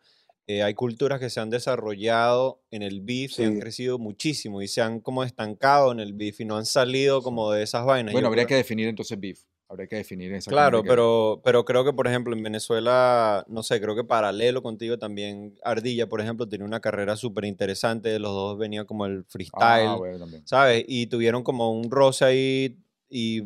[0.47, 3.61] eh, hay culturas que se han desarrollado en el beef y han Sí.
[3.61, 7.53] crecido muchísimo y se han como estancado en el beef y no han salido como
[7.53, 8.13] de esas vainas.
[8.13, 9.41] Bueno, habría que definir entonces beef.
[9.71, 13.81] Habría que definir esa Claro, pero, pero creo que, por ejemplo, en Venezuela, no sé,
[13.81, 18.19] creo que paralelo contigo también, Ardilla, por ejemplo, tiene una carrera súper interesante.
[18.19, 20.27] Los dos venían como el freestyle, Ah, bueno.
[20.45, 20.85] ¿sabes?
[20.89, 22.79] Y tuvieron como un roce ahí
[23.11, 23.43] y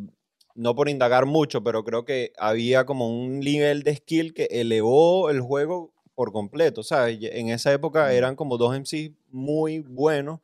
[0.55, 5.28] no por indagar mucho, pero creo que había como un nivel de skill que elevó
[5.31, 7.19] el juego por completo, ¿sabes?
[7.23, 8.11] En esa época Mm.
[8.12, 10.39] eran como dos MCs muy buenos,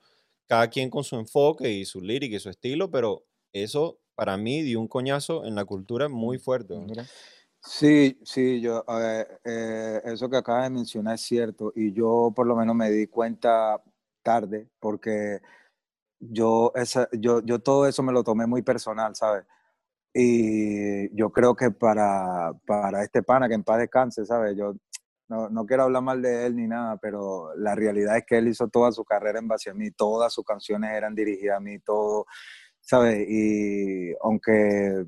[0.48, 4.62] cada quien con su enfoque y su lírica y su estilo, pero eso para mí
[4.62, 6.74] dio un coñazo en la cultura muy fuerte.
[6.74, 6.80] ¿no?
[6.80, 7.04] Mira.
[7.62, 12.44] Sí, sí, yo, eh, eh, eso que acabas de mencionar es cierto y yo por
[12.44, 13.80] lo menos me di cuenta
[14.20, 15.38] tarde porque
[16.18, 19.44] yo, esa, yo, yo todo eso me lo tomé muy personal, ¿sabes?
[20.12, 24.56] Y yo creo que para, para este pana, que en paz descanse, ¿sabes?
[24.56, 24.74] Yo
[25.28, 28.48] no, no quiero hablar mal de él ni nada, pero la realidad es que él
[28.48, 31.78] hizo toda su carrera en base a mí, todas sus canciones eran dirigidas a mí,
[31.78, 32.26] todo,
[32.88, 33.26] ¿sabes?
[33.28, 35.06] Y aunque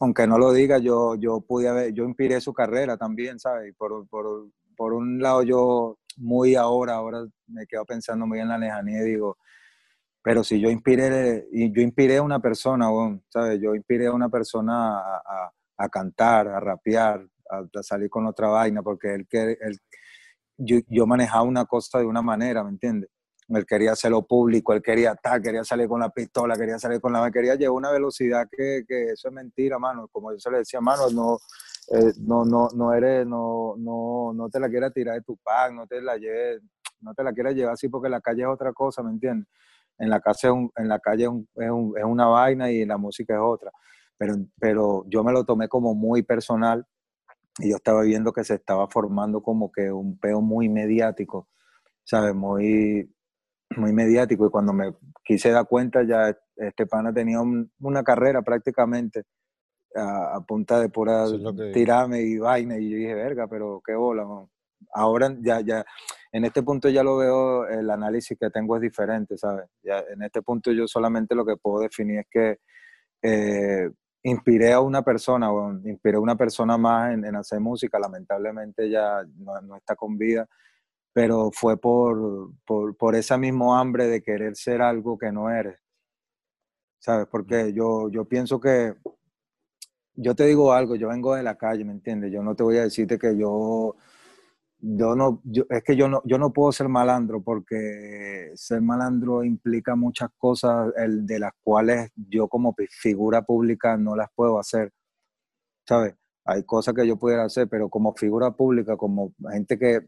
[0.00, 3.74] aunque no lo diga, yo, yo pude haber, yo inspiré su carrera también, ¿sabes?
[3.76, 8.58] Por, por, por un lado yo muy ahora, ahora me quedo pensando muy en la
[8.58, 9.38] lejanía y digo,
[10.22, 12.88] pero si yo inspiré, yo inspiré a una persona,
[13.28, 13.60] ¿sabes?
[13.60, 18.48] Yo inspiré a una persona a, a- cantar, a rapear, a, a salir con otra
[18.48, 19.78] vaina, porque él, que- él,
[20.58, 23.10] yo, yo manejaba una cosa de una manera, ¿me entiendes?
[23.48, 27.12] Él quería hacerlo público, él quería estar, quería salir con la pistola, quería salir con
[27.12, 27.30] la...
[27.30, 30.08] Quería llevar una velocidad que, que eso es mentira, mano.
[30.08, 31.38] Como yo se le decía, mano, no,
[31.92, 35.72] eh, no, no, no eres, no, no, no te la quieras tirar de tu pack,
[35.72, 36.60] no te la lleves,
[37.00, 39.46] no te la quieras llevar así porque la calle es otra cosa, ¿me entiendes?
[39.98, 42.70] En la, casa es un- en la calle es, un- es un- es una vaina
[42.70, 43.70] y la música es otra.
[44.18, 46.84] Pero, pero yo me lo tomé como muy personal
[47.58, 51.48] y yo estaba viendo que se estaba formando como que un peo muy mediático,
[52.04, 52.34] ¿sabes?
[52.34, 53.10] Muy,
[53.76, 54.94] muy mediático y cuando me
[55.24, 59.24] quise dar cuenta ya este pana tenía un- una carrera prácticamente
[59.94, 61.30] a, a punta de pura es
[61.72, 64.46] tirarme y vaina y yo dije, verga, pero qué bola, man".
[64.92, 65.84] Ahora ya, ya,
[66.32, 69.66] en este punto ya lo veo, el análisis que tengo es diferente, ¿sabes?
[69.82, 72.58] Ya, en este punto yo solamente lo que puedo definir es que
[73.22, 73.90] eh,
[74.22, 78.88] inspiré a una persona, weón, inspiré a una persona más en, en hacer música, lamentablemente
[78.90, 80.46] ya no, no está con vida,
[81.16, 85.78] pero fue por, por, por ese mismo hambre de querer ser algo que no eres,
[86.98, 87.26] ¿sabes?
[87.30, 88.94] Porque yo, yo pienso que,
[90.14, 92.32] yo te digo algo, yo vengo de la calle, ¿me entiendes?
[92.32, 93.94] Yo no te voy a decirte que yo,
[94.80, 99.44] yo no, yo- es que yo no, yo no puedo ser malandro porque ser malandro
[99.44, 104.92] implica muchas cosas el, de las cuales yo como figura pública no las puedo hacer,
[105.86, 106.14] ¿sabes?
[106.44, 110.00] Hay cosas que yo pudiera hacer, pero como figura pública, como gente que,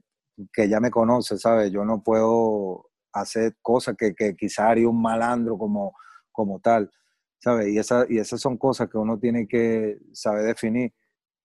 [0.52, 1.70] que ya me conoce, ¿sabes?
[1.72, 5.94] Yo no puedo hacer cosas que, que quizá haría un malandro como,
[6.32, 6.90] como tal,
[7.38, 7.68] ¿sabes?
[7.68, 7.74] Y,
[8.14, 10.92] y esas son cosas que uno tiene que saber definir.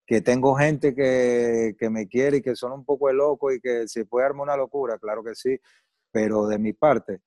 [0.05, 3.59] Que tengo gente que, que me quiere y que son un poco de loco y
[3.61, 5.57] que se puede armar una locura, claro que sí,
[6.11, 7.21] pero de mi parte,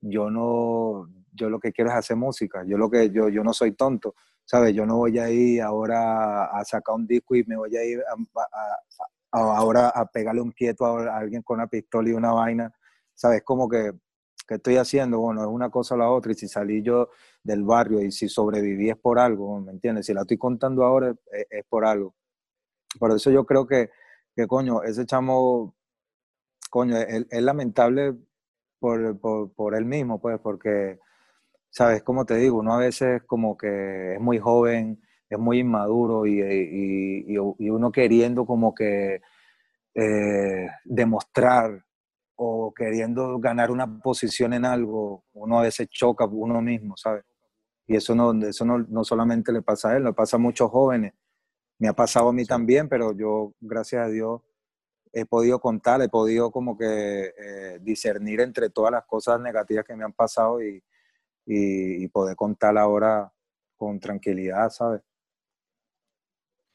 [0.00, 3.52] yo no, yo lo que quiero es hacer música, yo lo que, yo, yo no
[3.54, 4.14] soy tonto,
[4.44, 4.74] ¿sabes?
[4.74, 8.00] Yo no voy a ir ahora a sacar un disco y me voy a ir
[8.00, 8.14] a-
[9.32, 12.72] ahora a pegarle un quieto a alguien con una pistola y una vaina,
[13.14, 13.42] ¿sabes?
[13.44, 13.92] Como que,
[14.46, 15.18] ¿qué estoy haciendo?
[15.20, 17.10] Bueno, es una cosa o la otra, y si salí yo
[17.42, 20.06] del barrio y si sobreviví es por algo, ¿me entiendes?
[20.06, 22.14] Si la estoy contando ahora es, es por algo.
[22.98, 23.90] Por eso yo creo que,
[24.34, 25.76] que coño, ese chamo,
[26.70, 28.16] coño, es, es lamentable
[28.78, 30.98] por, por, por él mismo, pues, porque,
[31.70, 32.02] ¿sabes?
[32.02, 36.40] Como te digo, uno a veces como que es muy joven, es muy inmaduro y,
[36.40, 39.20] y, uno queriendo como que
[39.94, 41.84] eh, demostrar
[42.36, 47.24] o queriendo ganar una posición en algo, uno a veces choca uno mismo, ¿sabes?
[47.86, 50.70] Y eso no, eso no, no solamente le pasa a él, le pasa a muchos
[50.70, 51.14] jóvenes.
[51.78, 54.42] Me ha pasado a mí también, pero yo, gracias a Dios,
[55.12, 59.96] he podido contar, he podido como que eh, discernir entre todas las cosas negativas que
[59.96, 60.82] me han pasado y,
[61.46, 63.32] y, y poder contar ahora
[63.76, 65.02] con tranquilidad, ¿sabes?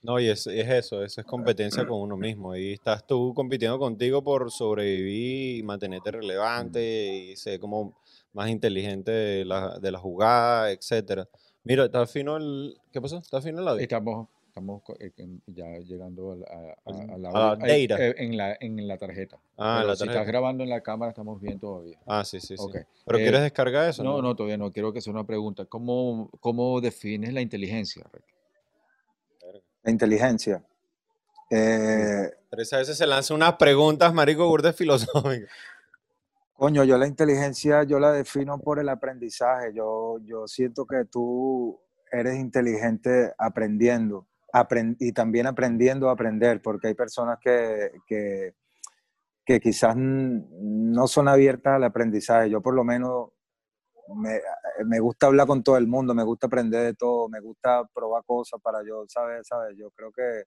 [0.04, 2.52] No, y es, es eso, eso es competencia con uno mismo.
[2.52, 7.94] Ahí estás tú compitiendo contigo por sobrevivir y mantenerte relevante y ser como
[8.34, 11.28] más inteligente de la, de la jugada, etcétera.
[11.64, 12.76] Mira, está fino el...
[12.92, 13.18] ¿Qué pasó?
[13.20, 13.82] ¿Está fino el audio?
[13.82, 15.12] Estamos, estamos eh,
[15.48, 18.06] ya llegando a, a- Al- a la, a la data.
[18.06, 19.38] eh, en, la, en la tarjeta.
[19.58, 20.24] Ah, Pero la si estás tarjeta.
[20.32, 21.98] grabando en la cámara, estamos bien todavía.
[22.06, 22.56] Ah, sí, sí, sí.
[22.58, 22.76] Ok.
[23.06, 24.04] ¿Pero Eh, quieres descargar eso?
[24.04, 24.70] No, no, todavía no.
[24.74, 25.64] Quiero que sea una pregunta.
[25.64, 28.04] ¿Cómo, cómo defines la inteligencia?
[28.12, 28.26] Rick?
[29.84, 30.64] La inteligencia.
[31.50, 35.50] Eh, Teresa a veces se lanza unas preguntas, marico, burdes filosóficas.
[36.54, 39.74] Coño, yo la inteligencia yo la defino por el aprendizaje.
[39.74, 41.80] Yo, yo siento que tú
[42.12, 48.54] eres inteligente aprendiendo apren- y también aprendiendo a aprender, porque hay personas que, que,
[49.44, 52.50] que quizás no son abiertas al aprendizaje.
[52.50, 53.32] Yo por lo menos
[54.16, 54.40] me,
[54.86, 58.24] me gusta hablar con todo el mundo, me gusta aprender de todo, me gusta probar
[58.26, 59.48] cosas para yo, ¿sabes?
[59.48, 59.78] ¿sabes?
[59.78, 60.44] Yo creo que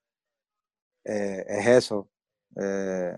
[1.05, 2.11] eh, es eso.
[2.61, 3.17] Eh,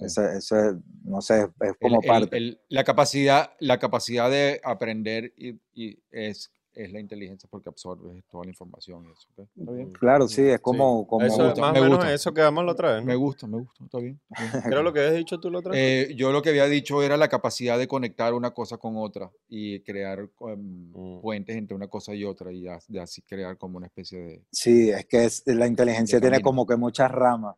[0.00, 0.74] eso, eso es,
[1.04, 2.36] no sé, es como el- parte.
[2.36, 6.52] el- la, capacidad, la capacidad de aprender y, y es,
[6.84, 9.04] es la inteligencia porque absorbes toda la información.
[9.06, 9.28] y eso.
[9.36, 9.92] ¿Está bien?
[9.92, 11.06] Claro, sí, es como...
[11.06, 12.14] como Eso, gusta, más me o menos gusta.
[12.14, 13.04] eso quedamos la otra vez.
[13.04, 13.84] Me gusta, me gusta.
[13.84, 14.20] Está bien.
[14.30, 14.62] está bien.
[14.62, 16.10] ¿Qué era lo que habías dicho tú la otra vez?
[16.10, 19.30] Eh, yo lo que había dicho era la capacidad de conectar una cosa con otra
[19.48, 21.20] y crear em, Mm.
[21.20, 24.44] puentes entre una cosa y otra y de así crear como una especie de...
[24.52, 27.56] Sí, es que es- la inteligencia tiene como que muchas ramas,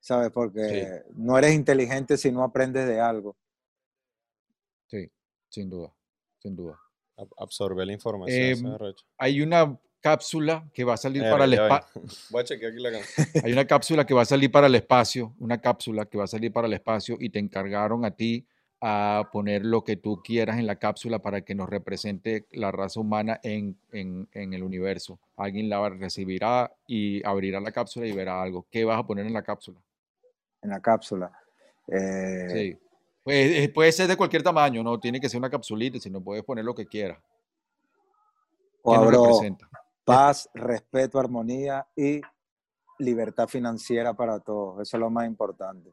[0.00, 0.30] ¿sabes?
[0.30, 3.36] Porque no eres inteligente si no aprendes de algo.
[4.86, 5.10] Sí,
[5.48, 5.92] sin duda,
[6.38, 6.78] sin duda.
[7.16, 8.42] Ab- Absorber la información.
[8.44, 8.76] Em.
[9.18, 12.02] Hay una cápsula que va a salir Eh, para el espacio.
[12.30, 13.08] Voy a chequear aquí la cámara.
[13.44, 16.28] Hay una cápsula que va a salir para el espacio, una cápsula que va a
[16.28, 18.46] salir para el espacio y te encargaron a ti
[18.86, 23.00] a poner lo que tú quieras en la cápsula para que nos represente la raza
[23.00, 25.18] humana en, en- en el universo.
[25.36, 28.66] Alguien la recibirá y abrirá la cápsula y verá algo.
[28.70, 29.78] ¿Qué vas a poner en la cápsula?
[30.60, 31.30] en la cápsula.
[31.88, 32.78] Eh, Sí.
[33.24, 36.44] Pues, eh, puede ser de cualquier tamaño, no tiene que ser una capsulita, sino puedes
[36.44, 37.18] poner lo que quieras.
[38.82, 39.68] o ¿Qué nos abro representa?
[40.04, 42.20] paz, respeto, armonía y
[42.98, 44.82] libertad financiera para todos.
[44.82, 45.90] Eso es lo más importante.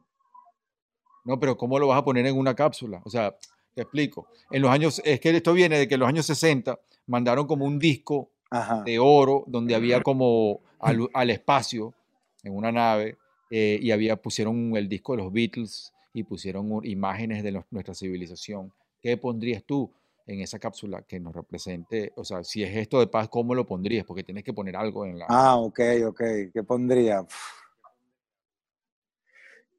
[1.24, 3.00] No, pero ¿cómo lo vas a poner en una cápsula?
[3.04, 3.34] O sea,
[3.74, 4.26] te explico.
[4.50, 7.64] En los años, es que esto viene de que en los años 60 mandaron como
[7.64, 8.82] un disco Ajá.
[8.82, 11.94] de oro donde había como al, al espacio
[12.42, 13.16] en una nave
[13.50, 18.72] eh, y había pusieron el disco de los Beatles y pusieron imágenes de nuestra civilización.
[19.00, 19.92] ¿Qué pondrías tú
[20.26, 22.12] en esa cápsula que nos represente?
[22.16, 24.04] O sea, si es esto de paz, ¿cómo lo pondrías?
[24.04, 25.26] Porque tienes que poner algo en la...
[25.28, 26.20] Ah, ok, ok.
[26.52, 27.26] ¿Qué pondría?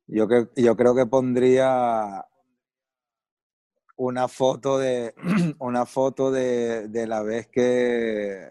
[0.07, 2.26] Yo, que, yo creo que pondría
[3.97, 5.14] una foto de
[5.60, 8.49] una foto de, de la vez que,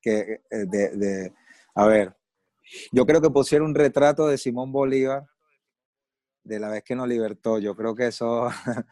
[0.00, 1.32] que eh, de, de-
[1.74, 2.16] a ver,
[2.92, 5.26] yo creo que pusiera un retrato de Simón Bolívar
[6.48, 7.58] de la vez que nos libertó.
[7.58, 8.48] Yo creo que eso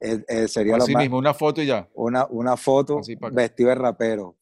[0.00, 1.88] eh, eh, sería lo Así más, mismo, una foto y ya.
[1.94, 3.00] una, una foto
[3.32, 4.36] vestido de rapero.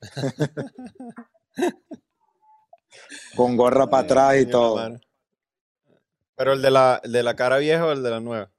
[3.36, 4.98] Con gorra para atrás y todo.
[6.34, 8.50] Pero el de la, el de la cara vieja o el de la nueva.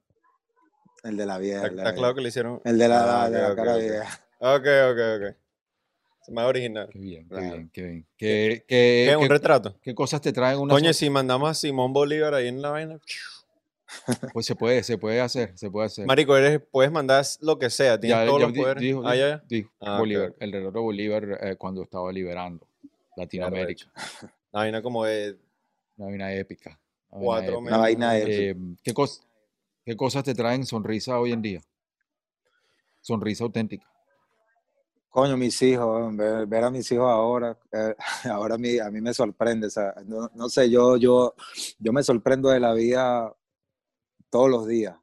[1.02, 1.66] El de la vieja.
[1.66, 2.60] Está, claro que le hicieron.
[2.64, 4.20] El de la, Ah, de la cara vieja.
[4.38, 5.36] Ok, ok, ok.
[6.26, 6.88] Es más original.
[6.90, 8.06] Qué bien, qué bien, qué bien.
[8.16, 9.16] ¿Qué, qué, ¿Qué?
[9.16, 9.78] ¿Un qué- retrato?
[9.82, 12.98] qué cosas te traen una Coño, si mandamos a Simón Bolívar ahí en la vaina.
[14.32, 16.04] Pues se puede, se puede hacer, se puede hacer.
[16.06, 18.00] Marico, eres, puedes mandar lo que sea.
[18.00, 18.82] Tienes Ya- todos ya los di- poderes.
[18.82, 19.44] dijo, Ah, dijo- ya, ya.
[19.46, 22.66] dijo Ah, ok, Bolívar, el reloj de Bolívar eh, cuando estaba liberando
[23.16, 23.84] Latinoamérica.
[23.94, 23.94] La
[24.60, 25.36] vaina como de
[25.96, 26.80] Una vaina épica.
[27.10, 27.58] una vaina cuatro.
[27.60, 28.36] Una vaina épica.
[28.36, 29.22] Eh, ¿qué, cos-
[29.84, 31.60] ¿Qué cosas te traen sonrisa hoy en día?
[33.00, 33.86] Sonrisa auténtica.
[35.14, 37.94] Coño, mis hijos, ver, ver a mis hijos ahora, eh,
[38.32, 39.68] ahora a mí, a mí me sorprende.
[39.68, 41.36] O sea, no, no sé, yo, yo,
[41.78, 43.32] yo me sorprendo de la vida
[44.28, 44.96] todos los días.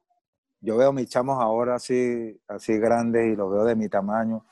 [0.60, 4.44] Yo veo a mis chamos ahora así, así grandes y los veo de mi tamaño.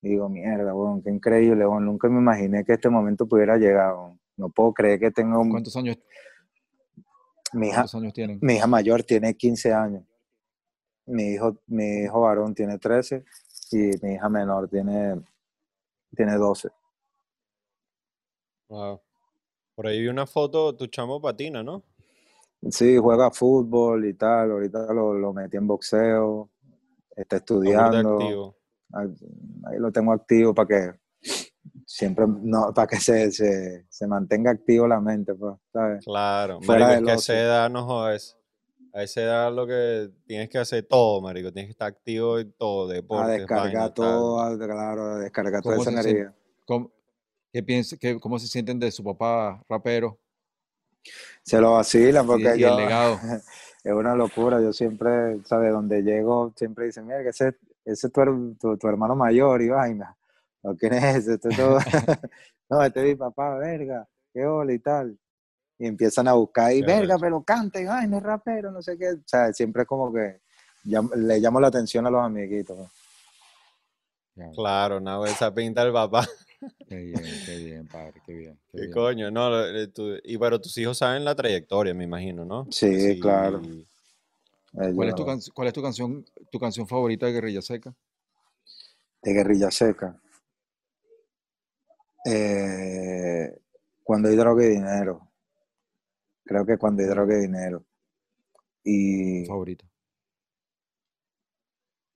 [0.00, 1.64] Y digo, mierda, weón, qué increíble.
[1.64, 3.94] Nunca me imaginé que este momento pudiera llegar.
[4.38, 5.50] No puedo creer que tengo un...
[5.50, 5.98] ¿Cuántos años,
[7.52, 8.38] Mi hija, cuántos años tienen?
[8.40, 10.02] mi hija mayor tiene 15 años.
[11.04, 13.22] Mi hijo, mi hijo varón tiene 13
[13.72, 15.20] y mi hija menor tiene,
[16.16, 16.70] tiene 12.
[18.68, 19.00] Wow.
[19.74, 21.82] Por ahí vi una foto, tu chamo patina, ¿no?
[22.70, 24.52] Sí, juega fútbol y tal.
[24.52, 26.50] Ahorita lo, lo metí en boxeo.
[27.16, 28.12] Está burda estudiando.
[28.20, 28.56] activo.
[28.92, 30.92] Ahí lo tengo activo para que
[31.86, 36.04] siempre, no, para que se, se, se mantenga activo la mente, pues, ¿sabes?
[36.04, 37.34] Claro, Fuera marico, es que a ocio.
[37.34, 38.36] esa edad no jodes.
[38.96, 41.52] A esa edad lo que tienes que hacer todo, marico.
[41.52, 45.74] Tienes que estar activo en todo, A deportes, descargar todo, a- claro, a descargar toda
[45.74, 46.34] ¿Cómo esa se energía.
[46.64, 46.92] ¿Cómo,
[47.52, 50.20] qué piensa, qué- ¿Cómo se sienten de su papá rapero
[51.42, 53.18] Se lo vacilan porque y el yo, legado?
[53.84, 54.60] es una locura.
[54.60, 55.72] Yo siempre, ¿sabes?
[55.72, 57.48] Donde llego, siempre dicen, mira, que ese,
[57.84, 60.16] ese es tu, her- tu, tu hermano mayor y vaina.
[60.62, 61.34] ¿O quién es ese?
[61.34, 61.78] Este es todo-
[62.70, 65.18] no, este es mi papá, verga, qué hola y tal.
[65.78, 68.96] Y empiezan a buscar, y verga, pero canta, y ay, no es rapero, no sé
[68.96, 69.10] qué.
[69.10, 70.40] O sea, siempre es como que
[71.16, 72.78] le llamo la atención a los amiguitos.
[74.36, 76.26] Ya, Claro, no, esa pinta del papá.
[76.88, 78.58] Qué bien, qué bien, padre, qué bien.
[78.70, 78.92] qué ¿Qué bien.
[78.92, 79.30] coño?
[79.30, 79.90] No, eh,
[80.24, 82.66] y pero tus hijos saben la trayectoria, me imagino, ¿no?
[82.70, 83.60] Sí, claro.
[84.72, 87.94] ¿Cuál es, tu can- ¿Cuál es tu canción, tu canción favorita de Guerrilla Seca?
[89.22, 90.18] de Guerrilla Seca.
[92.26, 93.54] Eh,
[94.02, 95.28] cuando hay droga y dinero.
[96.44, 97.84] Creo que cuando hay droga y dinero.
[98.84, 99.86] Y Favorito.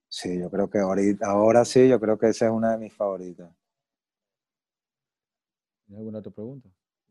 [0.07, 2.93] sí, yo creo que ahorita, ahora sí, yo creo que esa es una de mis
[2.93, 3.51] favoritas.
[5.85, 6.69] ¿Tienes alguna otra pregunta?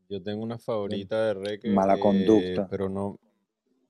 [0.08, 1.70] Yo tengo una favorita de reggae.
[1.74, 2.68] Mala eh, conducta.
[2.68, 3.18] pero no.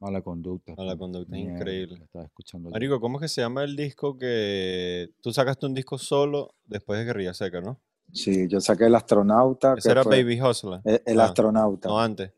[0.00, 0.74] Mala conducta.
[0.76, 2.00] Mala conducta es increíble.
[2.02, 2.72] estaba escuchando yo.
[2.72, 5.10] Marico, ¿cómo es que se llama el disco que.
[5.20, 7.80] Tú sacaste un disco solo después de Guerrilla Seca, ¿no?
[8.12, 9.74] Sí, yo saqué el astronauta.
[9.76, 10.80] Ese que era fue- Baby Hustler.
[10.84, 11.88] el, el Ah, astronauta.
[11.88, 12.32] No, antes.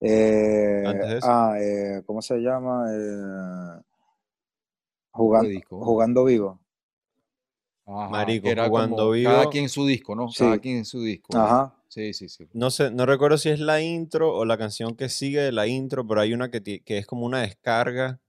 [0.00, 1.26] Eh, Antes de eso.
[1.30, 2.86] ah, eh, ¿cómo se llama?
[2.92, 3.82] Eh,
[5.10, 5.80] jugando, disco?
[5.84, 6.60] jugando vivo.
[7.86, 9.30] Ajá, Marico, era jugando como vivo.
[9.30, 10.26] Cada quien su disco, ¿no?
[10.36, 10.60] Cada Sí.
[10.60, 11.36] quien su disco.
[11.36, 11.72] Ajá.
[11.88, 12.46] Sí, sí, sí.
[12.52, 15.66] No sé, no recuerdo si es la intro o la canción que sigue de la
[15.66, 18.20] intro, pero hay una que, que es como una descarga,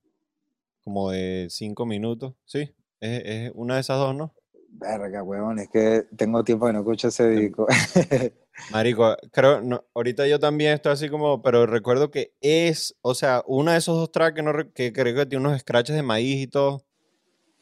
[0.84, 2.35] como de cinco minutos.
[2.45, 2.72] Sí,
[3.02, 4.34] es, es una de esas dos, ¿no?
[4.69, 7.65] Verga, weón, es que tengo tiempo que no escucho ese disco.
[8.71, 13.43] Marico, creo, no, ahorita yo también estoy así como, pero recuerdo que es, o sea,
[13.47, 16.41] uno de esos dos tracks que, no, que creo que tiene unos scratches de maíz
[16.43, 16.84] y todo.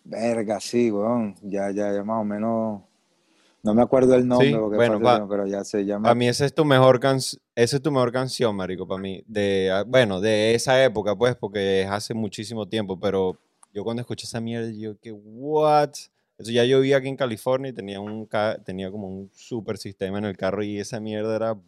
[0.03, 1.35] Verga, sí, weón.
[1.41, 2.81] Ya, ya, ya más o menos.
[3.63, 6.03] No me acuerdo el nombre Sí, porque bueno, pero ya se llama.
[6.03, 9.23] Para mí esa es tu mejor canción, esa es tu mejor canción, marico, para mí.
[9.25, 13.39] De, ah, bueno, de esa época, pues, porque es hace muchísimo tiempo, pero
[13.73, 15.89] yo cuando escuché esa mierda, yo que, what?
[16.37, 19.77] Eso ya yo vivía aquí en California y tenía un ca- tenía como un super
[19.77, 21.65] sistema en el carro y esa mierda era brr,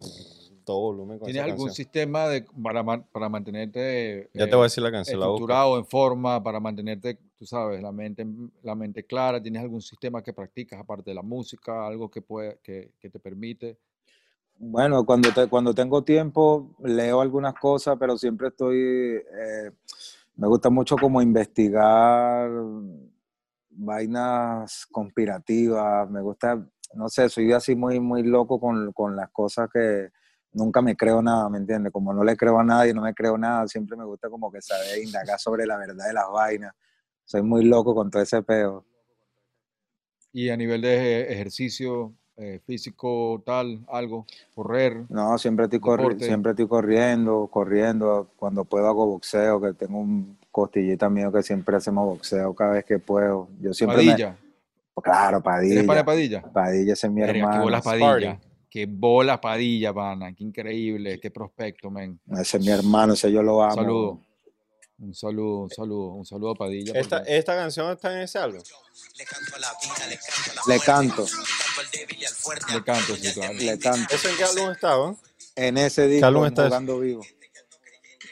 [0.66, 1.76] todo volumen con ¿Tienes esa algún canción.
[1.88, 5.78] sistema de, para, para mantenerte Ya eh, te voy a decir la canción, la estructurado,
[5.78, 8.26] en forma, para mantenerte, tú sabes, la mente,
[8.64, 9.42] la mente clara?
[9.42, 13.20] ¿Tienes algún sistema que practicas aparte de la música, algo que, puede, que, que te
[13.20, 13.78] permite?
[14.60, 19.72] Bueno, cuando, te- cuando tengo tiempo leo algunas cosas, pero siempre estoy, eh,
[20.36, 22.50] me gusta mucho como investigar
[23.78, 26.64] vainas conspirativas, me gusta,
[26.94, 30.10] no sé, soy así muy, muy loco con, con las cosas que
[30.54, 31.94] nunca me creo nada, ¿me entiendes?
[31.94, 34.62] Como no le creo a nadie, no me creo nada, siempre me gusta como que
[34.62, 36.74] saber indagar sobre la verdad de las vainas.
[37.26, 38.86] Soy muy loco con todo ese peo.
[40.32, 45.06] Y a nivel de ej- ejercicio eh, físico, tal, algo, correr.
[45.10, 48.30] No, siempre estoy, corri- siempre estoy corriendo, corriendo.
[48.36, 52.86] Cuando puedo hago boxeo, que tengo un costillita mío que siempre hacemos boxeo cada vez
[52.86, 53.48] que puedo.
[53.62, 54.38] Yo siempre me- Padilla.
[55.04, 55.86] Claro, ¿Tienes Padilla.
[55.86, 56.42] pana de Padilla?
[56.42, 57.62] Padilla ese es mi Verga, qué hermano.
[57.64, 57.84] bolas.
[57.84, 58.40] Padilla.
[58.70, 60.34] Qué bolas Padilla, pana.
[60.34, 62.20] Qué increíble, qué prospecto, men.
[62.32, 63.76] Ese es mi hermano, ese yo lo Un amo.
[63.76, 64.22] saludo.
[65.00, 66.94] Un saludo, un saludo, un saludo a Padilla.
[66.96, 68.62] Esta, porque- esta canción está en ese álbum.
[70.68, 71.26] Le canto,
[72.74, 73.54] Le canto, sí, claro.
[73.54, 74.16] le canto.
[74.16, 75.16] ¿Eso en qué álbum estaba?
[75.56, 76.70] En ese disco, álbum en está ese?
[76.70, 77.22] jugando vivo.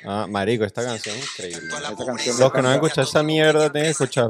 [0.08, 1.68] Ah, marico, esta canción es increíble.
[1.68, 4.30] Esa canción Los que no han escuchado esa mierda tienen que escuchar.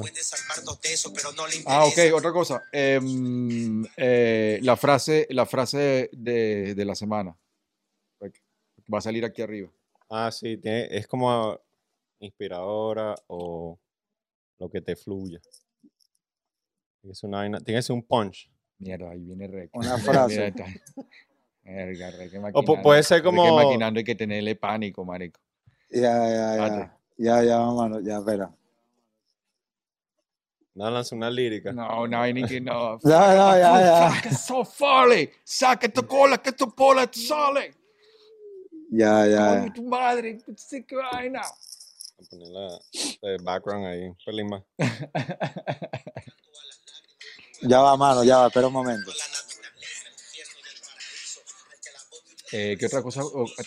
[1.65, 2.63] Ah, ok, otra cosa.
[2.71, 7.37] Em, eh, la frase, la frase de, de la semana.
[8.93, 9.69] Va a salir aquí arriba.
[10.09, 11.59] Ah, sí, tiene, es como
[12.19, 13.79] inspiradora o
[14.59, 15.39] lo que te fluya.
[17.03, 18.49] Es una vaina- tiene que ser un punch.
[18.77, 19.69] Mierda, ahí viene Rec.
[19.73, 20.53] Una frase.
[22.31, 22.81] qué pu- maquinando.
[22.83, 25.39] puede ser como- maquinando hay que tenerle pánico, marico.
[25.89, 26.55] Ya, ya, ya.
[26.55, 26.91] Espérate.
[27.17, 28.51] Ya, ya, mano, ya, espera.
[30.75, 31.71] No, lanza una lírica.
[31.71, 32.99] No, no hay ni que no.
[33.03, 34.09] Ya, ya, ya, ya.
[34.09, 35.31] Saca eso, fale.
[35.45, 37.73] Saca tu cola, que tu pola sale.
[38.91, 41.41] Ya, ya, Coño, tu madre, sí, qué vaina.
[42.17, 42.79] Voy a poner la,
[43.21, 44.63] de background ahí, un pelín más.
[47.61, 49.11] ya va, mano, ya va, espera un momento.
[52.57, 53.21] Eh, ¿Qué otra cosa?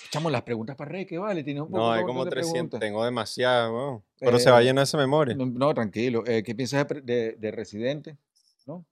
[0.06, 1.44] Echamos las preguntas para Rey, que vale.
[1.44, 2.80] Tiene un No, poco- hay un como montón de 300, preguntas.
[2.80, 4.02] tengo demasiadas, weón.
[4.18, 5.34] Pero se va a Eh, llenar esa memoria.
[5.34, 6.24] No, no, tranquilo.
[6.26, 8.16] Eh, ¿Qué piensas de, pre- de- de Residente?
[8.66, 8.84] ¿No?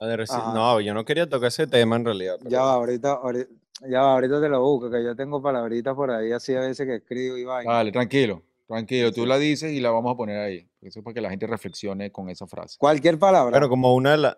[0.00, 0.52] De reci- Ajá.
[0.54, 2.36] no, yo no quería tocar ese tema en realidad.
[2.38, 3.50] pero- Ya va, ahorita, ahorita,
[3.88, 6.86] ya va, ahorita te lo busco, que yo tengo palabritas por ahí así a veces
[6.86, 7.70] que escribo y vaina.
[7.70, 8.42] Vale, tranquilo.
[8.66, 10.66] Tranquilo, tú la dices y la vamos a poner ahí.
[10.80, 12.78] Eso es para que la gente reflexione con esa frase.
[12.78, 13.50] Cualquier palabra.
[13.50, 14.36] Bueno, como una de las.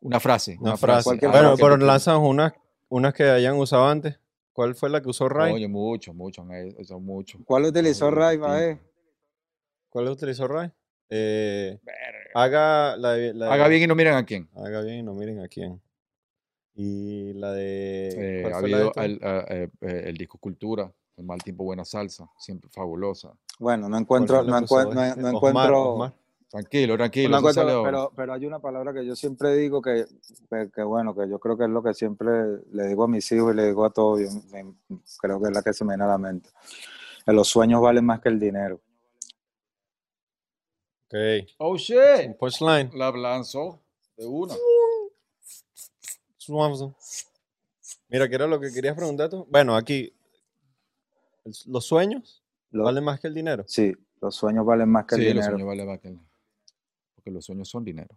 [0.00, 0.56] Una frase.
[0.60, 1.08] Una frase.
[1.10, 2.52] Bueno, frase pero que tú- lanzan unas,
[2.88, 4.19] unas que hayan usado antes.
[4.60, 5.54] ¿Cuál fue la que usó Ray?
[5.54, 6.44] Oye, mucho, mucho,
[7.00, 7.40] muchos.
[7.46, 8.36] ¿Cuál utilizó Ray.
[8.36, 8.78] Bae?
[9.88, 10.70] ¿Cuál utilizó Ray?
[11.08, 11.80] Eh,
[12.34, 14.50] haga la, de- la de- Haga bien y no miren a quién.
[14.54, 15.80] Haga bien y no miren a quién.
[16.74, 18.08] Y la de.
[18.18, 21.86] Eh, ¿cuál ha de habido el, eh, eh, el disco Cultura, el mal tiempo, buena
[21.86, 23.32] salsa, siempre fabulosa.
[23.58, 26.12] Bueno, no ¿Cuál encuentro, no, encuentro, no, no Osmar, encuentro, Osmar.
[26.50, 27.30] Tranquilo, tranquilo.
[27.84, 30.04] pero, pero hay una palabra que yo siempre digo que,
[30.50, 32.32] que, que, bueno, que yo creo que es lo que siempre
[32.72, 34.74] le digo a mis hijos y le digo a todos, yo me-
[35.20, 36.50] creo que es la que se me viene a la mente.
[37.24, 38.80] Que los sueños valen más que el dinero.
[41.06, 41.14] Ok.
[41.58, 41.98] Oh, shit.
[42.26, 42.90] Un punchline.
[42.94, 43.80] La lanzó.
[44.16, 44.54] De una.
[48.08, 49.46] Mira, ¿qué era lo que querías preguntar tú?
[49.48, 50.12] Bueno, aquí,
[51.66, 53.64] los sueños Lo- valen más que el dinero.
[53.68, 55.50] Sí, los sueños valen más que el Sí, los dinero.
[55.52, 56.20] sueños vale más que el-
[57.20, 58.16] Porque los sueños son dinero.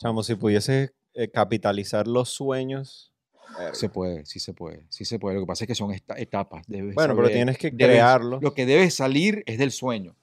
[0.00, 3.12] Chamo, si pudieses eh, capitalizar los sueños.
[3.56, 3.74] verga.
[3.74, 5.36] Se puede, sí se puede, sí se puede.
[5.36, 6.64] Lo que pasa es que son esta- etapas.
[6.66, 8.40] debes Bueno, pero tienes que debes- crearlo.
[8.40, 10.16] Lo que debe salir es del sueño.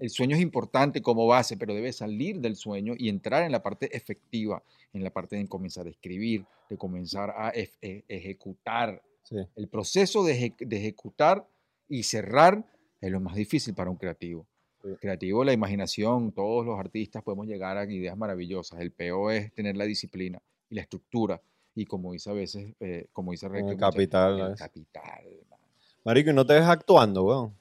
[0.00, 3.64] El sueño es importante como base, pero debe salir del sueño y entrar en la
[3.64, 4.62] parte efectiva,
[4.92, 9.02] en la parte de comenzar a escribir, de comenzar a e- ejecutar.
[9.24, 9.36] Sí.
[9.56, 11.48] El proceso de, eje- de ejecutar
[11.88, 12.64] y cerrar
[13.00, 14.46] es lo más difícil para un creativo.
[14.86, 14.96] Sí.
[15.00, 18.78] Creativo, la imaginación, todos los artistas podemos llegar a ideas maravillosas.
[18.80, 20.40] El peor es tener la disciplina
[20.70, 21.40] y la estructura.
[21.74, 25.24] Y como dice a veces, eh, como dice Reque, el capital, el capital.
[25.50, 25.58] man.
[26.04, 27.54] Marico, ¿y no te ves actuando, weón?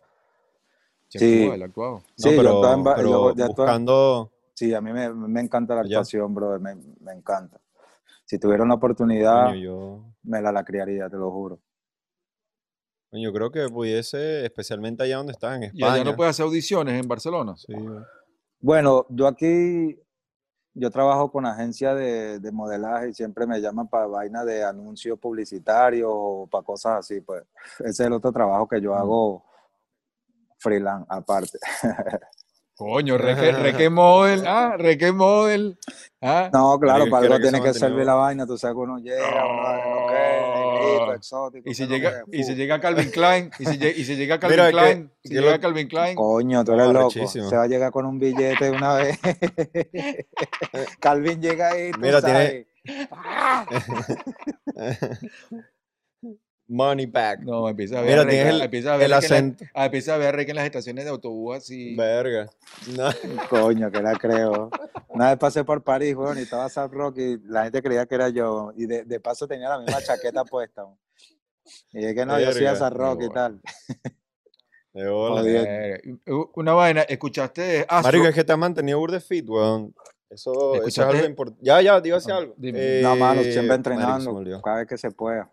[1.10, 1.48] Sí.
[1.50, 1.92] ha actuado.
[1.95, 4.32] No, Sí, yo pero, yo- buscando...
[4.54, 5.98] Sí, a mí me, me encanta la Ya.
[5.98, 7.60] actuación, brother, me, me encanta.
[8.24, 11.60] Si tuviera una oportunidad, Coño, yo, me la, la criaría, te lo juro.
[13.16, 15.94] Coño, yo creo que pudiese, especialmente allá donde estás, en Y España.
[15.94, 17.56] allá no puede hacer audiciones en Barcelona.
[17.56, 17.74] Sí.
[18.60, 19.98] Bueno, yo aquí,
[20.74, 25.18] yo trabajo con agencia de, de modelaje y siempre me llaman para vaina de anuncios
[25.18, 27.44] publicitarios o para cosas así, pues.
[27.80, 29.45] Ese es el otro trabajo que yo hago
[30.58, 31.58] freelance, aparte.
[32.77, 35.80] Coño, Reque, Reque Model, ah, Reque Model.
[36.22, 36.50] Ah.
[36.52, 39.64] No, claro, para algo tiene que servir la vaina, tú sabes que uno llega, uno
[39.64, 41.69] sabe lo que es, negrito, exótico.
[41.69, 44.40] Y si llega, que y si llega Calvin Klein, y si, llega- y si llega
[44.40, 47.00] Calvin Mira, que- Klein, si llega lo- Calvin Klein, Coño, tú eres loco.
[47.08, 47.50] arrechísimo.
[47.50, 49.19] Se va a llegar con un billete una vez.
[51.00, 53.85] Calvin llega ahí, tú Mira, tiene- sabes.
[56.68, 57.42] Money back.
[57.42, 59.27] no, empieza a ver, Mira, a Reque- tienes el- empieza a ver el a Reque
[59.27, 59.66] en la- acento.
[59.76, 61.95] ah, empieza a ver a Reque en las estaciones de autobús así.
[61.95, 62.48] Verga.
[62.98, 63.10] No.
[63.50, 64.72] Coño, que la creo.
[65.10, 68.16] Una vez pasé por París, weón, y estaba Sam Rock y la gente creía que
[68.16, 68.74] era yo.
[68.76, 70.85] Y de, de paso tenía la misma chaqueta puesta.
[70.85, 70.98] weón.
[71.94, 73.61] Y dije que no, yo soy a Verga, Sam Rock y tal.
[74.94, 75.42] De bola.
[75.45, 76.02] Eh,
[76.56, 78.03] Una vaina, escuchaste Astro.
[78.03, 79.94] Marico, es que te has mantenido burde fit, weón.
[80.30, 81.16] Eso, eso es ¿Escuchaste?
[81.18, 81.61] algo importante.
[81.64, 82.53] Ya, ya, te iba a decir Ah, algo.
[82.58, 83.02] dime.
[83.02, 85.52] No, mano, Eh, siempre se me entrenando, cada vez que se pueda.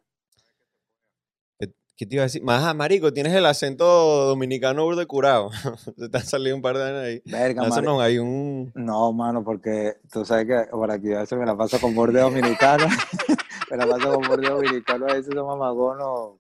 [1.95, 2.43] ¿Qué, te iba a decir?
[2.43, 5.51] Más, marico, tienes el acento dominicano burde curado.
[5.97, 7.23] te te han salido un par de años ahí.
[7.27, 8.73] Verga, no, hay un...
[8.75, 12.21] No, mano, porque tú sabes que por aquí a veces me la paso con borde
[12.21, 12.87] dominicano.
[13.73, 16.39] me la paso con borde dominicano, a veces son mamagonos.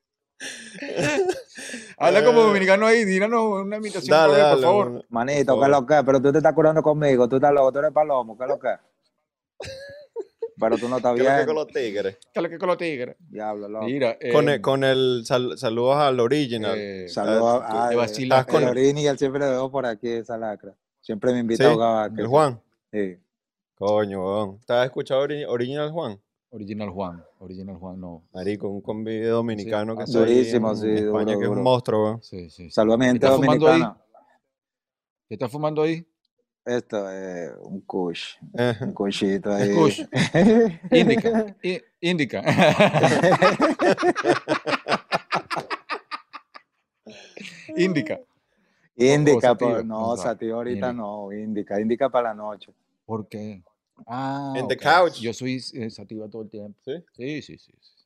[1.98, 2.44] Habla como Eh.
[2.44, 4.54] dominicano ahí, díganos una imitación, Dale, dale.
[4.54, 4.86] por favor.
[4.88, 6.02] un- Manito, ¿qué es lo que es?
[6.04, 8.58] Pero tú te estás curando conmigo, tú estás loco, tú eres palomo, ¿qué es lo
[8.58, 8.78] que es?
[10.58, 11.46] Pero tú no estás ¿Qué es lo que bien.
[11.46, 12.16] con los tigres?
[12.32, 13.16] ¿Qué es lo que con los tigres?
[13.18, 13.84] Diablo, loco.
[13.84, 16.74] Mira, Con eh, el, con el sal- saludos al original.
[16.76, 20.36] eh, Saludos a, a, a con- Lorini y él siempre lo veo por aquí, esa
[20.38, 20.74] lacra.
[21.00, 22.10] Siempre me invita Sí, a jugar.
[22.16, 22.60] el Juan.
[22.92, 23.16] Sí.
[23.74, 24.60] Coño, weón.
[24.64, 26.20] ¿Te has escuchado ori- Original Juan?
[26.54, 28.24] Original Juan, Original Juan, no.
[28.34, 31.50] Marico, un combi dominicano que ah, está ahí durísimo, en sí, España, duro, que es
[31.50, 32.22] un monstruo, weón.
[32.22, 32.64] Sí, sí.
[32.64, 32.70] sí.
[32.70, 33.80] Saludos a mi gente ¿Estás fumando ahí?
[33.80, 34.04] dominicana.
[35.28, 36.06] ¿Qué estás fumando ahí?
[36.66, 38.84] Esto es un kush, Ajá.
[38.84, 39.74] un kushito ahí.
[39.74, 40.02] Kush.
[40.92, 41.56] Indica.
[41.62, 42.42] Indica.
[47.74, 48.20] indica.
[48.94, 50.92] Indica, no, o sea, sativa ahorita indica.
[50.92, 52.74] no, indica, indica para la noche.
[53.06, 53.64] ¿Por qué?
[54.06, 54.82] Ah, En the ok.
[54.82, 55.20] couch.
[55.20, 56.78] Yo soy sativa todo el tiempo.
[56.84, 56.92] ¿Sí?
[57.12, 57.72] Sí, sí, sí.
[57.80, 58.04] sí.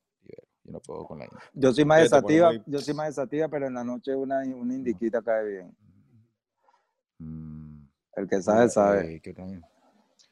[0.65, 1.43] Yo no puedo con la indica.
[1.55, 3.67] Yo soy más de Oye, te pone sativa, muy- yo soy más de sativa, pero
[3.69, 5.77] en la noche una, una indiquita cae bien.
[7.19, 7.87] Mm.
[8.17, 9.15] El que sabe, sabe.
[9.17, 9.61] Eh.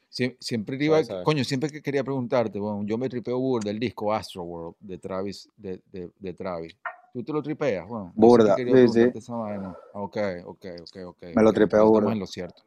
[0.09, 1.23] Sie- siempre iba, sabe.
[1.23, 4.97] coño, siempre que quería preguntarte, bueno, yo me tripeo burda el disco Astro World de
[4.97, 6.75] Travis, de, de, de Travis.
[7.13, 9.17] ¿Tú te lo tripeas, siempre Burda, sí, sí.
[9.17, 9.73] esa vaina.
[9.93, 11.23] Ok, ok, ok, ok.
[11.33, 12.11] Me lo tripeo burda.
[12.11, 12.63] en lo cierto.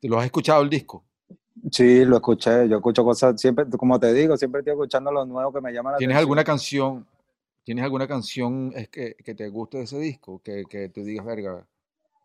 [0.00, 1.04] ¿Te lo has escuchado el disco?
[1.70, 5.52] Sí, lo escuché, yo escucho cosas, siempre, como te digo, siempre estoy escuchando lo nuevo
[5.52, 6.18] que me llama la ¿Tienes atención.
[6.28, 7.06] alguna canción,
[7.64, 10.40] tienes alguna canción es que, que te guste de ese disco?
[10.42, 11.64] Que, que tú digas, verga,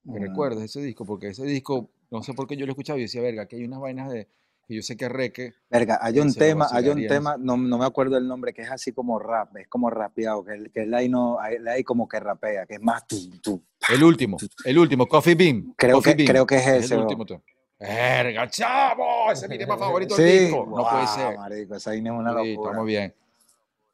[0.05, 0.23] que Mm.
[0.23, 3.03] recuerdes ese disco, porque ese disco, no sé por qué yo lo he escuchado y
[3.03, 4.27] decía, verga, que hay unas vainas de,
[4.67, 7.85] que yo sé que Reque, Verga, hay un tema, hay un tema, no, no me
[7.85, 11.09] acuerdo el nombre, que es así como rap, es como rapeado, que, que él ahí
[11.09, 13.61] no, ahí como que rapea, que es más tú, tú.
[13.93, 15.73] El último, el último, Coffee Bean.
[15.77, 17.41] Creo Coffee que- Bean, creo que es el ese, último tema.
[17.79, 20.65] Verga, chavo, ese es mi tema favorito del Sí, disco.
[20.65, 21.37] No puede ser.
[21.37, 22.71] marico, esa es una Sí, locura.
[22.71, 23.13] estamos bien.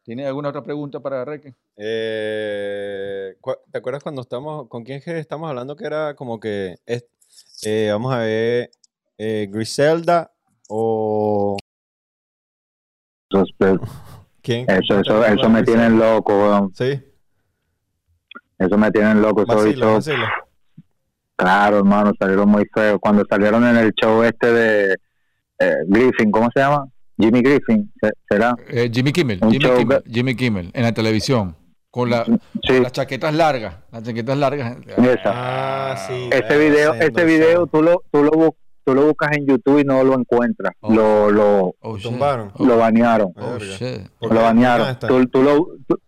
[0.03, 1.53] ¿Tienes alguna otra pregunta para Reque?
[1.77, 3.35] Eh,
[3.71, 7.05] ¿Te acuerdas cuando estamos, con quién es que estamos hablando que era como que, es-
[7.65, 8.71] eh, vamos a ver,
[9.17, 10.31] eh, Griselda
[10.69, 11.57] o...
[14.41, 14.69] ¿Quién?
[14.69, 16.73] Eso, ¿No te eso, eso me tienen loco, weón.
[16.75, 17.01] Sí,
[18.59, 19.45] Eso me tienen loco.
[19.45, 20.42] Vacila.
[21.35, 22.99] Claro, hermano, salieron muy feos.
[23.01, 24.93] Cuando salieron en el show este de
[25.59, 26.85] eh, Griffin, ¿cómo se llama?
[27.17, 28.55] Jimmy Griffin, ¿se- ¿será?
[28.69, 31.55] Eh, Jimmy Kimmel, Jimmy Kimmel, que- Jimmy Kimmel, en la televisión,
[31.91, 34.77] con la- Sí, las chaquetas largas, las chaquetas largas.
[34.97, 35.21] esa.
[35.25, 36.29] Ah, sí.
[36.31, 39.83] Ese video, ese video tú lo, tú lo, bu- tú lo buscas en YouTube y
[39.83, 40.73] no lo encuentras.
[40.81, 40.91] Oh.
[40.93, 41.97] Lo, lo, Oh.
[42.01, 43.31] Oh, lo banearon.
[43.35, 43.65] oh, Verga.
[43.77, 44.09] shit.
[44.19, 44.79] ¿Por lo banearon.
[44.87, 45.07] ¿Dónde está?
[45.07, 45.99] Tú, tú lo, tú-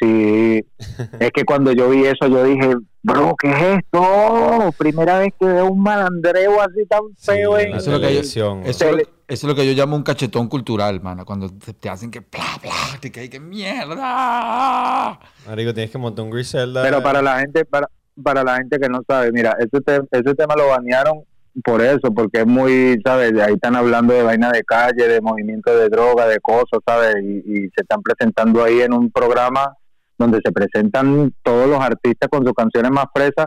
[0.00, 0.64] sí,
[1.20, 4.70] es que cuando yo vi eso, yo dije, bro, ¿qué es esto?
[4.78, 7.74] Primera vez que veo un malandreo así tan Sí, feo en en...
[7.76, 9.96] Eso es lo que yo- Eso es, lo, Tele- eso es lo que yo llamo
[9.96, 11.24] un cachetón cultural, mano.
[11.24, 15.18] Cuando te, te hacen que bla, bla, te cae que mierda.
[15.46, 16.82] Marico, tienes que montar un Griselda.
[16.82, 17.88] Pero para la gente, para,
[18.22, 21.20] para la gente que no sabe, mira, ese, te- ese tema lo banearon
[21.64, 23.32] por eso, porque es muy, ¿sabes?
[23.40, 27.16] Ahí están hablando de vaina de calle, de movimiento de droga, de cosas, ¿sabes?
[27.22, 29.74] Y, y se están presentando ahí en un programa
[30.18, 33.46] donde se presentan todos los artistas con sus canciones más fresas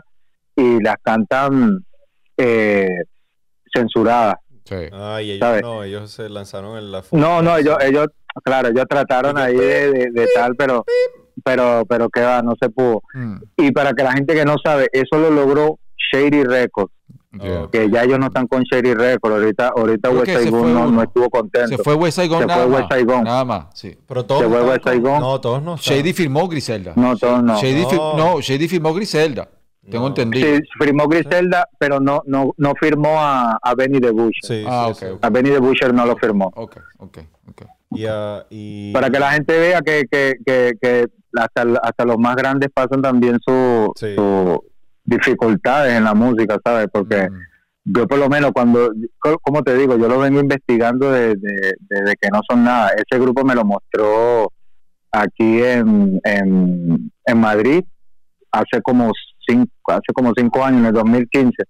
[0.56, 1.84] y las cantan
[2.36, 2.88] eh,
[3.72, 4.36] censuradas.
[4.64, 4.76] Sí.
[4.92, 5.62] Ay, ellos ¿sabes?
[5.62, 8.06] no, ellos se lanzaron en la No, no, ellos, ellos,
[8.44, 10.84] claro, ellos trataron ahí de, de- de tal, pero,
[11.44, 13.02] pero, pero que va, no se pudo.
[13.14, 15.78] Mm, Y para que la gente que no sabe, eso lo logró
[16.12, 16.92] Shady Records,
[17.40, 17.68] yeah.
[17.70, 19.34] que ya ellos no están con Shady Records.
[19.36, 21.68] Ahorita, ahorita Creo West no, estuvo contento.
[21.68, 22.80] Se fue West Saigon Se nada fue más.
[22.80, 23.24] West Saigon.
[23.24, 23.96] Nada más, sí.
[24.06, 25.20] Pero todos Se fue no West Saigon.
[25.20, 25.76] No, todos no.
[25.76, 26.92] Shady firmó Griselda.
[26.96, 27.56] No, todos no.
[27.60, 28.16] Shady, fir- No.
[28.16, 29.48] no, Shady firmó Griselda.
[29.90, 30.08] Tengo No.
[30.08, 30.46] entendido.
[30.56, 34.40] Sí, firmó Griselda, pero no, no, no firmó a, a Benny the Butcher.
[34.42, 35.06] Sí, Ah, sí.
[35.20, 36.52] A Benny the Butcher no lo firmó.
[36.54, 37.18] Ok, ok,
[37.50, 37.62] ok.
[37.90, 42.16] Y, ah, y- Para que la gente vea que, que, que, que hasta, hasta los
[42.18, 44.14] más grandes pasan también su, Sí.
[44.14, 44.62] su
[45.04, 46.88] dificultades en la música, ¿sabes?
[46.92, 47.42] Porque Mm,
[47.84, 51.74] yo por lo menos cuando, co- como te digo, yo lo vengo investigando de- de-
[51.88, 52.90] desde que no son nada.
[52.90, 54.52] Ese grupo me lo mostró
[55.10, 57.82] aquí en, en, en Madrid
[58.52, 59.10] hace como
[59.46, 61.62] cinco, hace como cinco años, en el 2015.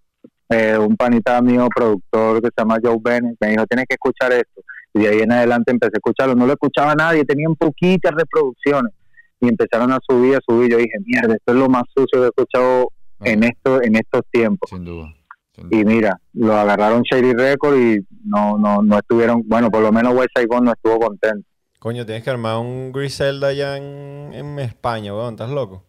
[0.50, 4.32] Eh, un panita mío, productor que se llama Joe Bennett, me dijo, tienes que escuchar
[4.32, 4.60] esto.
[4.92, 6.34] Y de ahí en adelante empecé a escucharlo.
[6.34, 8.92] No lo escuchaba nadie, tenían poquitas reproducciones.
[9.40, 10.70] Y empezaron a subir, a subir.
[10.70, 12.88] Yo dije, mierda, esto es lo más sucio que he escuchado
[13.24, 14.68] en, esto, en estos tiempos.
[14.70, 15.12] Sin duda.
[15.54, 15.80] sin duda.
[15.80, 20.14] Y mira, lo agarraron Shady Record y no, no, no estuvieron, bueno, por lo menos
[20.14, 21.46] West Saigon no estuvo contento.
[21.78, 25.34] Coño, tienes que armar un Griselda allá en, en España, weón.
[25.34, 25.84] ¿Estás loco?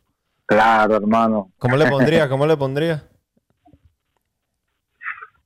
[0.46, 1.52] Claro, hermano.
[1.60, 2.28] ¿Cómo le pondrías?
[2.30, 3.04] ¿Cómo le pondrías?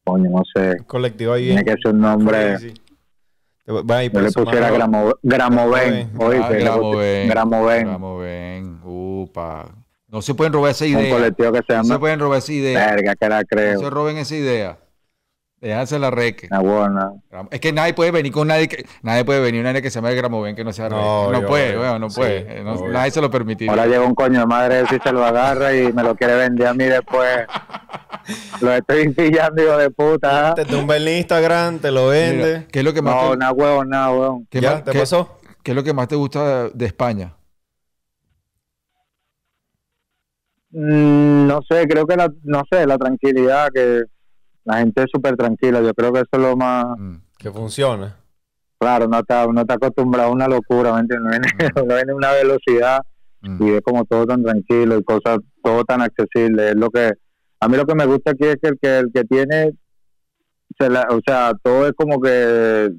[0.03, 0.77] Coño, no sé.
[0.87, 2.57] Colectivo ahí Tiene que ser un nombre.
[3.65, 5.13] Te voy- va Yo le pusiera Gramoven.
[5.21, 6.11] Gramoven.
[6.17, 7.27] Oíste, Ah, le Gramo puse- Ben.
[7.29, 7.85] Gramoven.
[7.87, 8.79] Gramo Ben.
[8.85, 9.75] Upa.
[10.09, 11.13] No se pueden robar esa Un idea.
[11.13, 11.99] colectivo que se No se llama.
[11.99, 12.91] pueden robar esa idea.
[12.95, 13.79] Verga, que la No creo.
[13.79, 14.77] se roben esa idea.
[15.59, 16.47] Déjense la reque.
[16.51, 17.11] Una buena.
[17.49, 20.13] Es que nadie puede venir con nadie que nadie puede venir una que se llame
[20.13, 21.41] Gramoven que no sea No, reque.
[21.41, 21.81] No, puede, obvio.
[21.81, 22.63] weón, no Sí, puede.
[22.63, 22.93] No- obvio.
[22.93, 23.71] nadie se lo permitiría.
[23.71, 26.67] Ahora llega un coño de madre si se lo agarra y me lo quiere vender
[26.67, 27.47] a mí después.
[28.61, 30.53] lo estoy pillando, hijo de puta.
[30.53, 32.67] Te tumba el Instagram, te lo Mira, vende.
[32.71, 34.47] ¿Qué es lo que más No, te, nada huevón, nada huevón.
[34.51, 34.73] qué ¿Ya?
[34.73, 35.39] más- ¿Te qué- pasó?
[35.63, 37.33] qué es lo que más te gusta de, de España?
[40.66, 44.03] Mm, no sé, creo que la, no sé, la tranquilidad, que
[44.63, 45.81] la gente es súper tranquila.
[45.81, 46.85] Yo creo que eso es lo más.
[46.97, 48.15] Mm, Que funciona.
[48.79, 51.39] Claro, no está, no está acostumbrado a una locura, ¿me entiendes?
[51.75, 52.99] Uno viene, a una velocidad
[53.41, 53.63] mm.
[53.63, 56.69] y es como todo tan tranquilo y cosas, todo tan accesible.
[56.69, 57.11] Es lo que,
[57.59, 59.71] a mí lo que me gusta aquí es que el que, el que tiene,
[60.79, 62.91] se la- o sea, todo es como que,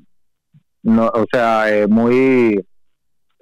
[0.82, 2.60] no, o sea, eh, muy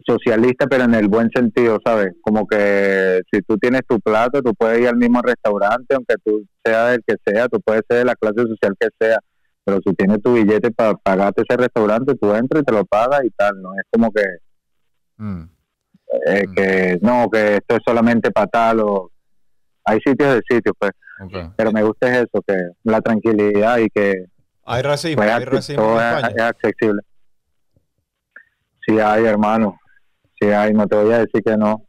[0.07, 2.13] socialista, pero en el buen sentido, ¿sabes?
[2.23, 6.45] Como que si tú tienes tu plato, tú puedes ir al mismo restaurante, aunque tú
[6.65, 9.19] seas el que sea, tú puedes ser de la clase social que sea,
[9.65, 13.25] pero si tienes tu billete para pagarte ese restaurante, tú entras y te lo pagas
[13.25, 13.75] y tal, ¿no?
[13.75, 14.23] Es como que,
[15.19, 15.43] Mm.
[16.27, 16.55] eh, Mm.
[16.55, 19.11] que no, que esto es solamente para tal o...
[19.89, 20.91] Hay sitios de sitios, pues,
[21.57, 22.55] pero me gusta es eso, que
[22.85, 24.27] la tranquilidad y que
[24.65, 26.35] Hay racismo, pues, hay racismo todo en es, España.
[26.37, 27.01] es accesible.
[28.87, 29.79] Sí hay, hermano,
[30.47, 31.83] sí hay, no te voy a decir que no.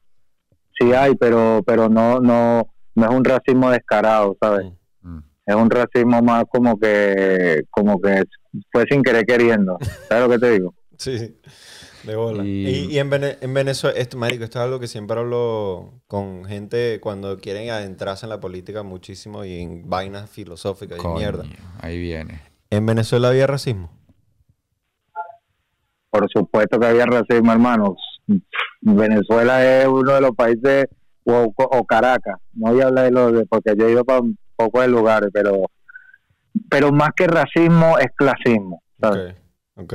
[0.79, 4.67] Sí hay, pero pero no no no es un racismo descarado, ¿sabes?
[5.01, 5.19] Mm.
[5.45, 8.23] Es un racismo más como que como que
[8.71, 9.77] fue sin querer queriendo.
[10.09, 10.73] ¿Sabes lo que te digo?
[10.99, 11.37] Sí.
[12.03, 12.43] De bola.
[12.43, 15.93] Y- Y, y en, Vene- en Venezuela, esto, marico, esto es algo que siempre hablo
[16.07, 21.15] con gente cuando quieren adentrarse en la política muchísimo y en vainas filosóficas y Coño,
[21.17, 21.43] mierda.
[21.81, 22.41] Ahí viene.
[22.71, 23.91] ¿En Venezuela había racismo?
[26.09, 27.93] Por supuesto que había racismo, hermanos.
[28.81, 30.85] Venezuela es uno de los países,
[31.23, 34.21] o, o Caracas, no voy a hablar de los de, porque yo he ido para
[34.21, 35.63] un poco de lugares, pero
[36.69, 39.35] pero más que racismo es clasismo, ¿sabes?
[39.75, 39.93] Ok, ok.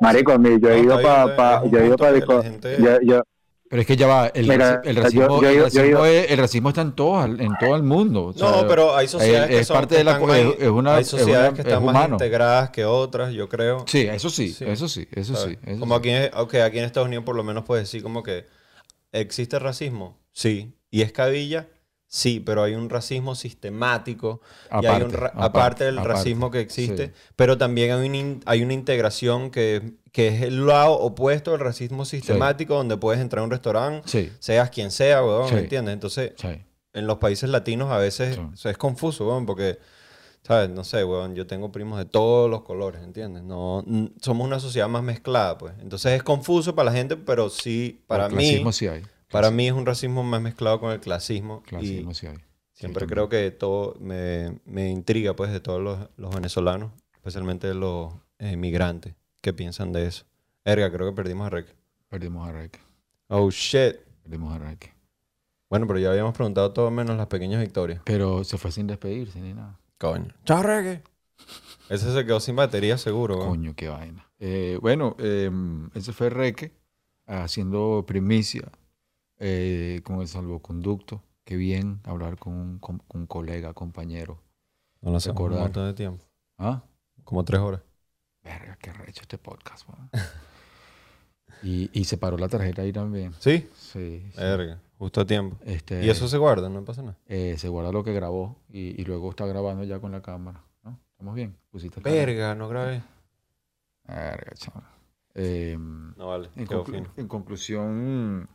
[0.00, 2.12] Marico, mi- yo he ido para, yo he ido para
[2.82, 3.22] yo, yo,
[3.70, 6.68] Pero es que ya va, el, Mira, racismo, yo- el racismo yo- es, el racismo
[6.70, 8.24] está en todo, en todo el mundo.
[8.26, 10.54] o sea, No, pero hay sociedades es- que son- parte que de la más- es-
[10.60, 13.84] es una- hay es sociedades una- que es están más integradas que otras, yo creo.
[13.86, 14.64] Sí, eso sí, Sí.
[14.66, 15.56] eso sí, eso sí.
[15.78, 15.98] como sí.
[15.98, 18.46] aquí, en, ok, aquí en Estados Unidos por lo menos puedes decir como que
[19.12, 21.68] existe racismo, sí, y es cabilla,
[22.10, 24.40] sí, pero hay un racismo sistemático
[24.82, 27.12] y hay un Aparte, aparte, aparte del aparte, racismo que existe, sí.
[27.36, 31.60] pero también hay, un in- hay una integración que, que es el lado opuesto del
[31.60, 35.52] racismo sistemático donde puedes entrar a un restaurante, Sí, seas quien sea, weón.
[35.54, 35.92] ¿me entiendes?
[35.92, 36.32] Entonces,
[36.94, 38.40] en los países latinos a veces Sí.
[38.40, 39.78] o sea, es confuso, weón, porque,
[40.42, 40.70] ¿sabes?
[40.70, 43.42] No sé, weón, yo tengo primos de todos los colores, ¿entiendes?
[43.42, 43.84] No,
[44.22, 45.74] somos una sociedad más mezclada, pues.
[45.80, 49.02] Entonces es confuso para la gente, pero sí, para El mí, clasismo sí hay.
[49.30, 51.62] Para mí es un racismo más mezclado con el clasismo.
[51.62, 52.38] Clasismo y sí hay.
[52.72, 57.72] siempre Sí, creo que todo me, me intriga, pues, de todos los, los venezolanos, especialmente
[57.74, 60.24] los eh, migrantes, que piensan de eso.
[60.64, 61.74] Erga, creo que perdimos a Rek.
[62.08, 62.78] Perdimos a Reque.
[63.28, 63.96] Oh, shit.
[64.22, 64.94] Perdimos a Reque.
[65.68, 68.00] Bueno, pero ya habíamos preguntado todo menos las pequeñas victorias.
[68.04, 69.78] Pero se fue sin despedirse ni nada.
[69.98, 70.32] Coño.
[70.44, 71.02] Chao, reggae.
[71.90, 73.48] Ese se quedó sin batería seguro, weón.
[73.48, 74.26] Coño, qué vaina.
[74.38, 75.50] Eh, bueno, eh,
[75.94, 76.72] ese fue Reque
[77.26, 78.70] haciendo primicia
[79.38, 81.22] eh, con el salvoconducto.
[81.44, 84.42] Qué bien hablar con un, con- con un colega, compañero.
[85.00, 86.24] No lo hacemos un montón de tiempo.
[86.58, 86.82] ¿Ah?
[87.24, 87.80] Como tres horas.
[88.42, 90.10] Verga, qué recho este podcast, weón.
[91.62, 93.32] y, y se paró la tarjeta ahí también.
[93.38, 93.68] ¿Sí?
[93.74, 94.26] Sí.
[94.32, 94.38] sí.
[94.40, 94.80] Verga.
[94.98, 95.56] Justo a tiempo.
[95.64, 97.16] Este, Y eso se guarda, no pasa nada.
[97.26, 100.64] eh, se guarda lo que grabó y, y luego está grabando ya con la cámara.
[100.82, 100.98] ¿no?
[101.12, 101.56] ¿Estamos bien?
[101.70, 102.00] Pusiste.
[102.00, 103.02] Verga, no grabé.
[104.06, 104.84] Verga, chaval.
[105.34, 106.48] Em, No vale.
[106.56, 108.48] Conclu- en conclusión,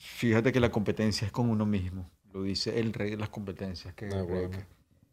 [0.00, 2.10] fíjate que la competencia es con uno mismo.
[2.32, 4.48] Lo dice el rey de las competencias, que Ah, bueno.
[4.48, 4.64] Reque.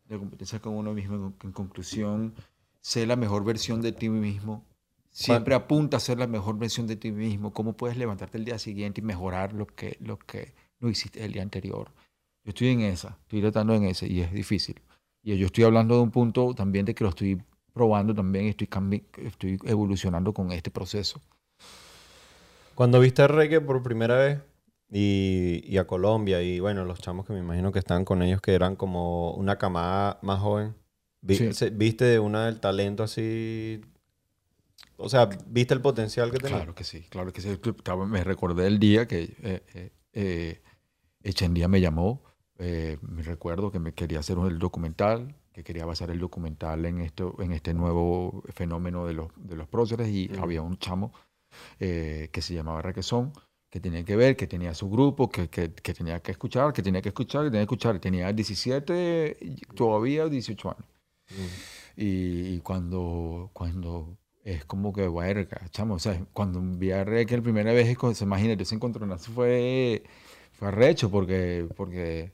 [0.08, 1.34] La competencia es con uno mismo.
[1.44, 2.34] En, conclusión,
[2.80, 4.66] sé la mejor versión de ti mismo.
[5.10, 7.52] Siempre apunta a ser la mejor versión de ti mismo.
[7.52, 11.34] ¿Cómo puedes levantarte el día siguiente y mejorar lo que, lo que no hiciste el
[11.34, 11.92] día anterior?
[12.46, 14.80] Yo estoy en esa, estoy tratando en ese y es difícil.
[15.24, 17.42] Y yo estoy hablando de un punto también de que lo estoy
[17.74, 18.68] probando también y estoy,
[19.18, 21.20] estoy evolucionando con este proceso.
[22.76, 24.40] Cuando viste a reggae por primera vez
[24.90, 28.42] y, y a Colombia y bueno, los chamos que me imagino que estaban con ellos
[28.42, 30.76] que eran como una camada más joven,
[31.22, 31.54] vi- Sí.
[31.54, 33.82] se- ¿viste una del talento así?
[34.98, 36.58] O sea, ¿viste el potencial que tenía?
[36.58, 37.60] Claro que sí, claro que sí.
[38.08, 40.62] Me recordé el día que eh, eh, eh,
[41.24, 42.24] Echendía me llamó.
[42.60, 46.86] eh, me recuerdo que me quería hacer un- el documental, que quería basar el documental
[46.86, 50.08] en, esto, en este nuevo fenómeno de los, de los próceres.
[50.10, 50.42] Y Mm.
[50.44, 51.14] había un chamo
[51.80, 53.32] eh, que se llamaba Requesón,
[53.78, 56.82] que tenía que ver, que tenía su grupo, que, que- que tenía que escuchar, que
[56.82, 58.00] tenía que escuchar, que tenía que escuchar.
[58.00, 60.86] Tenía 17, y todavía 18 años.
[61.30, 62.02] Mm.
[62.02, 67.38] Y, y cuando, cuando es como que, verga, chamo, o sea, cuando vi a Reque
[67.38, 70.04] la primera vez, se imagina, ese encontronazo fue,
[70.54, 72.32] fue arrecho porque, porque,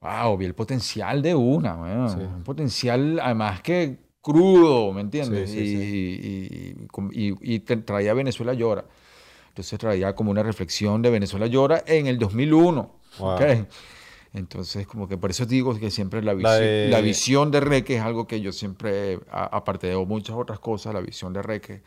[0.00, 2.18] wow, vi el potencial de una, Sí.
[2.18, 5.50] un potencial además que crudo, ¿me entiendes?
[5.50, 6.78] Sí, sí,
[7.14, 8.84] y, y- y- traía Venezuela Llora.
[9.54, 12.90] Entonces traía como una reflexión de Venezuela Llora en el 2001.
[13.20, 13.34] Wow.
[13.34, 13.42] ¿ok?
[14.32, 17.60] Entonces, como que por eso digo que siempre la, La visi- la, de- visión de
[17.60, 21.84] Reque es algo que yo siempre, aparte de muchas otras cosas, la visión de Reque,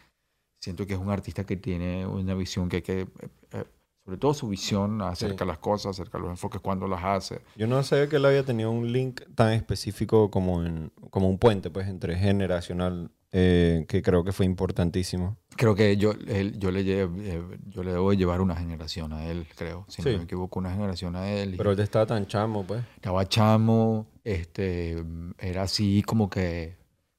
[0.63, 3.07] siento que es un artista que tiene una visión que hay que, eh,
[3.51, 3.63] eh,
[4.07, 5.39] sobre todo su visión acerca Sí.
[5.39, 7.41] de las cosas, acerca de los enfoques cuando las hace.
[7.57, 11.37] Yo no sabía que él había tenido un link tan específico como, en, como un
[11.37, 15.35] puente, pues, entre generacional, eh, que creo que fue importantísimo.
[15.57, 19.25] Creo que yo, él- yo, le, lle- eh, yo le debo llevar una generación a
[19.25, 20.09] él, creo, si Sí.
[20.11, 21.55] no me equivoco, una generación a él.
[21.57, 22.85] Pero él estaba tan chamo, pues.
[22.95, 25.03] estaba chamo, este,
[25.37, 26.77] era así como que,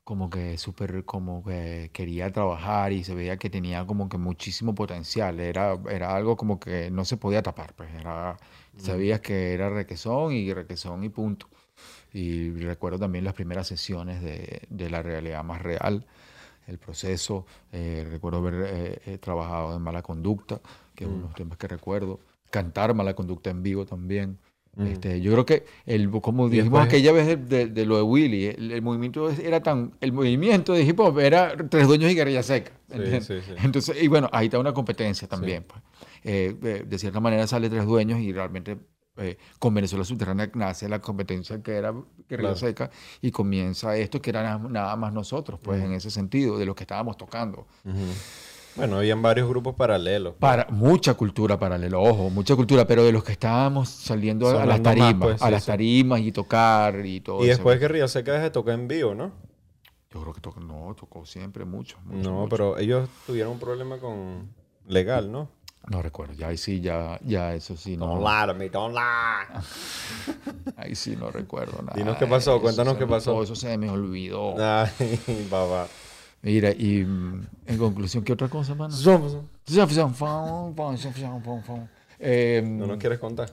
[0.09, 4.75] como que súper, como que quería trabajar y se veía que tenía como que muchísimo
[4.75, 5.39] potencial.
[5.39, 8.39] Era, era algo como que no se podía tapar, pues era,
[8.79, 11.47] sabías que era requesón y requesón y punto.
[12.15, 16.07] Y recuerdo también las primeras sesiones de, de la realidad más real,
[16.67, 17.45] el proceso.
[17.73, 20.61] eh, recuerdo haber eh, eh, trabajado en mala conducta,
[20.95, 22.19] que es uno de los temas que recuerdo.
[22.51, 24.39] Cantar mala conducta en vivo también.
[24.77, 24.87] Mm.
[24.87, 28.03] Este, yo creo que el, como dijimos después- aquella vez de, de- de lo de
[28.03, 32.15] Willy, el, el movimiento era tan, el movimiento de hip hop era tres dueños y
[32.15, 32.71] guerrilla seca.
[32.89, 33.27] Sí, ¿entiendes?
[33.27, 33.53] sí, sí.
[33.63, 35.65] Entonces, y bueno, ahí está una competencia también.
[35.65, 35.83] pues.
[36.25, 38.79] Eh, de cierta manera sale tres dueños y realmente
[39.19, 41.91] eh, con Venezuela Subterránea nace la competencia que era
[42.29, 42.57] guerrilla Claro.
[42.57, 42.91] seca
[43.21, 46.75] y comienza esto que era nada, nada más nosotros, pues en ese sentido, de lo
[46.77, 47.67] que estábamos tocando.
[48.77, 50.35] Bueno, habían varios grupos paralelos.
[50.39, 54.67] Para mucha cultura paralela, ojo, mucha cultura, pero de los que estábamos saliendo a, a
[54.67, 57.57] las más, tarimas, pues, a sí, las tarimas y tocar y todo Y eso.
[57.59, 59.33] después que Río Seca de tocar en vivo, ¿no?
[60.13, 61.99] Yo creo que tocó, no, tocó siempre mucho.
[62.05, 62.49] mucho, No, mucho.
[62.49, 64.49] pero ellos tuvieron un problema con
[64.87, 65.49] legal, ¿no?
[65.89, 68.29] No recuerdo, ya ahí sí, ya, ya eso sí, Don't no.
[68.29, 69.61] lie to me, don't lie.
[70.77, 71.95] Ahí sí no recuerdo nada.
[71.97, 73.33] Dinos qué pasó, cuéntanos se qué pasó.
[73.33, 74.55] Todo eso se me olvidó.
[74.59, 74.89] Ay,
[75.51, 75.89] papá.
[76.43, 78.95] Mira, y mm, en conclusión, ¿qué otra cosa, mano?
[82.19, 83.51] Eh, ¿No nos quieres contar?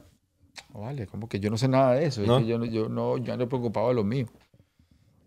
[0.73, 2.21] Vale, como que yo no sé nada de eso.
[2.21, 2.39] es ¿No?
[2.39, 4.27] que yo, no- yo no, yo ando preocupado de lo mío.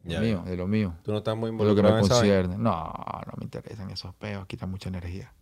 [0.05, 0.95] De Ya lo mío, de lo mío.
[1.03, 2.35] Tú no estás muy De lo que me involucrado en esa vaina.
[2.43, 2.63] concierne.
[2.63, 2.93] No,
[3.27, 5.33] no me interesan esos peos, quitan mucha energía.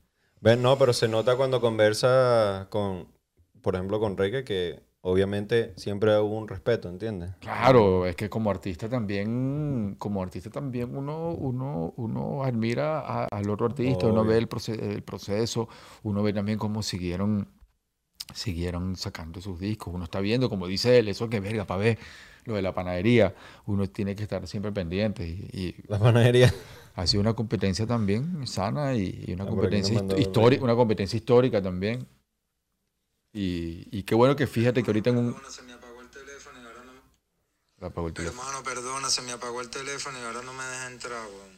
[0.41, 3.09] Ven, no, pero se nota cuando conversa con,
[3.63, 7.31] por ejemplo, con Reque que obviamente siempre hubo un respeto, ¿entiendes?
[7.39, 13.49] Claro, es que como artista también, como artista también uno, uno, uno admira a- al
[13.51, 15.69] otro artista, uno ve el, proce- el proceso,
[16.03, 17.49] uno ve también cómo siguieron,
[18.35, 21.99] siguieron sacando sus discos, uno está viendo, como dice él, eso que verga, para ver
[22.47, 23.35] lo de la panadería,
[23.67, 26.53] uno tiene que estar siempre pendiente y, y La panadería.
[26.95, 31.63] ha sido una competencia también sana y, y una Ah, competencia histórica, una competencia histórica
[31.63, 32.07] también.
[33.39, 35.37] Y, y qué bueno que fíjate que ahorita en un...
[35.51, 36.93] Se me apagó el teléfono y ahora no.
[37.79, 40.65] La apagó el teléfono, Hermano, perdona, se me apagó el teléfono y ahora no me
[40.65, 41.57] deja entrar, weón.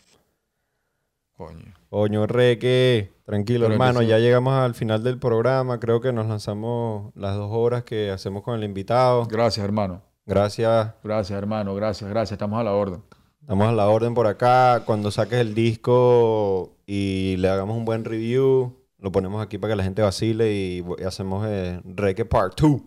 [1.36, 1.74] coño.
[1.88, 3.12] Coño, Reque.
[3.24, 4.02] Tranquilo, Pero hermano.
[4.02, 5.78] Ya llegamos al final del programa.
[5.78, 9.26] Creo que nos lanzamos las dos horas que hacemos con el invitado.
[9.26, 10.02] Gracias, hermano.
[10.26, 10.94] Gracias.
[11.04, 11.76] Gracias, hermano.
[11.76, 12.32] Gracias, gracias.
[12.32, 13.04] Estamos a la orden.
[13.40, 14.82] Estamos a la orden por acá.
[14.84, 19.76] Cuando saques el disco y le hagamos un buen review, lo ponemos aquí para que
[19.76, 22.80] la gente vacile y, y hacemos eh, Reque Part 2.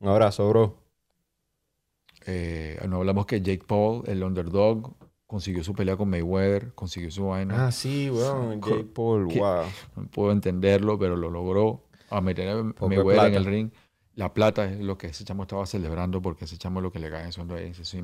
[0.00, 0.78] Un abrazo, bro.
[2.26, 4.94] Eh, no hablamos que Jake Paul, el underdog,
[5.26, 7.66] consiguió su pelea con Mayweather, consiguió su vaina.
[7.66, 8.60] Ah, sí, weón.
[8.60, 9.64] Jake Paul, wow.
[9.96, 11.84] No puedo entenderlo, pero lo logró.
[12.08, 13.70] A meter a Mayweather en el ring.
[14.16, 17.08] La plata es lo que ese chamo estaba celebrando porque ese chamo lo que le
[17.08, 17.48] ganan son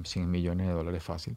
[0.05, 1.37] 100 millones de dólares fácil.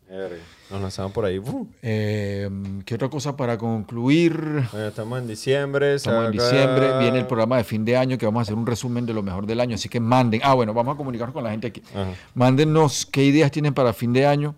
[0.70, 1.42] Nos lanzamos por ahí.
[1.82, 2.50] Eh,
[2.86, 4.40] ¿Qué otra cosa para concluir?
[4.72, 5.96] Bueno, estamos en diciembre.
[5.96, 8.66] Estamos en diciembre, viene el programa de fin de año que vamos a hacer un
[8.68, 10.40] resumen de lo mejor del año, así que manden.
[10.44, 11.82] Ah, bueno, vamos a comunicarnos con la gente aquí.
[11.94, 12.14] Ajá.
[12.36, 14.56] Mándennos qué ideas tienen para fin de año.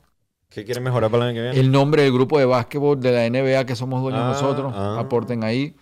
[0.49, 1.59] ¿Qué quieren mejorar para el año que viene?
[1.59, 4.73] El nombre del grupo de básquetbol de la NBA que somos dueños Ah, nosotros.
[4.75, 4.97] ah.
[4.99, 5.73] Aporten ahí.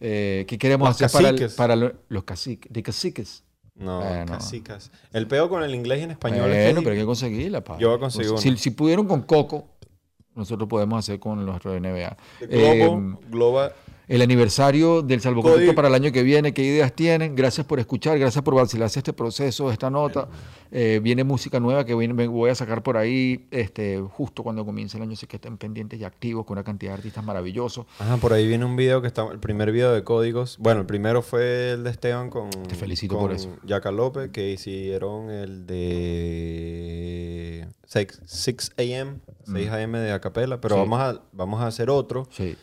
[0.00, 1.54] Eh, ¿Qué queremos Los hacer para, el- caciques.
[1.54, 2.72] para lo- los caciques?
[2.72, 3.43] De caciques.
[3.76, 4.26] No, Bueno.
[4.26, 4.90] casicas.
[5.12, 7.64] El peo con el inglés y en español es Bueno, que- pero hay que conseguirla.
[7.64, 7.76] pa.
[7.78, 9.68] Yo voy a conseguir Pues, si, pudieron con Coco,
[10.34, 12.16] nosotros podemos hacer con nuestro NBA.
[12.40, 13.72] Globo, Eh, Global.
[14.06, 15.74] El aniversario del salvoconducto Código.
[15.74, 17.34] para el año que viene, qué ideas tienen.
[17.34, 20.28] Gracias por escuchar, gracias por vacilarse este proceso, esta nota.
[20.70, 24.64] Eh, viene música nueva que viene- me voy a sacar por ahí este, justo cuando
[24.66, 27.86] comience el año, así que estén pendientes y activos con una cantidad de artistas maravillosos.
[27.98, 30.56] Ajá, por ahí viene un video que está, el primer video de códigos.
[30.58, 32.50] Bueno, el primero fue el de Esteban con.
[32.50, 33.56] Te felicito con por eso.
[33.92, 39.98] López, que hicieron el de 6, 6 a.m., 6 a.m.
[39.98, 40.60] de Acapela.
[40.60, 40.80] Pero Sí.
[40.80, 42.56] vamos, a, vamos a hacer otro Sí.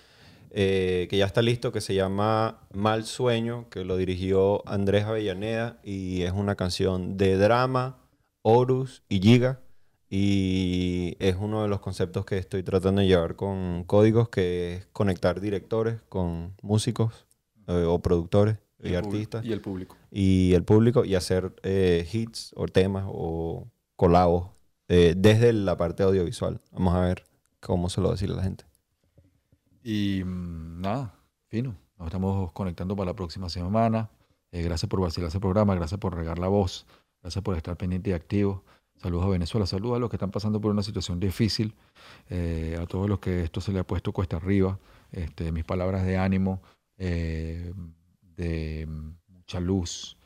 [0.51, 5.80] Eh, que ya está listo, que se llama Mal Sueño, que lo dirigió Andrés Avellaneda
[5.83, 7.97] y es una canción de drama,
[8.41, 9.59] Horus y Giga.
[10.13, 14.85] Y es uno de los conceptos que estoy tratando de llevar con códigos, que es
[14.88, 17.25] conectar directores con músicos
[17.67, 19.95] eh, o productores y, artistas Y el público.
[20.11, 24.49] y el público y hacer eh, hits o temas o colabos
[24.88, 26.59] eh, desde la parte audiovisual.
[26.71, 27.23] Vamos a ver
[27.59, 28.65] cómo se lo va a decir a la gente.
[29.84, 31.14] Y mm, nada,
[31.48, 31.76] fino.
[31.98, 34.10] Nos estamos conectando para la próxima semana.
[34.51, 36.85] Eh, gracias por vacilarse el programa, gracias por regar la voz,
[37.22, 38.64] gracias por estar pendiente y activo.
[38.98, 41.74] Saludos a Venezuela, saludos a los que están pasando por una situación difícil,
[42.30, 44.80] eh, a todos los que esto se le ha puesto cuesta arriba.
[45.11, 46.61] Este, mis palabras de ánimo,
[46.98, 47.74] eh,
[48.22, 48.88] de
[49.27, 50.18] mucha luz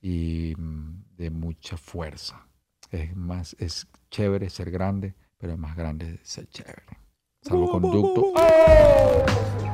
[0.00, 2.48] y mm, de mucha fuerza.
[2.90, 7.05] Es más, es chévere ser grande, pero es más grande ser chévere.
[7.46, 8.32] Salvoconducto.
[8.34, 9.65] ¡Oh!